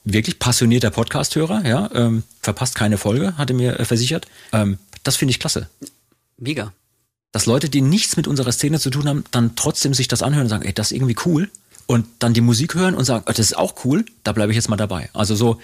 Wirklich 0.03 0.37
passionierter 0.39 0.91
Podcast-Hörer, 0.91 1.65
ja, 1.65 1.89
ähm, 1.93 2.23
verpasst 2.41 2.75
keine 2.75 2.97
Folge, 2.97 3.37
hatte 3.37 3.53
mir 3.53 3.79
äh, 3.79 3.85
versichert. 3.85 4.27
Ähm, 4.51 4.79
das 5.03 5.15
finde 5.15 5.31
ich 5.31 5.39
klasse. 5.39 5.69
Mega. 6.37 6.73
Dass 7.31 7.45
Leute, 7.45 7.69
die 7.69 7.81
nichts 7.81 8.17
mit 8.17 8.27
unserer 8.27 8.51
Szene 8.51 8.79
zu 8.79 8.89
tun 8.89 9.07
haben, 9.07 9.23
dann 9.31 9.55
trotzdem 9.55 9.93
sich 9.93 10.07
das 10.07 10.23
anhören 10.23 10.43
und 10.45 10.49
sagen, 10.49 10.65
ey, 10.65 10.73
das 10.73 10.91
ist 10.91 10.97
irgendwie 10.97 11.15
cool. 11.25 11.49
Und 11.85 12.05
dann 12.19 12.33
die 12.33 12.41
Musik 12.41 12.75
hören 12.75 12.95
und 12.95 13.05
sagen, 13.05 13.23
oh, 13.27 13.31
das 13.31 13.39
ist 13.39 13.57
auch 13.57 13.85
cool, 13.85 14.03
da 14.23 14.33
bleibe 14.33 14.51
ich 14.51 14.57
jetzt 14.57 14.67
mal 14.67 14.75
dabei. 14.75 15.09
Also 15.13 15.35
so, 15.35 15.61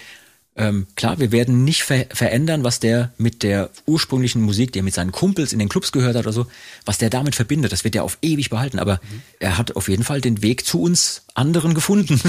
ähm, 0.55 0.85
klar, 0.95 1.19
wir 1.19 1.31
werden 1.31 1.63
nicht 1.63 1.83
ver 1.83 2.05
verändern, 2.11 2.63
was 2.63 2.79
der 2.79 3.11
mit 3.17 3.41
der 3.41 3.71
ursprünglichen 3.87 4.41
Musik, 4.41 4.71
die 4.71 4.79
er 4.79 4.83
mit 4.83 4.93
seinen 4.93 5.11
Kumpels 5.11 5.51
in 5.51 5.59
den 5.59 5.69
Clubs 5.69 5.91
gehört 5.91 6.15
hat 6.15 6.25
oder 6.25 6.33
so, 6.33 6.45
was 6.85 6.99
der 6.99 7.09
damit 7.09 7.35
verbindet. 7.35 7.71
Das 7.71 7.83
wird 7.83 7.95
er 7.95 8.03
auf 8.03 8.19
ewig 8.21 8.51
behalten. 8.51 8.77
Aber 8.77 8.99
mhm. 9.03 9.21
er 9.39 9.57
hat 9.57 9.75
auf 9.75 9.87
jeden 9.87 10.03
Fall 10.03 10.21
den 10.21 10.43
Weg 10.43 10.65
zu 10.65 10.81
uns 10.81 11.23
anderen 11.33 11.73
gefunden. 11.73 12.21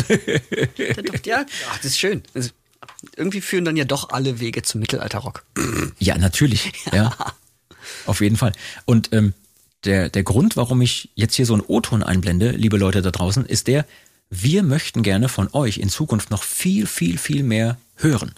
ja, 1.25 1.45
ach, 1.71 1.77
das 1.77 1.87
ist 1.87 1.99
schön. 1.99 2.23
Also, 2.33 2.51
irgendwie 3.17 3.43
führen 3.43 3.67
dann 3.67 3.77
ja 3.77 3.85
doch 3.85 4.09
alle 4.09 4.41
Wege 4.41 4.63
zum 4.63 4.81
Mittelalterrock. 4.81 5.45
Ja, 5.99 6.17
natürlich. 6.17 6.73
Ja. 6.87 6.95
ja. 6.95 7.17
Auf 8.07 8.23
jeden 8.23 8.37
Fall. 8.37 8.53
Und 8.87 9.13
ähm, 9.13 9.35
der, 9.85 10.09
der 10.09 10.23
Grund, 10.23 10.57
warum 10.57 10.81
ich 10.81 11.11
jetzt 11.15 11.35
hier 11.35 11.45
so 11.45 11.53
einen 11.53 11.63
O-Ton 11.67 12.03
einblende, 12.03 12.51
liebe 12.53 12.79
Leute 12.79 13.03
da 13.03 13.11
draußen, 13.11 13.45
ist 13.45 13.67
der, 13.67 13.85
wir 14.31 14.63
möchten 14.63 15.03
gerne 15.03 15.29
von 15.29 15.49
euch 15.53 15.79
in 15.79 15.91
Zukunft 15.91 16.31
noch 16.31 16.43
viel, 16.43 16.87
viel, 16.87 17.19
viel 17.19 17.43
mehr 17.43 17.77
hören. 17.97 18.35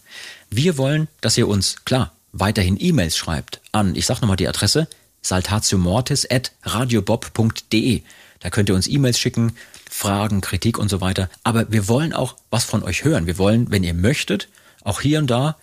Wir 0.51 0.79
wollen, 0.79 1.09
dass 1.21 1.37
ihr 1.39 1.49
uns, 1.49 1.85
klar, 1.85 2.13
weiterhin 2.33 2.77
E-Mails 2.79 3.17
schreibt 3.17 3.61
an, 3.73 3.95
ich 3.95 4.07
sag 4.07 4.21
nochmal 4.21 4.37
die 4.37 4.49
Adresse, 4.49 4.89
saltatiomortis 5.23 6.31
at 6.31 6.53
radiobob.de. 6.63 8.03
Da 8.41 8.51
könnt 8.51 8.69
ihr 8.69 8.75
uns 8.75 8.87
E-Mails 8.87 9.19
schicken, 9.19 9.57
Fragen, 9.91 10.41
Kritik 10.41 10.79
und 10.79 10.89
so 10.89 11.01
weiter. 11.01 11.31
Aber 11.43 11.71
wir 11.73 11.89
wollen 11.89 12.13
auch 12.13 12.37
was 12.51 12.65
von 12.65 12.83
euch 12.83 13.05
hören. 13.05 13.27
Wir 13.27 13.39
wollen, 13.39 13.71
wenn 13.71 13.85
ihr 13.85 13.95
möchtet, 13.95 14.49
auch 14.83 15.01
hier 15.01 15.19
und 15.19 15.29
da 15.29 15.57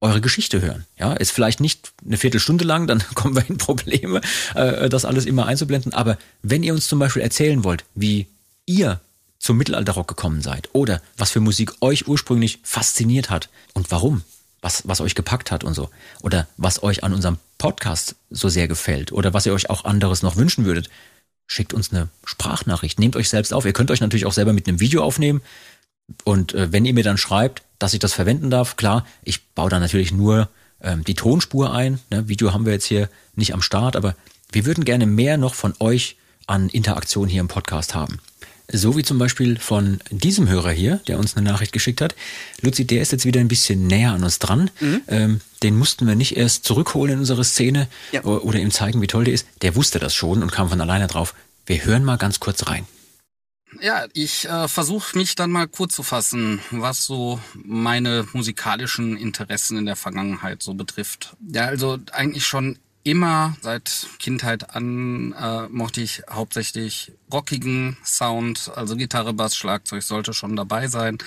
eure 0.00 0.20
Geschichte 0.20 0.60
hören. 0.60 0.86
Ja, 0.98 1.14
ist 1.14 1.30
vielleicht 1.30 1.60
nicht 1.60 1.92
eine 2.04 2.16
Viertelstunde 2.16 2.64
lang, 2.64 2.86
dann 2.86 3.02
kommen 3.14 3.34
wir 3.34 3.48
in 3.48 3.58
Probleme, 3.58 4.20
äh, 4.54 4.88
das 4.88 5.04
alles 5.04 5.26
immer 5.26 5.46
einzublenden. 5.46 5.92
Aber 5.94 6.18
wenn 6.42 6.62
ihr 6.62 6.74
uns 6.74 6.86
zum 6.86 6.98
Beispiel 6.98 7.22
erzählen 7.22 7.64
wollt, 7.64 7.84
wie 7.94 8.26
ihr 8.66 9.00
zum 9.46 9.56
Mittelalterrock 9.56 10.08
gekommen 10.08 10.42
seid 10.42 10.68
oder 10.72 11.00
was 11.16 11.30
für 11.30 11.40
Musik 11.40 11.72
euch 11.80 12.08
ursprünglich 12.08 12.58
fasziniert 12.64 13.30
hat 13.30 13.48
und 13.74 13.90
warum, 13.90 14.22
was, 14.60 14.86
was 14.88 15.00
euch 15.00 15.14
gepackt 15.14 15.50
hat 15.50 15.64
und 15.64 15.74
so 15.74 15.88
oder 16.20 16.48
was 16.56 16.82
euch 16.82 17.04
an 17.04 17.14
unserem 17.14 17.38
Podcast 17.56 18.16
so 18.30 18.48
sehr 18.48 18.68
gefällt 18.68 19.12
oder 19.12 19.32
was 19.32 19.46
ihr 19.46 19.54
euch 19.54 19.70
auch 19.70 19.84
anderes 19.84 20.22
noch 20.22 20.36
wünschen 20.36 20.64
würdet, 20.64 20.90
schickt 21.46 21.72
uns 21.72 21.92
eine 21.92 22.08
Sprachnachricht, 22.24 22.98
nehmt 22.98 23.14
euch 23.14 23.28
selbst 23.28 23.54
auf. 23.54 23.64
Ihr 23.64 23.72
könnt 23.72 23.90
euch 23.90 24.00
natürlich 24.00 24.26
auch 24.26 24.32
selber 24.32 24.52
mit 24.52 24.68
einem 24.68 24.80
Video 24.80 25.02
aufnehmen 25.02 25.42
und 26.24 26.52
äh, 26.54 26.72
wenn 26.72 26.84
ihr 26.84 26.94
mir 26.94 27.04
dann 27.04 27.18
schreibt, 27.18 27.62
dass 27.78 27.94
ich 27.94 28.00
das 28.00 28.12
verwenden 28.12 28.50
darf, 28.50 28.76
klar, 28.76 29.06
ich 29.22 29.46
baue 29.50 29.70
da 29.70 29.78
natürlich 29.78 30.12
nur 30.12 30.48
ähm, 30.80 31.04
die 31.04 31.14
Tonspur 31.14 31.72
ein. 31.72 32.00
Ne? 32.10 32.28
Video 32.28 32.52
haben 32.52 32.66
wir 32.66 32.72
jetzt 32.72 32.86
hier 32.86 33.08
nicht 33.36 33.54
am 33.54 33.62
Start, 33.62 33.94
aber 33.96 34.16
wir 34.50 34.66
würden 34.66 34.84
gerne 34.84 35.06
mehr 35.06 35.36
noch 35.36 35.54
von 35.54 35.74
euch 35.78 36.16
an 36.48 36.68
Interaktion 36.68 37.28
hier 37.28 37.40
im 37.40 37.48
Podcast 37.48 37.94
haben. 37.94 38.20
So 38.70 38.96
wie 38.96 39.04
zum 39.04 39.18
Beispiel 39.18 39.58
von 39.58 40.00
diesem 40.10 40.48
Hörer 40.48 40.72
hier, 40.72 41.00
der 41.06 41.18
uns 41.18 41.36
eine 41.36 41.48
Nachricht 41.48 41.72
geschickt 41.72 42.00
hat. 42.00 42.16
Luzi, 42.62 42.84
der 42.84 43.00
ist 43.00 43.12
jetzt 43.12 43.24
wieder 43.24 43.40
ein 43.40 43.48
bisschen 43.48 43.86
näher 43.86 44.12
an 44.12 44.24
uns 44.24 44.40
dran. 44.40 44.70
Mhm. 44.80 45.02
Ähm, 45.06 45.40
den 45.62 45.76
mussten 45.76 46.06
wir 46.06 46.16
nicht 46.16 46.36
erst 46.36 46.64
zurückholen 46.64 47.14
in 47.14 47.18
unsere 47.20 47.44
Szene 47.44 47.88
ja. 48.10 48.24
oder 48.24 48.58
ihm 48.58 48.72
zeigen, 48.72 49.00
wie 49.00 49.06
toll 49.06 49.24
der 49.24 49.34
ist. 49.34 49.46
Der 49.62 49.76
wusste 49.76 49.98
das 49.98 50.14
schon 50.14 50.42
und 50.42 50.50
kam 50.50 50.68
von 50.68 50.80
alleine 50.80 51.06
drauf. 51.06 51.34
Wir 51.64 51.84
hören 51.84 52.04
mal 52.04 52.16
ganz 52.16 52.40
kurz 52.40 52.66
rein. 52.66 52.86
Ja, 53.80 54.06
ich 54.14 54.48
äh, 54.48 54.68
versuche 54.68 55.16
mich 55.18 55.34
dann 55.34 55.50
mal 55.50 55.68
kurz 55.68 55.94
zu 55.94 56.02
fassen, 56.02 56.60
was 56.70 57.04
so 57.04 57.40
meine 57.54 58.26
musikalischen 58.32 59.16
Interessen 59.16 59.76
in 59.76 59.86
der 59.86 59.96
Vergangenheit 59.96 60.62
so 60.62 60.74
betrifft. 60.74 61.36
Ja, 61.52 61.66
also 61.66 61.98
eigentlich 62.12 62.46
schon 62.46 62.78
immer 63.06 63.56
seit 63.62 64.08
Kindheit 64.18 64.74
an 64.74 65.32
äh, 65.32 65.68
mochte 65.68 66.00
ich 66.00 66.22
hauptsächlich 66.28 67.12
rockigen 67.32 67.96
Sound, 68.04 68.72
also 68.74 68.96
Gitarre, 68.96 69.32
Bass, 69.32 69.56
Schlagzeug 69.56 70.02
sollte 70.02 70.34
schon 70.34 70.56
dabei 70.56 70.88
sein. 70.88 71.18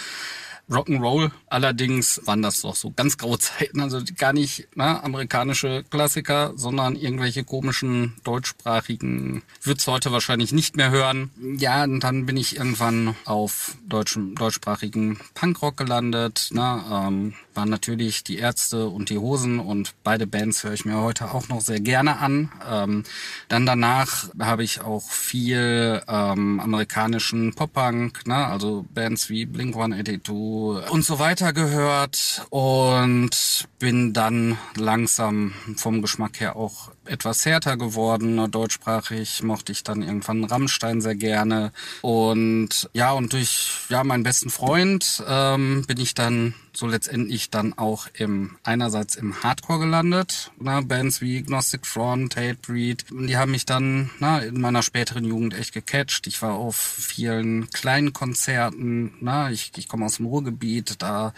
Rock'n'Roll. 0.69 1.31
Allerdings 1.47 2.21
waren 2.25 2.41
das 2.41 2.61
doch 2.61 2.75
so 2.75 2.91
ganz 2.91 3.17
graue 3.17 3.39
Zeiten, 3.39 3.79
also 3.79 4.01
gar 4.17 4.33
nicht 4.33 4.67
ne, 4.75 5.03
amerikanische 5.03 5.83
Klassiker, 5.89 6.53
sondern 6.55 6.95
irgendwelche 6.95 7.43
komischen 7.43 8.13
deutschsprachigen, 8.23 9.41
wird's 9.63 9.87
heute 9.87 10.11
wahrscheinlich 10.11 10.51
nicht 10.51 10.75
mehr 10.75 10.91
hören. 10.91 11.31
Ja, 11.57 11.83
und 11.83 12.01
dann 12.01 12.25
bin 12.25 12.37
ich 12.37 12.57
irgendwann 12.57 13.15
auf 13.25 13.77
deutschem, 13.87 14.35
deutschsprachigen 14.35 15.19
Punkrock 15.33 15.77
gelandet. 15.77 16.49
Ne, 16.51 16.83
ähm, 16.91 17.33
waren 17.59 17.69
natürlich 17.69 18.23
die 18.23 18.37
Ärzte 18.37 18.87
und 18.87 19.09
die 19.09 19.17
Hosen 19.17 19.59
und 19.59 19.93
beide 20.05 20.25
Bands 20.25 20.63
höre 20.63 20.71
ich 20.71 20.85
mir 20.85 21.01
heute 21.01 21.33
auch 21.33 21.49
noch 21.49 21.59
sehr 21.59 21.81
gerne 21.81 22.19
an. 22.19 22.49
Ähm, 22.71 23.03
dann 23.49 23.65
danach 23.65 24.29
habe 24.39 24.63
ich 24.63 24.79
auch 24.79 25.11
viel 25.11 26.01
ähm, 26.07 26.61
amerikanischen 26.61 27.53
Pop-Punk, 27.53 28.25
ne? 28.25 28.47
also 28.47 28.85
Bands 28.93 29.29
wie 29.29 29.45
Blink-182 29.45 30.87
und 30.87 31.03
so 31.03 31.19
weiter 31.19 31.51
gehört 31.51 32.47
und 32.49 33.67
bin 33.77 34.13
dann 34.13 34.57
langsam 34.77 35.53
vom 35.75 36.01
Geschmack 36.01 36.39
her 36.39 36.55
auch 36.55 36.91
etwas 37.09 37.45
härter 37.45 37.77
geworden. 37.77 38.51
Deutschsprachig 38.51 39.43
mochte 39.43 39.71
ich 39.71 39.83
dann 39.83 40.01
irgendwann 40.01 40.43
Rammstein 40.43 41.01
sehr 41.01 41.15
gerne. 41.15 41.71
Und 42.01 42.89
ja, 42.93 43.11
und 43.11 43.33
durch 43.33 43.71
ja 43.89 44.03
meinen 44.03 44.23
besten 44.23 44.49
Freund 44.49 45.23
ähm, 45.27 45.83
bin 45.87 45.99
ich 45.99 46.13
dann 46.13 46.53
so 46.73 46.87
letztendlich 46.87 47.49
dann 47.49 47.77
auch 47.77 48.07
im 48.13 48.57
einerseits 48.63 49.15
im 49.15 49.43
Hardcore 49.43 49.79
gelandet. 49.79 50.51
Na, 50.59 50.81
Bands 50.81 51.21
wie 51.21 51.41
Gnostic 51.41 51.85
Front, 51.85 52.35
Hatebreed, 52.35 53.05
die 53.11 53.37
haben 53.37 53.51
mich 53.51 53.65
dann 53.65 54.09
na, 54.19 54.39
in 54.39 54.61
meiner 54.61 54.83
späteren 54.83 55.25
Jugend 55.25 55.53
echt 55.53 55.73
gecatcht. 55.73 56.27
Ich 56.27 56.41
war 56.41 56.53
auf 56.53 56.75
vielen 56.75 57.69
kleinen 57.71 58.13
Konzerten. 58.13 59.13
Na, 59.19 59.51
ich, 59.51 59.71
ich 59.75 59.87
komme 59.87 60.05
aus 60.05 60.17
dem 60.17 60.27
Ruhrgebiet, 60.27 61.01
da 61.01 61.33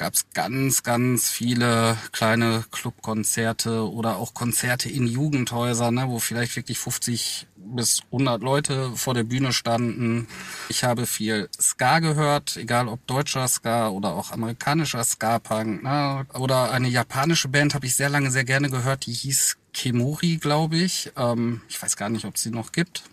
gab 0.00 0.14
es 0.14 0.30
ganz, 0.32 0.82
ganz 0.82 1.28
viele 1.28 1.94
kleine 2.12 2.64
Clubkonzerte 2.70 3.86
oder 3.86 4.16
auch 4.16 4.32
Konzerte 4.32 4.88
in 4.88 5.06
Jugendhäusern, 5.06 5.94
ne, 5.94 6.08
wo 6.08 6.18
vielleicht 6.18 6.56
wirklich 6.56 6.78
50 6.78 7.46
bis 7.74 8.02
100 8.06 8.42
Leute 8.42 8.92
vor 8.94 9.14
der 9.14 9.24
Bühne 9.24 9.52
standen. 9.52 10.26
Ich 10.68 10.84
habe 10.84 11.06
viel 11.06 11.48
Ska 11.60 11.98
gehört, 12.00 12.56
egal 12.56 12.88
ob 12.88 13.06
deutscher 13.06 13.46
Ska 13.48 13.88
oder 13.88 14.14
auch 14.14 14.32
amerikanischer 14.32 15.04
Ska-Punk. 15.04 15.82
Ne? 15.82 16.26
Oder 16.34 16.72
eine 16.72 16.88
japanische 16.88 17.48
Band 17.48 17.74
habe 17.74 17.86
ich 17.86 17.94
sehr 17.94 18.08
lange 18.10 18.30
sehr 18.30 18.44
gerne 18.44 18.70
gehört, 18.70 19.06
die 19.06 19.12
hieß 19.12 19.56
Kemori, 19.72 20.38
glaube 20.38 20.76
ich. 20.78 21.12
Ähm, 21.16 21.62
ich 21.68 21.80
weiß 21.80 21.96
gar 21.96 22.08
nicht, 22.08 22.24
ob 22.24 22.38
sie 22.38 22.50
noch 22.50 22.72
gibt. 22.72 23.04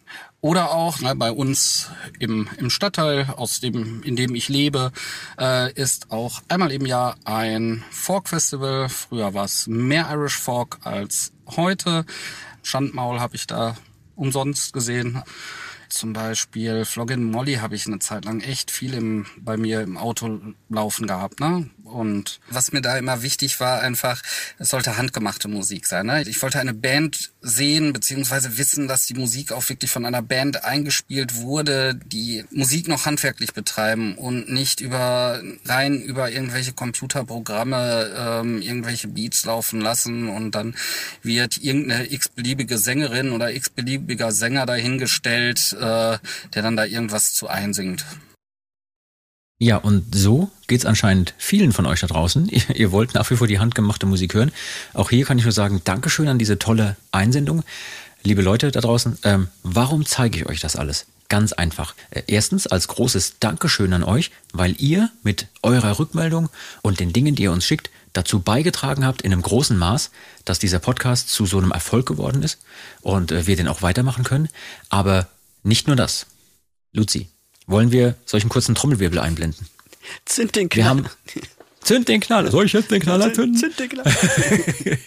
Oder 0.42 0.72
auch 0.72 1.00
ne, 1.02 1.16
bei 1.16 1.32
uns 1.32 1.90
im, 2.20 2.48
im 2.58 2.70
Stadtteil, 2.70 3.28
aus 3.36 3.60
dem, 3.60 4.04
in 4.04 4.16
dem 4.16 4.36
ich 4.36 4.50
lebe, 4.50 4.92
äh, 5.40 5.72
ist 5.74 6.12
auch 6.12 6.42
einmal 6.48 6.72
im 6.72 6.86
Jahr 6.86 7.16
ein 7.26 7.84
Folk 7.92 8.30
Festival. 8.30 8.90
Früher 8.90 9.34
war 9.34 9.46
es 9.46 9.68
mehr 9.68 10.08
Irish 10.12 10.38
Folk 10.38 10.80
als 10.84 11.32
heute. 11.56 12.06
Schandmaul 12.64 13.20
habe 13.20 13.36
ich 13.36 13.48
da 13.48 13.76
umsonst 14.18 14.74
gesehen. 14.74 15.24
Zum 15.90 16.12
Beispiel 16.12 16.84
Floggin 16.84 17.24
Molly 17.24 17.56
habe 17.56 17.76
ich 17.76 17.88
eine 17.88 18.00
Zeit 18.00 18.26
lang 18.26 18.42
echt 18.42 18.72
viel 18.72 18.94
im, 18.94 19.26
bei 19.38 19.56
mir 19.56 19.82
im 19.82 19.98
Auto 19.98 20.42
laufen 20.68 21.08
gehabt. 21.08 21.40
Ne? 21.40 21.70
Und 21.88 22.40
was 22.50 22.72
mir 22.72 22.82
da 22.82 22.98
immer 22.98 23.22
wichtig 23.24 23.60
war, 23.60 23.82
einfach, 23.82 24.22
es 24.60 24.70
sollte 24.70 24.98
handgemachte 24.98 25.48
Musik 25.48 25.86
sein. 25.86 26.06
Ne? 26.06 26.24
Ich 26.24 26.42
wollte 26.42 26.60
eine 26.60 26.74
Band 26.74 27.32
sehen, 27.42 27.94
beziehungsweise 27.94 28.58
wissen, 28.58 28.88
dass 28.88 29.06
die 29.06 29.14
Musik 29.14 29.52
auch 29.52 29.68
wirklich 29.70 29.90
von 29.90 30.06
einer 30.06 30.22
Band 30.22 30.64
eingespielt 30.64 31.36
wurde, 31.36 31.96
die 31.96 32.46
Musik 32.52 32.88
noch 32.88 33.06
handwerklich 33.06 33.54
betreiben 33.54 34.16
und 34.16 34.50
nicht 34.52 34.82
über 34.82 35.42
rein 35.66 36.02
über 36.02 36.30
irgendwelche 36.30 36.74
Computerprogramme 36.74 38.14
ähm, 38.18 38.62
irgendwelche 38.62 39.08
Beats 39.08 39.46
laufen 39.46 39.82
lassen 39.82 40.30
und 40.30 40.52
dann 40.52 40.76
wird 41.24 41.58
irgendeine 41.58 42.12
x-beliebige 42.12 42.78
Sängerin 42.78 43.32
oder 43.32 43.54
x-beliebiger 43.54 44.32
Sänger 44.32 44.66
dahingestellt, 44.66 45.74
äh, 45.74 46.18
der 46.54 46.62
dann 46.62 46.76
da 46.76 46.86
irgendwas 46.86 47.34
zu 47.34 47.48
einsingt. 47.48 48.06
Ja, 49.60 49.78
und 49.78 50.14
so 50.14 50.52
geht's 50.68 50.86
anscheinend 50.86 51.34
vielen 51.38 51.72
von 51.72 51.88
euch 51.88 52.02
da 52.02 52.08
draußen. 52.08 52.48
Ihr, 52.50 52.76
ihr, 52.76 52.92
wollt 52.92 53.16
nach 53.16 53.30
wie 53.32 53.36
vor 53.36 53.48
die 53.48 53.60
handgemachte 53.60 54.06
Musik 54.06 54.34
hören. 54.34 54.52
Auch 54.94 55.10
hier 55.10 55.26
kann 55.26 55.38
ich 55.38 55.46
nur 55.46 55.54
sagen, 55.54 55.82
Dankeschön 55.84 56.28
an 56.28 56.38
diese 56.38 56.60
tolle 56.60 56.96
Einsendung. 57.12 57.64
Liebe 58.24 58.42
Leute 58.42 58.72
da 58.72 58.82
draußen, 58.82 59.18
ähm, 59.24 59.48
warum 59.64 60.06
zeige 60.06 60.40
ich 60.40 60.46
euch 60.48 60.60
das 60.60 60.76
alles? 60.76 61.08
Ganz 61.30 61.54
einfach. 61.54 61.96
Äh, 62.12 62.24
Erstens 62.28 62.68
als 62.68 62.88
großes 62.88 63.40
Dankeschön 63.40 63.94
an 63.94 64.04
euch, 64.04 64.32
weil 64.54 64.76
ihr 64.80 65.10
mit 65.24 65.48
eurer 65.64 65.98
Rückmeldung 65.98 66.50
und 66.84 67.00
den 67.00 67.14
Dingen, 67.14 67.36
die 67.36 67.44
ihr 67.44 67.52
uns 67.52 67.66
schickt, 67.66 67.90
dazu 68.14 68.40
beigetragen 68.40 69.06
habt 69.06 69.22
in 69.22 69.32
einem 69.32 69.42
großen 69.42 69.78
Maß, 69.78 70.12
dass 70.46 70.60
dieser 70.60 70.80
Podcast 70.80 71.30
zu 71.30 71.46
so 71.46 71.58
einem 71.58 71.72
Erfolg 71.72 72.06
geworden 72.06 72.44
ist 72.44 72.60
und 73.02 73.32
äh, 73.32 73.48
wir 73.48 73.56
den 73.56 73.68
auch 73.68 73.82
weitermachen 73.82 74.24
können. 74.24 74.50
Aber 74.90 75.28
nicht 75.64 75.88
nur 75.88 75.96
das. 75.96 76.28
Luzi, 76.94 77.28
wollen 77.68 77.92
wir 77.92 78.16
solchen 78.26 78.50
kurzen 78.50 78.74
Trommelwirbel 78.76 79.20
einblenden? 79.20 79.66
Zünd 80.26 80.56
den 80.56 80.64
Wir 80.64 80.84
Knall. 80.84 80.86
haben 80.86 81.06
Zünd 81.82 82.08
den 82.08 82.20
Knaller. 82.22 82.50
Soll 82.52 82.66
ich 82.66 82.74
jetzt 82.74 82.92
den 82.92 83.02
Knaller 83.02 83.34
zünden? 83.34 83.56
Zünd 83.58 83.80
den 83.80 83.90
Knall. 83.90 84.06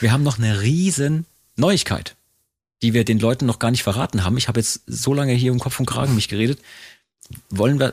Wir 0.00 0.12
haben 0.12 0.22
noch 0.22 0.38
eine 0.38 0.60
riesen 0.62 1.26
Neuigkeit, 1.56 2.14
die 2.82 2.94
wir 2.94 3.04
den 3.04 3.18
Leuten 3.18 3.44
noch 3.46 3.58
gar 3.58 3.70
nicht 3.70 3.82
verraten 3.82 4.24
haben. 4.24 4.38
Ich 4.38 4.48
habe 4.48 4.58
jetzt 4.60 4.80
so 4.86 5.12
lange 5.12 5.32
hier 5.34 5.52
um 5.52 5.58
Kopf 5.58 5.78
und 5.78 5.86
Kragen 5.86 6.14
mich 6.14 6.28
geredet. 6.28 6.58
Wollen 7.50 7.78
wir, 7.78 7.92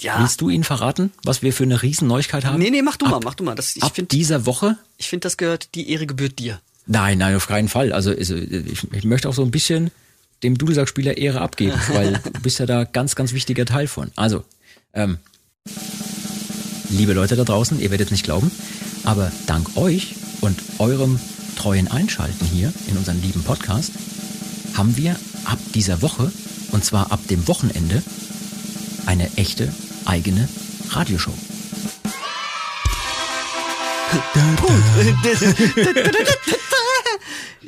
Ja. 0.00 0.20
willst 0.20 0.40
du 0.40 0.48
ihnen 0.50 0.64
verraten, 0.64 1.12
was 1.24 1.42
wir 1.42 1.52
für 1.52 1.64
eine 1.64 1.82
riesen 1.82 2.06
Neuigkeit 2.08 2.44
haben? 2.44 2.58
Nee, 2.58 2.70
nee, 2.70 2.80
mach 2.82 2.96
du 2.96 3.06
mal, 3.06 3.16
Ab- 3.16 3.24
mach 3.24 3.34
du 3.34 3.42
mal. 3.44 3.54
Das, 3.54 3.74
ich 3.76 3.82
Ab 3.82 3.94
finde, 3.96 4.08
dieser 4.08 4.46
Woche? 4.46 4.76
ich 4.98 5.08
find, 5.08 5.24
das 5.24 5.36
gehört, 5.36 5.74
die 5.74 5.90
Ehre 5.90 6.06
gebührt 6.06 6.38
dir. 6.38 6.60
Nein, 6.86 7.18
nein, 7.18 7.34
auf 7.36 7.48
keinen 7.48 7.68
Fall. 7.68 7.92
Also, 7.92 8.10
also 8.12 8.36
ich, 8.36 8.86
ich 8.92 9.04
möchte 9.04 9.28
auch 9.28 9.34
so 9.34 9.42
ein 9.42 9.50
bisschen 9.50 9.90
dem 10.42 10.56
Dudelsackspieler 10.56 11.16
Ehre 11.16 11.40
abgeben, 11.40 11.78
weil 11.92 12.20
du 12.32 12.40
bist 12.40 12.58
ja 12.58 12.66
da 12.66 12.84
ganz, 12.84 13.14
ganz 13.14 13.32
wichtiger 13.32 13.64
Teil 13.64 13.86
von. 13.86 14.10
Also, 14.16 14.44
ähm, 14.94 15.18
liebe 16.90 17.12
Leute 17.12 17.36
da 17.36 17.44
draußen, 17.44 17.80
ihr 17.80 17.90
werdet 17.90 18.10
nicht 18.10 18.24
glauben, 18.24 18.50
aber 19.04 19.30
dank 19.46 19.76
euch 19.76 20.14
und 20.40 20.58
eurem 20.78 21.18
treuen 21.56 21.88
Einschalten 21.88 22.46
hier 22.46 22.72
in 22.88 22.96
unseren 22.96 23.20
lieben 23.20 23.42
Podcast 23.42 23.92
haben 24.76 24.96
wir 24.96 25.16
ab 25.44 25.58
dieser 25.74 26.02
Woche, 26.02 26.30
und 26.70 26.84
zwar 26.84 27.10
ab 27.10 27.20
dem 27.28 27.48
Wochenende, 27.48 28.02
eine 29.06 29.28
echte 29.36 29.72
eigene 30.04 30.48
Radioshow. 30.90 31.34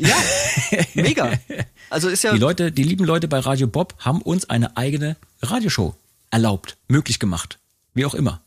Ja, 0.01 0.16
mega. 0.95 1.33
Also 1.91 2.09
ist 2.09 2.22
ja 2.22 2.32
Die 2.32 2.38
Leute, 2.38 2.72
die 2.72 2.82
lieben 2.82 3.05
Leute 3.05 3.28
bei 3.28 3.38
Radio 3.41 3.66
Bob 3.66 3.95
haben 3.99 4.22
uns 4.22 4.49
eine 4.49 4.76
eigene 4.76 5.16
Radioshow 5.43 5.95
erlaubt, 6.30 6.76
möglich 6.88 7.18
gemacht. 7.18 7.59
Wie 7.95 8.05
auch 8.05 8.14
immer. 8.14 8.41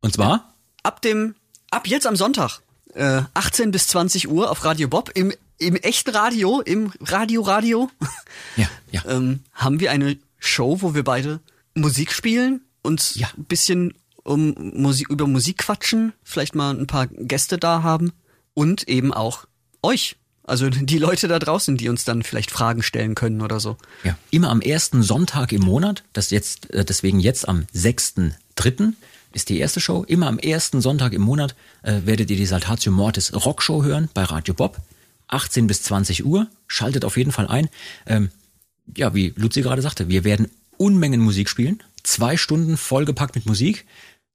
Und 0.00 0.12
zwar, 0.14 0.54
ab 0.82 1.00
dem, 1.02 1.34
ab 1.70 1.86
jetzt 1.86 2.06
am 2.06 2.16
Sonntag, 2.16 2.60
äh, 2.94 3.22
18 3.34 3.70
bis 3.70 3.86
20 3.88 4.28
Uhr 4.28 4.50
auf 4.50 4.64
Radio 4.64 4.88
Bob, 4.88 5.10
im, 5.14 5.32
im 5.58 5.76
echten 5.76 6.10
Radio, 6.10 6.60
im 6.60 6.92
Radio 7.00 7.40
Radio, 7.42 7.90
ja, 8.56 8.68
ja. 8.90 9.02
ähm, 9.08 9.40
haben 9.54 9.80
wir 9.80 9.90
eine 9.90 10.18
Show, 10.38 10.82
wo 10.82 10.94
wir 10.94 11.04
beide 11.04 11.40
Musik 11.74 12.12
spielen, 12.12 12.60
uns 12.82 13.14
Ja. 13.14 13.28
ein 13.36 13.44
bisschen 13.44 13.94
um 14.24 14.54
Musik, 14.74 15.08
über 15.08 15.26
Musik 15.26 15.58
quatschen, 15.58 16.12
vielleicht 16.22 16.54
mal 16.54 16.76
ein 16.78 16.86
paar 16.86 17.06
Gäste 17.06 17.58
da 17.58 17.82
haben 17.82 18.12
und 18.54 18.86
eben 18.88 19.12
auch 19.14 19.46
euch. 19.82 20.16
Also 20.44 20.70
die 20.70 20.98
Leute 20.98 21.28
da 21.28 21.38
draußen, 21.38 21.76
die 21.76 21.88
uns 21.88 22.04
dann 22.04 22.22
vielleicht 22.22 22.50
Fragen 22.50 22.82
stellen 22.82 23.14
können 23.14 23.40
oder 23.40 23.60
so. 23.60 23.76
Ja, 24.04 24.16
immer 24.30 24.50
am 24.50 24.60
ersten 24.60 25.02
Sonntag 25.02 25.52
im 25.52 25.62
Monat, 25.62 26.04
das 26.12 26.30
jetzt, 26.30 26.72
äh, 26.72 26.84
deswegen 26.84 27.20
jetzt 27.20 27.48
am 27.48 27.66
6.3. 27.74 28.92
ist 29.32 29.48
die 29.48 29.58
erste 29.58 29.80
Show. 29.80 30.04
Immer 30.06 30.26
am 30.26 30.38
ersten 30.38 30.80
Sonntag 30.80 31.12
im 31.12 31.22
Monat 31.22 31.54
äh, 31.82 32.00
werdet 32.04 32.30
ihr 32.30 32.36
die 32.36 32.46
Saltatio 32.46 32.92
Mortis 32.92 33.32
Rockshow 33.32 33.82
hören 33.82 34.08
bei 34.14 34.24
Radio 34.24 34.54
Bob. 34.54 34.78
18 35.28 35.66
bis 35.66 35.82
20 35.84 36.24
Uhr. 36.26 36.46
Schaltet 36.66 37.04
auf 37.04 37.16
jeden 37.16 37.32
Fall 37.32 37.48
ein. 37.48 37.68
Ähm, 38.06 38.30
ja, 38.96 39.14
wie 39.14 39.32
Luzi 39.36 39.62
gerade 39.62 39.82
sagte, 39.82 40.08
wir 40.08 40.24
werden 40.24 40.48
Unmengen 40.76 41.20
Musik 41.20 41.48
spielen. 41.48 41.82
Zwei 42.02 42.36
Stunden 42.36 42.76
vollgepackt 42.76 43.34
mit 43.34 43.46
Musik. 43.46 43.86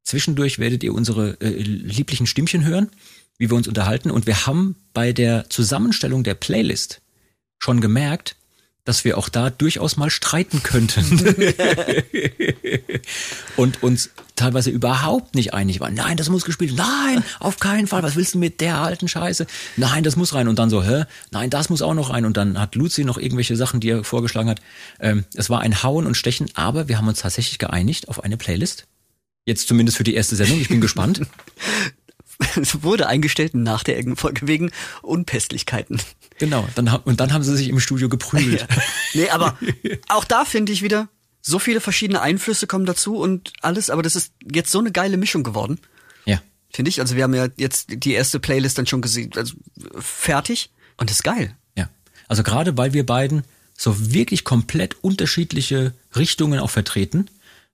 Zwischendurch 0.04 0.58
werdet 0.58 0.84
ihr 0.84 0.94
unsere 0.94 1.40
äh, 1.42 1.50
lieblichen 1.50 2.28
Stimmchen 2.28 2.64
hören, 2.64 2.90
wie 3.38 3.50
wir 3.50 3.58
uns 3.58 3.68
unterhalten. 3.68 4.12
Und 4.12 4.28
wir 4.28 4.46
haben 4.46 4.76
bei 4.94 5.14
der 5.14 5.50
Zusammenstellung 5.50 6.24
der 6.24 6.36
Playlist 6.36 7.02
schon 7.60 7.82
gemerkt, 7.82 8.36
dass 8.88 9.04
wir 9.04 9.18
auch 9.18 9.28
da 9.28 9.50
durchaus 9.50 9.98
mal 9.98 10.10
streiten 10.10 10.64
könnten. 10.64 11.04
und 13.58 13.84
uns 13.84 14.12
teilweise 14.38 14.70
überhaupt 14.70 15.36
nicht 15.36 15.54
einig 15.54 15.82
waren. 15.82 15.94
Nein, 15.94 16.16
das 16.16 16.30
muss 16.30 16.46
gespielt. 16.46 16.74
Nein, 16.78 17.22
auf 17.42 17.60
keinen 17.60 17.88
Fall. 17.88 18.02
Was 18.02 18.16
willst 18.16 18.36
du 18.36 18.38
mit 18.38 18.62
der 18.62 18.78
alten 18.78 19.10
Scheiße? 19.10 19.46
Nein, 19.76 20.06
das 20.06 20.16
muss 20.16 20.34
rein. 20.34 20.48
Und 20.48 20.58
dann 20.58 20.70
so, 20.70 20.84
hä? 20.84 21.04
Nein, 21.32 21.50
das 21.50 21.70
muss 21.70 21.82
auch 21.82 21.96
noch 21.96 22.12
rein. 22.12 22.24
Und 22.24 22.38
dann 22.38 22.58
hat 22.58 22.76
Luzi 22.76 23.04
noch 23.04 23.18
irgendwelche 23.18 23.58
Sachen, 23.58 23.82
die 23.82 23.90
er 23.90 24.06
vorgeschlagen 24.06 24.50
hat. 24.50 24.62
Ähm, 25.02 25.26
es 25.34 25.50
war 25.50 25.60
ein 25.60 25.84
Hauen 25.84 26.08
und 26.08 26.16
Stechen, 26.16 26.50
aber 26.54 26.88
wir 26.88 26.98
haben 26.98 27.10
uns 27.10 27.20
tatsächlich 27.20 27.60
geeinigt 27.60 28.08
auf 28.08 28.24
eine 28.24 28.38
Playlist. 28.38 28.88
Jetzt 29.46 29.68
zumindest 29.68 29.98
für 29.98 30.06
die 30.06 30.14
erste 30.14 30.38
Sendung. 30.38 30.62
Ich 30.62 30.70
bin 30.70 30.80
gespannt. 30.80 31.22
Es 32.56 32.84
wurde 32.84 33.08
eingestellt 33.08 33.56
nach 33.56 33.84
der 33.84 34.04
Folge 34.16 34.48
wegen 34.48 34.72
Unpässlichkeiten. 35.02 36.00
Genau. 36.38 36.68
Dann, 36.76 36.88
und 36.88 37.20
dann 37.20 37.34
haben 37.34 37.44
sie 37.44 37.56
sich 37.56 37.70
im 37.70 37.80
Studio 37.80 38.10
geprügelt. 38.10 38.68
Ja. 39.14 39.22
Nee, 39.22 39.30
aber 39.30 39.58
auch 40.10 40.24
da 40.26 40.46
finde 40.46 40.72
ich 40.72 40.82
wieder, 40.82 41.08
so 41.42 41.60
viele 41.60 41.82
verschiedene 41.82 42.22
Einflüsse 42.22 42.68
kommen 42.68 42.86
dazu 42.86 43.18
und 43.18 43.54
alles, 43.62 43.90
aber 43.90 44.04
das 44.04 44.16
ist 44.16 44.34
jetzt 44.52 44.72
so 44.72 44.80
eine 44.80 44.92
geile 44.92 45.18
Mischung 45.18 45.44
geworden, 45.44 45.80
ja. 46.26 46.42
finde 46.70 46.90
ich. 46.90 47.00
Also 47.00 47.16
wir 47.16 47.24
haben 47.24 47.34
ja 47.34 47.48
jetzt 47.56 47.88
die 47.90 48.12
erste 48.12 48.40
Playlist 48.40 48.78
dann 48.78 48.86
schon 48.86 49.02
gesehen, 49.02 49.32
also 49.36 49.56
fertig 49.98 50.70
und 50.98 51.10
das 51.10 51.18
ist 51.18 51.24
geil. 51.24 51.56
Ja. 51.76 51.90
Also 52.28 52.44
gerade 52.44 52.78
weil 52.78 52.94
wir 52.94 53.06
beiden 53.06 53.44
so 53.76 54.12
wirklich 54.12 54.44
komplett 54.44 55.02
unterschiedliche 55.04 55.94
Richtungen 56.16 56.60
auch 56.60 56.70
vertreten, 56.70 57.30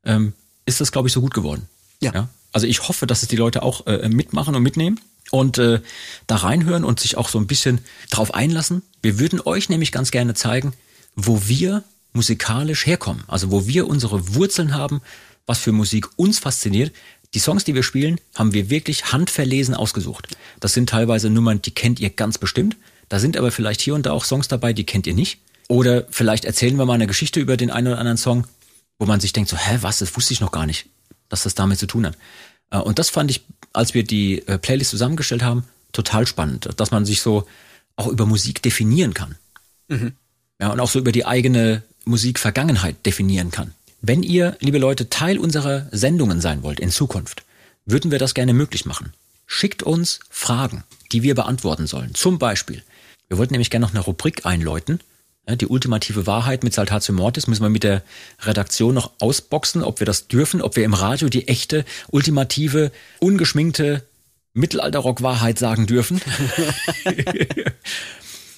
ähm, 0.05 0.33
ist 0.65 0.79
das, 0.79 0.91
glaube 0.91 1.07
ich, 1.07 1.13
so 1.13 1.21
gut 1.21 1.33
geworden. 1.33 1.67
Ja. 1.99 2.29
Also 2.53 2.67
ich 2.67 2.87
hoffe, 2.87 3.07
dass 3.07 3.23
es 3.23 3.27
die 3.27 3.35
Leute 3.35 3.63
auch 3.63 3.85
äh, 3.87 4.07
mitmachen 4.07 4.55
und 4.55 4.63
mitnehmen 4.63 4.99
und 5.31 5.57
äh, 5.57 5.81
da 6.27 6.35
reinhören 6.37 6.83
und 6.83 6.99
sich 6.99 7.17
auch 7.17 7.27
so 7.27 7.39
ein 7.39 7.47
bisschen 7.47 7.79
drauf 8.09 8.33
einlassen. 8.33 8.83
Wir 9.01 9.19
würden 9.19 9.41
euch 9.43 9.67
nämlich 9.69 9.91
ganz 9.91 10.11
gerne 10.11 10.35
zeigen, 10.35 10.73
wo 11.15 11.47
wir 11.47 11.83
musikalisch 12.13 12.85
herkommen. 12.85 13.23
Also 13.27 13.51
wo 13.51 13.67
wir 13.67 13.87
unsere 13.87 14.35
Wurzeln 14.35 14.75
haben, 14.75 15.01
was 15.45 15.59
für 15.59 15.71
Musik 15.71 16.07
uns 16.15 16.39
fasziniert. 16.39 16.93
Die 17.33 17.39
Songs, 17.39 17.63
die 17.63 17.73
wir 17.73 17.83
spielen, 17.83 18.19
haben 18.35 18.53
wir 18.53 18.69
wirklich 18.69 19.11
handverlesen 19.11 19.73
ausgesucht. 19.73 20.27
Das 20.59 20.73
sind 20.73 20.89
teilweise 20.89 21.31
Nummern, 21.31 21.61
die 21.61 21.71
kennt 21.71 21.99
ihr 21.99 22.11
ganz 22.11 22.37
bestimmt. 22.37 22.77
Da 23.09 23.19
sind 23.19 23.35
aber 23.35 23.51
vielleicht 23.51 23.81
hier 23.81 23.95
und 23.95 24.05
da 24.05 24.11
auch 24.11 24.25
Songs 24.25 24.47
dabei, 24.47 24.73
die 24.73 24.85
kennt 24.85 25.07
ihr 25.07 25.15
nicht. 25.15 25.39
Oder 25.67 26.05
vielleicht 26.11 26.45
erzählen 26.45 26.77
wir 26.77 26.85
mal 26.85 26.93
eine 26.93 27.07
Geschichte 27.07 27.39
über 27.39 27.57
den 27.57 27.71
einen 27.71 27.87
oder 27.87 27.97
anderen 27.97 28.17
Song, 28.17 28.45
wo 28.99 29.07
man 29.07 29.19
sich 29.19 29.33
denkt 29.33 29.49
so, 29.49 29.57
hä, 29.57 29.79
was, 29.81 29.97
das 29.97 30.15
wusste 30.15 30.33
ich 30.33 30.41
noch 30.41 30.51
gar 30.51 30.67
nicht, 30.67 30.85
dass 31.33 31.43
das 31.43 31.55
damit 31.55 31.79
zu 31.79 31.87
tun 31.87 32.05
hat. 32.05 32.15
Äh, 32.69 32.77
Und 32.77 32.99
das 32.99 33.09
fand 33.09 33.31
ich, 33.31 33.43
als 33.73 33.93
wir 33.93 34.03
die 34.03 34.47
äh, 34.47 34.57
Playlist 34.57 34.91
zusammengestellt 34.91 35.43
haben, 35.43 35.65
total 35.91 36.25
spannend, 36.27 36.69
dass 36.77 36.91
man 36.91 37.05
sich 37.05 37.21
so 37.21 37.45
auch 37.95 38.07
über 38.07 38.25
Musik 38.25 38.61
definieren 38.61 39.13
kann. 39.13 39.35
Ja, 40.59 40.71
und 40.71 40.79
auch 40.79 40.89
so 40.89 40.97
über 40.99 41.11
die 41.11 41.25
eigene 41.25 41.83
Musikvergangenheit 42.05 43.05
definieren 43.05 43.51
kann. 43.51 43.73
Wenn 44.01 44.23
ihr, 44.23 44.57
liebe 44.59 44.79
Leute, 44.79 45.09
Teil 45.09 45.37
unserer 45.37 45.87
Sendungen 45.91 46.41
sein 46.41 46.63
wollt 46.63 46.79
in 46.79 46.89
Zukunft, 46.89 47.43
würden 47.85 48.11
wir 48.11 48.19
das 48.19 48.33
gerne 48.33 48.53
möglich 48.53 48.85
machen. 48.85 49.13
Schickt 49.45 49.83
uns 49.83 50.19
Fragen, 50.29 50.83
die 51.11 51.21
wir 51.21 51.35
beantworten 51.35 51.85
sollen. 51.85 52.15
Zum 52.15 52.39
Beispiel, 52.39 52.81
wir 53.27 53.37
wollten 53.37 53.53
nämlich 53.53 53.69
gerne 53.69 53.85
noch 53.85 53.93
eine 53.93 53.99
Rubrik 53.99 54.45
einläuten. 54.45 54.99
Die 55.47 55.67
ultimative 55.67 56.25
Wahrheit 56.25 56.63
mit 56.63 56.73
Saltatio 56.73 57.13
Mortis 57.13 57.47
müssen 57.47 57.63
wir 57.63 57.69
mit 57.69 57.83
der 57.83 58.01
Redaktion 58.41 58.95
noch 58.95 59.11
ausboxen, 59.19 59.83
ob 59.83 59.99
wir 59.99 60.05
das 60.05 60.27
dürfen, 60.27 60.61
ob 60.61 60.77
wir 60.77 60.85
im 60.85 60.93
Radio 60.93 61.27
die 61.27 61.49
echte, 61.49 61.83
ultimative, 62.11 62.91
ungeschminkte 63.19 64.03
Mittelalter-Rock-Wahrheit 64.53 65.59
sagen 65.59 65.85
dürfen. 65.85 66.21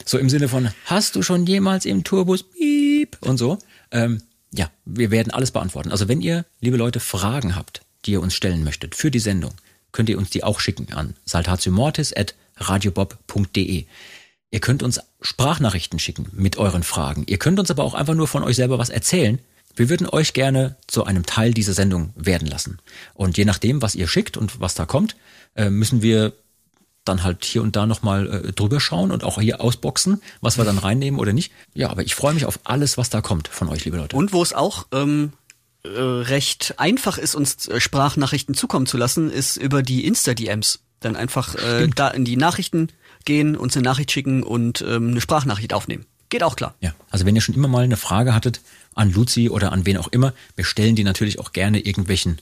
So 0.08 0.20
im 0.20 0.30
Sinne 0.30 0.48
von, 0.48 0.70
hast 0.86 1.16
du 1.16 1.24
schon 1.24 1.48
jemals 1.48 1.86
im 1.86 2.04
Tourbus 2.04 2.44
Piep 2.44 3.18
und 3.22 3.38
so. 3.38 3.58
Ähm, 3.90 4.22
ja, 4.54 4.70
wir 4.86 5.10
werden 5.10 5.34
alles 5.34 5.50
beantworten. 5.50 5.92
Also 5.92 6.08
wenn 6.08 6.22
ihr, 6.22 6.46
liebe 6.62 6.78
Leute, 6.78 7.00
Fragen 7.00 7.56
habt, 7.56 7.82
die 8.06 8.12
ihr 8.12 8.22
uns 8.22 8.36
stellen 8.36 8.64
möchtet 8.64 8.94
für 8.94 9.10
die 9.10 9.18
Sendung, 9.18 9.56
könnt 9.92 10.10
ihr 10.10 10.20
uns 10.20 10.30
die 10.30 10.44
auch 10.44 10.60
schicken 10.60 10.94
an 10.94 11.16
saltatiomortis.radiobob.de. 11.26 13.86
Ihr 14.52 14.60
könnt 14.60 14.84
uns 14.84 15.00
Sprachnachrichten 15.22 16.00
schicken 16.00 16.28
mit 16.32 16.58
euren 16.58 16.84
Fragen. 16.84 17.24
Ihr 17.28 17.38
könnt 17.38 17.60
uns 17.60 17.72
aber 17.72 17.84
auch 17.84 17.94
einfach 17.94 18.14
nur 18.14 18.28
von 18.28 18.44
euch 18.44 18.56
selber 18.56 18.78
was 18.78 18.90
erzählen. 18.90 19.40
Wir 19.76 19.90
würden 19.90 20.08
euch 20.08 20.34
gerne 20.34 20.78
zu 20.88 21.04
einem 21.04 21.26
Teil 21.26 21.54
dieser 21.54 21.74
Sendung 21.74 22.14
werden 22.16 22.48
lassen. 22.48 22.80
Und 23.14 23.38
je 23.38 23.46
nachdem, 23.46 23.82
was 23.82 23.96
ihr 23.96 24.08
schickt 24.08 24.38
und 24.38 24.62
was 24.62 24.76
da 24.76 24.86
kommt, 24.86 25.16
äh, 25.56 25.70
müssen 25.70 26.02
wir 26.02 26.34
dann 27.04 27.24
halt 27.24 27.46
hier 27.46 27.62
und 27.62 27.76
da 27.76 27.86
nochmal 27.86 28.28
äh, 28.28 28.52
drüber 28.52 28.80
schauen 28.80 29.12
und 29.12 29.24
auch 29.24 29.40
hier 29.40 29.62
ausboxen, 29.62 30.22
was 30.42 30.58
wir 30.58 30.66
dann 30.66 30.78
reinnehmen 30.78 31.20
oder 31.20 31.34
nicht. 31.34 31.52
Ja, 31.74 31.90
aber 31.90 32.04
ich 32.04 32.16
freue 32.16 32.34
mich 32.34 32.46
auf 32.46 32.60
alles, 32.64 32.98
was 32.98 33.10
da 33.10 33.22
kommt 33.22 33.48
von 33.48 33.70
euch, 33.70 33.86
liebe 33.86 33.98
Leute. 33.98 34.16
Und 34.16 34.34
wo 34.34 34.42
es 34.42 34.54
auch 34.54 34.88
ähm, 34.92 35.34
äh, 35.84 35.90
recht 35.90 36.76
einfach 36.78 37.18
ist, 37.18 37.36
uns 37.36 37.70
Sprachnachrichten 37.78 38.56
zukommen 38.56 38.88
zu 38.88 38.98
lassen, 38.98 39.30
ist 39.30 39.58
über 39.58 39.84
die 39.84 40.06
Insta-DMs. 40.06 40.80
Dann 41.00 41.16
einfach 41.16 41.56
äh, 41.56 41.88
da 41.94 42.08
in 42.08 42.26
die 42.26 42.38
Nachrichten 42.38 42.88
gehen, 43.26 43.56
uns 43.56 43.76
eine 43.76 43.84
Nachricht 43.84 44.12
schicken 44.12 44.44
und 44.44 44.82
ähm, 44.82 45.10
eine 45.10 45.22
Sprachnachricht 45.22 45.74
aufnehmen. 45.74 46.06
Geht 46.30 46.44
auch 46.44 46.56
klar. 46.56 46.76
Ja, 46.82 46.94
also 47.12 47.26
wenn 47.26 47.36
ihr 47.36 47.42
schon 47.42 47.56
immer 47.56 47.68
mal 47.68 47.84
eine 47.84 47.98
Frage 47.98 48.34
hattet 48.34 48.62
an 48.94 49.12
Luzi 49.12 49.50
oder 49.50 49.72
an 49.72 49.86
wen 49.86 49.98
auch 49.98 50.08
immer, 50.08 50.34
wir 50.56 50.66
stellen 50.66 50.96
die 50.96 51.04
natürlich 51.04 51.40
auch 51.40 51.52
gerne 51.52 51.80
irgendwelchen 51.80 52.40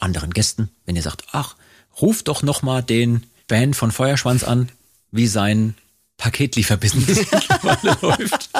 anderen 0.00 0.32
Gästen. 0.32 0.70
Wenn 0.84 0.96
ihr 0.96 1.02
sagt, 1.02 1.24
ach, 1.32 1.56
ruft 2.00 2.28
doch 2.28 2.42
noch 2.42 2.62
mal 2.62 2.82
den 2.82 3.24
Band 3.48 3.76
von 3.76 3.90
Feuerschwanz 3.90 4.44
an, 4.44 4.68
wie 5.10 5.26
sein 5.26 5.74
Paketlieferbusiness 6.16 7.26
läuft. 8.00 8.50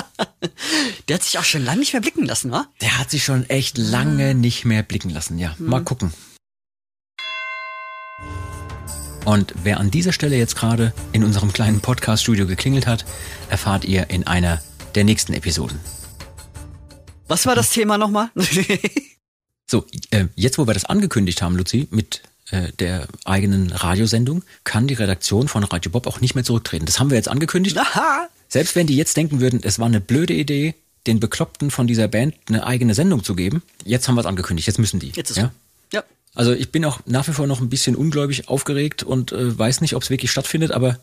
Der 1.09 1.17
hat 1.17 1.23
sich 1.23 1.39
auch 1.39 1.45
schon 1.45 1.65
lange 1.65 1.81
nicht 1.81 1.93
mehr 1.93 2.03
blicken 2.03 2.25
lassen, 2.25 2.51
wa? 2.51 2.67
Der 2.81 2.99
hat 2.99 3.11
sich 3.11 3.25
schon 3.25 3.49
echt 3.49 3.79
lange 3.79 4.35
nicht 4.35 4.65
mehr 4.65 4.83
blicken 4.83 5.11
lassen. 5.11 5.39
Ja, 5.39 5.55
mal 5.59 5.83
gucken. 5.83 6.13
Und 9.25 9.55
wer 9.63 9.79
an 9.79 9.91
dieser 9.91 10.13
Stelle 10.13 10.37
jetzt 10.37 10.57
gerade 10.57 10.93
in 11.13 11.23
unserem 11.23 11.53
kleinen 11.53 11.81
Podcast-Studio 11.81 12.47
geklingelt 12.47 12.87
hat, 12.87 13.05
erfahrt 13.49 13.85
ihr 13.85 14.11
in 14.11 14.27
einer 14.27 14.61
der 14.95 15.05
nächsten 15.05 15.33
Episoden. 15.33 15.79
Was 17.29 17.47
war 17.47 17.55
das 17.55 17.71
Thema 17.71 17.99
nochmal? 17.99 18.31
So, 19.71 19.87
äh, 20.11 20.27
jetzt 20.35 20.59
wo 20.59 20.67
wir 20.67 20.75
das 20.75 20.85
angekündigt 20.85 21.41
haben, 21.41 21.57
Luzi, 21.57 21.89
mit 21.91 22.21
äh, 22.51 22.73
der 22.73 23.09
eigenen 23.25 23.73
Radiosendung, 23.73 24.43
kann 24.65 24.87
die 24.87 24.93
Redaktion 24.93 25.49
von 25.49 25.65
Radio 25.65 25.91
Bob 25.91 26.07
auch 26.07 26.21
nicht 26.21 26.35
mehr 26.35 26.45
zurücktreten. 26.45 26.85
Das 26.85 27.01
haben 27.01 27.09
wir 27.09 27.17
jetzt 27.17 27.29
angekündigt. 27.29 27.79
Aha. 27.79 28.29
Selbst 28.49 28.77
wenn 28.77 28.87
die 28.87 28.97
jetzt 28.97 29.17
denken 29.17 29.41
würden, 29.41 29.61
es 29.63 29.79
war 29.79 29.87
eine 29.87 30.03
blöde 30.03 30.35
Idee, 30.35 30.75
den 31.07 31.21
Bekloppten 31.21 31.71
von 31.71 31.87
dieser 31.87 32.07
Band 32.07 32.35
eine 32.51 32.67
eigene 32.67 32.93
Sendung 32.93 33.25
zu 33.25 33.35
geben, 33.35 33.63
jetzt 33.83 34.09
haben 34.09 34.15
wir 34.17 34.21
es 34.21 34.27
angekündigt, 34.27 34.67
jetzt 34.67 34.79
müssen 34.79 35.01
die. 35.01 35.09
Jetzt 35.15 35.31
ist 35.31 35.39
ja? 35.39 35.53
Also 36.35 36.53
ich 36.53 36.73
bin 36.73 36.85
auch 36.85 37.01
nach 37.07 37.29
wie 37.29 37.33
vor 37.33 37.47
noch 37.47 37.61
ein 37.61 37.69
bisschen 37.69 37.95
ungläubig 37.95 38.49
aufgeregt 38.49 39.03
und 39.03 39.33
äh, 39.33 39.59
weiß 39.59 39.81
nicht, 39.81 39.95
ob 39.95 40.03
es 40.03 40.11
wirklich 40.11 40.31
stattfindet, 40.31 40.73
aber 40.73 40.99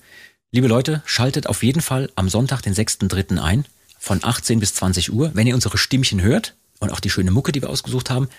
liebe 0.51 0.68
Leute, 0.68 1.03
schaltet 1.06 1.47
auf 1.47 1.64
jeden 1.64 1.81
Fall 1.81 2.10
am 2.15 2.30
Sonntag, 2.30 2.61
den 2.61 2.73
6.3. 2.73 3.39
ein, 3.39 3.65
von 3.99 4.23
18 4.23 4.60
bis 4.60 4.73
20 4.73 5.14
Uhr. 5.14 5.31
Wenn 5.34 5.45
ihr 5.45 5.56
unsere 5.56 5.77
Stimmchen 5.77 6.22
hört 6.22 6.56
und 6.80 6.91
auch 6.91 6.99
die 6.99 7.10
schöne 7.10 7.31
Mucke, 7.31 7.51
die 7.51 7.61
wir 7.61 7.69
ausgesucht 7.69 8.10
haben, 8.10 8.30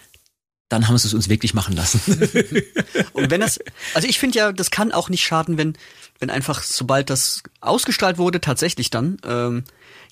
dann 0.68 0.86
haben 0.86 0.96
sie 0.98 1.08
es 1.08 1.14
uns 1.14 1.28
wirklich 1.28 1.52
machen 1.52 1.74
lassen. 1.74 2.00
Und 3.12 3.28
wenn 3.30 3.40
das, 3.40 3.58
also 3.92 4.06
ich 4.06 4.20
finde 4.20 4.38
ja, 4.38 4.52
das 4.52 4.70
kann 4.70 4.92
auch 4.92 5.08
nicht 5.08 5.24
schaden, 5.24 5.58
wenn, 5.58 5.76
wenn 6.20 6.30
einfach, 6.30 6.62
sobald 6.62 7.10
das 7.10 7.42
ausgestrahlt 7.60 8.18
wurde, 8.18 8.40
tatsächlich 8.40 8.88
dann, 8.88 9.16
ähm, 9.24 9.64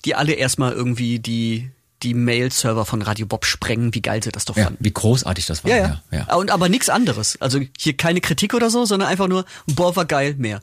die 0.03 0.15
alle 0.15 0.33
erstmal 0.33 0.73
irgendwie 0.73 1.19
die, 1.19 1.71
die 2.03 2.13
Mail-Server 2.13 2.85
von 2.85 3.01
Radio 3.01 3.25
Bob 3.25 3.45
sprengen, 3.45 3.93
wie 3.93 4.01
geil 4.01 4.23
sie 4.23 4.31
das 4.31 4.45
doch 4.45 4.55
ja, 4.55 4.65
fanden. 4.65 4.83
wie 4.83 4.91
großartig 4.91 5.45
das 5.45 5.63
war. 5.63 5.71
Ja, 5.71 5.77
ja. 5.77 6.01
ja. 6.11 6.35
Und 6.35 6.51
aber 6.51 6.69
nichts 6.69 6.89
anderes. 6.89 7.39
Also 7.41 7.59
hier 7.77 7.97
keine 7.97 8.21
Kritik 8.21 8.53
oder 8.53 8.69
so, 8.69 8.85
sondern 8.85 9.09
einfach 9.09 9.27
nur, 9.27 9.45
boah, 9.67 9.95
war 9.95 10.05
geil, 10.05 10.35
mehr. 10.37 10.61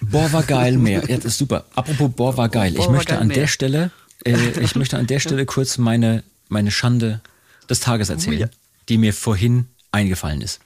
Boah, 0.00 0.32
war 0.32 0.42
geil 0.42 0.76
mehr. 0.78 1.02
Ja, 1.08 1.16
das 1.16 1.24
ist 1.24 1.38
super. 1.38 1.64
Apropos 1.74 2.12
Boah, 2.14 2.36
war 2.36 2.48
geil. 2.48 2.72
Boah, 2.72 2.84
ich 2.84 2.88
möchte 2.88 3.12
geil 3.12 3.22
an 3.22 3.28
mehr. 3.28 3.36
der 3.36 3.46
Stelle, 3.48 3.90
äh, 4.24 4.36
ich 4.60 4.76
möchte 4.76 4.96
an 4.96 5.06
der 5.06 5.20
Stelle 5.20 5.44
kurz 5.46 5.78
meine, 5.78 6.22
meine 6.48 6.70
Schande 6.70 7.20
des 7.68 7.80
Tages 7.80 8.08
erzählen, 8.08 8.40
ja. 8.40 8.48
die 8.88 8.98
mir 8.98 9.12
vorhin 9.12 9.66
eingefallen 9.90 10.40
ist. 10.40 10.60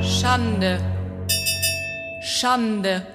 Schande. 0.00 0.80
Schande. 2.22 3.06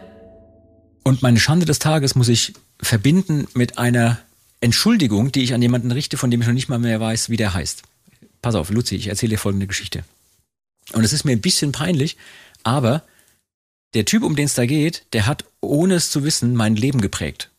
Und 1.04 1.22
meine 1.22 1.40
Schande 1.40 1.66
des 1.66 1.80
Tages 1.80 2.16
muss 2.16 2.28
ich 2.28 2.54
verbinden 2.82 3.48
mit 3.54 3.78
einer 3.78 4.20
Entschuldigung, 4.62 5.32
die 5.32 5.44
ich 5.44 5.54
an 5.54 5.62
jemanden 5.62 5.92
richte, 5.92 6.18
von 6.18 6.32
dem 6.32 6.42
ich 6.42 6.48
noch 6.48 6.54
nicht 6.54 6.70
mal 6.70 6.80
mehr 6.80 7.00
weiß, 7.00 7.30
wie 7.30 7.38
der 7.38 7.54
heißt. 7.54 7.84
Pass 8.42 8.56
auf, 8.56 8.70
Luzi, 8.70 8.96
ich 8.96 9.08
erzähle 9.08 9.32
dir 9.32 9.38
folgende 9.38 9.68
Geschichte. 9.68 10.04
Und 10.94 11.04
es 11.04 11.14
ist 11.14 11.26
mir 11.26 11.32
ein 11.32 11.42
bisschen 11.42 11.72
peinlich, 11.72 12.18
aber 12.64 13.04
der 13.94 14.06
Typ, 14.06 14.24
um 14.24 14.36
den 14.36 14.46
es 14.46 14.54
da 14.54 14.66
geht, 14.66 15.04
der 15.14 15.26
hat, 15.26 15.46
ohne 15.60 15.96
es 15.96 16.12
zu 16.12 16.24
wissen, 16.24 16.56
mein 16.56 16.76
Leben 16.76 17.02
geprägt. 17.02 17.50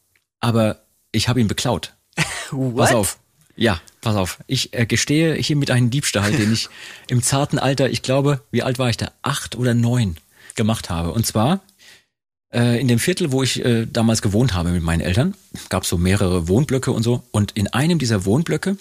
Aber 0.41 0.83
ich 1.12 1.29
habe 1.29 1.41
ihn 1.41 1.49
beklaut. 1.49 1.95
Pass 2.77 2.95
auf. 2.95 3.19
Ja, 3.55 3.81
pass 4.01 4.16
auf. 4.16 4.39
Ich 4.47 4.73
äh, 4.73 4.87
gestehe 4.87 5.35
hiermit 5.35 5.70
einen 5.70 5.91
Diebstahl, 5.91 6.33
den 6.33 6.53
ich 6.53 6.70
im 7.09 7.23
zarten 7.23 7.59
Alter, 7.59 7.91
ich 7.91 8.01
glaube, 8.01 8.41
wie 8.51 8.62
alt 8.62 8.79
war 8.79 8.89
ich 8.89 8.97
da? 8.97 9.12
Acht 9.20 9.57
oder 9.57 9.74
neun 9.74 10.16
gemacht 10.55 10.89
habe. 10.89 11.12
Und 11.12 11.27
zwar 11.27 11.61
in 12.53 12.89
dem 12.89 12.99
Viertel, 12.99 13.33
wo 13.33 13.43
ich 13.43 13.65
äh, 13.65 13.87
damals 13.87 14.20
gewohnt 14.23 14.55
habe 14.55 14.70
mit 14.70 14.83
meinen 14.83 15.01
Eltern, 15.01 15.35
gab 15.69 15.85
es 15.85 15.89
so 15.89 15.97
mehrere 15.97 16.49
Wohnblöcke 16.49 16.93
und 16.93 17.03
so. 17.03 17.23
Und 17.31 17.53
in 17.53 17.69
einem 17.69 17.99
dieser 17.99 18.24
Wohnblöcke 18.24 18.77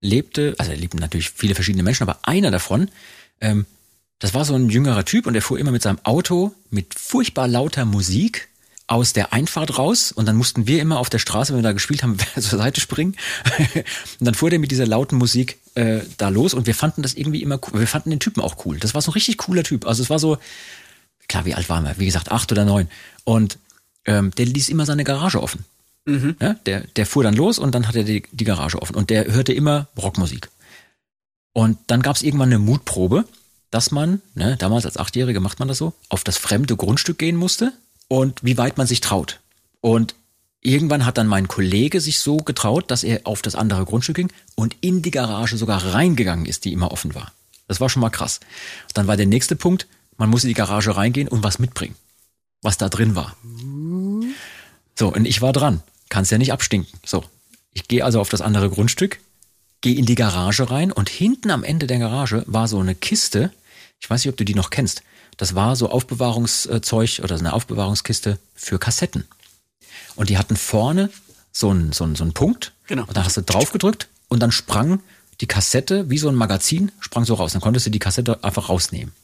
lebte, 0.00 0.54
also 0.58 0.72
lebten 0.72 0.98
natürlich 0.98 1.30
viele 1.30 1.54
verschiedene 1.54 1.82
Menschen, 1.82 2.02
aber 2.02 2.18
einer 2.22 2.50
davon, 2.50 2.90
ähm, 3.40 3.66
das 4.18 4.34
war 4.34 4.44
so 4.44 4.54
ein 4.54 4.68
jüngerer 4.68 5.04
Typ 5.04 5.26
und 5.26 5.32
der 5.32 5.42
fuhr 5.42 5.58
immer 5.58 5.70
mit 5.70 5.82
seinem 5.82 5.98
Auto 6.04 6.52
mit 6.70 6.94
furchtbar 6.94 7.48
lauter 7.48 7.84
Musik 7.84 8.48
aus 8.86 9.12
der 9.12 9.32
Einfahrt 9.32 9.78
raus 9.78 10.10
und 10.10 10.26
dann 10.26 10.36
mussten 10.36 10.66
wir 10.66 10.82
immer 10.82 10.98
auf 10.98 11.08
der 11.08 11.20
Straße, 11.20 11.52
wenn 11.52 11.60
wir 11.60 11.68
da 11.68 11.72
gespielt 11.72 12.02
haben, 12.02 12.18
zur 12.34 12.58
Seite 12.58 12.80
springen. 12.80 13.14
und 14.18 14.26
dann 14.26 14.34
fuhr 14.34 14.50
der 14.50 14.58
mit 14.58 14.72
dieser 14.72 14.86
lauten 14.86 15.16
Musik 15.16 15.58
äh, 15.74 16.00
da 16.18 16.28
los 16.28 16.54
und 16.54 16.66
wir 16.66 16.74
fanden 16.74 17.02
das 17.02 17.14
irgendwie 17.14 17.40
immer. 17.40 17.60
Wir 17.72 17.86
fanden 17.86 18.10
den 18.10 18.18
Typen 18.18 18.42
auch 18.42 18.66
cool. 18.66 18.78
Das 18.78 18.92
war 18.92 19.00
so 19.00 19.12
ein 19.12 19.14
richtig 19.14 19.38
cooler 19.38 19.62
Typ. 19.62 19.86
Also 19.86 20.02
es 20.02 20.10
war 20.10 20.18
so, 20.18 20.38
klar, 21.30 21.46
wie 21.46 21.54
alt 21.54 21.68
waren 21.70 21.84
wir? 21.84 21.98
Wie 21.98 22.06
gesagt, 22.06 22.30
acht 22.30 22.52
oder 22.52 22.64
neun. 22.64 22.88
Und 23.24 23.58
ähm, 24.04 24.32
der 24.32 24.46
ließ 24.46 24.68
immer 24.68 24.84
seine 24.84 25.04
Garage 25.04 25.42
offen. 25.42 25.64
Ja, 26.40 26.54
der, 26.66 26.80
der 26.96 27.06
fuhr 27.06 27.22
dann 27.22 27.34
los 27.34 27.58
und 27.58 27.74
dann 27.74 27.86
hat 27.86 27.96
er 27.96 28.04
die, 28.04 28.24
die 28.32 28.44
Garage 28.44 28.80
offen. 28.82 28.96
Und 28.96 29.10
der 29.10 29.32
hörte 29.32 29.52
immer 29.52 29.88
Rockmusik. 29.96 30.48
Und 31.52 31.78
dann 31.86 32.02
gab 32.02 32.16
es 32.16 32.22
irgendwann 32.22 32.48
eine 32.48 32.58
Mutprobe, 32.58 33.24
dass 33.70 33.90
man, 33.90 34.20
ne, 34.34 34.56
damals 34.58 34.86
als 34.86 34.96
Achtjährige 34.96 35.40
macht 35.40 35.58
man 35.60 35.68
das 35.68 35.78
so, 35.78 35.94
auf 36.08 36.24
das 36.24 36.36
fremde 36.36 36.76
Grundstück 36.76 37.18
gehen 37.18 37.36
musste 37.36 37.72
und 38.08 38.42
wie 38.42 38.58
weit 38.58 38.76
man 38.76 38.86
sich 38.86 39.00
traut. 39.00 39.40
Und 39.80 40.14
irgendwann 40.60 41.06
hat 41.06 41.16
dann 41.16 41.26
mein 41.28 41.48
Kollege 41.48 42.00
sich 42.00 42.18
so 42.18 42.38
getraut, 42.38 42.90
dass 42.90 43.04
er 43.04 43.20
auf 43.24 43.42
das 43.42 43.54
andere 43.54 43.84
Grundstück 43.84 44.16
ging 44.16 44.32
und 44.56 44.76
in 44.80 45.02
die 45.02 45.12
Garage 45.12 45.56
sogar 45.56 45.94
reingegangen 45.94 46.46
ist, 46.46 46.64
die 46.64 46.72
immer 46.72 46.90
offen 46.90 47.14
war. 47.14 47.32
Das 47.68 47.80
war 47.80 47.88
schon 47.88 48.02
mal 48.02 48.10
krass. 48.10 48.40
Dann 48.94 49.06
war 49.06 49.16
der 49.16 49.26
nächste 49.26 49.54
Punkt, 49.54 49.86
man 50.20 50.28
musste 50.28 50.46
in 50.46 50.50
die 50.50 50.54
Garage 50.54 50.94
reingehen 50.96 51.28
und 51.28 51.42
was 51.42 51.58
mitbringen, 51.58 51.96
was 52.60 52.76
da 52.76 52.90
drin 52.90 53.16
war. 53.16 53.34
So, 54.94 55.08
und 55.08 55.24
ich 55.24 55.40
war 55.40 55.54
dran. 55.54 55.82
Kannst 56.10 56.30
ja 56.30 56.36
nicht 56.36 56.52
abstinken. 56.52 57.00
So, 57.04 57.24
ich 57.72 57.88
gehe 57.88 58.04
also 58.04 58.20
auf 58.20 58.28
das 58.28 58.42
andere 58.42 58.68
Grundstück, 58.68 59.18
gehe 59.80 59.96
in 59.96 60.04
die 60.04 60.16
Garage 60.16 60.70
rein 60.70 60.92
und 60.92 61.08
hinten 61.08 61.50
am 61.50 61.64
Ende 61.64 61.86
der 61.86 61.98
Garage 61.98 62.44
war 62.46 62.68
so 62.68 62.78
eine 62.78 62.94
Kiste. 62.94 63.50
Ich 63.98 64.10
weiß 64.10 64.22
nicht, 64.22 64.30
ob 64.30 64.36
du 64.36 64.44
die 64.44 64.54
noch 64.54 64.68
kennst. 64.68 65.02
Das 65.38 65.54
war 65.54 65.74
so 65.74 65.88
Aufbewahrungszeug 65.88 67.20
oder 67.24 67.38
so 67.38 67.42
eine 67.42 67.54
Aufbewahrungskiste 67.54 68.38
für 68.54 68.78
Kassetten. 68.78 69.26
Und 70.16 70.28
die 70.28 70.36
hatten 70.36 70.56
vorne 70.56 71.08
so 71.50 71.70
einen, 71.70 71.92
so 71.92 72.04
einen, 72.04 72.14
so 72.14 72.24
einen 72.24 72.34
Punkt. 72.34 72.72
Genau. 72.88 73.06
Und 73.06 73.16
da 73.16 73.24
hast 73.24 73.38
du 73.38 73.42
drauf 73.42 73.72
gedrückt 73.72 74.08
und 74.28 74.40
dann 74.40 74.52
sprang 74.52 75.00
die 75.40 75.46
Kassette, 75.46 76.10
wie 76.10 76.18
so 76.18 76.28
ein 76.28 76.34
Magazin, 76.34 76.92
sprang 77.00 77.24
so 77.24 77.32
raus. 77.32 77.52
Dann 77.52 77.62
konntest 77.62 77.86
du 77.86 77.90
die 77.90 77.98
Kassette 77.98 78.44
einfach 78.44 78.68
rausnehmen. 78.68 79.14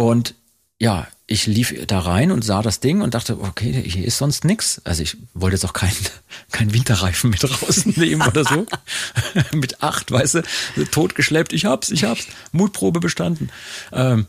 Und 0.00 0.34
ja, 0.78 1.06
ich 1.26 1.46
lief 1.46 1.74
da 1.86 1.98
rein 1.98 2.30
und 2.30 2.42
sah 2.42 2.62
das 2.62 2.80
Ding 2.80 3.02
und 3.02 3.12
dachte, 3.12 3.38
okay, 3.38 3.70
hier 3.86 4.06
ist 4.06 4.16
sonst 4.16 4.46
nix. 4.46 4.80
Also 4.84 5.02
ich 5.02 5.18
wollte 5.34 5.56
jetzt 5.56 5.66
auch 5.66 5.74
keinen 5.74 5.94
kein 6.52 6.72
Winterreifen 6.72 7.28
mit 7.28 7.44
rausnehmen 7.44 8.26
oder 8.26 8.44
so. 8.44 8.64
mit 9.52 9.82
acht, 9.82 10.10
weißt 10.10 10.36
du, 10.36 10.42
totgeschleppt, 10.90 11.52
ich 11.52 11.66
hab's, 11.66 11.90
ich 11.90 12.04
hab's. 12.04 12.28
Mutprobe 12.52 12.98
bestanden. 12.98 13.50
Ähm, 13.92 14.26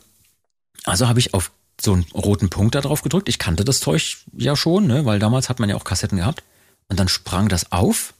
also 0.84 1.08
habe 1.08 1.20
ich 1.20 1.32
auf 1.32 1.52
so 1.80 1.94
einen 1.94 2.04
roten 2.12 2.50
Punkt 2.50 2.74
da 2.74 2.82
drauf 2.82 3.00
gedrückt. 3.00 3.30
Ich 3.30 3.38
kannte 3.38 3.64
das 3.64 3.80
Zeug 3.80 4.18
ja 4.36 4.56
schon, 4.56 4.86
ne, 4.86 5.06
weil 5.06 5.18
damals 5.18 5.48
hat 5.48 5.58
man 5.58 5.70
ja 5.70 5.76
auch 5.76 5.84
Kassetten 5.84 6.18
gehabt. 6.18 6.42
Und 6.90 7.00
dann 7.00 7.08
sprang 7.08 7.48
das 7.48 7.72
auf 7.72 8.12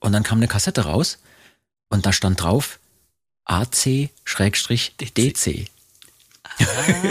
und 0.00 0.10
dann 0.10 0.24
kam 0.24 0.38
eine 0.38 0.48
Kassette 0.48 0.80
raus 0.80 1.20
und 1.90 2.06
da 2.06 2.12
stand 2.12 2.42
drauf 2.42 2.80
AC-DC. 3.44 4.10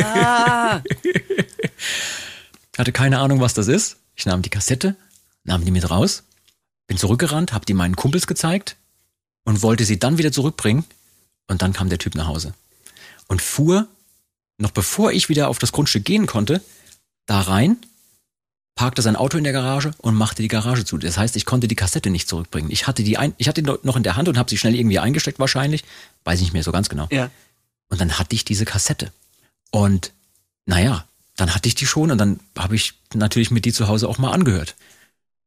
Ah, 0.03 0.81
Hatte 2.77 2.91
keine 2.91 3.19
Ahnung, 3.19 3.39
was 3.41 3.53
das 3.53 3.67
ist. 3.67 3.97
Ich 4.15 4.25
nahm 4.25 4.41
die 4.41 4.49
Kassette, 4.49 4.95
nahm 5.43 5.65
die 5.65 5.71
mit 5.71 5.89
raus, 5.89 6.23
bin 6.87 6.97
zurückgerannt, 6.97 7.53
hab 7.53 7.65
die 7.65 7.73
meinen 7.73 7.95
Kumpels 7.95 8.27
gezeigt 8.27 8.75
und 9.43 9.61
wollte 9.61 9.85
sie 9.85 9.99
dann 9.99 10.17
wieder 10.17 10.31
zurückbringen. 10.31 10.85
Und 11.47 11.61
dann 11.61 11.73
kam 11.73 11.89
der 11.89 11.97
Typ 11.99 12.15
nach 12.15 12.27
Hause 12.27 12.53
und 13.27 13.41
fuhr, 13.41 13.87
noch 14.57 14.71
bevor 14.71 15.11
ich 15.11 15.27
wieder 15.29 15.49
auf 15.49 15.59
das 15.59 15.71
Grundstück 15.71 16.05
gehen 16.05 16.27
konnte, 16.27 16.61
da 17.25 17.41
rein, 17.41 17.77
parkte 18.75 19.01
sein 19.01 19.15
Auto 19.15 19.37
in 19.37 19.43
der 19.43 19.53
Garage 19.53 19.91
und 19.97 20.15
machte 20.15 20.41
die 20.41 20.47
Garage 20.47 20.85
zu. 20.85 20.97
Das 20.97 21.17
heißt, 21.17 21.35
ich 21.35 21.45
konnte 21.45 21.67
die 21.67 21.75
Kassette 21.75 22.09
nicht 22.09 22.29
zurückbringen. 22.29 22.71
Ich 22.71 22.87
hatte 22.87 23.03
die, 23.03 23.17
ein, 23.17 23.33
ich 23.37 23.47
hatte 23.47 23.61
die 23.63 23.71
noch 23.83 23.95
in 23.95 24.03
der 24.03 24.15
Hand 24.15 24.29
und 24.29 24.37
habe 24.37 24.49
sie 24.49 24.57
schnell 24.57 24.75
irgendwie 24.75 24.99
eingesteckt 24.99 25.39
wahrscheinlich. 25.39 25.83
Weiß 26.23 26.39
ich 26.39 26.43
nicht 26.45 26.53
mehr 26.53 26.63
so 26.63 26.71
ganz 26.71 26.89
genau. 26.89 27.07
ja. 27.11 27.29
Und 27.89 27.99
dann 27.99 28.17
hatte 28.17 28.33
ich 28.35 28.45
diese 28.45 28.63
Kassette. 28.63 29.11
Und 29.71 30.11
naja, 30.65 31.05
dann 31.35 31.55
hatte 31.55 31.67
ich 31.67 31.75
die 31.75 31.87
schon 31.87 32.11
und 32.11 32.17
dann 32.17 32.39
habe 32.57 32.75
ich 32.75 32.93
natürlich 33.13 33.51
mit 33.51 33.65
die 33.65 33.73
zu 33.73 33.87
Hause 33.87 34.07
auch 34.07 34.17
mal 34.17 34.31
angehört. 34.31 34.75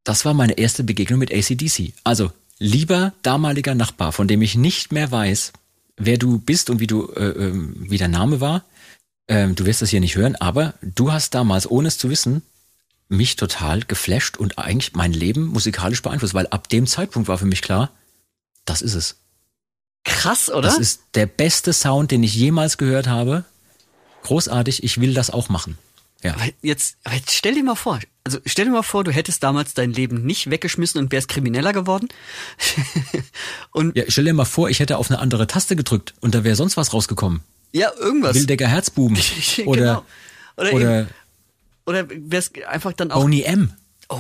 Das 0.03 0.25
war 0.25 0.35
meine 0.35 0.59
erste 0.59 0.85
Begegnung 0.85 1.19
mit 1.19 1.33
ACDC. 1.33 1.93
Also, 2.03 2.33
lieber 2.59 3.13
damaliger 3.23 3.75
Nachbar, 3.75 4.13
von 4.13 4.29
dem 4.29 4.43
ich 4.43 4.55
nicht 4.55 4.93
mehr 4.93 5.11
weiß, 5.11 5.53
wer 5.97 6.19
du 6.19 6.39
bist 6.39 6.71
und 6.71 6.81
wie 6.81 6.87
du, 6.87 7.11
äh, 7.13 7.29
ähm, 7.29 7.77
wie 7.79 7.99
der 7.99 8.09
Name 8.09 8.41
war. 8.41 8.65
Ähm, 9.29 9.55
du 9.55 9.65
wirst 9.65 9.81
das 9.81 9.91
hier 9.91 10.01
nicht 10.01 10.17
hören, 10.17 10.37
aber 10.37 10.75
du 10.83 11.13
hast 11.13 11.35
damals, 11.35 11.71
ohne 11.71 11.89
es 11.89 11.97
zu 11.97 12.11
wissen, 12.11 12.43
mich 13.09 13.37
total 13.37 13.81
geflasht 13.81 14.37
und 14.37 14.59
eigentlich 14.59 14.95
mein 14.95 15.13
Leben 15.13 15.47
musikalisch 15.47 16.03
beeinflusst, 16.03 16.35
weil 16.35 16.47
ab 16.49 16.69
dem 16.69 16.87
Zeitpunkt 16.87 17.29
war 17.29 17.39
für 17.39 17.47
mich 17.47 17.63
klar, 17.63 17.91
das 18.65 18.83
ist 18.83 18.95
es. 18.95 19.17
Krass, 20.05 20.51
oder? 20.51 20.69
Das 20.69 20.79
ist 20.79 21.03
der 21.15 21.27
beste 21.27 21.73
Sound, 21.73 22.11
den 22.11 22.23
ich 22.23 22.35
jemals 22.35 22.77
gehört 22.77 23.07
habe. 23.07 23.45
Großartig, 24.25 24.83
ich 24.83 25.01
will 25.01 25.15
das 25.15 25.31
auch 25.31 25.49
machen. 25.49 25.79
Ja. 26.23 26.33
Aber 26.35 26.45
jetzt, 26.63 26.97
aber 27.05 27.15
jetzt 27.17 27.33
stell 27.33 27.55
dir 27.55 27.63
mal 27.63 27.75
vor, 27.75 28.01
also 28.25 28.39
stell 28.47 28.65
dir 28.65 28.71
mal 28.71 28.83
vor, 28.83 29.05
du 29.05 29.13
hättest 29.13 29.43
damals 29.43 29.75
dein 29.75 29.93
Leben 29.93 30.25
nicht 30.25 30.49
weggeschmissen 30.51 30.99
und 30.99 31.13
wärst 31.13 31.29
krimineller 31.29 31.75
geworden. 31.75 32.09
und 33.73 33.95
ja, 33.95 34.05
stell 34.09 34.25
dir 34.25 34.33
mal 34.33 34.47
vor, 34.47 34.71
ich 34.71 34.81
hätte 34.81 34.97
auf 34.97 35.11
eine 35.11 35.19
andere 35.19 35.47
Taste 35.47 35.77
gedrückt 35.77 36.15
und 36.21 36.35
da 36.35 36.43
wäre 36.43 36.57
sonst 36.57 36.79
was 36.79 36.95
rausgekommen. 36.95 37.43
ja, 37.73 37.93
irgendwas. 37.99 38.35
Wildecker 38.35 38.67
Herzbuben 38.67 39.19
Genau. 39.57 39.71
oder, 39.71 40.05
Oder, 40.57 40.73
oder 40.73 41.01
eben, 41.01 41.09
oder 41.87 42.07
wärst 42.09 42.59
einfach 42.65 42.95
dann 42.95 43.11
auch. 43.11 43.21
Boney 43.21 43.43
M. 43.43 43.73
Oh. 44.09 44.19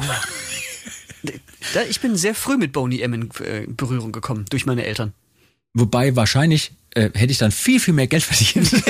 Ich 1.89 2.01
bin 2.01 2.17
sehr 2.17 2.35
früh 2.35 2.59
mit 2.59 2.73
Boney 2.73 3.01
M 3.01 3.15
in 3.15 3.31
äh, 3.43 3.67
Berührung 3.67 4.13
gekommen 4.13 4.45
durch 4.51 4.67
meine 4.67 4.85
Eltern. 4.85 5.15
Wobei 5.75 6.17
wahrscheinlich 6.17 6.73
äh, 6.91 7.11
hätte 7.15 7.33
ich 7.33 7.39
dann 7.39 7.53
viel, 7.53 7.81
viel 7.81 7.95
mehr 7.95 8.07
Geld 8.07 8.23
verdient. 8.23 8.71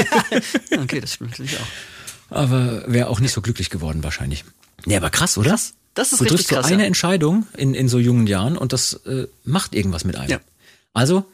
Okay, 0.79 1.01
das 1.01 1.15
stimmt 1.15 1.31
natürlich 1.31 1.57
auch. 1.59 2.37
aber 2.37 2.85
wäre 2.87 3.09
auch 3.09 3.21
nicht 3.21 3.33
so 3.33 3.41
glücklich 3.41 3.71
geworden 3.71 4.03
wahrscheinlich. 4.03 4.45
Nee, 4.85 4.97
aber 4.97 5.09
krass, 5.11 5.39
oder? 5.39 5.51
Krass. 5.51 5.75
Das 5.95 6.13
ist 6.13 6.19
du 6.19 6.25
richtig 6.25 6.39
triffst 6.39 6.49
so 6.51 6.57
krass, 6.57 6.67
eine 6.67 6.83
ja. 6.83 6.87
Entscheidung 6.87 7.47
in, 7.57 7.75
in 7.75 7.89
so 7.89 7.99
jungen 7.99 8.27
Jahren 8.27 8.59
und 8.59 8.73
das 8.73 8.95
äh, 9.07 9.29
macht 9.45 9.75
irgendwas 9.75 10.05
mit 10.05 10.17
einem. 10.17 10.31
Ja. 10.31 10.41
Also, 10.93 11.25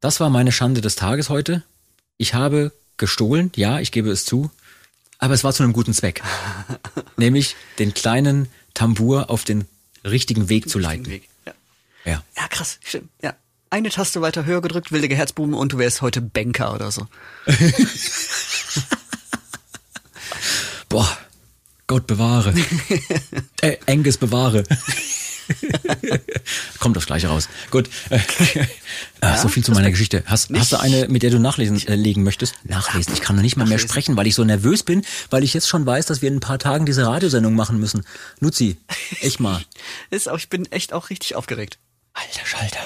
das 0.00 0.20
war 0.20 0.30
meine 0.30 0.52
Schande 0.52 0.80
des 0.80 0.94
Tages 0.94 1.28
heute. 1.28 1.64
Ich 2.16 2.32
habe 2.32 2.72
gestohlen, 2.96 3.50
ja, 3.56 3.80
ich 3.80 3.90
gebe 3.90 4.10
es 4.10 4.24
zu, 4.24 4.50
aber 5.18 5.34
es 5.34 5.42
war 5.44 5.52
zu 5.52 5.64
einem 5.64 5.72
guten 5.72 5.92
Zweck. 5.92 6.22
Nämlich 7.16 7.56
den 7.78 7.92
kleinen 7.92 8.48
Tambour 8.72 9.30
auf 9.30 9.44
den 9.44 9.66
richtigen 10.04 10.48
Weg 10.48 10.68
zu 10.68 10.78
leiten. 10.78 11.06
Weg. 11.06 11.28
Ja. 11.44 11.54
Ja. 12.04 12.22
ja, 12.36 12.48
krass, 12.48 12.78
stimmt. 12.84 13.10
Ja. 13.20 13.34
Eine 13.74 13.88
Taste 13.88 14.20
weiter 14.20 14.46
höher 14.46 14.62
gedrückt, 14.62 14.92
wildige 14.92 15.16
Herzbuben 15.16 15.52
und 15.52 15.72
du 15.72 15.78
wärst 15.78 16.00
heute 16.00 16.20
Banker 16.20 16.72
oder 16.72 16.92
so. 16.92 17.08
Boah, 20.88 21.18
Gott 21.88 22.06
bewahre. 22.06 22.54
äh, 23.62 23.76
Angus 23.88 24.16
bewahre. 24.16 24.62
Kommt 26.78 26.96
das 26.96 27.06
gleiche 27.06 27.26
raus. 27.26 27.48
Gut. 27.72 27.90
Äh, 28.10 29.38
so 29.38 29.48
viel 29.48 29.64
zu 29.64 29.72
meiner 29.72 29.90
Geschichte. 29.90 30.22
Hast, 30.26 30.50
hast 30.54 30.70
du 30.70 30.76
eine, 30.76 31.08
mit 31.08 31.24
der 31.24 31.30
du 31.30 31.40
nachlesen 31.40 31.84
äh, 31.88 31.96
legen 31.96 32.22
möchtest? 32.22 32.54
Nachlesen. 32.62 33.12
Ich 33.12 33.22
kann 33.22 33.34
noch 33.34 33.42
nicht 33.42 33.56
mal 33.56 33.64
mehr 33.64 33.78
Nachlesen. 33.78 33.88
sprechen, 33.88 34.16
weil 34.16 34.28
ich 34.28 34.36
so 34.36 34.44
nervös 34.44 34.84
bin, 34.84 35.04
weil 35.30 35.42
ich 35.42 35.52
jetzt 35.52 35.68
schon 35.68 35.84
weiß, 35.84 36.06
dass 36.06 36.22
wir 36.22 36.28
in 36.28 36.36
ein 36.36 36.40
paar 36.40 36.60
Tagen 36.60 36.86
diese 36.86 37.08
Radiosendung 37.08 37.56
machen 37.56 37.80
müssen. 37.80 38.06
Luzi, 38.38 38.76
echt 39.20 39.40
mal. 39.40 39.64
Ist 40.10 40.28
auch, 40.28 40.38
ich 40.38 40.48
bin 40.48 40.70
echt 40.70 40.92
auch 40.92 41.10
richtig 41.10 41.34
aufgeregt. 41.34 41.80
Alter 42.12 42.46
Schalter. 42.46 42.78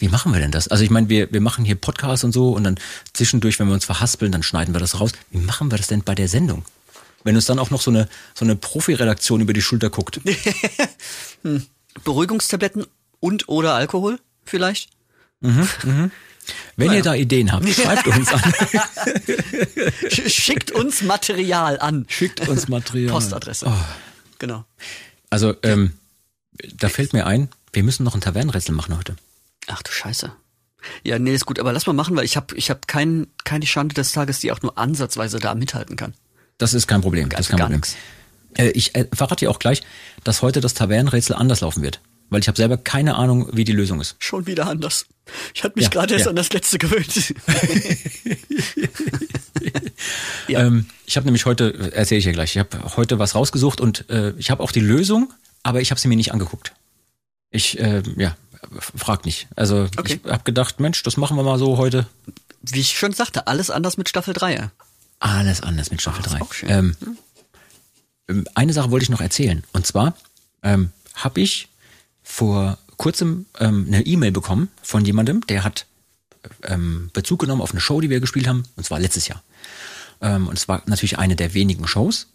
Wie 0.00 0.08
machen 0.08 0.32
wir 0.32 0.40
denn 0.40 0.50
das? 0.50 0.66
Also 0.68 0.82
ich 0.82 0.90
meine, 0.90 1.08
wir, 1.08 1.30
wir 1.32 1.40
machen 1.40 1.64
hier 1.64 1.76
Podcasts 1.76 2.24
und 2.24 2.32
so 2.32 2.50
und 2.50 2.64
dann 2.64 2.76
zwischendurch, 3.12 3.58
wenn 3.60 3.68
wir 3.68 3.74
uns 3.74 3.84
verhaspeln, 3.84 4.32
dann 4.32 4.42
schneiden 4.42 4.74
wir 4.74 4.80
das 4.80 4.98
raus. 4.98 5.12
Wie 5.30 5.38
machen 5.38 5.70
wir 5.70 5.78
das 5.78 5.86
denn 5.86 6.02
bei 6.02 6.14
der 6.14 6.26
Sendung? 6.28 6.64
Wenn 7.22 7.36
uns 7.36 7.44
dann 7.44 7.58
auch 7.58 7.70
noch 7.70 7.82
so 7.82 7.90
eine, 7.90 8.08
so 8.34 8.44
eine 8.46 8.56
Profi-Redaktion 8.56 9.40
über 9.42 9.52
die 9.52 9.60
Schulter 9.62 9.90
guckt. 9.90 10.20
Beruhigungstabletten 12.04 12.86
und 13.20 13.48
oder 13.48 13.74
Alkohol 13.74 14.18
vielleicht? 14.44 14.88
Wenn 15.40 16.92
ihr 16.92 17.02
da 17.02 17.14
Ideen 17.14 17.52
habt, 17.52 17.68
schreibt 17.74 18.06
uns 18.06 18.28
an. 18.32 18.40
Sch- 20.08 20.28
Schickt 20.30 20.70
uns 20.72 21.02
Material 21.02 21.78
an. 21.78 22.06
Schickt 22.08 22.46
uns 22.48 22.68
Material. 22.68 23.12
Postadresse. 23.12 23.66
Oh. 23.68 23.74
Genau. 24.38 24.64
Also, 25.28 25.54
ähm, 25.62 25.92
da 26.74 26.88
fällt 26.88 27.12
mir 27.12 27.26
ein, 27.26 27.48
wir 27.72 27.82
müssen 27.82 28.02
noch 28.04 28.14
ein 28.14 28.20
Tavernenrätsel 28.20 28.74
machen 28.74 28.96
heute. 28.96 29.16
Ach 29.66 29.82
du 29.82 29.90
Scheiße. 29.92 30.32
Ja, 31.04 31.18
nee, 31.18 31.34
ist 31.34 31.44
gut, 31.46 31.58
aber 31.58 31.72
lass 31.72 31.86
mal 31.86 31.92
machen, 31.92 32.16
weil 32.16 32.24
ich 32.24 32.36
habe 32.36 32.56
ich 32.56 32.70
hab 32.70 32.88
kein, 32.88 33.26
keine 33.44 33.66
Schande 33.66 33.94
des 33.94 34.12
Tages, 34.12 34.38
die 34.38 34.50
auch 34.50 34.62
nur 34.62 34.78
ansatzweise 34.78 35.38
da 35.38 35.54
mithalten 35.54 35.96
kann. 35.96 36.14
Das 36.58 36.72
ist 36.74 36.86
kein 36.86 37.02
Problem. 37.02 37.28
Das 37.28 37.40
ist 37.40 37.46
Also 37.46 37.50
kein 37.50 37.58
gar 37.58 37.66
Problem. 37.66 37.80
nix. 37.80 37.96
Äh, 38.58 38.70
ich 38.70 38.94
äh, 38.94 39.06
verrate 39.12 39.44
dir 39.44 39.50
auch 39.50 39.58
gleich, 39.58 39.82
dass 40.24 40.42
heute 40.42 40.60
das 40.60 40.74
Tavernenrätsel 40.74 41.36
anders 41.36 41.60
laufen 41.60 41.82
wird. 41.82 42.00
Weil 42.30 42.40
ich 42.40 42.48
habe 42.48 42.56
selber 42.56 42.76
keine 42.76 43.16
Ahnung, 43.16 43.48
wie 43.52 43.64
die 43.64 43.72
Lösung 43.72 44.00
ist. 44.00 44.14
Schon 44.20 44.46
wieder 44.46 44.68
anders. 44.68 45.06
Ich 45.52 45.64
hatte 45.64 45.74
mich 45.76 45.84
Ja, 45.84 45.90
gerade 45.90 46.14
erst 46.14 46.26
ja. 46.26 46.30
an 46.30 46.36
das 46.36 46.52
letzte 46.52 46.78
gewöhnt. 46.78 47.34
Ja. 50.48 50.60
Ähm, 50.66 50.86
ich 51.06 51.16
habe 51.16 51.26
nämlich 51.26 51.44
heute, 51.46 51.92
erzähle 51.92 52.18
ich 52.18 52.24
dir 52.24 52.32
gleich, 52.32 52.56
ich 52.56 52.58
habe 52.58 52.96
heute 52.96 53.18
was 53.18 53.34
rausgesucht 53.34 53.80
und 53.80 54.08
äh, 54.10 54.32
ich 54.38 54.50
habe 54.50 54.62
auch 54.62 54.72
die 54.72 54.80
Lösung, 54.80 55.32
aber 55.62 55.80
ich 55.80 55.90
habe 55.90 56.00
sie 56.00 56.08
mir 56.08 56.16
nicht 56.16 56.32
angeguckt. 56.32 56.72
Ich, 57.50 57.78
äh, 57.78 58.02
ja, 58.16 58.36
frag 58.96 59.24
nicht. 59.24 59.48
Also 59.56 59.86
Okay. 59.96 60.20
ich 60.24 60.30
habe 60.30 60.44
gedacht, 60.44 60.80
Mensch, 60.80 61.02
das 61.02 61.16
machen 61.16 61.36
wir 61.36 61.42
mal 61.42 61.58
so 61.58 61.76
heute. 61.78 62.06
Wie 62.62 62.80
ich 62.80 62.98
schon 62.98 63.12
sagte, 63.12 63.46
alles 63.46 63.70
anders 63.70 63.96
mit 63.96 64.08
Staffel 64.08 64.34
3. 64.34 64.54
ja. 64.54 64.70
Alles 65.18 65.60
anders 65.62 65.90
mit 65.90 66.00
Staffel 66.00 66.22
Ah, 66.22 66.26
ist 66.26 66.32
3. 66.34 66.40
auch 66.42 66.52
schön. 66.54 66.68
Ähm, 66.70 66.96
ähm, 68.28 68.46
eine 68.54 68.72
Sache 68.72 68.90
wollte 68.90 69.04
ich 69.04 69.10
noch 69.10 69.20
erzählen. 69.20 69.64
Und 69.72 69.86
zwar 69.86 70.14
ähm, 70.62 70.90
habe 71.14 71.40
ich 71.40 71.68
vor 72.22 72.78
kurzem 72.96 73.46
ähm, 73.58 73.84
eine 73.88 74.02
E-Mail 74.06 74.32
bekommen 74.32 74.68
von 74.82 75.04
jemandem, 75.04 75.46
der 75.46 75.64
hat 75.64 75.86
ähm, 76.62 77.10
Bezug 77.12 77.40
genommen 77.40 77.60
auf 77.62 77.72
eine 77.72 77.80
Show, 77.80 78.00
die 78.00 78.08
wir 78.10 78.20
gespielt 78.20 78.46
haben, 78.46 78.64
und 78.76 78.84
zwar 78.84 78.98
letztes 79.00 79.28
Jahr. 79.28 79.42
Ähm, 80.22 80.48
und 80.48 80.56
es 80.58 80.68
war 80.68 80.82
natürlich 80.86 81.18
eine 81.18 81.36
der 81.36 81.54
wenigen 81.54 81.86
Shows. 81.86 82.28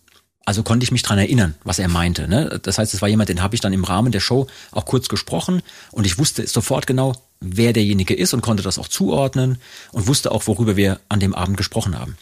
Also 0.45 0.61
konnte 0.61 0.83
ich 0.83 0.91
mich 0.91 1.01
dran 1.01 1.17
erinnern, 1.17 1.55
was 1.63 1.79
er 1.79 1.87
meinte. 1.87 2.27
Ne? 2.27 2.59
Das 2.61 2.77
heißt, 2.77 2.93
es 2.93 3.01
war 3.01 3.09
jemand, 3.09 3.29
den 3.29 3.41
habe 3.41 3.55
ich 3.55 3.61
dann 3.61 3.73
im 3.73 3.83
Rahmen 3.83 4.11
der 4.11 4.19
Show 4.19 4.45
auch 4.71 4.85
kurz 4.85 5.09
gesprochen 5.09 5.63
und 5.91 6.05
ich 6.05 6.19
wusste 6.19 6.45
sofort 6.45 6.85
genau, 6.85 7.15
wer 7.39 7.73
derjenige 7.73 8.13
ist 8.13 8.33
und 8.33 8.41
konnte 8.41 8.61
das 8.61 8.77
auch 8.77 8.87
zuordnen 8.87 9.57
und 9.91 10.05
wusste 10.07 10.31
auch, 10.31 10.45
worüber 10.45 10.75
wir 10.75 10.99
an 11.09 11.19
dem 11.19 11.33
Abend 11.33 11.57
gesprochen 11.57 11.97
haben. 11.97 12.15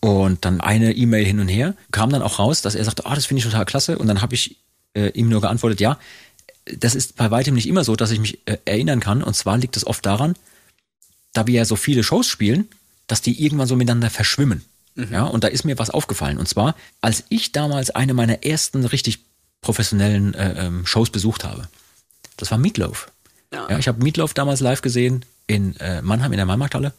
Und 0.00 0.44
dann 0.44 0.60
eine 0.60 0.92
E-Mail 0.92 1.24
hin 1.24 1.40
und 1.40 1.48
her, 1.48 1.74
kam 1.90 2.10
dann 2.10 2.22
auch 2.22 2.38
raus, 2.38 2.62
dass 2.62 2.74
er 2.74 2.84
sagte, 2.84 3.06
ah, 3.06 3.14
das 3.14 3.26
finde 3.26 3.38
ich 3.38 3.44
total 3.44 3.64
klasse. 3.64 3.98
Und 3.98 4.06
dann 4.06 4.22
habe 4.22 4.34
ich 4.34 4.56
äh, 4.94 5.08
ihm 5.10 5.28
nur 5.28 5.40
geantwortet, 5.40 5.80
ja, 5.80 5.98
das 6.76 6.94
ist 6.94 7.16
bei 7.16 7.30
weitem 7.30 7.54
nicht 7.54 7.66
immer 7.66 7.84
so, 7.84 7.96
dass 7.96 8.10
ich 8.10 8.20
mich 8.20 8.38
äh, 8.46 8.58
erinnern 8.64 9.00
kann. 9.00 9.22
Und 9.22 9.34
zwar 9.34 9.58
liegt 9.58 9.76
es 9.76 9.86
oft 9.86 10.04
daran, 10.04 10.34
da 11.32 11.46
wir 11.46 11.54
ja 11.54 11.64
so 11.64 11.76
viele 11.76 12.04
Shows 12.04 12.28
spielen, 12.28 12.68
dass 13.06 13.22
die 13.22 13.42
irgendwann 13.42 13.66
so 13.66 13.76
miteinander 13.76 14.10
verschwimmen. 14.10 14.64
Ja, 15.10 15.24
und 15.24 15.44
da 15.44 15.48
ist 15.48 15.64
mir 15.64 15.78
was 15.78 15.90
aufgefallen. 15.90 16.38
Und 16.38 16.48
zwar, 16.48 16.74
als 17.00 17.24
ich 17.28 17.52
damals 17.52 17.90
eine 17.90 18.14
meiner 18.14 18.44
ersten 18.44 18.84
richtig 18.84 19.20
professionellen 19.60 20.34
äh, 20.34 20.66
ähm, 20.66 20.86
Shows 20.86 21.10
besucht 21.10 21.44
habe. 21.44 21.68
Das 22.36 22.50
war 22.50 22.58
Meatloaf. 22.58 23.10
Ja. 23.52 23.68
Ja, 23.70 23.78
ich 23.78 23.88
habe 23.88 24.02
Meatloaf 24.02 24.34
damals 24.34 24.60
live 24.60 24.82
gesehen 24.82 25.24
in 25.46 25.76
äh, 25.76 26.02
Mannheim 26.02 26.32
in 26.32 26.36
der 26.36 26.46
Maimarkthalle. 26.46 26.92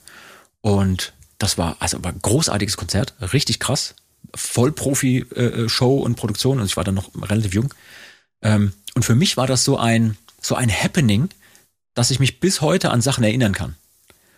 Und 0.61 1.13
das 1.37 1.57
war 1.57 1.77
also 1.79 2.03
war 2.03 2.11
ein 2.11 2.21
großartiges 2.21 2.77
Konzert, 2.77 3.13
richtig 3.33 3.59
krass. 3.59 3.95
Vollprofi-Show 4.35 5.97
und 5.97 6.15
Produktion 6.15 6.59
und 6.59 6.65
ich 6.65 6.77
war 6.77 6.83
dann 6.83 6.95
noch 6.95 7.09
relativ 7.29 7.53
jung. 7.53 7.73
Ähm, 8.41 8.73
und 8.93 9.03
für 9.03 9.15
mich 9.15 9.37
war 9.37 9.47
das 9.47 9.63
so 9.63 9.77
ein, 9.77 10.17
so 10.41 10.55
ein 10.55 10.69
Happening, 10.69 11.29
dass 11.95 12.11
ich 12.11 12.19
mich 12.19 12.39
bis 12.39 12.61
heute 12.61 12.91
an 12.91 13.01
Sachen 13.01 13.23
erinnern 13.23 13.53
kann. 13.53 13.75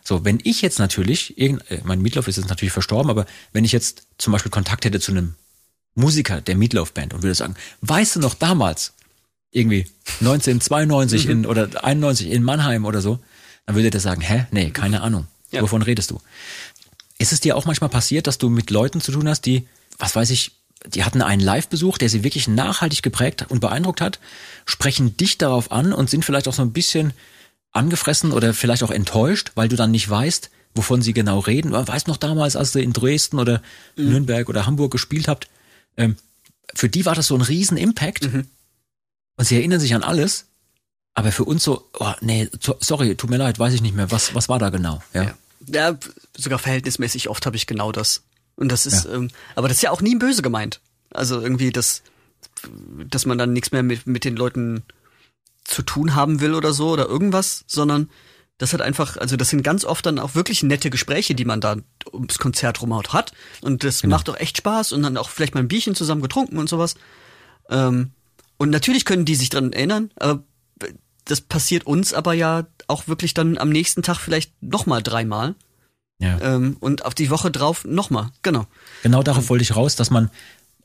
So, 0.04 0.26
wenn 0.26 0.40
ich 0.44 0.62
jetzt 0.62 0.80
natürlich, 0.80 1.38
äh, 1.38 1.58
mein 1.84 2.02
Meatloaf 2.02 2.28
ist 2.28 2.38
jetzt 2.38 2.50
natürlich 2.50 2.74
verstorben, 2.74 3.10
aber 3.10 3.26
wenn 3.54 3.66
ich 3.66 3.72
jetzt 3.72 4.04
zum 4.18 4.34
Beispiel 4.34 4.52
Kontakt 4.52 4.86
hätte 4.86 5.00
zu 5.00 5.12
einem 5.12 5.36
Musiker 5.96 6.42
der 6.42 6.56
Meatloaf 6.56 6.94
Band 6.94 7.14
und 7.14 7.22
würde 7.22 7.36
sagen, 7.36 7.56
weißt 7.82 8.16
du 8.16 8.20
noch 8.20 8.34
damals, 8.34 8.94
irgendwie 9.52 9.86
1992 10.22 11.28
in, 11.28 11.46
oder 11.46 11.84
91 11.84 12.32
in 12.32 12.42
Mannheim 12.44 12.86
oder 12.86 13.02
so, 13.02 13.20
dann 13.66 13.76
würde 13.76 13.90
der 13.90 14.00
sagen, 14.00 14.22
hä? 14.22 14.48
Nee, 14.52 14.72
keine 14.72 15.02
Ahnung. 15.02 15.28
Ja. 15.52 15.62
Wovon 15.62 15.82
redest 15.82 16.12
du? 16.12 16.22
Ist 17.18 17.34
es 17.34 17.42
dir 17.42 17.58
auch 17.58 17.66
manchmal 17.66 17.90
passiert, 17.90 18.28
dass 18.28 18.38
du 18.38 18.50
mit 18.50 18.72
Leuten 18.72 19.02
zu 19.02 19.12
tun 19.12 19.28
hast, 19.28 19.46
die, 19.46 19.68
was 20.00 20.16
weiß 20.16 20.30
ich, 20.30 20.54
die 20.88 21.04
hatten 21.04 21.22
einen 21.22 21.42
Live-Besuch, 21.42 21.98
der 21.98 22.10
sie 22.10 22.24
wirklich 22.24 22.48
nachhaltig 22.48 23.04
geprägt 23.04 23.46
und 23.50 23.60
beeindruckt 23.60 24.02
hat, 24.02 24.20
sprechen 24.66 25.16
dich 25.18 25.38
darauf 25.38 25.72
an 25.72 25.94
und 25.94 26.10
sind 26.10 26.26
vielleicht 26.26 26.48
auch 26.48 26.54
so 26.54 26.64
ein 26.64 26.74
bisschen 26.74 27.14
angefressen 27.72 28.32
oder 28.32 28.54
vielleicht 28.54 28.84
auch 28.84 28.92
enttäuscht, 28.92 29.52
weil 29.56 29.68
du 29.70 29.76
dann 29.76 29.92
nicht 29.92 30.10
weißt, 30.10 30.50
wovon 30.76 31.02
sie 31.02 31.14
genau 31.14 31.40
reden. 31.40 31.72
Weißt 31.72 32.08
noch 32.08 32.18
damals, 32.18 32.56
als 32.56 32.76
ihr 32.76 32.84
in 32.84 32.94
Dresden 32.94 33.40
oder 33.40 33.62
Nürnberg 33.96 34.48
oder 34.50 34.66
Hamburg 34.66 34.92
gespielt 34.92 35.28
habt, 35.28 35.48
ähm, 35.98 36.16
für 36.74 36.90
die 36.90 37.06
war 37.06 37.16
das 37.16 37.28
so 37.28 37.36
ein 37.36 37.42
riesen 37.42 37.78
Impact 37.78 38.24
und 38.26 38.48
sie 39.46 39.56
erinnern 39.56 39.80
sich 39.80 39.94
an 39.96 40.04
alles, 40.04 40.46
aber 41.14 41.32
für 41.34 41.44
uns 41.44 41.64
so, 41.64 41.90
oh, 42.00 42.14
nee, 42.22 42.50
so- 42.62 42.78
sorry, 42.80 43.16
tut 43.16 43.30
mir 43.30 43.38
leid, 43.38 43.60
weiß 43.60 43.74
ich 43.74 43.82
nicht 43.82 43.96
mehr, 43.96 44.12
was, 44.12 44.34
was 44.36 44.48
war 44.48 44.60
da 44.60 44.70
genau? 44.70 45.02
Ja. 45.14 45.24
Ja. 45.24 45.34
ja, 45.68 45.98
sogar 46.38 46.60
verhältnismäßig 46.60 47.28
oft 47.30 47.46
habe 47.46 47.58
ich 47.58 47.68
genau 47.68 47.92
das. 47.92 48.24
Und 48.56 48.70
das 48.72 48.86
ist, 48.86 49.06
Ja. 49.06 49.14
ähm, 49.16 49.30
aber 49.56 49.68
das 49.68 49.78
ist 49.78 49.84
ja 49.84 49.92
auch 49.92 50.02
nie 50.02 50.16
böse 50.16 50.42
gemeint. 50.42 50.80
Also 51.10 51.42
irgendwie 51.42 51.72
das, 51.72 52.04
dass 53.10 53.26
man 53.26 53.38
dann 53.38 53.52
nichts 53.52 53.72
mehr 53.74 53.84
mit, 53.84 54.08
mit 54.08 54.24
den 54.24 54.38
Leuten 54.38 54.84
zu 55.72 55.82
tun 55.82 56.16
haben 56.16 56.40
will 56.42 56.54
oder 56.54 56.74
so 56.74 56.90
oder 56.90 57.08
irgendwas, 57.08 57.64
sondern 57.68 58.10
das 58.58 58.74
hat 58.74 58.82
einfach, 58.82 59.18
also 59.18 59.38
das 59.38 59.50
sind 59.50 59.64
ganz 59.64 59.86
oft 59.86 60.06
dann 60.06 60.20
auch 60.20 60.36
wirklich 60.36 60.62
nette 60.62 60.92
Gespräche, 60.92 61.34
die 61.34 61.46
man 61.46 61.62
da 61.62 61.78
ums 62.14 62.38
Konzert 62.38 62.82
rum 62.82 62.96
hat. 62.96 63.34
Und 63.62 63.84
das 63.84 64.02
Genau. 64.02 64.16
macht 64.16 64.28
doch 64.28 64.38
echt 64.40 64.58
Spaß 64.58 64.92
und 64.92 65.02
dann 65.02 65.18
auch 65.18 65.30
vielleicht 65.30 65.56
mal 65.56 65.62
ein 65.62 65.68
Bierchen 65.68 65.96
zusammen 65.96 66.22
getrunken 66.22 66.60
und 66.60 66.70
sowas. 66.70 66.94
Ähm, 67.70 68.12
und 68.58 68.70
natürlich 68.70 69.06
können 69.06 69.26
die 69.26 69.36
sich 69.36 69.50
dran 69.50 69.74
erinnern, 69.74 70.12
aber 70.16 70.44
das 71.26 71.42
passiert 71.42 71.88
uns 71.88 72.14
aber 72.14 72.34
ja 72.34 72.68
auch 72.88 73.08
wirklich 73.08 73.34
dann 73.34 73.58
am 73.58 73.70
nächsten 73.70 74.04
Tag 74.04 74.18
vielleicht 74.20 74.52
nochmal 74.62 75.02
dreimal. 75.02 75.56
Ja. 76.20 76.40
Ähm, 76.42 76.78
und 76.80 77.06
auf 77.06 77.16
die 77.16 77.32
Woche 77.32 77.50
drauf 77.50 77.84
nochmal, 77.86 78.30
genau. 78.44 78.68
Genau 79.02 79.24
darauf 79.24 79.50
wollte 79.50 79.64
ich 79.64 79.76
raus, 79.76 79.96
dass 79.96 80.12
man 80.12 80.30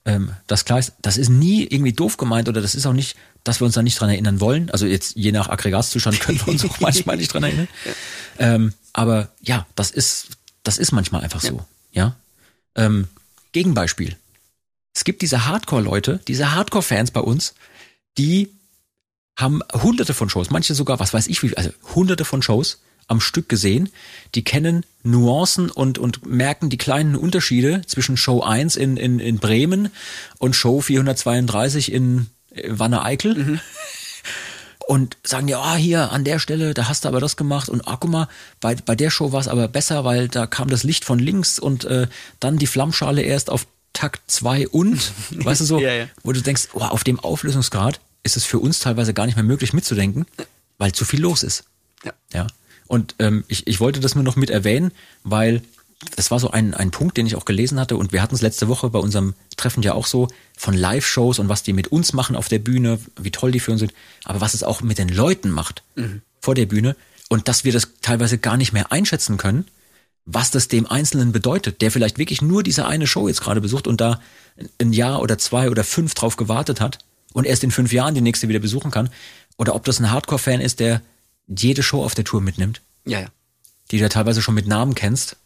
ähm, 0.06 0.30
das 0.46 0.64
klar 0.64 0.78
ist, 0.78 0.94
das 1.02 1.18
ist 1.18 1.28
nie 1.28 1.64
irgendwie 1.64 1.92
doof 1.92 2.16
gemeint 2.16 2.48
oder 2.48 2.62
das 2.62 2.74
ist 2.74 2.86
auch 2.86 2.94
nicht, 2.94 3.16
dass 3.46 3.60
wir 3.60 3.64
uns 3.64 3.74
da 3.74 3.82
nicht 3.82 4.00
dran 4.00 4.10
erinnern 4.10 4.40
wollen. 4.40 4.70
Also 4.70 4.86
jetzt 4.86 5.16
je 5.16 5.32
nach 5.32 5.48
Aggregatzustand 5.48 6.20
können 6.20 6.40
wir 6.44 6.48
uns 6.48 6.64
auch 6.64 6.80
manchmal 6.80 7.16
nicht 7.16 7.32
dran 7.32 7.44
erinnern. 7.44 7.68
Ähm, 8.38 8.74
aber 8.92 9.30
ja, 9.40 9.66
das 9.76 9.90
ist, 9.90 10.26
das 10.62 10.76
ist 10.76 10.92
manchmal 10.92 11.22
einfach 11.22 11.40
so. 11.40 11.64
Ja. 11.92 12.16
Ähm, 12.74 13.08
Gegenbeispiel. 13.52 14.14
Es 14.94 15.04
gibt 15.04 15.22
diese 15.22 15.46
Hardcore-Leute, 15.46 16.20
diese 16.28 16.54
Hardcore-Fans 16.54 17.12
bei 17.12 17.20
uns, 17.20 17.54
die 18.18 18.50
haben 19.34 19.62
hunderte 19.72 20.12
von 20.12 20.28
Shows, 20.28 20.50
manche 20.50 20.74
sogar, 20.74 21.00
was 21.00 21.14
weiß 21.14 21.28
ich 21.28 21.42
wie, 21.42 21.56
also 21.56 21.70
hunderte 21.94 22.26
von 22.26 22.42
Shows 22.42 22.82
am 23.06 23.20
Stück 23.20 23.48
gesehen, 23.48 23.90
die 24.34 24.44
kennen 24.44 24.84
Nuancen 25.02 25.70
und, 25.70 25.98
und 25.98 26.26
merken 26.26 26.68
die 26.68 26.78
kleinen 26.78 27.16
Unterschiede 27.16 27.82
zwischen 27.86 28.16
Show 28.16 28.42
1 28.42 28.76
in, 28.76 28.98
in, 28.98 29.18
in 29.18 29.38
Bremen 29.38 29.90
und 30.38 30.56
Show 30.56 30.80
432 30.80 31.92
in 31.92 32.26
äh, 32.56 32.68
Wanne-Eickel. 32.78 33.60
Und 34.88 35.16
sagen 35.24 35.48
ja, 35.48 35.60
ah, 35.60 35.74
hier 35.74 36.12
an 36.12 36.22
der 36.22 36.38
Stelle, 36.38 36.72
da 36.72 36.88
hast 36.88 37.04
du 37.04 37.08
aber 37.08 37.18
das 37.18 37.36
gemacht 37.36 37.68
und 37.68 37.88
ah, 37.88 37.96
guck 37.98 38.08
mal, 38.08 38.28
bei, 38.60 38.76
bei 38.76 38.94
der 38.94 39.10
Show 39.10 39.32
war 39.32 39.40
es 39.40 39.48
aber 39.48 39.66
besser, 39.66 40.04
weil 40.04 40.28
da 40.28 40.46
kam 40.46 40.68
das 40.68 40.84
Licht 40.84 41.04
von 41.04 41.18
links 41.18 41.58
und 41.58 41.84
äh, 41.86 42.06
dann 42.38 42.56
die 42.56 42.68
Flammschale 42.68 43.22
erst 43.22 43.50
auf 43.50 43.66
Takt 43.92 44.30
2 44.30 44.68
und, 44.68 45.10
weißt 45.30 45.60
du 45.62 45.64
so, 45.64 45.80
Ja, 45.80 45.92
ja. 45.92 46.06
wo 46.22 46.30
du 46.30 46.40
denkst, 46.40 46.68
oh, 46.74 46.82
auf 46.82 47.02
dem 47.02 47.18
Auflösungsgrad 47.18 47.98
ist 48.22 48.36
es 48.36 48.44
für 48.44 48.60
uns 48.60 48.78
teilweise 48.78 49.12
gar 49.12 49.26
nicht 49.26 49.34
mehr 49.34 49.44
möglich 49.44 49.72
mitzudenken, 49.72 50.24
weil 50.78 50.92
zu 50.92 51.04
viel 51.04 51.20
los 51.20 51.42
ist. 51.42 51.64
Ja. 52.04 52.12
Ja. 52.32 52.46
Und 52.86 53.16
ähm, 53.18 53.44
ich, 53.48 53.66
ich 53.66 53.80
wollte 53.80 53.98
das 53.98 54.14
nur 54.14 54.22
noch 54.22 54.36
mit 54.36 54.50
erwähnen, 54.50 54.92
weil 55.24 55.62
das 56.14 56.30
war 56.30 56.38
so 56.38 56.50
ein, 56.50 56.74
ein 56.74 56.90
Punkt, 56.90 57.16
den 57.16 57.26
ich 57.26 57.36
auch 57.36 57.44
gelesen 57.44 57.80
hatte 57.80 57.96
und 57.96 58.12
wir 58.12 58.20
hatten 58.22 58.34
es 58.34 58.42
letzte 58.42 58.68
Woche 58.68 58.90
bei 58.90 58.98
unserem 58.98 59.34
Treffen 59.56 59.82
ja 59.82 59.94
auch 59.94 60.06
so 60.06 60.28
von 60.56 60.74
Live-Shows 60.74 61.38
und 61.38 61.48
was 61.48 61.62
die 61.62 61.72
mit 61.72 61.88
uns 61.88 62.12
machen 62.12 62.36
auf 62.36 62.48
der 62.48 62.58
Bühne, 62.58 62.98
wie 63.18 63.30
toll 63.30 63.50
die 63.50 63.60
für 63.60 63.72
uns 63.72 63.80
sind, 63.80 63.94
aber 64.24 64.40
was 64.40 64.54
es 64.54 64.62
auch 64.62 64.82
mit 64.82 64.98
den 64.98 65.08
Leuten 65.08 65.50
macht 65.50 65.82
vor 66.40 66.54
der 66.54 66.66
Bühne 66.66 66.96
und 67.28 67.48
dass 67.48 67.64
wir 67.64 67.72
das 67.72 67.88
teilweise 68.02 68.36
gar 68.38 68.56
nicht 68.58 68.72
mehr 68.72 68.92
einschätzen 68.92 69.38
können, 69.38 69.66
was 70.26 70.50
das 70.50 70.68
dem 70.68 70.86
Einzelnen 70.86 71.32
bedeutet, 71.32 71.80
der 71.80 71.90
vielleicht 71.90 72.18
wirklich 72.18 72.42
nur 72.42 72.62
diese 72.62 72.86
eine 72.86 73.06
Show 73.06 73.28
jetzt 73.28 73.40
gerade 73.40 73.60
besucht 73.60 73.86
und 73.86 74.00
da 74.00 74.20
ein 74.80 74.92
Jahr 74.92 75.22
oder 75.22 75.38
zwei 75.38 75.70
oder 75.70 75.84
fünf 75.84 76.14
drauf 76.14 76.36
gewartet 76.36 76.80
hat 76.80 76.98
und 77.32 77.46
erst 77.46 77.64
in 77.64 77.70
fünf 77.70 77.92
Jahren 77.92 78.14
die 78.14 78.20
nächste 78.20 78.48
wieder 78.48 78.58
besuchen 78.58 78.90
kann. 78.90 79.08
Oder 79.56 79.74
ob 79.74 79.84
das 79.84 80.00
ein 80.00 80.10
Hardcore-Fan 80.10 80.60
ist, 80.60 80.80
der 80.80 81.00
jede 81.46 81.82
Show 81.82 82.04
auf 82.04 82.14
der 82.14 82.24
Tour 82.24 82.40
mitnimmt, 82.40 82.82
Ja, 83.06 83.20
ja. 83.20 83.28
die 83.90 83.98
du 83.98 84.02
ja 84.02 84.08
teilweise 84.08 84.42
schon 84.42 84.54
mit 84.54 84.66
Namen 84.66 84.94
kennst. 84.94 85.36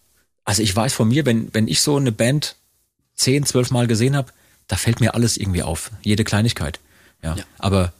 Also 0.45 0.63
ich 0.63 0.75
weiß 0.75 0.93
von 0.93 1.09
mir, 1.09 1.27
wenn, 1.27 1.53
wenn 1.53 1.69
ich 1.69 1.81
so 1.81 1.97
eine 1.97 2.13
Band 2.13 2.57
zehn, 3.15 3.45
zwölf 3.45 3.71
Mal 3.71 3.87
gesehen 3.87 4.17
habe, 4.17 4.33
da 4.67 4.77
fällt 4.77 5.01
mir 5.01 5.15
alles 5.15 5.37
irgendwie 5.37 5.63
auf. 5.63 5.91
Jede 6.03 6.25
Kleinigkeit. 6.25 6.81
Ja. 7.23 7.37
Ja. 7.37 7.45
Aber 7.59 7.93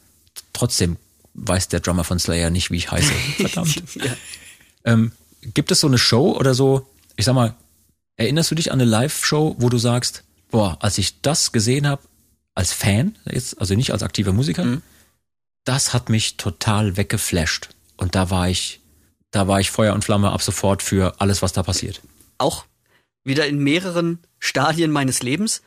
trotzdem 0.53 0.97
weiß 1.33 1.67
der 1.67 1.79
Drummer 1.79 2.03
von 2.03 2.19
Slayer 2.19 2.49
nicht, 2.49 2.71
wie 2.71 2.77
ich 2.77 2.91
heiße. 2.91 3.11
Verdammt. 3.37 3.83
Ja. 3.95 4.15
Ähm, 4.85 5.11
gibt 5.53 5.71
es 5.71 5.79
so 5.79 5.87
eine 5.87 5.97
Show 5.97 6.31
oder 6.35 6.53
so, 6.53 6.87
ich 7.15 7.25
sag 7.25 7.35
mal, 7.35 7.55
erinnerst 8.17 8.51
du 8.51 8.55
dich 8.55 8.71
an 8.71 8.81
eine 8.81 8.89
Live-Show, 8.89 9.55
wo 9.59 9.69
du 9.69 9.77
sagst, 9.77 10.23
boah, 10.49 10.77
als 10.81 10.97
ich 10.97 11.21
das 11.21 11.51
gesehen 11.51 11.87
habe, 11.87 12.01
als 12.53 12.73
Fan, 12.73 13.17
jetzt, 13.29 13.59
also 13.59 13.75
nicht 13.75 13.91
als 13.91 14.03
aktiver 14.03 14.33
Musiker, 14.33 14.81
das 15.63 15.93
hat 15.93 16.09
mich 16.09 16.37
total 16.37 16.97
weggeflasht. 16.97 17.69
Und 17.97 18.15
da 18.15 18.29
war 18.29 18.49
ich, 18.49 18.79
da 19.31 19.47
war 19.47 19.59
ich 19.59 19.71
Feuer 19.71 19.93
und 19.93 20.03
Flamme 20.03 20.31
ab 20.31 20.41
sofort 20.41 20.81
für 20.83 21.19
alles, 21.21 21.41
was 21.41 21.53
da 21.53 21.63
passiert. 21.63 22.01
Auch 22.41 22.65
wieder 23.23 23.47
in 23.47 23.59
mehreren 23.59 24.19
Stadien 24.39 24.91
meines 24.91 25.21
Lebens. 25.21 25.61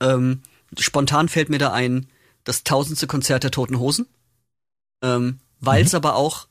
Ähm, 0.00 0.42
spontan 0.78 1.28
fällt 1.28 1.48
mir 1.50 1.58
da 1.58 1.72
ein, 1.72 2.08
das 2.44 2.62
tausendste 2.64 3.06
Konzert 3.06 3.42
der 3.42 3.50
Toten 3.50 3.78
Hosen. 3.78 4.06
Ähm, 5.02 5.40
Weil 5.58 5.84
es 5.84 5.94
aber 5.94 6.14
auch 6.14 6.46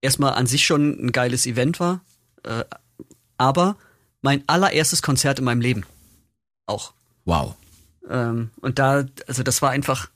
erstmal 0.00 0.34
an 0.34 0.46
sich 0.46 0.66
schon 0.66 0.98
ein 0.98 1.12
geiles 1.12 1.46
Event 1.46 1.80
war. 1.80 2.00
Äh, 2.42 2.64
aber 3.38 3.76
mein 4.20 4.42
allererstes 4.48 5.02
Konzert 5.02 5.38
in 5.38 5.44
meinem 5.44 5.60
Leben. 5.60 5.84
Auch. 6.66 6.92
Wow. 7.24 7.54
Ähm, 8.08 8.50
und 8.60 8.78
da, 8.78 9.04
also 9.26 9.42
das 9.42 9.62
war 9.62 9.70
einfach, 9.70 10.10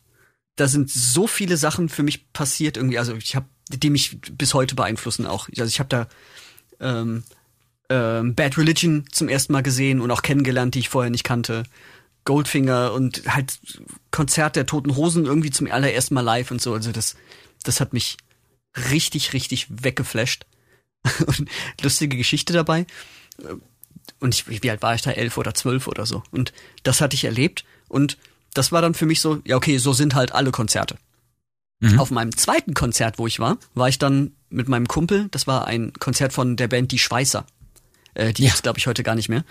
da 0.56 0.66
sind 0.68 0.90
so 0.90 1.26
viele 1.26 1.56
Sachen 1.56 1.88
für 1.88 2.02
mich 2.02 2.32
passiert 2.32 2.76
irgendwie, 2.76 2.98
also 2.98 3.14
ich 3.14 3.36
habe, 3.36 3.46
die 3.68 3.90
mich 3.90 4.20
bis 4.20 4.54
heute 4.54 4.74
beeinflussen 4.74 5.26
auch. 5.26 5.48
Also 5.48 5.64
ich 5.64 5.78
habe 5.78 5.88
da 5.88 6.08
ähm, 6.80 7.24
ähm, 7.88 8.34
Bad 8.34 8.58
Religion 8.58 9.04
zum 9.10 9.28
ersten 9.28 9.52
Mal 9.52 9.62
gesehen 9.62 10.00
und 10.00 10.10
auch 10.10 10.22
kennengelernt, 10.22 10.74
die 10.74 10.80
ich 10.80 10.88
vorher 10.88 11.10
nicht 11.10 11.24
kannte. 11.24 11.64
Goldfinger 12.24 12.92
und 12.92 13.22
halt 13.28 13.58
Konzert 14.10 14.56
der 14.56 14.66
Toten 14.66 14.96
Hosen 14.96 15.26
irgendwie 15.26 15.50
zum 15.50 15.70
allerersten 15.70 16.14
Mal 16.14 16.22
live 16.22 16.50
und 16.50 16.60
so. 16.60 16.74
Also 16.74 16.90
das, 16.90 17.14
das 17.62 17.80
hat 17.80 17.92
mich 17.92 18.16
richtig, 18.90 19.32
richtig 19.32 19.68
weggeflasht. 19.70 20.44
Und 21.26 21.48
lustige 21.82 22.16
Geschichte 22.16 22.52
dabei. 22.52 22.84
Und 24.18 24.34
ich, 24.34 24.62
wie 24.62 24.70
alt 24.70 24.82
war 24.82 24.94
ich 24.94 25.02
da? 25.02 25.12
Elf 25.12 25.38
oder 25.38 25.54
zwölf 25.54 25.86
oder 25.86 26.04
so. 26.04 26.24
Und 26.32 26.52
das 26.82 27.00
hatte 27.00 27.14
ich 27.14 27.24
erlebt. 27.24 27.64
Und 27.88 28.18
das 28.54 28.72
war 28.72 28.82
dann 28.82 28.94
für 28.94 29.06
mich 29.06 29.20
so, 29.20 29.40
ja, 29.44 29.56
okay, 29.56 29.78
so 29.78 29.92
sind 29.92 30.16
halt 30.16 30.32
alle 30.32 30.50
Konzerte. 30.50 30.96
Auf 31.98 32.10
meinem 32.10 32.34
zweiten 32.34 32.72
Konzert, 32.72 33.18
wo 33.18 33.26
ich 33.26 33.38
war, 33.38 33.58
war 33.74 33.88
ich 33.88 33.98
dann 33.98 34.32
mit 34.48 34.66
meinem 34.66 34.88
Kumpel. 34.88 35.28
Das 35.30 35.46
war 35.46 35.66
ein 35.66 35.92
Konzert 35.92 36.32
von 36.32 36.56
der 36.56 36.68
Band 36.68 36.90
Die 36.90 36.98
Schweißer. 36.98 37.44
Äh, 38.16 38.32
die 38.32 38.42
Ja. 38.42 38.48
gibt's, 38.48 38.62
glaube 38.62 38.78
ich, 38.78 38.86
heute 38.86 39.02
gar 39.02 39.14
nicht 39.14 39.28
mehr. 39.28 39.44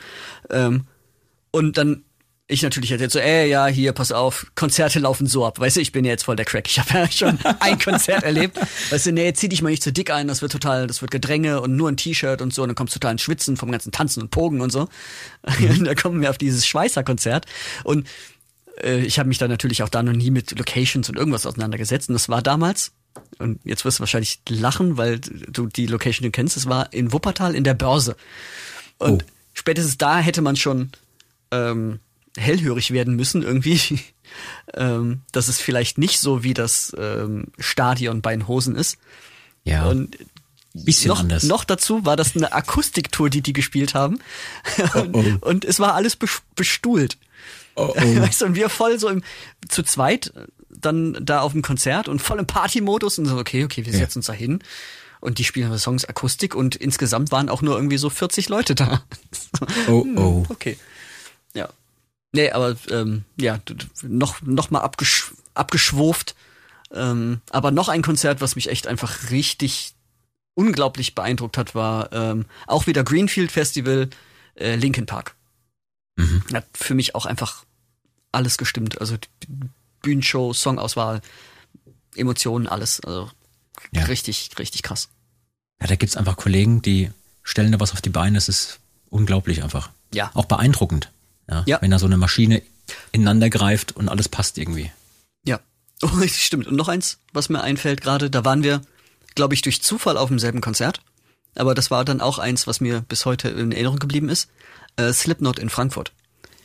Ähm, 0.49 0.85
und 1.51 1.77
dann 1.77 2.03
ich 2.47 2.61
natürlich 2.61 2.91
erzählt 2.91 3.11
so, 3.11 3.17
ey, 3.17 3.49
ja, 3.49 3.65
hier, 3.65 3.91
pass 3.91 4.11
auf, 4.11 4.51
Konzerte 4.53 4.99
laufen 4.99 5.25
so 5.25 5.47
ab. 5.47 5.59
Weißt 5.59 5.77
du, 5.77 5.81
ich 5.81 5.91
bin 5.91 6.05
ja 6.05 6.11
jetzt 6.11 6.25
voll 6.25 6.35
der 6.35 6.45
Crack. 6.45 6.67
Ich 6.67 6.77
habe 6.77 6.89
ja 6.93 7.09
schon 7.11 7.39
ein 7.59 7.79
Konzert 7.79 8.23
erlebt. 8.23 8.59
Weißt 8.91 9.07
du, 9.07 9.13
nee, 9.13 9.33
zieh 9.33 9.49
dich 9.49 9.63
mal 9.63 9.69
nicht 9.69 9.81
zu 9.81 9.91
dick 9.91 10.11
ein, 10.11 10.27
das 10.27 10.43
wird 10.43 10.51
total, 10.51 10.85
das 10.85 11.01
wird 11.01 11.09
Gedränge 11.09 11.59
und 11.61 11.75
nur 11.75 11.89
ein 11.89 11.97
T-Shirt 11.97 12.43
und 12.43 12.53
so. 12.53 12.61
Und 12.61 12.69
dann 12.69 12.75
kommst 12.75 12.93
du 12.93 12.99
total 12.99 13.13
ins 13.13 13.23
Schwitzen 13.23 13.57
vom 13.57 13.71
ganzen 13.71 13.91
Tanzen 13.91 14.21
und 14.21 14.29
Pogen 14.29 14.61
und 14.61 14.71
so. 14.71 14.89
Und 15.41 15.85
da 15.87 15.95
kommen 15.95 16.21
wir 16.21 16.29
auf 16.29 16.37
dieses 16.37 16.67
Schweißer-Konzert. 16.67 17.47
Und 17.83 18.07
äh, 18.83 18.99
ich 18.99 19.17
habe 19.17 19.27
mich 19.27 19.39
da 19.39 19.47
natürlich 19.47 19.81
auch 19.81 19.89
da 19.89 20.03
noch 20.03 20.13
nie 20.13 20.29
mit 20.29 20.55
Locations 20.55 21.09
und 21.09 21.17
irgendwas 21.17 21.47
auseinandergesetzt. 21.47 22.09
Und 22.09 22.13
das 22.13 22.29
war 22.29 22.43
damals, 22.43 22.91
und 23.39 23.59
jetzt 23.63 23.85
wirst 23.85 23.99
du 23.99 24.01
wahrscheinlich 24.01 24.39
lachen, 24.49 24.97
weil 24.97 25.19
du 25.19 25.67
die 25.67 25.87
Location 25.87 26.31
kennst, 26.31 26.55
das 26.55 26.67
war 26.67 26.91
in 26.93 27.11
Wuppertal 27.13 27.55
in 27.55 27.63
der 27.63 27.73
Börse. 27.73 28.15
Und 28.97 29.23
Oh. 29.23 29.27
spätestens 29.53 29.97
da 29.97 30.19
hätte 30.19 30.41
man 30.41 30.55
schon 30.55 30.91
ähm, 31.51 31.99
hellhörig 32.37 32.91
werden 32.91 33.15
müssen 33.15 33.43
irgendwie. 33.43 33.99
ähm, 34.73 35.21
dass 35.31 35.47
es 35.47 35.59
vielleicht 35.61 35.97
nicht 35.97 36.19
so 36.19 36.43
wie 36.43 36.53
das 36.53 36.95
ähm, 36.97 37.45
Stadion 37.59 38.21
bei 38.21 38.31
den 38.35 38.47
Hosen 38.47 38.75
ist. 38.75 38.97
Ja. 39.63 39.85
Und 39.87 40.17
Bisschen 40.73 41.07
noch, 41.07 41.21
anders. 41.21 41.43
noch 41.43 41.63
dazu 41.63 42.05
war 42.05 42.17
das 42.17 42.35
eine 42.35 42.51
Akustiktour, 42.51 43.29
die 43.29 43.41
die 43.41 43.53
gespielt 43.53 43.93
haben. 43.93 44.19
und, 44.93 45.15
oh. 45.15 45.47
und 45.47 45.63
es 45.63 45.79
war 45.79 45.93
alles 45.93 46.19
bes- 46.19 46.41
bestuhlt. 46.55 47.17
oh, 47.75 47.93
oh. 47.95 48.01
Weißt 48.21 48.41
du, 48.41 48.45
und 48.45 48.55
wir 48.55 48.67
voll 48.69 48.99
so 48.99 49.07
im, 49.07 49.23
zu 49.69 49.83
zweit 49.83 50.33
dann 50.81 51.18
da 51.22 51.41
auf 51.41 51.52
dem 51.53 51.61
Konzert 51.61 52.07
und 52.07 52.22
voll 52.22 52.39
im 52.39 52.47
Partymodus 52.47 53.19
und 53.19 53.26
so, 53.26 53.38
okay, 53.38 53.64
okay, 53.64 53.85
wir 53.85 53.93
Ja. 53.93 53.99
setzen 53.99 54.19
uns 54.19 54.27
da 54.27 54.34
hin. 54.34 54.60
Und 55.22 55.39
die 55.39 55.43
spielen 55.43 55.76
Songs 55.80 56.06
Akustik 56.06 56.53
und 56.53 56.76
insgesamt 56.76 57.31
waren 57.31 57.49
auch 57.49 57.61
nur 57.61 57.76
irgendwie 57.76 57.97
so 57.97 58.10
40 58.10 58.49
Leute 58.49 58.76
da. 58.76 59.03
Oh, 59.88 60.06
oh. 60.15 60.45
Okay. 60.49 60.77
Ja. 61.53 61.69
Nee, 62.31 62.52
aber 62.52 62.76
ähm, 62.91 63.23
ja, 63.38 63.60
noch, 64.03 64.41
noch 64.41 64.69
mal 64.72 64.81
abgesch 64.81 65.31
abgeschwurft. 65.53 66.35
Ähm, 66.91 67.41
aber 67.49 67.72
noch 67.72 67.89
ein 67.89 68.02
Konzert, 68.03 68.41
was 68.41 68.56
mich 68.56 68.69
echt 68.69 68.88
einfach 68.88 69.31
richtig 69.31 69.93
unglaublich 70.53 71.15
beeindruckt 71.15 71.57
hat, 71.57 71.73
war 71.76 72.11
ähm, 72.14 72.45
auch 72.68 72.88
wieder 72.88 73.03
Greenfield 73.03 73.52
Festival, 73.52 74.10
äh, 74.56 74.76
Linkin 74.76 75.06
Park. 75.06 75.35
Mhm. 76.18 76.43
Hat 76.53 76.65
für 76.73 76.93
mich 76.93 77.15
auch 77.15 77.26
einfach 77.26 77.65
alles 78.31 78.57
gestimmt. 78.57 78.99
Also 79.02 79.15
die 79.18 79.47
Bühnenshow, 80.06 80.53
Songauswahl, 80.53 81.22
Emotionen, 82.15 82.68
alles. 82.68 82.99
Also 83.02 83.30
Ja. 83.91 84.03
richtig, 84.06 84.49
richtig 84.57 84.84
krass. 84.84 85.10
Ja, 85.82 85.88
da 85.88 85.95
gibt's 85.95 86.15
einfach 86.15 86.38
Kollegen, 86.38 86.82
die 86.82 87.11
stellen 87.44 87.72
da 87.72 87.80
was 87.80 87.91
auf 87.91 88.02
die 88.02 88.10
Beine. 88.10 88.38
Das 88.38 88.48
ist 88.48 88.80
unglaublich 89.10 89.64
einfach. 89.64 89.90
Ja. 90.14 90.32
Auch 90.34 90.45
beeindruckend. 90.45 91.11
Ja, 91.49 91.64
Ja. 91.65 91.82
Wenn 91.82 91.91
da 91.91 91.99
so 91.99 92.06
eine 92.06 92.18
Maschine 92.18 92.61
ineinander 93.11 93.49
greift 93.49 93.95
und 93.95 94.07
alles 94.10 94.30
passt 94.30 94.57
irgendwie. 94.57 94.91
Ja, 95.45 95.60
oh, 96.02 96.07
stimmt. 96.27 96.68
Und 96.68 96.76
noch 96.76 96.88
eins, 96.88 97.18
was 97.34 97.49
mir 97.49 97.61
einfällt 97.61 98.02
gerade, 98.02 98.30
da 98.30 98.45
waren 98.45 98.64
wir, 98.64 98.82
glaube 99.36 99.53
ich, 99.53 99.61
durch 99.61 99.82
Zufall 99.82 100.18
auf 100.18 100.30
demselben 100.30 100.61
Konzert. 100.61 101.02
Aber 101.56 101.73
das 101.76 101.90
war 101.91 102.06
dann 102.06 102.22
auch 102.22 102.38
eins, 102.40 102.68
was 102.68 102.80
mir 102.82 103.02
bis 103.02 103.26
heute 103.26 103.49
in 103.49 103.72
Erinnerung 103.72 103.99
geblieben 103.99 104.30
ist. 104.30 104.49
Äh, 104.98 105.11
Slipknot 105.14 105.60
in 105.60 105.69
Frankfurt. 105.69 106.11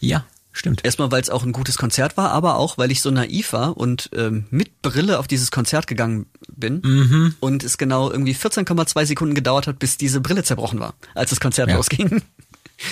Ja. 0.00 0.24
Stimmt. 0.52 0.84
Erstmal, 0.84 1.12
weil 1.12 1.22
es 1.22 1.30
auch 1.30 1.44
ein 1.44 1.52
gutes 1.52 1.78
Konzert 1.78 2.16
war, 2.16 2.32
aber 2.32 2.56
auch, 2.56 2.76
weil 2.76 2.90
ich 2.90 3.00
so 3.02 3.10
naiv 3.10 3.52
war 3.52 3.76
und 3.76 4.10
ähm, 4.14 4.46
mit 4.50 4.82
Brille 4.82 5.18
auf 5.20 5.28
dieses 5.28 5.50
Konzert 5.52 5.86
gegangen 5.86 6.26
bin 6.48 6.80
Mhm. 6.82 7.34
und 7.40 7.62
es 7.62 7.78
genau 7.78 8.10
irgendwie 8.10 8.34
14,2 8.34 9.06
Sekunden 9.06 9.34
gedauert 9.36 9.66
hat, 9.68 9.78
bis 9.78 9.96
diese 9.96 10.20
Brille 10.20 10.42
zerbrochen 10.42 10.80
war, 10.80 10.94
als 11.14 11.30
das 11.30 11.38
Konzert 11.40 11.68
Ja. 11.70 11.76
losging. 11.76 12.22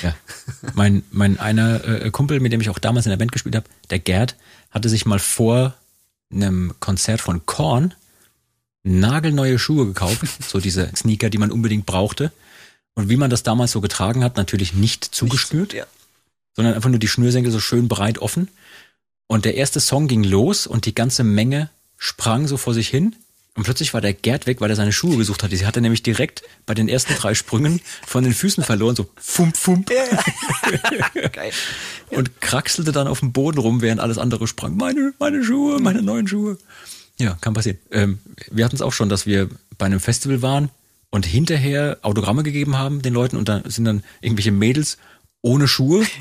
Ja. 0.03 0.15
Mein, 0.75 1.03
mein 1.11 1.39
einer 1.41 1.83
äh, 1.85 2.11
Kumpel, 2.11 2.41
mit 2.41 2.53
dem 2.53 2.61
ich 2.61 2.69
auch 2.71 2.79
damals 2.79 3.07
in 3.07 3.11
der 3.11 3.17
Band 3.17 3.33
gespielt 3.33 3.57
habe, 3.57 3.67
der 3.91 3.99
Gerd, 3.99 4.37
hatte 4.71 4.89
sich 4.89 5.05
mal 5.07 5.19
vor 5.19 5.75
einem 6.31 6.75
Konzert 6.79 7.21
von 7.23 7.45
Korn 7.47 7.95
nagelneue 8.85 9.59
Schuhe 9.59 9.87
gekauft, 9.87 10.21
so 10.49 10.61
diese 10.61 10.91
Sneaker, 10.95 11.31
die 11.31 11.39
man 11.39 11.51
unbedingt 11.51 11.87
brauchte. 11.87 12.33
Und 12.95 13.09
wie 13.09 13.17
man 13.17 13.31
das 13.31 13.43
damals 13.43 13.73
so 13.73 13.81
getragen 13.81 14.25
hat, 14.25 14.37
natürlich 14.37 14.75
nicht 14.75 15.05
zugeschnürt, 15.05 15.73
Ja. 15.73 15.87
Sondern 16.59 16.75
einfach 16.75 16.91
nur 16.91 16.99
die 16.99 17.07
Schnürsenkel 17.07 17.53
so 17.53 17.61
schön 17.61 17.87
breit 17.87 18.19
offen. 18.19 18.49
Und 19.29 19.45
der 19.45 19.55
erste 19.55 19.79
Song 19.79 20.09
ging 20.09 20.25
los 20.25 20.67
und 20.67 20.87
die 20.87 20.95
ganze 20.95 21.23
Menge 21.23 21.71
sprang 21.99 22.49
so 22.49 22.57
vor 22.57 22.75
sich 22.75 22.89
hin. 22.89 23.15
Und 23.55 23.63
plötzlich 23.63 23.95
war 23.95 24.01
der 24.01 24.13
Gerd 24.13 24.49
weg, 24.49 24.61
weil 24.61 24.69
er 24.69 24.75
seine 24.75 24.91
Schuhe 24.91 25.17
gesucht 25.17 25.45
hatte. 25.45 25.57
Sie 25.57 25.67
hatte 25.67 25.81
nämlich 25.81 26.03
direkt 26.03 26.43
bei 26.67 26.75
den 26.75 26.89
ersten 26.89 27.15
drei 27.15 27.35
Sprüngen 27.35 27.81
von 28.05 28.25
den 28.25 28.35
Füßen 28.35 28.65
verloren, 28.65 28.97
so 28.97 29.09
fump, 29.15 29.57
fump. 29.57 29.89
Geil. 31.33 31.53
Und 32.11 32.41
kraxelte 32.41 32.91
dann 32.91 33.07
auf 33.07 33.21
dem 33.21 33.31
Boden 33.31 33.59
rum, 33.59 33.81
während 33.81 34.01
alles 34.01 34.19
andere 34.19 34.49
sprang. 34.49 34.77
Meine, 34.77 35.13
meine 35.21 35.45
Schuhe, 35.45 35.79
meine 35.79 36.03
neuen 36.03 36.27
Schuhe. 36.27 36.59
Ja, 37.21 37.39
kann 37.41 37.55
passieren. 37.55 37.79
Ähm, 37.93 38.19
wir 38.51 38.65
hatten 38.65 38.75
es 38.75 38.83
auch 38.83 38.93
schon, 38.93 39.09
dass 39.09 39.27
wir 39.27 39.49
bei 39.77 39.87
einem 39.87 40.01
Festival 40.01 40.43
waren 40.43 40.71
und 41.11 41.25
hinterher 41.25 41.99
Autogramme 42.03 42.43
gegeben 42.43 42.77
haben 42.77 43.01
den 43.01 43.15
Leuten 43.15 43.37
und 43.37 43.49
da 43.49 43.63
sind 43.65 43.85
dann 43.85 44.03
irgendwelche 44.21 44.51
Mädels 44.51 44.99
ohne 45.43 45.69
Schuhe. 45.69 46.07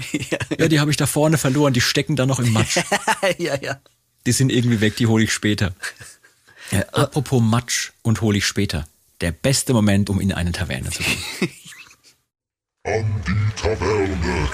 Ja, 0.60 0.68
die 0.68 0.80
habe 0.80 0.92
ich 0.92 0.98
da 0.98 1.06
vorne 1.06 1.38
verloren, 1.38 1.74
die 1.74 1.82
stecken 1.82 2.16
da 2.16 2.26
noch 2.26 2.40
im 2.40 2.52
Matsch. 2.54 2.78
ja, 3.38 3.56
ja. 3.62 3.80
Die 4.26 4.32
sind 4.32 4.52
irgendwie 4.52 4.82
weg, 4.82 4.96
die 4.96 5.08
hole 5.08 5.24
ich 5.24 5.34
später. 5.34 5.74
Äh, 6.72 6.84
apropos 6.92 7.42
Matsch 7.42 7.92
und 8.02 8.22
hole 8.22 8.38
ich 8.38 8.46
später. 8.46 8.88
Der 9.22 9.32
beste 9.32 9.74
Moment, 9.74 10.10
um 10.10 10.20
in 10.20 10.32
eine 10.32 10.52
Taverne 10.52 10.90
zu 10.90 11.04
gehen. 11.04 11.18
An 12.84 13.24
die 13.28 13.62
Taverne. 13.62 14.50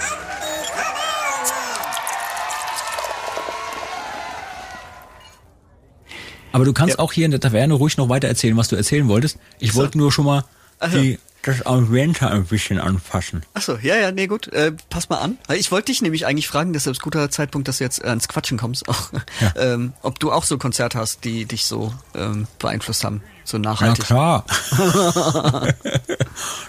Aber 6.52 6.64
du 6.64 6.72
kannst 6.72 6.98
auch 7.00 7.12
hier 7.12 7.24
in 7.24 7.32
der 7.32 7.40
Taverne 7.40 7.74
ruhig 7.74 7.96
noch 7.96 8.08
weiter 8.08 8.28
erzählen, 8.28 8.56
was 8.56 8.68
du 8.68 8.76
erzählen 8.76 9.08
wolltest. 9.08 9.38
Ich 9.58 9.74
wollte 9.74 9.98
nur 9.98 10.12
schon 10.12 10.24
mal 10.24 10.44
Also. 10.78 10.98
die, 11.00 11.18
das 11.44 11.64
Ambiente 11.66 12.28
ein 12.28 12.44
bisschen 12.44 12.78
anfassen. 12.78 13.44
Achso, 13.54 13.76
ja, 13.80 13.96
ja, 13.96 14.10
nee, 14.12 14.26
gut. 14.26 14.48
Äh, 14.48 14.72
pass 14.90 15.08
mal 15.08 15.18
an. 15.18 15.38
Ich 15.54 15.70
wollte 15.70 15.86
dich 15.86 16.02
nämlich 16.02 16.26
eigentlich 16.26 16.48
fragen, 16.48 16.72
deshalb 16.72 16.96
ist 16.96 17.02
guter 17.02 17.30
Zeitpunkt, 17.30 17.68
dass 17.68 17.78
du 17.78 17.84
jetzt 17.84 18.02
äh, 18.02 18.08
ans 18.08 18.28
Quatschen 18.28 18.58
kommst, 18.58 18.88
auch, 18.88 19.10
ähm, 19.56 19.92
ob 20.02 20.18
du 20.18 20.32
auch 20.32 20.44
so 20.44 20.58
Konzerte 20.58 20.98
hast, 20.98 21.24
die 21.24 21.44
dich 21.44 21.66
so 21.66 21.92
ähm, 22.14 22.46
beeinflusst 22.58 23.04
haben, 23.04 23.22
so 23.44 23.58
Na 23.58 23.70
nachhaltig. 23.70 24.04
klar. 24.04 24.44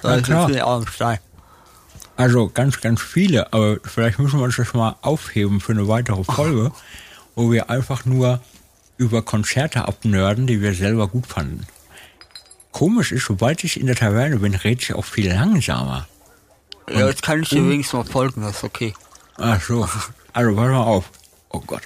Na 0.04 0.22
klar. 0.22 0.86
klar. 0.86 1.20
Also 2.18 2.50
ganz, 2.54 2.80
ganz 2.80 3.02
viele, 3.02 3.52
aber 3.52 3.78
vielleicht 3.84 4.20
müssen 4.20 4.40
wir 4.40 4.44
uns 4.46 4.56
das 4.56 4.74
mal 4.74 4.96
aufheben 5.02 5.60
für 5.60 5.74
eine 5.74 5.88
weitere 5.88 6.24
Folge, 6.24 6.72
wo 7.36 7.52
wir 7.52 7.70
einfach 7.70 8.06
nur 8.06 8.40
über 8.98 9.22
Konzerte 9.22 9.88
abnörden, 9.88 10.48
die 10.48 10.62
wir 10.62 10.74
selber 10.74 11.08
gut 11.10 11.28
fanden. 11.28 11.66
Komisch 12.76 13.14
ist, 13.14 13.24
sobald 13.24 13.64
ich 13.64 13.80
in 13.80 13.86
der 13.86 13.96
Taverne 13.96 14.40
bin, 14.40 14.54
rede 14.54 14.82
ich 14.82 14.94
auch 14.94 15.06
viel 15.06 15.32
langsamer. 15.32 16.10
Ja, 16.90 17.08
jetzt 17.08 17.22
kann 17.22 17.42
ich 17.42 17.48
dir 17.48 17.64
wenigstens 17.70 17.94
mal 17.94 18.04
folgen, 18.04 18.42
das 18.42 18.58
ist 18.58 18.64
okay. 18.66 18.94
Ach 19.38 19.62
so. 19.62 19.88
Also 20.34 20.56
pass 20.58 20.68
mal 20.68 20.76
auf. 20.76 21.10
Oh 21.52 21.62
Gott. 21.66 21.84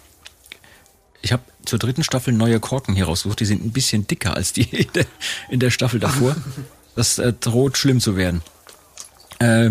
Ich 1.22 1.32
habe 1.32 1.44
zur 1.64 1.78
dritten 1.78 2.03
Staffel 2.03 2.34
neue 2.34 2.60
Korken 2.60 2.95
hier 2.95 3.06
rausgesucht. 3.06 3.40
Die 3.40 3.45
sind 3.45 3.64
ein 3.64 3.72
bisschen 3.72 4.07
dicker 4.07 4.34
als 4.34 4.52
die 4.52 4.64
in 4.78 4.91
der, 4.94 5.06
in 5.49 5.60
der 5.60 5.70
Staffel 5.70 5.99
davor. 5.99 6.36
Das 6.95 7.20
äh, 7.20 7.34
droht 7.34 7.78
schlimm 7.78 7.99
zu 7.99 8.18
werden. 8.18 8.41
Äh, 9.38 9.70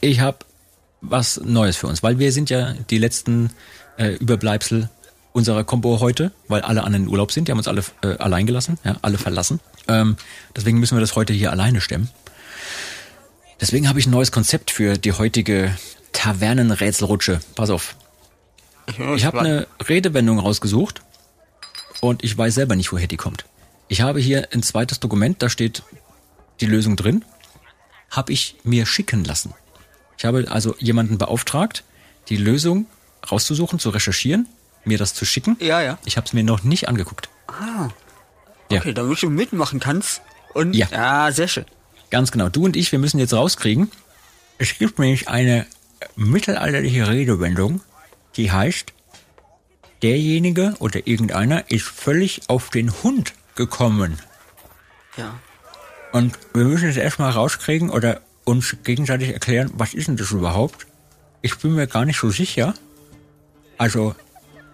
ich 0.00 0.20
habe 0.20 0.38
was 1.02 1.38
Neues 1.44 1.76
für 1.76 1.88
uns, 1.88 2.02
weil 2.02 2.18
wir 2.18 2.32
sind 2.32 2.48
ja 2.48 2.72
die 2.72 2.98
letzten 2.98 3.50
äh, 3.98 4.14
Überbleibsel 4.14 4.88
unserer 5.32 5.64
Combo 5.64 6.00
heute, 6.00 6.32
weil 6.48 6.62
alle 6.62 6.84
anderen 6.84 7.06
in 7.06 7.10
Urlaub 7.10 7.32
sind. 7.32 7.48
Die 7.48 7.52
haben 7.52 7.58
uns 7.58 7.68
alle 7.68 7.84
äh, 8.02 8.16
allein 8.18 8.46
gelassen, 8.46 8.78
ja, 8.84 8.96
alle 9.02 9.18
verlassen. 9.18 9.60
Ähm, 9.86 10.16
deswegen 10.56 10.78
müssen 10.78 10.96
wir 10.96 11.00
das 11.00 11.16
heute 11.16 11.32
hier 11.32 11.50
alleine 11.50 11.80
stemmen. 11.80 12.10
Deswegen 13.60 13.88
habe 13.88 13.98
ich 13.98 14.06
ein 14.06 14.10
neues 14.10 14.32
Konzept 14.32 14.70
für 14.70 14.96
die 14.98 15.12
heutige 15.12 15.76
Tavernenrätselrutsche. 16.12 17.40
Pass 17.54 17.70
auf. 17.70 17.96
Ich 19.16 19.24
habe 19.24 19.40
eine 19.40 19.66
Redewendung 19.86 20.38
rausgesucht 20.38 21.02
und 22.00 22.24
ich 22.24 22.36
weiß 22.36 22.54
selber 22.54 22.74
nicht, 22.74 22.90
woher 22.92 23.06
die 23.06 23.16
kommt. 23.16 23.44
Ich 23.88 24.00
habe 24.00 24.20
hier 24.20 24.48
ein 24.52 24.62
zweites 24.62 25.00
Dokument, 25.00 25.42
da 25.42 25.48
steht 25.48 25.82
die 26.60 26.66
Lösung 26.66 26.96
drin. 26.96 27.24
Habe 28.10 28.32
ich 28.32 28.56
mir 28.64 28.86
schicken 28.86 29.24
lassen. 29.24 29.52
Ich 30.16 30.24
habe 30.24 30.46
also 30.50 30.74
jemanden 30.78 31.18
beauftragt, 31.18 31.84
die 32.28 32.36
Lösung 32.36 32.86
rauszusuchen, 33.30 33.78
zu 33.78 33.90
recherchieren, 33.90 34.46
mir 34.84 34.98
das 34.98 35.14
zu 35.14 35.24
schicken. 35.24 35.56
Ja, 35.60 35.80
ja. 35.80 35.98
Ich 36.04 36.16
habe 36.16 36.26
es 36.26 36.32
mir 36.32 36.44
noch 36.44 36.62
nicht 36.62 36.88
angeguckt. 36.88 37.28
Ja. 38.70 38.78
Okay, 38.78 38.92
damit 38.92 39.22
du 39.22 39.30
mitmachen 39.30 39.80
kannst. 39.80 40.20
Und 40.54 40.74
Ja. 40.74 40.86
ja, 40.90 41.32
sehr 41.32 41.48
schön. 41.48 41.64
Ganz 42.10 42.30
genau. 42.32 42.48
Du 42.48 42.64
und 42.64 42.76
ich, 42.76 42.92
wir 42.92 42.98
müssen 42.98 43.18
jetzt 43.18 43.34
rauskriegen. 43.34 43.90
Es 44.58 44.76
gibt 44.78 44.98
nämlich 44.98 45.28
eine 45.28 45.66
mittelalterliche 46.16 47.08
Redewendung, 47.08 47.80
die 48.36 48.50
heißt, 48.50 48.92
derjenige 50.02 50.74
oder 50.78 51.06
irgendeiner 51.06 51.70
ist 51.70 51.86
völlig 51.86 52.42
auf 52.48 52.70
den 52.70 52.92
Hund 53.02 53.34
gekommen. 53.54 54.18
Ja. 55.16 55.38
Und 56.12 56.38
wir 56.54 56.64
müssen 56.64 56.86
jetzt 56.86 56.96
erstmal 56.96 57.30
rauskriegen 57.30 57.90
oder 57.90 58.20
uns 58.44 58.76
gegenseitig 58.84 59.30
erklären, 59.30 59.70
was 59.74 59.94
ist 59.94 60.08
denn 60.08 60.16
das 60.16 60.30
überhaupt? 60.30 60.86
Ich 61.42 61.56
bin 61.58 61.74
mir 61.74 61.86
gar 61.86 62.04
nicht 62.04 62.18
so 62.18 62.30
sicher. 62.30 62.74
Also, 63.76 64.14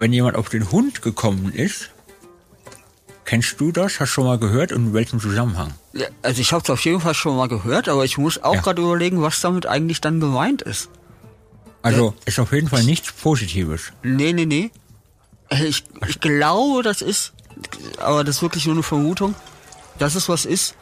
wenn 0.05 0.13
jemand 0.13 0.37
auf 0.37 0.51
den 0.51 0.71
Hund 0.71 1.01
gekommen 1.01 1.51
ist, 1.51 1.89
kennst 3.25 3.59
du 3.59 3.73
das? 3.73 4.01
Hast 4.01 4.11
du 4.11 4.15
schon 4.17 4.27
mal 4.27 4.37
gehört 4.39 4.71
und 4.71 4.89
in 4.89 4.93
welchem 4.93 5.19
Zusammenhang? 5.19 5.73
Ja, 5.95 6.09
Also 6.21 6.43
ich 6.43 6.53
habe 6.53 6.63
es 6.63 6.69
auf 6.69 6.85
jeden 6.85 7.01
Fall 7.01 7.15
schon 7.15 7.35
mal 7.39 7.49
gehört, 7.49 7.89
aber 7.89 8.05
ich 8.05 8.19
muss 8.19 8.43
auch 8.43 8.57
Ja. 8.57 8.61
gerade 8.61 8.83
überlegen, 8.83 9.23
was 9.23 9.41
damit 9.41 9.65
eigentlich 9.65 10.03
dann 10.03 10.21
gemeint 10.21 10.61
ist. 10.61 10.91
Also, 11.81 12.13
ist 12.27 12.39
auf 12.39 12.53
jeden 12.53 12.69
Fall 12.69 12.83
nichts 12.85 13.13
Positives. 13.13 13.93
Nee, 14.03 14.35
nee, 14.35 14.45
nee. 14.45 14.71
Äh, 15.49 15.65
Ich, 15.69 15.85
ich 16.07 16.21
glaube, 16.21 16.83
das 16.83 17.01
ist, 17.01 17.33
aber 17.99 18.25
das 18.25 18.37
ist 18.37 18.43
wirklich 18.43 18.67
nur 18.67 18.75
eine 18.75 18.83
Vermutung, 18.83 19.35
dass 19.99 20.17
es 20.17 20.29
was 20.29 20.45
ist, 20.45 20.75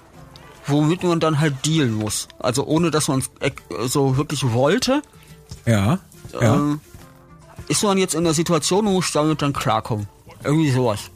womit 0.67 1.05
man 1.05 1.21
dann 1.21 1.39
halt 1.39 1.65
dealen 1.65 1.93
muss. 1.95 2.27
Also 2.41 2.65
ohne, 2.67 2.91
dass 2.91 3.07
man 3.07 3.21
es 3.21 3.31
ex- 3.39 3.63
so 3.93 4.17
wirklich 4.17 4.43
wollte, 4.53 5.01
Ja, 5.65 6.01
ja. 6.33 6.55
ähm, 6.57 6.81
ist 7.69 7.83
man 7.83 7.99
jetzt 7.99 8.15
in 8.15 8.25
der 8.25 8.35
Situation 8.35 8.87
und 8.87 8.95
muss 8.95 9.13
damit 9.13 9.43
dann 9.43 9.53
klarkommen. 9.53 10.07
Irgendwie 10.45 10.71
sowas. 10.71 11.11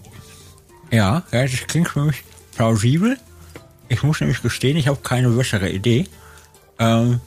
Ja, 0.91 1.23
ja, 1.33 1.43
das 1.43 1.67
klingt 1.67 1.89
für 1.89 2.05
mich 2.05 2.23
plausibel. 2.57 3.19
Ich 3.89 4.03
muss 4.03 4.21
nämlich 4.21 4.43
gestehen, 4.43 4.77
ich 4.77 4.89
habe 4.89 4.99
keine 5.03 5.31
bessere 5.31 5.71
Idee. 5.71 6.07
Ähm, 6.79 7.21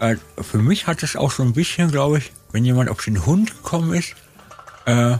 äh, 0.00 0.16
für 0.40 0.58
mich 0.58 0.86
hat 0.86 1.02
es 1.02 1.16
auch 1.16 1.30
so 1.30 1.42
ein 1.42 1.52
bisschen, 1.52 1.90
glaube 1.90 2.18
ich, 2.18 2.32
wenn 2.52 2.64
jemand 2.64 2.88
auf 2.88 3.02
den 3.02 3.24
Hund 3.26 3.50
gekommen 3.50 3.94
ist, 3.94 4.14
äh, 4.86 5.16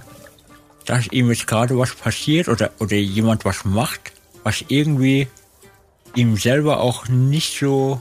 dass 0.87 1.07
ihm 1.09 1.31
jetzt 1.31 1.47
gerade 1.47 1.79
was 1.79 1.95
passiert 1.95 2.49
oder, 2.49 2.71
oder 2.79 2.97
jemand 2.97 3.45
was 3.45 3.65
macht, 3.65 4.13
was 4.43 4.65
irgendwie 4.69 5.29
ihm 6.15 6.37
selber 6.37 6.81
auch 6.81 7.09
nicht 7.09 7.59
so, 7.59 8.01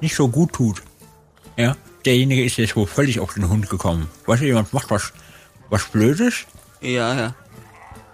nicht 0.00 0.14
so 0.14 0.28
gut 0.28 0.52
tut. 0.52 0.82
Ja, 1.56 1.76
derjenige 2.04 2.44
ist 2.44 2.56
jetzt 2.56 2.76
wohl 2.76 2.86
völlig 2.86 3.20
auf 3.20 3.34
den 3.34 3.48
Hund 3.48 3.68
gekommen. 3.68 4.08
Weißt 4.26 4.42
du, 4.42 4.46
jemand 4.46 4.72
macht 4.72 4.90
was, 4.90 5.12
was 5.68 5.84
Blödes 5.86 6.46
Ja, 6.80 7.14
ja. 7.14 7.34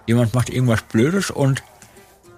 jemand 0.05 0.33
macht 0.33 0.49
irgendwas 0.49 0.81
Blödes 0.83 1.31
und 1.31 1.63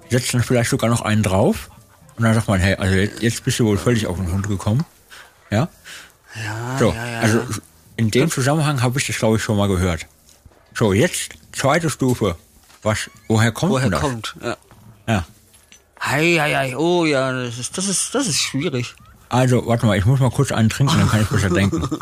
setzt 0.09 0.33
dann 0.33 0.43
vielleicht 0.43 0.69
sogar 0.69 0.89
noch 0.89 1.01
einen 1.01 1.23
drauf. 1.23 1.69
Und 2.17 2.23
dann 2.23 2.33
sagt 2.33 2.47
man, 2.47 2.59
hey, 2.59 2.75
also 2.75 2.95
jetzt, 2.95 3.21
jetzt 3.21 3.43
bist 3.45 3.59
du 3.59 3.65
wohl 3.65 3.77
völlig 3.77 4.05
auf 4.07 4.17
den 4.17 4.31
Hund 4.31 4.47
gekommen. 4.47 4.85
Ja? 5.49 5.69
Ja, 6.35 6.77
So, 6.77 6.91
ja, 6.93 7.07
ja. 7.07 7.19
also 7.21 7.41
in 7.95 8.11
dem 8.11 8.29
Zusammenhang 8.29 8.81
habe 8.81 8.99
ich 8.99 9.07
das, 9.07 9.17
glaube 9.17 9.37
ich, 9.37 9.43
schon 9.43 9.57
mal 9.57 9.67
gehört. 9.67 10.05
So, 10.73 10.93
jetzt 10.93 11.31
zweite 11.51 11.89
Stufe. 11.89 12.35
Was, 12.83 13.09
woher 13.27 13.51
kommt 13.51 13.71
Woher 13.71 13.83
denn 13.89 13.91
das? 13.91 14.01
kommt? 14.01 14.35
Ja. 14.41 14.57
Ja. 15.07 15.25
Hei, 16.01 16.37
hei, 16.39 16.53
hei. 16.55 16.77
Oh 16.77 17.05
ja, 17.05 17.31
das 17.31 17.57
ist, 17.57 17.77
das 17.77 17.87
ist, 17.87 18.13
das 18.15 18.27
ist 18.27 18.39
schwierig. 18.39 18.95
Also, 19.29 19.65
warte 19.67 19.85
mal, 19.85 19.97
ich 19.97 20.05
muss 20.05 20.19
mal 20.19 20.31
kurz 20.31 20.51
einen 20.51 20.69
trinken, 20.69 20.97
dann 20.97 21.09
kann 21.09 21.21
ich 21.21 21.29
besser 21.29 21.49
denken. 21.49 21.87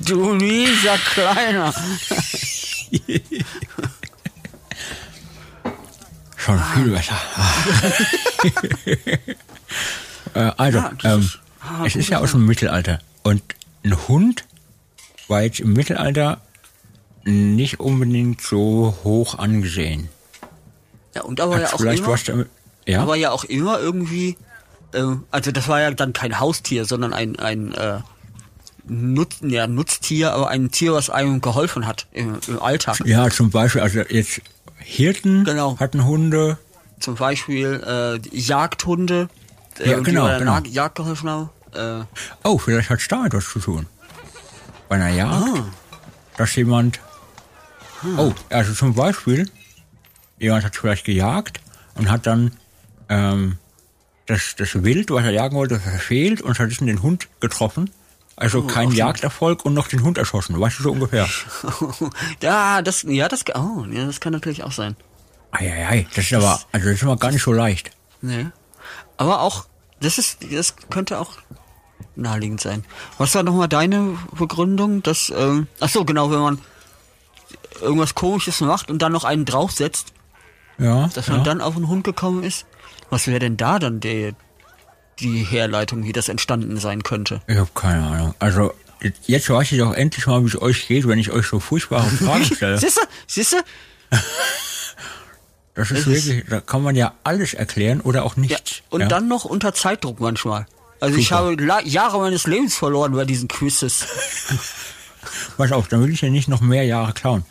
Du 0.00 0.34
mieser 0.34 0.98
Kleiner. 0.98 1.72
Schon 6.36 6.60
viel 6.74 6.90
besser. 6.90 7.16
Äh, 10.34 10.50
also, 10.56 10.78
Ja, 10.78 10.90
ähm, 11.04 11.20
ist- 11.20 11.38
ah, 11.60 11.84
es 11.86 11.94
ist 11.94 12.08
ja 12.08 12.18
aus 12.18 12.32
dem 12.32 12.44
Mittelalter. 12.44 12.98
Und 13.22 13.40
ein 13.84 13.96
Hund 14.08 14.44
war 15.28 15.42
jetzt 15.42 15.60
im 15.60 15.74
Mittelalter 15.74 16.40
nicht 17.22 17.78
unbedingt 17.78 18.40
so 18.40 18.98
hoch 19.04 19.38
angesehen. 19.38 20.08
Ja, 21.14 21.22
und 21.22 21.40
aber 21.40 21.60
ja 21.60 21.72
auch 21.72 21.80
immer, 21.80 22.06
was 22.08 22.24
damit. 22.24 22.48
Ja? 22.86 23.00
aber 23.02 23.16
ja 23.16 23.30
auch 23.30 23.44
immer 23.44 23.78
irgendwie, 23.80 24.36
ähm, 24.92 25.24
also 25.30 25.50
das 25.52 25.68
war 25.68 25.80
ja 25.80 25.90
dann 25.92 26.12
kein 26.12 26.38
Haustier, 26.40 26.84
sondern 26.84 27.12
ein, 27.12 27.38
ein 27.38 27.72
äh, 27.72 28.00
Nutz, 28.86 29.36
ja, 29.42 29.66
Nutztier, 29.66 30.32
aber 30.32 30.48
ein 30.48 30.70
Tier, 30.70 30.92
was 30.92 31.08
einem 31.08 31.40
geholfen 31.40 31.86
hat 31.86 32.06
im, 32.12 32.38
im 32.48 32.60
Alltag. 32.60 32.98
ja, 33.06 33.30
zum 33.30 33.50
Beispiel, 33.50 33.80
also 33.80 34.00
jetzt 34.00 34.42
Hirten 34.78 35.44
Genau. 35.44 35.78
hatten 35.78 36.04
Hunde. 36.04 36.58
Zum 37.00 37.14
Beispiel 37.14 37.82
äh, 37.86 38.36
Jagdhunde, 38.36 39.28
äh, 39.78 39.90
Ja, 39.90 40.00
genau, 40.00 40.28
die 40.28 40.38
genau. 40.40 40.60
Na- 40.60 40.66
Jagd 40.68 40.96
geholfen 40.96 41.30
haben. 41.30 41.50
Äh, 41.74 42.04
Oh, 42.42 42.58
vielleicht 42.58 42.90
hat 42.90 43.00
es 43.00 43.08
da 43.08 43.24
etwas 43.26 43.46
zu 43.48 43.58
tun. 43.60 43.86
Bei 44.90 44.96
einer 44.96 45.08
Jagd, 45.08 45.32
Ah. 45.32 45.64
dass 46.36 46.54
jemand. 46.56 47.00
Oh, 48.18 48.32
also 48.50 48.74
zum 48.74 48.94
Beispiel, 48.94 49.48
jemand 50.44 50.64
hat 50.64 50.76
vielleicht 50.76 51.04
gejagt 51.04 51.60
und 51.94 52.10
hat 52.10 52.26
dann 52.26 52.52
ähm, 53.08 53.58
das, 54.26 54.54
das 54.56 54.82
Wild, 54.82 55.10
was 55.10 55.24
er 55.24 55.32
jagen 55.32 55.56
wollte, 55.56 55.78
verfehlt 55.78 56.40
und 56.40 56.54
stattdessen 56.54 56.86
den 56.86 57.02
Hund 57.02 57.28
getroffen. 57.40 57.90
Also 58.36 58.60
Oh, 58.60 58.62
kein 58.62 58.90
Jagderfolg 58.90 59.64
und 59.64 59.74
noch 59.74 59.86
den 59.86 60.02
Hund 60.02 60.18
erschossen. 60.18 60.58
Weißt 60.58 60.78
du 60.78 60.82
so 60.82 60.92
ungefähr? 60.92 61.28
ja, 62.42 62.82
das, 62.82 63.02
ja, 63.02 63.28
das, 63.28 63.44
oh, 63.54 63.84
ja, 63.90 64.06
das 64.06 64.20
kann 64.20 64.32
natürlich 64.32 64.64
auch 64.64 64.72
sein. 64.72 64.96
Eieiei, 65.52 66.06
das 66.14 66.24
ist 66.24 66.34
aber, 66.34 66.60
also 66.72 66.88
das 66.88 66.96
ist 66.96 67.04
aber 67.04 67.16
gar 67.16 67.30
nicht 67.30 67.42
so 67.42 67.52
leicht. 67.52 67.92
Nee. 68.22 68.46
Aber 69.16 69.40
auch, 69.40 69.66
das 70.00 70.18
ist, 70.18 70.38
das 70.50 70.74
könnte 70.90 71.20
auch 71.20 71.38
naheliegend 72.16 72.60
sein. 72.60 72.84
Was 73.18 73.34
war 73.36 73.44
nochmal 73.44 73.68
deine 73.68 74.18
Begründung, 74.32 75.02
dass, 75.02 75.32
ähm, 75.36 75.68
ach 75.78 75.88
so, 75.88 76.04
genau, 76.04 76.30
wenn 76.32 76.40
man 76.40 76.60
irgendwas 77.80 78.14
komisches 78.16 78.60
macht 78.60 78.90
und 78.90 79.00
dann 79.00 79.12
noch 79.12 79.24
einen 79.24 79.44
draufsetzt, 79.44 80.13
Ja, 80.78 81.08
dass 81.14 81.26
ja. 81.28 81.34
man 81.34 81.44
dann 81.44 81.60
auf 81.60 81.76
einen 81.76 81.88
Hund 81.88 82.04
gekommen 82.04 82.42
ist? 82.42 82.66
Was 83.10 83.26
wäre 83.26 83.38
denn 83.38 83.56
da 83.56 83.78
dann 83.78 84.00
die, 84.00 84.34
die 85.20 85.44
Herleitung, 85.44 86.04
wie 86.04 86.12
das 86.12 86.28
entstanden 86.28 86.78
sein 86.78 87.02
könnte? 87.02 87.40
Ich 87.46 87.56
habe 87.56 87.70
keine 87.74 88.04
Ahnung. 88.06 88.34
Also 88.38 88.72
jetzt 89.26 89.48
weiß 89.50 89.70
ich 89.72 89.78
doch 89.78 89.92
endlich 89.94 90.26
mal, 90.26 90.42
wie 90.42 90.48
es 90.48 90.60
euch 90.60 90.88
geht, 90.88 91.06
wenn 91.06 91.18
ich 91.18 91.30
euch 91.30 91.46
so 91.46 91.60
furchtbare 91.60 92.08
Fragen 92.10 92.44
stelle. 92.44 92.78
Siehste, 92.78 93.02
siehste? 93.26 93.62
Das 95.76 95.90
ist 95.90 96.06
Das 96.06 96.14
ist- 96.14 96.26
wirklich, 96.28 96.44
da 96.48 96.60
kann 96.60 96.82
man 96.84 96.94
ja 96.94 97.14
alles 97.24 97.52
erklären 97.52 98.00
oder 98.00 98.24
auch 98.24 98.36
Ja, 98.36 98.42
nicht. 98.42 98.84
und 98.90 99.00
ja? 99.00 99.08
dann 99.08 99.26
noch 99.26 99.44
unter 99.44 99.74
Zeitdruck 99.74 100.20
manchmal. 100.20 100.66
Also 101.00 101.18
ich 101.18 101.28
Super. 101.30 101.40
habe 101.40 101.54
la- 101.64 101.82
Jahre 101.82 102.18
meines 102.20 102.46
Lebens 102.46 102.76
verloren 102.76 103.12
bei 103.12 103.24
diesen 103.24 103.48
Quizzes. 103.48 104.06
Pass 105.56 105.72
auf, 105.72 105.88
dann 105.88 106.00
will 106.02 106.12
ich 106.12 106.20
ja 106.20 106.30
nicht 106.30 106.46
noch 106.48 106.60
mehr 106.60 106.84
Jahre 106.84 107.12
klauen. 107.12 107.44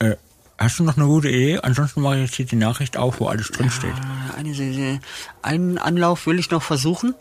Äh, 0.00 0.16
hast 0.62 0.78
du 0.78 0.84
noch 0.84 0.96
eine 0.96 1.06
gute 1.06 1.28
Idee? 1.28 1.58
Ansonsten 1.62 2.00
mache 2.02 2.16
ich 2.16 2.22
jetzt 2.26 2.34
hier 2.36 2.46
die 2.46 2.56
Nachricht 2.56 2.96
auf, 2.96 3.20
wo 3.20 3.26
alles 3.26 3.48
drinsteht. 3.48 3.94
Eine, 4.36 5.00
einen 5.42 5.78
Anlauf 5.78 6.26
will 6.26 6.38
ich 6.38 6.50
noch 6.50 6.62
versuchen. 6.62 7.14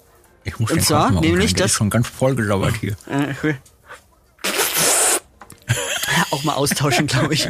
Ich 0.43 0.57
muss 0.59 0.71
Und 0.71 0.77
den 0.77 0.83
zwar 0.85 1.11
nämlich 1.11 1.53
das- 1.53 1.71
ist 1.71 1.77
schon 1.77 1.89
ganz 1.89 2.07
vollgesauert 2.07 2.75
hier. 2.77 2.95
Äh, 3.09 3.55
auch 6.31 6.43
mal 6.43 6.53
austauschen, 6.53 7.07
glaube 7.07 7.33
ich. 7.33 7.47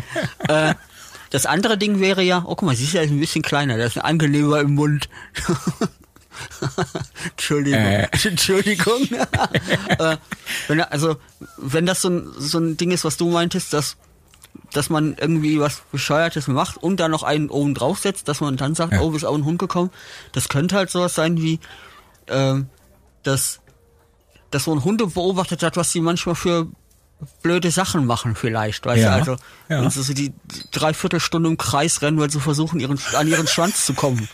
äh, 0.47 0.73
das 1.29 1.45
andere 1.45 1.77
Ding 1.77 1.99
wäre 1.99 2.21
ja, 2.21 2.39
oh 2.45 2.55
guck 2.55 2.63
mal, 2.63 2.75
sie 2.75 2.83
ist 2.83 2.93
ja 2.93 3.01
ein 3.01 3.19
bisschen 3.19 3.41
kleiner, 3.41 3.77
da 3.77 3.85
ist 3.85 3.97
ein 3.97 4.03
Angenehmer 4.03 4.59
im 4.59 4.75
Mund. 4.75 5.07
Entschuldigung. 7.31 7.79
Äh. 7.79 8.07
Entschuldigung. 8.23 9.07
äh, 9.97 10.17
wenn, 10.67 10.81
also, 10.81 11.17
wenn 11.57 11.85
das 11.85 12.01
so 12.01 12.09
ein, 12.09 12.27
so 12.37 12.59
ein 12.59 12.75
Ding 12.77 12.91
ist, 12.91 13.05
was 13.05 13.17
du 13.17 13.29
meintest, 13.29 13.71
dass, 13.73 13.95
dass 14.73 14.89
man 14.89 15.15
irgendwie 15.19 15.59
was 15.59 15.81
Bescheuertes 15.91 16.47
macht 16.47 16.77
und 16.77 16.97
dann 16.99 17.11
noch 17.11 17.23
einen 17.23 17.49
oben 17.49 17.73
draufsetzt, 17.73 18.27
dass 18.27 18.39
man 18.41 18.57
dann 18.57 18.73
sagt, 18.75 18.93
Ja. 18.93 19.01
oh, 19.01 19.11
ist 19.13 19.25
auch 19.25 19.35
ein 19.35 19.45
Hund 19.45 19.59
gekommen, 19.59 19.91
das 20.31 20.49
könnte 20.49 20.75
halt 20.75 20.89
sowas 20.89 21.13
sein 21.15 21.37
wie, 21.37 21.59
ähm, 22.27 22.67
dass 23.23 23.59
dass 24.49 24.65
so 24.65 24.73
ein 24.73 24.83
Hunde 24.83 25.07
beobachtet 25.07 25.63
hat, 25.63 25.77
was 25.77 25.91
die 25.93 26.01
manchmal 26.01 26.35
für 26.35 26.67
blöde 27.41 27.71
Sachen 27.71 28.05
machen 28.05 28.35
vielleicht, 28.35 28.85
weißt 28.85 29.01
Ja, 29.01 29.11
du, 29.11 29.31
also 29.31 29.43
ja. 29.69 29.81
wenn 29.81 29.89
sie 29.89 30.03
so 30.03 30.13
die 30.13 30.33
Dreiviertelstunde 30.71 31.49
im 31.49 31.57
Kreis 31.57 32.01
rennen, 32.01 32.19
weil 32.19 32.29
sie 32.29 32.39
versuchen, 32.41 32.79
ihren, 32.79 32.99
an 33.15 33.27
ihren 33.27 33.47
Schwanz 33.47 33.85
zu 33.85 33.93
kommen. 33.93 34.27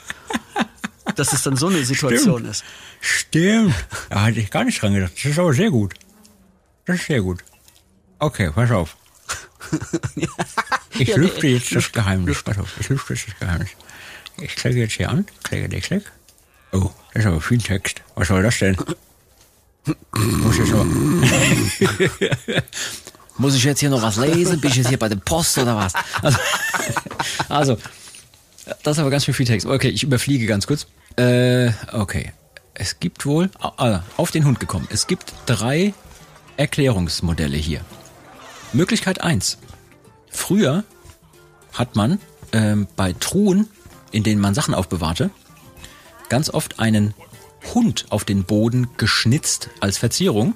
Dass 1.15 1.33
es 1.33 1.43
dann 1.43 1.55
so 1.55 1.67
eine 1.67 1.83
Situation 1.85 2.45
ist. 2.45 2.63
Stimmt. 2.99 3.73
Da 4.09 4.23
hatte 4.23 4.39
ich 4.39 4.49
gar 4.51 4.63
nicht 4.65 4.81
dran 4.81 4.93
gedacht. 4.93 5.13
Das 5.15 5.25
ist 5.25 5.39
aber 5.39 5.53
sehr 5.53 5.69
gut. 5.71 5.93
Das 6.85 6.97
ist 6.97 7.05
sehr 7.07 7.21
gut. 7.21 7.43
Okay, 8.19 8.49
pass 8.53 8.71
auf. 8.71 8.97
Ich 10.99 11.09
Ja, 11.09 11.17
lüfte 11.17 11.45
jetzt 11.45 11.75
das 11.75 11.91
Geheimnis. 11.91 12.41
Pass 12.41 12.57
auf, 12.57 12.73
ich 12.79 12.89
lüfte 12.89 13.13
jetzt 13.13 13.27
das 13.27 13.39
Geheimnis. 13.39 13.69
Ich 14.39 14.55
klicke 14.55 14.79
jetzt 14.79 14.93
hier 14.93 15.09
an. 15.09 15.27
Klicke, 15.43 15.69
klick, 15.69 15.83
klick. 15.83 16.11
Oh, 16.71 16.89
das 17.13 17.23
ist 17.23 17.27
aber 17.27 17.39
viel 17.39 17.59
Text. 17.59 18.01
Was 18.15 18.29
soll 18.29 18.41
das 18.41 18.57
denn? 18.57 18.75
Muss 20.15 20.59
ich. 20.59 20.73
Muss 23.37 23.55
ich 23.55 23.63
jetzt 23.63 23.79
hier 23.79 23.91
noch 23.91 24.01
was 24.01 24.17
lesen? 24.17 24.59
Bin 24.59 24.71
ich 24.71 24.77
jetzt 24.77 24.89
hier 24.89 24.97
bei 24.97 25.09
der 25.09 25.17
Post 25.17 25.59
oder 25.59 25.75
was? 25.75 25.93
Also, 26.23 26.39
also 27.49 27.77
das 28.83 28.97
ist 28.97 28.99
aber 28.99 29.11
ganz 29.11 29.25
schön 29.25 29.33
viel 29.33 29.45
Text. 29.45 29.67
Okay, 29.67 29.89
ich 29.89 30.03
überfliege 30.03 30.47
ganz 30.47 30.65
kurz. 30.65 30.87
Äh, 31.15 31.71
okay. 31.93 32.33
Es 32.73 32.99
gibt 32.99 33.25
wohl, 33.25 33.49
ah, 33.59 34.01
auf 34.17 34.31
den 34.31 34.45
Hund 34.45 34.59
gekommen. 34.59 34.87
Es 34.91 35.07
gibt 35.07 35.33
drei 35.45 35.93
Erklärungsmodelle 36.57 37.57
hier. 37.57 37.81
Möglichkeit 38.73 39.21
eins: 39.21 39.57
Früher 40.29 40.83
hat 41.73 41.95
man 41.95 42.19
ähm, 42.51 42.87
bei 42.95 43.13
Truhen, 43.13 43.67
in 44.11 44.23
denen 44.23 44.41
man 44.41 44.53
Sachen 44.53 44.73
aufbewahrte, 44.73 45.29
ganz 46.29 46.49
oft 46.49 46.79
einen 46.79 47.13
Hund 47.73 48.05
auf 48.09 48.25
den 48.25 48.43
Boden 48.43 48.87
geschnitzt 48.97 49.69
als 49.79 49.97
Verzierung. 49.97 50.55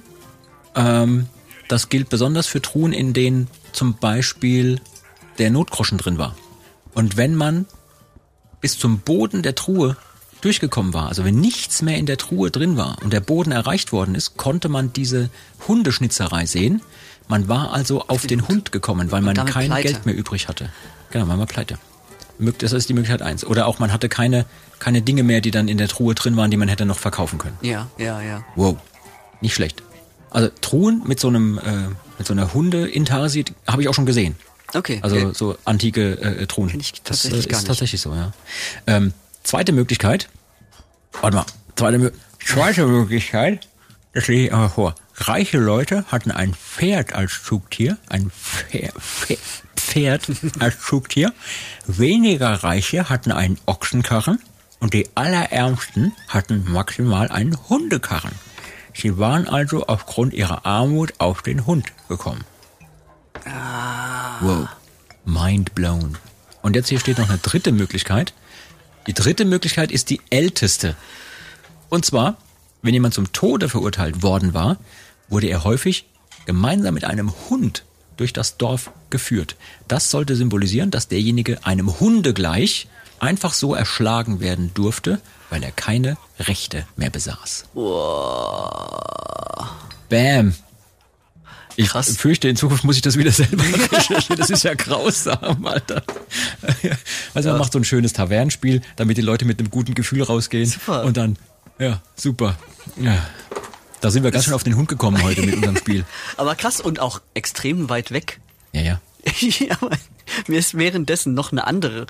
Ähm, 0.74 1.28
das 1.68 1.88
gilt 1.88 2.08
besonders 2.08 2.46
für 2.46 2.60
Truhen, 2.60 2.92
in 2.92 3.12
denen 3.12 3.48
zum 3.72 3.94
Beispiel 3.94 4.80
der 5.38 5.50
Notgroschen 5.50 5.98
drin 5.98 6.18
war. 6.18 6.36
Und 6.94 7.16
wenn 7.16 7.34
man 7.34 7.66
bis 8.60 8.78
zum 8.78 9.00
Boden 9.00 9.42
der 9.42 9.54
Truhe 9.54 9.96
durchgekommen 10.40 10.92
war, 10.92 11.08
also 11.08 11.24
wenn 11.24 11.40
nichts 11.40 11.82
mehr 11.82 11.96
in 11.96 12.06
der 12.06 12.18
Truhe 12.18 12.50
drin 12.50 12.76
war 12.76 13.00
und 13.02 13.12
der 13.12 13.20
Boden 13.20 13.52
erreicht 13.52 13.92
worden 13.92 14.14
ist, 14.14 14.36
konnte 14.36 14.68
man 14.68 14.92
diese 14.92 15.30
Hundeschnitzerei 15.66 16.46
sehen. 16.46 16.82
Man 17.32 17.48
war 17.48 17.72
also 17.72 18.04
auf 18.08 18.26
den 18.26 18.46
Hund 18.46 18.72
gekommen, 18.72 19.10
weil 19.10 19.22
man 19.22 19.34
kein 19.34 19.68
pleite. 19.68 19.88
Geld 19.88 20.04
mehr 20.04 20.14
übrig 20.14 20.48
hatte. 20.48 20.68
Genau, 21.12 21.24
man 21.24 21.38
war 21.38 21.46
pleite. 21.46 21.78
Das 22.58 22.72
ist 22.72 22.90
die 22.90 22.92
Möglichkeit 22.92 23.22
eins. 23.22 23.42
Oder 23.42 23.66
auch 23.68 23.78
man 23.78 23.90
hatte 23.90 24.10
keine, 24.10 24.44
keine 24.80 25.00
Dinge 25.00 25.22
mehr, 25.22 25.40
die 25.40 25.50
dann 25.50 25.66
in 25.66 25.78
der 25.78 25.88
Truhe 25.88 26.14
drin 26.14 26.36
waren, 26.36 26.50
die 26.50 26.58
man 26.58 26.68
hätte 26.68 26.84
noch 26.84 26.98
verkaufen 26.98 27.38
können. 27.38 27.56
Ja, 27.62 27.88
ja, 27.96 28.20
ja. 28.20 28.44
Wow, 28.54 28.76
nicht 29.40 29.54
schlecht. 29.54 29.82
Also 30.28 30.50
Truhen 30.60 31.04
mit 31.06 31.20
so 31.20 31.28
einem 31.28 31.56
äh, 31.56 31.88
mit 32.18 32.26
so 32.26 32.34
einer 32.34 32.52
Hunde-Intarsie 32.52 33.46
habe 33.66 33.80
ich 33.80 33.88
auch 33.88 33.94
schon 33.94 34.04
gesehen. 34.04 34.36
Okay. 34.74 34.98
Also 35.00 35.16
okay. 35.16 35.30
so 35.32 35.56
antike 35.64 36.20
äh, 36.20 36.46
Truhen. 36.46 36.68
Kenn 36.68 36.80
ich 36.80 36.92
das 36.92 37.22
tatsächlich 37.22 37.46
äh, 37.46 37.48
gar 37.48 37.56
ist 37.56 37.62
nicht. 37.62 37.68
tatsächlich 37.68 38.00
so, 38.02 38.14
ja. 38.14 38.32
Ähm, 38.86 39.14
zweite 39.42 39.72
Möglichkeit. 39.72 40.28
Warte 41.22 41.34
mal. 41.38 41.46
Zweite, 41.76 42.12
zweite 42.44 42.86
Möglichkeit. 42.86 43.68
Das 44.12 44.28
lese 44.28 44.48
ich 44.48 44.52
aber 44.52 44.68
vor. 44.68 44.94
Reiche 45.28 45.58
Leute 45.58 46.04
hatten 46.08 46.32
ein 46.32 46.52
Pferd 46.52 47.12
als 47.12 47.44
Zugtier, 47.44 47.96
ein 48.08 48.30
Pferd, 48.30 48.94
Pferd 49.76 50.28
als 50.58 50.80
Zugtier. 50.80 51.32
Weniger 51.86 52.52
Reiche 52.64 53.08
hatten 53.08 53.30
einen 53.30 53.58
Ochsenkarren 53.66 54.40
und 54.80 54.94
die 54.94 55.08
Allerärmsten 55.14 56.12
hatten 56.26 56.64
maximal 56.68 57.28
einen 57.28 57.56
Hundekarren. 57.68 58.32
Sie 58.94 59.16
waren 59.16 59.46
also 59.46 59.86
aufgrund 59.86 60.34
ihrer 60.34 60.66
Armut 60.66 61.14
auf 61.18 61.42
den 61.42 61.66
Hund 61.66 61.92
gekommen. 62.08 62.44
Wow. 64.40 64.68
Mind 65.24 65.74
blown. 65.76 66.18
Und 66.62 66.74
jetzt 66.74 66.88
hier 66.88 66.98
steht 66.98 67.18
noch 67.18 67.28
eine 67.28 67.38
dritte 67.38 67.70
Möglichkeit. 67.70 68.34
Die 69.06 69.14
dritte 69.14 69.44
Möglichkeit 69.44 69.92
ist 69.92 70.10
die 70.10 70.20
älteste. 70.30 70.96
Und 71.88 72.04
zwar, 72.04 72.36
wenn 72.82 72.92
jemand 72.94 73.14
zum 73.14 73.32
Tode 73.32 73.68
verurteilt 73.68 74.22
worden 74.22 74.52
war, 74.52 74.78
wurde 75.32 75.48
er 75.48 75.64
häufig 75.64 76.04
gemeinsam 76.46 76.94
mit 76.94 77.04
einem 77.04 77.32
Hund 77.50 77.84
durch 78.16 78.32
das 78.32 78.56
Dorf 78.58 78.90
geführt. 79.10 79.56
Das 79.88 80.10
sollte 80.10 80.36
symbolisieren, 80.36 80.90
dass 80.90 81.08
derjenige 81.08 81.64
einem 81.66 81.98
Hunde 81.98 82.34
gleich 82.34 82.88
einfach 83.18 83.54
so 83.54 83.74
erschlagen 83.74 84.40
werden 84.40 84.72
durfte, 84.74 85.20
weil 85.50 85.62
er 85.62 85.70
keine 85.72 86.16
Rechte 86.38 86.86
mehr 86.96 87.10
besaß. 87.10 87.64
Bam. 90.08 90.54
Ich 91.74 91.88
Krass. 91.88 92.14
fürchte, 92.18 92.48
in 92.48 92.56
Zukunft 92.56 92.84
muss 92.84 92.96
ich 92.96 93.02
das 93.02 93.16
wieder 93.16 93.32
selber 93.32 93.64
recherchieren. 93.92 94.36
Das 94.38 94.50
ist 94.50 94.62
ja 94.62 94.74
grausam, 94.74 95.64
Alter. 95.64 96.02
Also 97.32 97.48
man 97.48 97.58
macht 97.58 97.72
so 97.72 97.78
ein 97.78 97.84
schönes 97.84 98.12
Tavernenspiel, 98.12 98.82
damit 98.96 99.16
die 99.16 99.22
Leute 99.22 99.46
mit 99.46 99.58
einem 99.58 99.70
guten 99.70 99.94
Gefühl 99.94 100.22
rausgehen. 100.22 100.66
Super. 100.68 101.04
Und 101.04 101.16
dann, 101.16 101.38
Ja, 101.78 102.02
super. 102.14 102.58
Ja. 103.00 103.26
Da 104.02 104.10
sind 104.10 104.24
wir 104.24 104.30
ganz 104.32 104.44
schön 104.44 104.52
auf 104.54 104.64
den 104.64 104.76
Hund 104.76 104.88
gekommen 104.88 105.22
heute 105.22 105.42
mit 105.42 105.54
unserem 105.54 105.76
Spiel. 105.76 106.04
Aber 106.36 106.54
krass 106.56 106.80
und 106.80 106.98
auch 107.00 107.20
extrem 107.34 107.88
weit 107.88 108.10
weg. 108.10 108.40
Ja, 108.72 108.82
ja. 108.82 109.00
ja, 109.40 109.78
mir 110.48 110.58
ist 110.58 110.76
währenddessen 110.76 111.34
noch 111.34 111.52
eine 111.52 111.66
andere, 111.66 112.06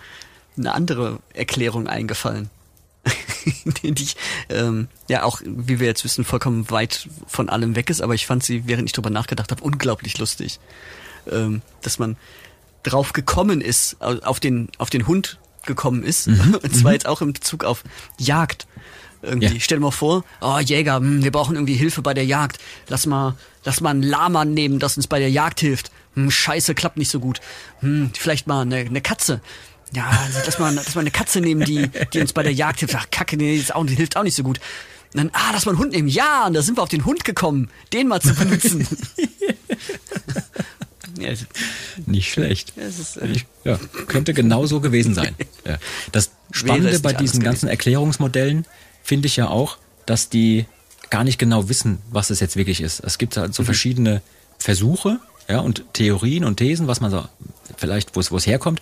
eine 0.57 0.73
andere 0.75 1.19
Erklärung 1.35 1.87
eingefallen. 1.87 2.51
die 3.83 3.93
ich, 4.03 4.17
ähm, 4.49 4.89
ja 5.09 5.25
auch, 5.25 5.41
wie 5.45 5.81
wir 5.81 5.87
jetzt 5.89 6.05
wissen, 6.05 6.25
vollkommen 6.25 6.71
weit 6.71 7.09
von 7.27 7.49
allem 7.49 7.75
weg 7.77 7.91
ist, 7.91 8.01
aber 8.01 8.15
ich 8.15 8.27
fand 8.27 8.43
sie, 8.43 8.67
während 8.67 8.87
ich 8.89 8.93
drüber 8.93 9.11
nachgedacht 9.11 9.51
habe, 9.51 9.63
unglaublich 9.63 10.17
lustig. 10.19 10.61
Ähm, 11.31 11.61
dass 11.83 11.99
man 11.99 12.17
drauf 12.85 13.13
gekommen 13.13 13.61
ist, 13.61 14.01
au- 14.01 14.21
auf 14.23 14.41
den, 14.41 14.69
auf 14.79 14.91
den 14.91 15.07
Hund 15.07 15.39
gekommen 15.67 16.03
ist. 16.05 16.27
Und 16.29 16.75
zwar 16.75 16.93
jetzt 16.93 17.07
auch 17.07 17.21
im 17.21 17.33
Bezug 17.33 17.65
auf 17.65 17.85
Jagd. 18.19 18.67
Irgendwie. 19.23 19.55
Ja. 19.55 19.61
Stell 19.61 19.79
dir 19.79 19.85
mal 19.85 19.91
vor, 19.91 20.25
oh 20.41 20.59
Jäger, 20.59 20.97
hm, 20.97 21.23
wir 21.23 21.31
brauchen 21.31 21.55
irgendwie 21.55 21.75
Hilfe 21.75 22.03
bei 22.03 22.15
der 22.15 22.25
Jagd. 22.25 22.59
Lass 22.89 23.07
mal, 23.07 23.37
lass 23.65 23.81
mal 23.81 23.91
ein 23.91 24.03
Lama 24.03 24.45
nehmen, 24.45 24.79
das 24.79 24.97
uns 24.97 25.07
bei 25.07 25.19
der 25.19 25.31
Jagd 25.31 25.61
hilft. 25.61 25.91
Hm, 26.15 26.31
scheiße, 26.31 26.75
klappt 26.75 26.97
nicht 26.97 27.11
so 27.11 27.21
gut. 27.21 27.41
Hm, 27.81 28.11
vielleicht 28.19 28.47
mal 28.47 28.63
eine, 28.63 28.77
eine 28.77 29.01
Katze. 29.01 29.41
Ja, 29.95 30.09
also 30.09 30.39
lass 30.45 30.59
mal, 30.59 30.75
lass 30.75 30.95
mal 30.95 31.03
eine 31.03 31.11
Katze 31.11 31.41
nehmen, 31.41 31.65
die, 31.65 31.89
die 32.13 32.21
uns 32.21 32.33
bei 32.33 32.43
der 32.43 32.53
Jagd 32.53 32.81
hilft. 32.81 32.95
Ach, 32.97 33.07
Kacke, 33.11 33.37
nee, 33.37 33.57
ist 33.57 33.75
auch, 33.75 33.87
die 33.87 33.95
hilft 33.95 34.17
auch 34.17 34.23
nicht 34.23 34.35
so 34.35 34.43
gut. 34.43 34.59
Und 35.13 35.19
dann, 35.19 35.31
ah, 35.35 35.51
lass 35.53 35.67
mal 35.67 35.73
einen 35.73 35.81
Hund 35.81 35.93
nehmen. 35.93 36.09
Ja, 36.09 36.47
und 36.47 36.55
da 36.55 36.63
sind 36.63 36.79
wir 36.79 36.83
auf 36.83 36.89
den 36.89 37.05
Hund 37.05 37.25
gekommen, 37.25 37.69
den 37.93 38.09
mal 38.09 38.21
zu 38.21 38.35
benutzen. 38.35 38.87
ja, 41.19 41.35
Nicht 42.07 42.33
schlecht. 42.33 42.73
es 42.77 42.99
ist, 42.99 43.17
äh, 43.19 43.27
Ich, 43.27 43.47
ja, 43.65 43.79
könnte 44.07 44.33
genauso 44.33 44.81
gewesen 44.81 45.15
sein. 45.15 45.35
Ja. 45.67 45.79
Das 46.13 46.31
Spannende 46.51 46.99
bei 47.01 47.13
diesen 47.13 47.43
ganzen 47.43 47.67
gewesen. 47.67 47.69
Erklärungsmodellen 47.69 48.67
finde 49.03 49.27
ich 49.27 49.37
ja 49.37 49.49
auch, 49.49 49.79
dass 50.07 50.29
die 50.29 50.67
gar 51.11 51.25
nicht 51.25 51.39
genau 51.39 51.69
wissen, 51.69 51.99
was 52.11 52.31
es 52.31 52.41
jetzt 52.41 52.57
wirklich 52.57 52.81
ist. 52.81 53.01
Es 53.01 53.19
gibt 53.19 53.37
halt 53.37 53.49
Mhm. 53.49 53.53
so 53.53 53.65
verschiedene 53.65 54.23
Versuche 54.59 55.19
ja, 55.49 55.61
und 55.61 55.85
Theorien 55.93 56.45
und 56.45 56.57
Thesen, 56.57 56.87
was 56.87 57.01
man 57.01 57.11
so 57.11 57.25
vielleicht, 57.77 58.17
wo 58.17 58.21
es, 58.21 58.31
wo 58.31 58.37
es 58.37 58.47
herkommt. 58.47 58.81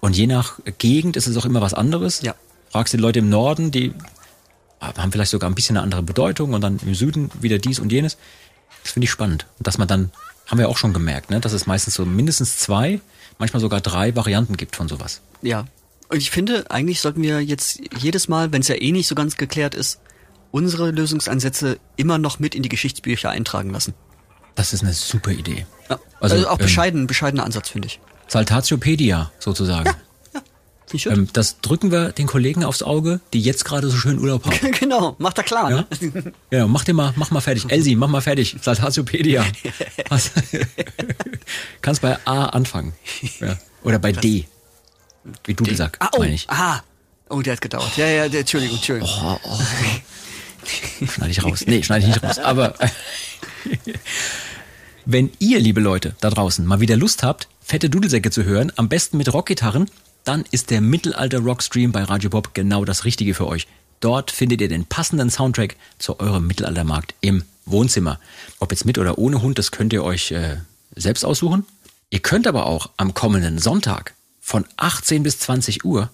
Und 0.00 0.16
je 0.16 0.26
nach 0.26 0.58
Gegend 0.78 1.16
ist 1.16 1.26
es 1.26 1.36
auch 1.36 1.44
immer 1.44 1.60
was 1.60 1.74
anderes. 1.74 2.22
Ja. 2.22 2.34
Fragst 2.70 2.92
die 2.92 2.98
Leute 2.98 3.18
im 3.20 3.28
Norden, 3.28 3.70
die 3.70 3.92
haben 4.80 5.12
vielleicht 5.12 5.30
sogar 5.30 5.48
ein 5.50 5.54
bisschen 5.54 5.76
eine 5.76 5.84
andere 5.84 6.02
Bedeutung 6.02 6.54
und 6.54 6.60
dann 6.62 6.78
im 6.84 6.94
Süden 6.94 7.30
wieder 7.40 7.58
dies 7.58 7.78
und 7.78 7.92
jenes. 7.92 8.16
Das 8.82 8.92
finde 8.92 9.04
ich 9.04 9.10
spannend. 9.10 9.46
Und 9.58 9.66
dass 9.66 9.76
man 9.78 9.88
dann, 9.88 10.10
haben 10.46 10.58
wir 10.58 10.68
auch 10.68 10.78
schon 10.78 10.92
gemerkt, 10.92 11.30
ne, 11.30 11.40
dass 11.40 11.52
es 11.52 11.66
meistens 11.66 11.94
so 11.94 12.04
mindestens 12.06 12.58
zwei, 12.58 13.00
manchmal 13.38 13.60
sogar 13.60 13.80
drei 13.80 14.16
Varianten 14.16 14.56
gibt 14.56 14.76
von 14.76 14.88
sowas. 14.88 15.20
Ja. 15.42 15.66
Und 16.10 16.18
ich 16.18 16.30
finde, 16.30 16.70
eigentlich 16.70 17.00
sollten 17.00 17.22
wir 17.22 17.40
jetzt 17.40 17.80
jedes 17.96 18.28
Mal, 18.28 18.52
wenn 18.52 18.62
es 18.62 18.68
ja 18.68 18.74
eh 18.74 18.90
nicht 18.90 19.06
so 19.06 19.14
ganz 19.14 19.36
geklärt 19.36 19.74
ist, 19.76 20.00
unsere 20.50 20.90
Lösungsansätze 20.90 21.78
immer 21.96 22.18
noch 22.18 22.40
mit 22.40 22.56
in 22.56 22.64
die 22.64 22.68
Geschichtsbücher 22.68 23.30
eintragen 23.30 23.70
lassen. 23.70 23.94
Das 24.56 24.72
ist 24.72 24.82
eine 24.82 24.92
super 24.92 25.30
Idee. 25.30 25.66
Ja. 25.88 26.00
Also, 26.20 26.34
Also, 26.34 26.48
auch 26.48 26.58
ähm, 26.58 26.64
bescheiden, 26.64 27.06
bescheidener 27.06 27.44
Ansatz, 27.44 27.68
finde 27.68 27.86
ich. 27.86 28.00
Saltatiopedia 28.26 29.30
sozusagen. 29.38 29.90
Ich 30.92 31.04
gut. 31.04 31.12
Ähm, 31.12 31.28
das 31.32 31.60
drücken 31.60 31.92
wir 31.92 32.10
den 32.10 32.26
Kollegen 32.26 32.64
aufs 32.64 32.82
Auge, 32.82 33.20
die 33.32 33.40
jetzt 33.40 33.64
gerade 33.64 33.88
so 33.88 33.96
schön 33.96 34.18
Urlaub 34.18 34.44
haben. 34.44 34.72
genau, 34.78 35.14
macht 35.18 35.38
er 35.38 35.44
klar. 35.44 35.70
Ja? 35.70 35.86
Ne? 36.00 36.32
Ja, 36.50 36.66
mach 36.66 36.82
dir 36.82 36.94
mal, 36.94 37.12
mach 37.14 37.30
mal 37.30 37.40
fertig. 37.40 37.66
Elsie, 37.68 37.94
mach 37.94 38.08
mal 38.08 38.20
fertig. 38.20 38.56
Saltatiopedia. 38.60 39.46
Kannst 41.80 42.02
bei 42.02 42.18
A 42.24 42.46
anfangen. 42.46 42.94
Ja. 43.38 43.56
Oder 43.84 44.00
bei 44.00 44.10
D. 44.10 44.46
Wie 45.44 45.54
du 45.54 45.64
gesagt, 45.64 45.96
Ah, 46.00 46.08
oh, 46.12 46.18
meine 46.20 46.34
ich. 46.34 46.48
aha. 46.48 46.82
Oh, 47.28 47.42
der 47.42 47.52
hat 47.54 47.60
gedauert. 47.60 47.96
Ja, 47.96 48.06
ja, 48.06 48.28
der, 48.28 48.40
Entschuldigung, 48.40 48.76
Entschuldigung. 48.76 49.08
Schneide 51.08 51.30
ich 51.30 51.44
raus. 51.44 51.64
Nee, 51.66 51.82
schneide 51.82 52.06
ich 52.06 52.12
nicht 52.14 52.22
raus. 52.22 52.38
Aber 52.44 52.74
wenn 55.06 55.30
ihr, 55.38 55.60
liebe 55.60 55.80
Leute 55.80 56.14
da 56.20 56.30
draußen, 56.30 56.64
mal 56.66 56.80
wieder 56.80 56.96
Lust 56.96 57.22
habt, 57.22 57.48
fette 57.60 57.88
Dudelsäcke 57.90 58.30
zu 58.30 58.44
hören, 58.44 58.72
am 58.76 58.88
besten 58.88 59.16
mit 59.16 59.32
Rockgitarren, 59.32 59.90
dann 60.24 60.44
ist 60.50 60.70
der 60.70 60.80
Mittelalter-Rockstream 60.80 61.92
bei 61.92 62.02
Radio 62.02 62.30
Bob 62.30 62.52
genau 62.54 62.84
das 62.84 63.04
Richtige 63.04 63.34
für 63.34 63.46
euch. 63.46 63.66
Dort 64.00 64.30
findet 64.30 64.60
ihr 64.60 64.68
den 64.68 64.86
passenden 64.86 65.30
Soundtrack 65.30 65.76
zu 65.98 66.20
eurem 66.20 66.46
Mittelaltermarkt 66.46 67.14
im 67.20 67.44
Wohnzimmer. 67.64 68.18
Ob 68.58 68.72
jetzt 68.72 68.84
mit 68.84 68.98
oder 68.98 69.18
ohne 69.18 69.42
Hund, 69.42 69.58
das 69.58 69.70
könnt 69.70 69.92
ihr 69.92 70.02
euch 70.04 70.30
äh, 70.32 70.56
selbst 70.94 71.24
aussuchen. 71.24 71.64
Ihr 72.10 72.20
könnt 72.20 72.46
aber 72.46 72.66
auch 72.66 72.90
am 72.96 73.14
kommenden 73.14 73.58
Sonntag 73.58 74.14
von 74.50 74.66
18 74.78 75.22
bis 75.22 75.38
20 75.38 75.84
Uhr 75.84 76.10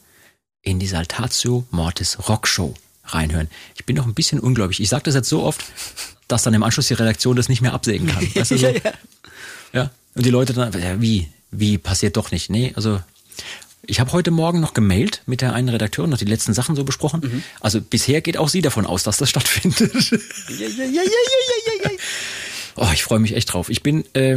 in 0.60 0.78
die 0.78 0.86
Saltatio 0.86 1.64
Mortis 1.70 2.28
Rockshow 2.28 2.74
reinhören. 3.04 3.48
Ich 3.76 3.86
bin 3.86 3.96
noch 3.96 4.04
ein 4.04 4.12
bisschen 4.12 4.40
ungläubig. 4.40 4.78
Ich 4.78 4.90
sage 4.90 5.04
das 5.04 5.14
jetzt 5.14 5.30
so 5.30 5.42
oft, 5.42 5.64
dass 6.28 6.42
dann 6.42 6.52
im 6.52 6.62
Anschluss 6.62 6.88
die 6.88 6.94
Redaktion 6.94 7.34
das 7.34 7.48
nicht 7.48 7.62
mehr 7.62 7.72
absägen 7.72 8.08
kann. 8.08 8.22
Weißt 8.34 8.50
du, 8.50 8.58
so? 8.58 8.66
ja, 8.66 8.72
ja. 8.72 8.92
Ja. 9.72 9.90
Und 10.14 10.26
die 10.26 10.30
Leute 10.30 10.52
dann, 10.52 10.70
ja, 10.78 11.00
wie, 11.00 11.30
wie 11.50 11.78
passiert 11.78 12.18
doch 12.18 12.30
nicht. 12.30 12.50
Nee, 12.50 12.74
also 12.76 13.00
ich 13.86 14.00
habe 14.00 14.12
heute 14.12 14.30
Morgen 14.30 14.60
noch 14.60 14.74
gemailt 14.74 15.22
mit 15.24 15.40
der 15.40 15.54
einen 15.54 15.70
Redakteurin, 15.70 16.10
noch 16.10 16.18
die 16.18 16.26
letzten 16.26 16.52
Sachen 16.52 16.76
so 16.76 16.84
besprochen. 16.84 17.20
Mhm. 17.22 17.42
Also 17.60 17.80
bisher 17.80 18.20
geht 18.20 18.36
auch 18.36 18.50
sie 18.50 18.60
davon 18.60 18.84
aus, 18.84 19.02
dass 19.02 19.16
das 19.16 19.30
stattfindet. 19.30 19.90
Oh, 22.78 22.90
ich 22.92 23.02
freue 23.02 23.20
mich 23.20 23.34
echt 23.34 23.54
drauf. 23.54 23.70
Ich 23.70 23.82
bin, 23.82 24.04
äh, 24.12 24.36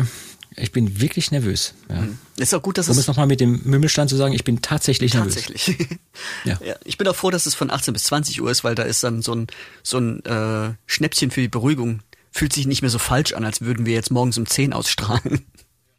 ich 0.61 0.71
bin 0.71 0.99
wirklich 1.01 1.31
nervös. 1.31 1.73
Ja. 1.89 2.07
Ist 2.37 2.53
auch 2.53 2.61
gut, 2.61 2.77
dass 2.77 2.87
Um 2.87 2.93
es 2.93 2.99
es 2.99 3.07
nochmal 3.07 3.27
mit 3.27 3.39
dem 3.39 3.61
Mümmelstein 3.63 4.07
zu 4.07 4.15
sagen, 4.15 4.33
ich 4.33 4.43
bin 4.43 4.61
tatsächlich, 4.61 5.11
tatsächlich. 5.11 5.77
Ja. 6.43 6.59
Ja, 6.63 6.75
ich 6.83 6.97
bin 6.97 7.07
auch 7.07 7.15
froh, 7.15 7.29
dass 7.31 7.45
es 7.45 7.55
von 7.55 7.71
18 7.71 7.93
bis 7.93 8.03
20 8.05 8.41
Uhr 8.41 8.51
ist, 8.51 8.63
weil 8.63 8.75
da 8.75 8.83
ist 8.83 9.03
dann 9.03 9.21
so 9.21 9.33
ein 9.33 9.47
so 9.83 9.97
ein 9.97 10.23
äh, 10.25 10.73
Schnäppchen 10.85 11.31
für 11.31 11.41
die 11.41 11.47
Beruhigung. 11.47 12.01
Fühlt 12.31 12.53
sich 12.53 12.67
nicht 12.67 12.81
mehr 12.81 12.91
so 12.91 12.99
falsch 12.99 13.33
an, 13.33 13.43
als 13.45 13.61
würden 13.61 13.85
wir 13.85 13.93
jetzt 13.93 14.11
morgens 14.11 14.37
um 14.37 14.45
10 14.45 14.73
ausstrahlen. 14.73 15.21
nervös. 15.23 15.41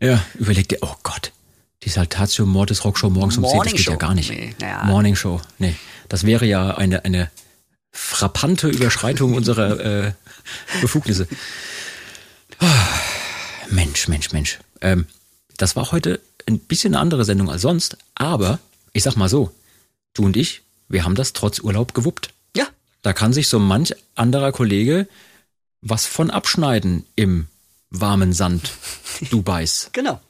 Ja, 0.00 0.24
überleg 0.38 0.68
dir, 0.68 0.78
oh 0.82 0.94
Gott, 1.02 1.32
die 1.82 1.90
Saltatio 1.90 2.46
Mortis 2.46 2.84
Rockshow 2.84 3.10
morgens 3.10 3.36
um 3.36 3.44
10, 3.44 3.50
das 3.50 3.54
Morning 3.56 3.76
geht 3.76 3.86
ja 3.86 3.92
Show. 3.92 3.98
gar 3.98 4.14
nicht. 4.14 4.30
Nee, 4.30 4.54
naja. 4.60 4.84
Morning 4.84 5.16
Show, 5.16 5.40
nee. 5.58 5.74
Das 6.08 6.24
wäre 6.24 6.46
ja 6.46 6.76
eine, 6.76 7.04
eine 7.04 7.30
frappante 7.92 8.68
Überschreitung 8.68 9.34
unserer 9.34 9.80
äh, 10.06 10.12
Befugnisse. 10.80 11.26
Mensch, 13.70 14.08
Mensch, 14.08 14.32
Mensch. 14.32 14.58
Ähm, 14.80 15.06
das 15.56 15.76
war 15.76 15.92
heute 15.92 16.20
ein 16.46 16.58
bisschen 16.58 16.94
eine 16.94 17.02
andere 17.02 17.24
Sendung 17.24 17.50
als 17.50 17.62
sonst, 17.62 17.96
aber 18.14 18.58
ich 18.92 19.02
sag 19.02 19.16
mal 19.16 19.28
so, 19.28 19.54
du 20.14 20.24
und 20.24 20.36
ich, 20.36 20.62
wir 20.88 21.04
haben 21.04 21.14
das 21.14 21.32
trotz 21.32 21.60
Urlaub 21.60 21.94
gewuppt. 21.94 22.32
Ja, 22.56 22.66
Da 23.02 23.12
kann 23.12 23.32
sich 23.32 23.48
so 23.48 23.58
manch 23.58 23.94
anderer 24.14 24.52
Kollege 24.52 25.06
was 25.82 26.06
von 26.06 26.30
abschneiden 26.30 27.06
im 27.16 27.46
warmen 27.90 28.32
Sand 28.32 28.72
Dubais. 29.30 29.90
genau. 29.92 30.20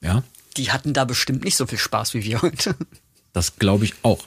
Ja, 0.00 0.22
Die 0.56 0.70
hatten 0.70 0.92
da 0.92 1.04
bestimmt 1.04 1.44
nicht 1.44 1.56
so 1.56 1.66
viel 1.66 1.78
Spaß 1.78 2.14
wie 2.14 2.24
wir 2.24 2.42
heute. 2.42 2.76
das 3.32 3.56
glaube 3.56 3.84
ich 3.84 3.94
auch. 4.02 4.24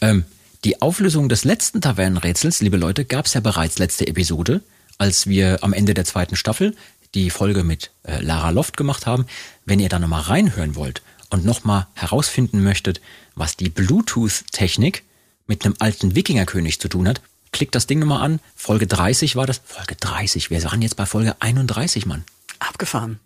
Ähm, 0.00 0.24
die 0.64 0.82
Auflösung 0.82 1.28
des 1.28 1.44
letzten 1.44 1.80
Tavernenrätsels, 1.80 2.60
liebe 2.60 2.76
Leute, 2.76 3.04
gab 3.04 3.26
es 3.26 3.34
ja 3.34 3.40
bereits 3.40 3.78
letzte 3.78 4.06
Episode, 4.06 4.62
als 4.96 5.28
wir 5.28 5.62
am 5.62 5.72
Ende 5.72 5.94
der 5.94 6.04
zweiten 6.04 6.34
Staffel 6.34 6.74
die 7.14 7.30
Folge 7.30 7.64
mit 7.64 7.90
äh, 8.02 8.20
Lara 8.20 8.50
Loft 8.50 8.76
gemacht 8.76 9.06
haben. 9.06 9.26
Wenn 9.64 9.80
ihr 9.80 9.88
da 9.88 9.98
nochmal 9.98 10.22
reinhören 10.22 10.76
wollt 10.76 11.02
und 11.30 11.44
nochmal 11.44 11.86
herausfinden 11.94 12.62
möchtet, 12.62 13.00
was 13.34 13.56
die 13.56 13.68
Bluetooth-Technik 13.68 15.04
mit 15.46 15.64
einem 15.64 15.74
alten 15.78 16.14
Wikingerkönig 16.14 16.80
zu 16.80 16.88
tun 16.88 17.08
hat, 17.08 17.20
klickt 17.52 17.74
das 17.74 17.86
Ding 17.86 17.98
nochmal 18.00 18.22
an. 18.22 18.40
Folge 18.54 18.86
30 18.86 19.36
war 19.36 19.46
das. 19.46 19.60
Folge 19.64 19.96
30. 19.96 20.50
Wir 20.50 20.62
waren 20.64 20.82
jetzt 20.82 20.96
bei 20.96 21.06
Folge 21.06 21.36
31, 21.40 22.06
Mann. 22.06 22.24
Abgefahren. 22.58 23.20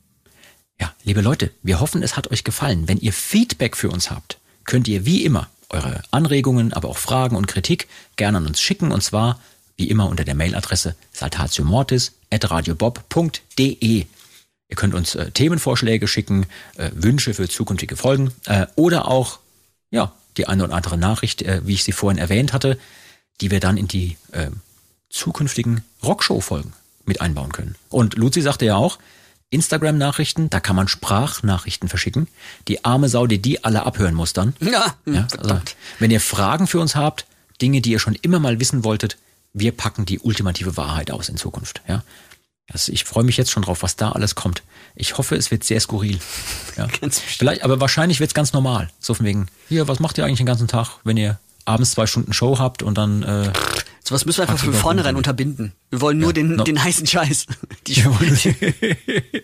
Ja, 0.81 0.93
liebe 1.05 1.21
Leute, 1.21 1.51
wir 1.63 1.81
hoffen, 1.81 2.03
es 2.03 2.17
hat 2.17 2.31
euch 2.31 2.45
gefallen. 2.45 2.89
Wenn 2.89 2.99
ihr 2.99 3.13
Feedback 3.13 3.77
für 3.77 3.91
uns 3.91 4.11
habt, 4.11 4.39
könnt 4.65 4.89
ihr 4.89 5.07
wie 5.07 5.25
immer 5.25 5.49
eure 5.69 6.03
Anregungen, 6.11 6.73
aber 6.73 6.89
auch 6.89 6.99
Fragen 6.99 7.37
und 7.37 7.47
Kritik 7.47 7.89
gerne 8.17 8.39
an 8.39 8.47
uns 8.47 8.61
schicken 8.61 8.93
und 8.93 9.03
zwar 9.03 9.41
wie 9.77 9.89
immer 9.89 10.09
unter 10.09 10.25
der 10.25 10.35
Mailadresse 10.35 10.97
saltatiomortis@radiobob.de. 11.13 14.07
Ihr 14.69 14.77
könnt 14.77 14.95
uns 14.95 15.15
äh, 15.15 15.31
Themenvorschläge 15.31 16.09
schicken, 16.09 16.47
äh, 16.77 16.91
Wünsche 16.95 17.35
für 17.35 17.49
zukünftige 17.49 17.97
Folgen 17.97 18.33
äh, 18.47 18.67
oder 18.77 19.09
auch 19.09 19.39
ja 19.91 20.13
die 20.37 20.49
eine 20.49 20.65
oder 20.65 20.75
andere 20.75 20.97
Nachricht, 20.97 21.43
äh, 21.43 21.61
wie 21.65 21.75
ich 21.75 21.85
sie 21.85 21.93
vorhin 21.93 22.19
erwähnt 22.19 22.53
hatte, 22.53 22.79
die 23.41 23.51
wir 23.51 23.61
dann 23.61 23.77
in 23.77 23.89
die 23.89 24.17
äh, 24.33 24.51
zukünftigen 25.11 25.85
Rockshow-Folgen 26.03 26.73
mit 27.05 27.21
einbauen 27.21 27.53
können. 27.53 27.75
Und 27.91 28.17
Luzi 28.17 28.41
sagte 28.41 28.65
ja 28.65 28.77
auch, 28.77 28.99
Instagram-Nachrichten, 29.51 30.49
da 30.49 30.61
kann 30.61 30.77
man 30.77 30.89
Sprachnachrichten 30.89 31.89
verschicken. 31.89 32.29
Die 32.69 32.85
arme 32.85 33.11
Sau, 33.11 33.27
die 33.27 33.41
die 33.41 33.65
alle 33.65 33.85
abhören 33.85 34.15
muss 34.15 34.33
dann. 34.33 34.55
Ja, 34.61 34.97
Ja, 35.05 35.27
also, 35.39 35.61
wenn 35.99 36.11
ihr 36.11 36.21
Fragen 36.21 36.67
für 36.67 36.81
uns 36.81 36.97
habt, 36.97 37.27
Dinge, 37.61 37.83
die 37.83 37.91
ihr 37.91 37.99
schon 37.99 38.15
immer 38.15 38.39
mal 38.39 38.61
wissen 38.61 38.83
wolltet, 38.83 39.19
wir 39.53 39.73
packen 39.73 40.05
die 40.07 40.19
ultimative 40.19 40.77
Wahrheit 40.77 41.11
aus 41.11 41.29
in 41.29 41.37
Zukunft. 41.37 41.83
Ja, 41.89 42.03
also 42.71 42.93
ich 42.93 43.05
freue 43.05 43.25
mich 43.25 43.37
jetzt 43.37 43.51
schon 43.51 43.63
drauf, 43.65 43.83
was 43.83 43.97
da 43.97 44.13
alles 44.13 44.35
kommt. 44.35 44.63
Ich 44.95 45.19
hoffe, 45.19 45.37
es 45.37 45.51
wird 45.51 45.65
sehr 45.65 45.81
skurril. 45.81 46.19
Ja. 46.79 46.89
Vielleicht, 47.11 47.65
aber 47.65 47.81
wahrscheinlich 47.81 48.19
wird's 48.19 48.33
ganz 48.33 48.55
normal. 48.55 48.89
So 48.99 49.13
von 49.13 49.27
wegen, 49.27 49.47
hier, 49.69 49.89
was 49.89 50.01
macht 50.01 50.17
ihr 50.17 50.25
eigentlich 50.25 50.39
den 50.39 50.47
ganzen 50.47 50.69
Tag, 50.69 51.01
wenn 51.05 51.19
ihr 51.19 51.39
abends 51.67 51.91
zwei 51.91 52.07
Stunden 52.07 52.33
Show 52.33 52.59
habt 52.59 52.83
und 52.83 52.97
dann 52.97 53.23
äh, 53.23 53.53
Sowas 54.03 54.25
müssen 54.25 54.39
wir 54.39 54.49
einfach 54.49 54.65
von 54.65 54.73
vornherein 54.73 55.17
unterbinden. 55.17 55.73
Wir 55.91 56.01
wollen 56.01 56.19
nur 56.19 56.31
Ja, 56.31 56.33
den, 56.33 56.57
no. 56.57 56.65
den 56.65 56.83
heißen 56.83 57.07
Scheiß. 57.07 57.47
Die 57.87 58.03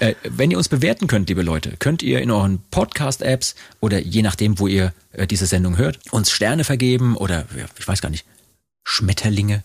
Äh, 0.00 0.14
wenn 0.28 0.50
ihr 0.50 0.58
uns 0.58 0.68
bewerten 0.68 1.06
könnt, 1.06 1.28
liebe 1.28 1.42
Leute, 1.42 1.76
könnt 1.78 2.02
ihr 2.02 2.20
in 2.20 2.30
euren 2.30 2.60
Podcast-Apps 2.70 3.54
oder 3.80 3.98
je 4.00 4.20
nachdem, 4.20 4.58
wo 4.58 4.66
ihr 4.66 4.92
äh, 5.12 5.26
diese 5.26 5.46
Sendung 5.46 5.78
hört, 5.78 5.98
uns 6.10 6.30
Sterne 6.30 6.64
vergeben 6.64 7.16
oder, 7.16 7.46
ich 7.78 7.88
weiß 7.88 8.02
gar 8.02 8.10
nicht, 8.10 8.26
Schmetterlinge. 8.88 9.64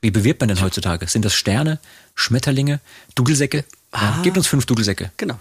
Wie 0.00 0.12
bewirbt 0.12 0.40
man 0.40 0.48
denn 0.48 0.60
heutzutage? 0.62 1.06
Sind 1.08 1.24
das 1.24 1.34
Sterne, 1.34 1.80
Schmetterlinge, 2.14 2.80
Dudelsäcke? 3.16 3.64
Ja, 3.92 4.20
gebt 4.22 4.36
uns 4.36 4.46
fünf 4.46 4.64
Dudelsäcke. 4.64 5.10
Genau. 5.16 5.38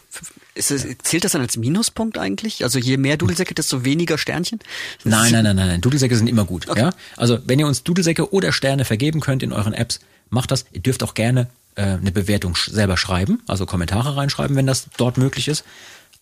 Ist 0.56 0.74
zählt 1.04 1.24
das 1.24 1.34
dann 1.34 1.42
als 1.42 1.56
Minuspunkt 1.56 2.18
eigentlich? 2.18 2.64
Also 2.64 2.80
je 2.80 2.98
mehr 2.98 3.16
Dudelsäcke, 3.16 3.54
desto 3.54 3.86
weniger 3.86 4.18
Sternchen? 4.18 4.60
Nein, 5.04 5.32
nein, 5.32 5.44
nein, 5.44 5.56
nein, 5.56 5.68
nein. 5.68 5.82
Dudelsäcke 5.82 6.16
sind 6.18 6.28
immer 6.28 6.44
gut. 6.44 6.66
Ja? 6.76 6.92
Also 7.16 7.38
wenn 7.46 7.60
ihr 7.60 7.68
uns 7.68 7.84
Dudelsäcke 7.84 8.34
oder 8.34 8.52
Sterne 8.52 8.84
vergeben 8.84 9.20
könnt 9.20 9.44
in 9.44 9.54
euren 9.54 9.74
Apps, 9.74 10.00
macht 10.32 10.50
das. 10.50 10.66
Ihr 10.72 10.82
dürft 10.82 11.04
auch 11.04 11.14
gerne 11.14 11.48
äh, 11.76 11.84
eine 11.84 12.12
Bewertung 12.12 12.56
sch 12.56 12.72
selber 12.72 12.98
schreiben, 12.98 13.44
also 13.48 13.68
Kommentare 13.68 14.18
reinschreiben, 14.18 14.56
wenn 14.56 14.66
das 14.66 14.88
dort 14.98 15.18
möglich 15.18 15.48
ist. 15.48 15.64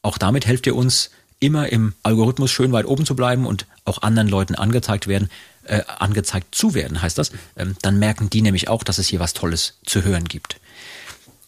Auch 0.02 0.18
damit 0.18 0.46
helft 0.46 0.68
ihr 0.68 0.76
uns 0.76 1.10
immer 1.40 1.70
im 1.72 1.94
Algorithmus 2.04 2.52
schön 2.52 2.72
weit 2.72 2.86
oben 2.86 3.06
zu 3.06 3.16
bleiben 3.16 3.46
und 3.46 3.66
auch 3.86 4.02
anderen 4.02 4.28
Leuten 4.28 4.56
angezeigt 4.56 5.08
werden, 5.08 5.30
äh, 5.64 5.82
angezeigt 5.88 6.56
zu 6.56 6.74
werden, 6.74 7.02
heißt 7.02 7.18
das. 7.18 7.32
Ähm, 7.56 7.76
dann 7.82 8.00
merken 8.00 8.30
die 8.30 8.42
nämlich 8.42 8.70
auch, 8.70 8.84
dass 8.84 8.98
es 8.98 9.08
hier 9.08 9.20
was 9.20 9.34
Tolles 9.34 9.80
zu 9.86 10.04
hören 10.04 10.26
gibt. 10.26 10.60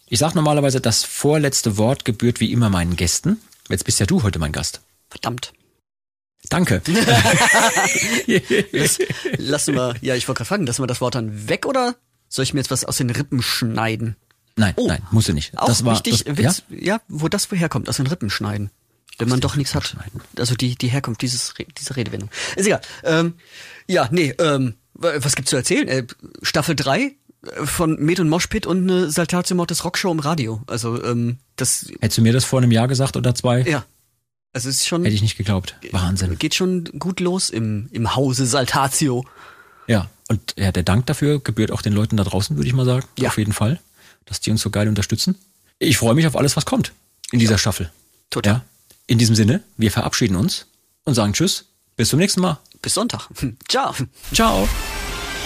Ich 0.08 0.20
sage 0.20 0.36
normalerweise, 0.36 0.82
das 0.82 1.04
vorletzte 1.04 1.78
Wort 1.78 2.06
gebührt 2.06 2.40
wie 2.40 2.52
immer 2.52 2.70
meinen 2.70 2.96
Gästen. 2.96 3.38
Jetzt 3.70 3.86
bist 3.86 4.00
ja 4.00 4.06
du 4.06 4.24
heute 4.24 4.40
mein 4.40 4.52
Gast. 4.52 4.82
Verdammt. 5.10 5.54
Danke. 6.50 6.82
Lass, 8.72 9.00
lassen 9.38 9.76
wir, 9.76 9.96
ja, 10.02 10.16
ich 10.16 10.28
wollte 10.28 10.40
gerade 10.40 10.48
fragen, 10.48 10.66
lassen 10.66 10.82
wir 10.82 10.88
das 10.88 11.02
Wort 11.02 11.16
dann 11.16 11.48
weg 11.50 11.66
oder 11.66 11.96
soll 12.28 12.44
ich 12.44 12.54
mir 12.54 12.60
jetzt 12.60 12.72
was 12.72 12.86
aus 12.86 12.98
den 12.98 13.10
Rippen 13.10 13.42
schneiden? 13.42 14.16
Nein, 14.56 14.74
Oh. 14.78 14.88
nein, 14.88 15.02
musst 15.12 15.28
du 15.30 15.34
nicht. 15.34 15.58
Auch 15.58 15.68
das 15.68 15.86
war, 15.86 15.94
wichtig, 15.94 16.26
das, 16.26 16.38
Witz, 16.38 16.64
ja? 16.70 17.02
wo 17.08 17.28
das 17.28 17.52
woher 17.52 17.70
kommt, 17.70 17.88
aus 17.90 17.98
den 17.98 18.08
Rippen 18.08 18.30
schneiden. 18.30 18.72
Wenn 19.20 19.30
man 19.30 19.40
doch 19.42 19.56
nichts 19.56 19.76
hat. 19.76 19.96
Also 20.38 20.56
die, 20.56 20.76
die 20.76 20.88
Herkunft 20.88 21.22
dieses, 21.22 21.58
Re- 21.60 21.68
diese 21.78 21.96
Redewendung. 21.96 22.30
Ist 22.56 22.66
egal. 22.66 22.82
Ähm, 23.04 23.34
ja, 23.88 24.08
nee, 24.12 24.34
ähm, 24.40 24.76
wa- 24.94 25.14
was 25.18 25.36
gibt's 25.36 25.50
zu 25.52 25.58
erzählen? 25.58 25.88
Äh, 25.88 26.08
Staffel 26.42 26.76
3 26.76 27.00
äh, 27.02 27.66
von 27.66 27.98
Med 28.00 28.20
und 28.20 28.30
Moshpit 28.30 28.66
und 28.66 28.90
eine 28.90 29.12
Saltatio 29.12 29.56
Mortis 29.56 29.84
Rockshow 29.84 30.12
im 30.12 30.20
Radio. 30.20 30.62
Also, 30.68 31.04
ähm, 31.04 31.38
das, 31.58 31.86
Hättest 32.00 32.18
du 32.18 32.22
mir 32.22 32.34
das 32.34 32.46
vor 32.46 32.60
einem 32.62 32.72
Jahr 32.72 32.88
gesagt 32.88 33.18
oder 33.18 33.36
zwei, 33.36 33.62
ja. 33.64 33.86
Also 34.52 34.68
es 34.70 34.78
ist 34.78 34.88
schon, 34.88 35.04
hätte 35.04 35.14
ich 35.14 35.22
nicht 35.22 35.38
geglaubt. 35.38 35.76
Wahnsinn. 35.92 36.40
geht 36.40 36.56
schon 36.56 36.86
gut 36.98 37.20
los 37.20 37.52
im, 37.52 37.88
im 37.92 38.16
Hause 38.16 38.48
Saltatio. 38.48 39.24
Ja, 39.86 40.10
und 40.28 40.56
ja, 40.58 40.72
der 40.72 40.82
Dank 40.84 41.06
dafür 41.06 41.40
gebührt 41.40 41.72
auch 41.72 41.84
den 41.84 41.94
Leuten 41.94 42.18
da 42.18 42.24
draußen, 42.24 42.56
würde 42.58 42.68
ich 42.68 42.74
mal 42.74 42.86
sagen. 42.86 43.06
Ja. 43.20 43.30
Auf 43.30 43.38
jeden 43.38 43.54
Fall, 43.54 43.80
dass 44.26 44.40
die 44.40 44.50
uns 44.50 44.62
so 44.62 44.70
geil 44.72 44.88
unterstützen. 44.88 45.36
Ich 45.78 45.98
freue 45.98 46.16
mich 46.16 46.26
auf 46.26 46.36
alles, 46.36 46.56
was 46.58 46.66
kommt 46.66 46.94
in 47.32 47.38
dieser 47.40 47.58
Staffel. 47.60 47.92
Total. 48.32 48.54
Ja. 48.54 48.66
In 49.10 49.18
diesem 49.18 49.34
Sinne, 49.36 49.64
wir 49.76 49.90
verabschieden 49.90 50.36
uns 50.36 50.68
und 51.04 51.16
sagen 51.16 51.34
Tschüss. 51.34 51.66
Bis 51.96 52.10
zum 52.10 52.20
nächsten 52.20 52.42
Mal. 52.42 52.60
Bis 52.84 52.94
Sonntag. 52.94 53.28
Ciao. 53.68 53.92
Ciao. 54.32 54.70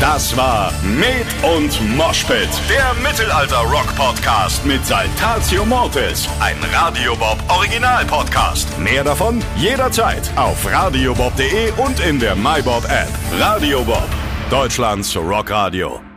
Das 0.02 0.35
war 0.35 0.73
Med 0.84 1.26
und 1.44 1.95
Moshpit, 1.95 2.49
der 2.68 2.94
Mittelalter-Rock-Podcast 2.95 4.65
mit 4.65 4.85
Saltatio 4.85 5.64
Mortis. 5.64 6.27
Ein 6.41 6.57
Radio 6.73 7.15
Bob 7.15 7.38
Original-Podcast. 7.48 8.68
Mehr 8.80 9.06
davon 9.06 9.41
jederzeit 9.56 10.30
auf 10.35 10.69
radiobob.de 10.69 11.72
und 11.77 12.02
in 12.02 12.19
der 12.19 12.35
MyBob-App. 12.35 13.07
Radio 13.40 13.81
Bob, 13.85 14.10
Deutschlands 14.49 15.15
Rockradio. 15.15 16.12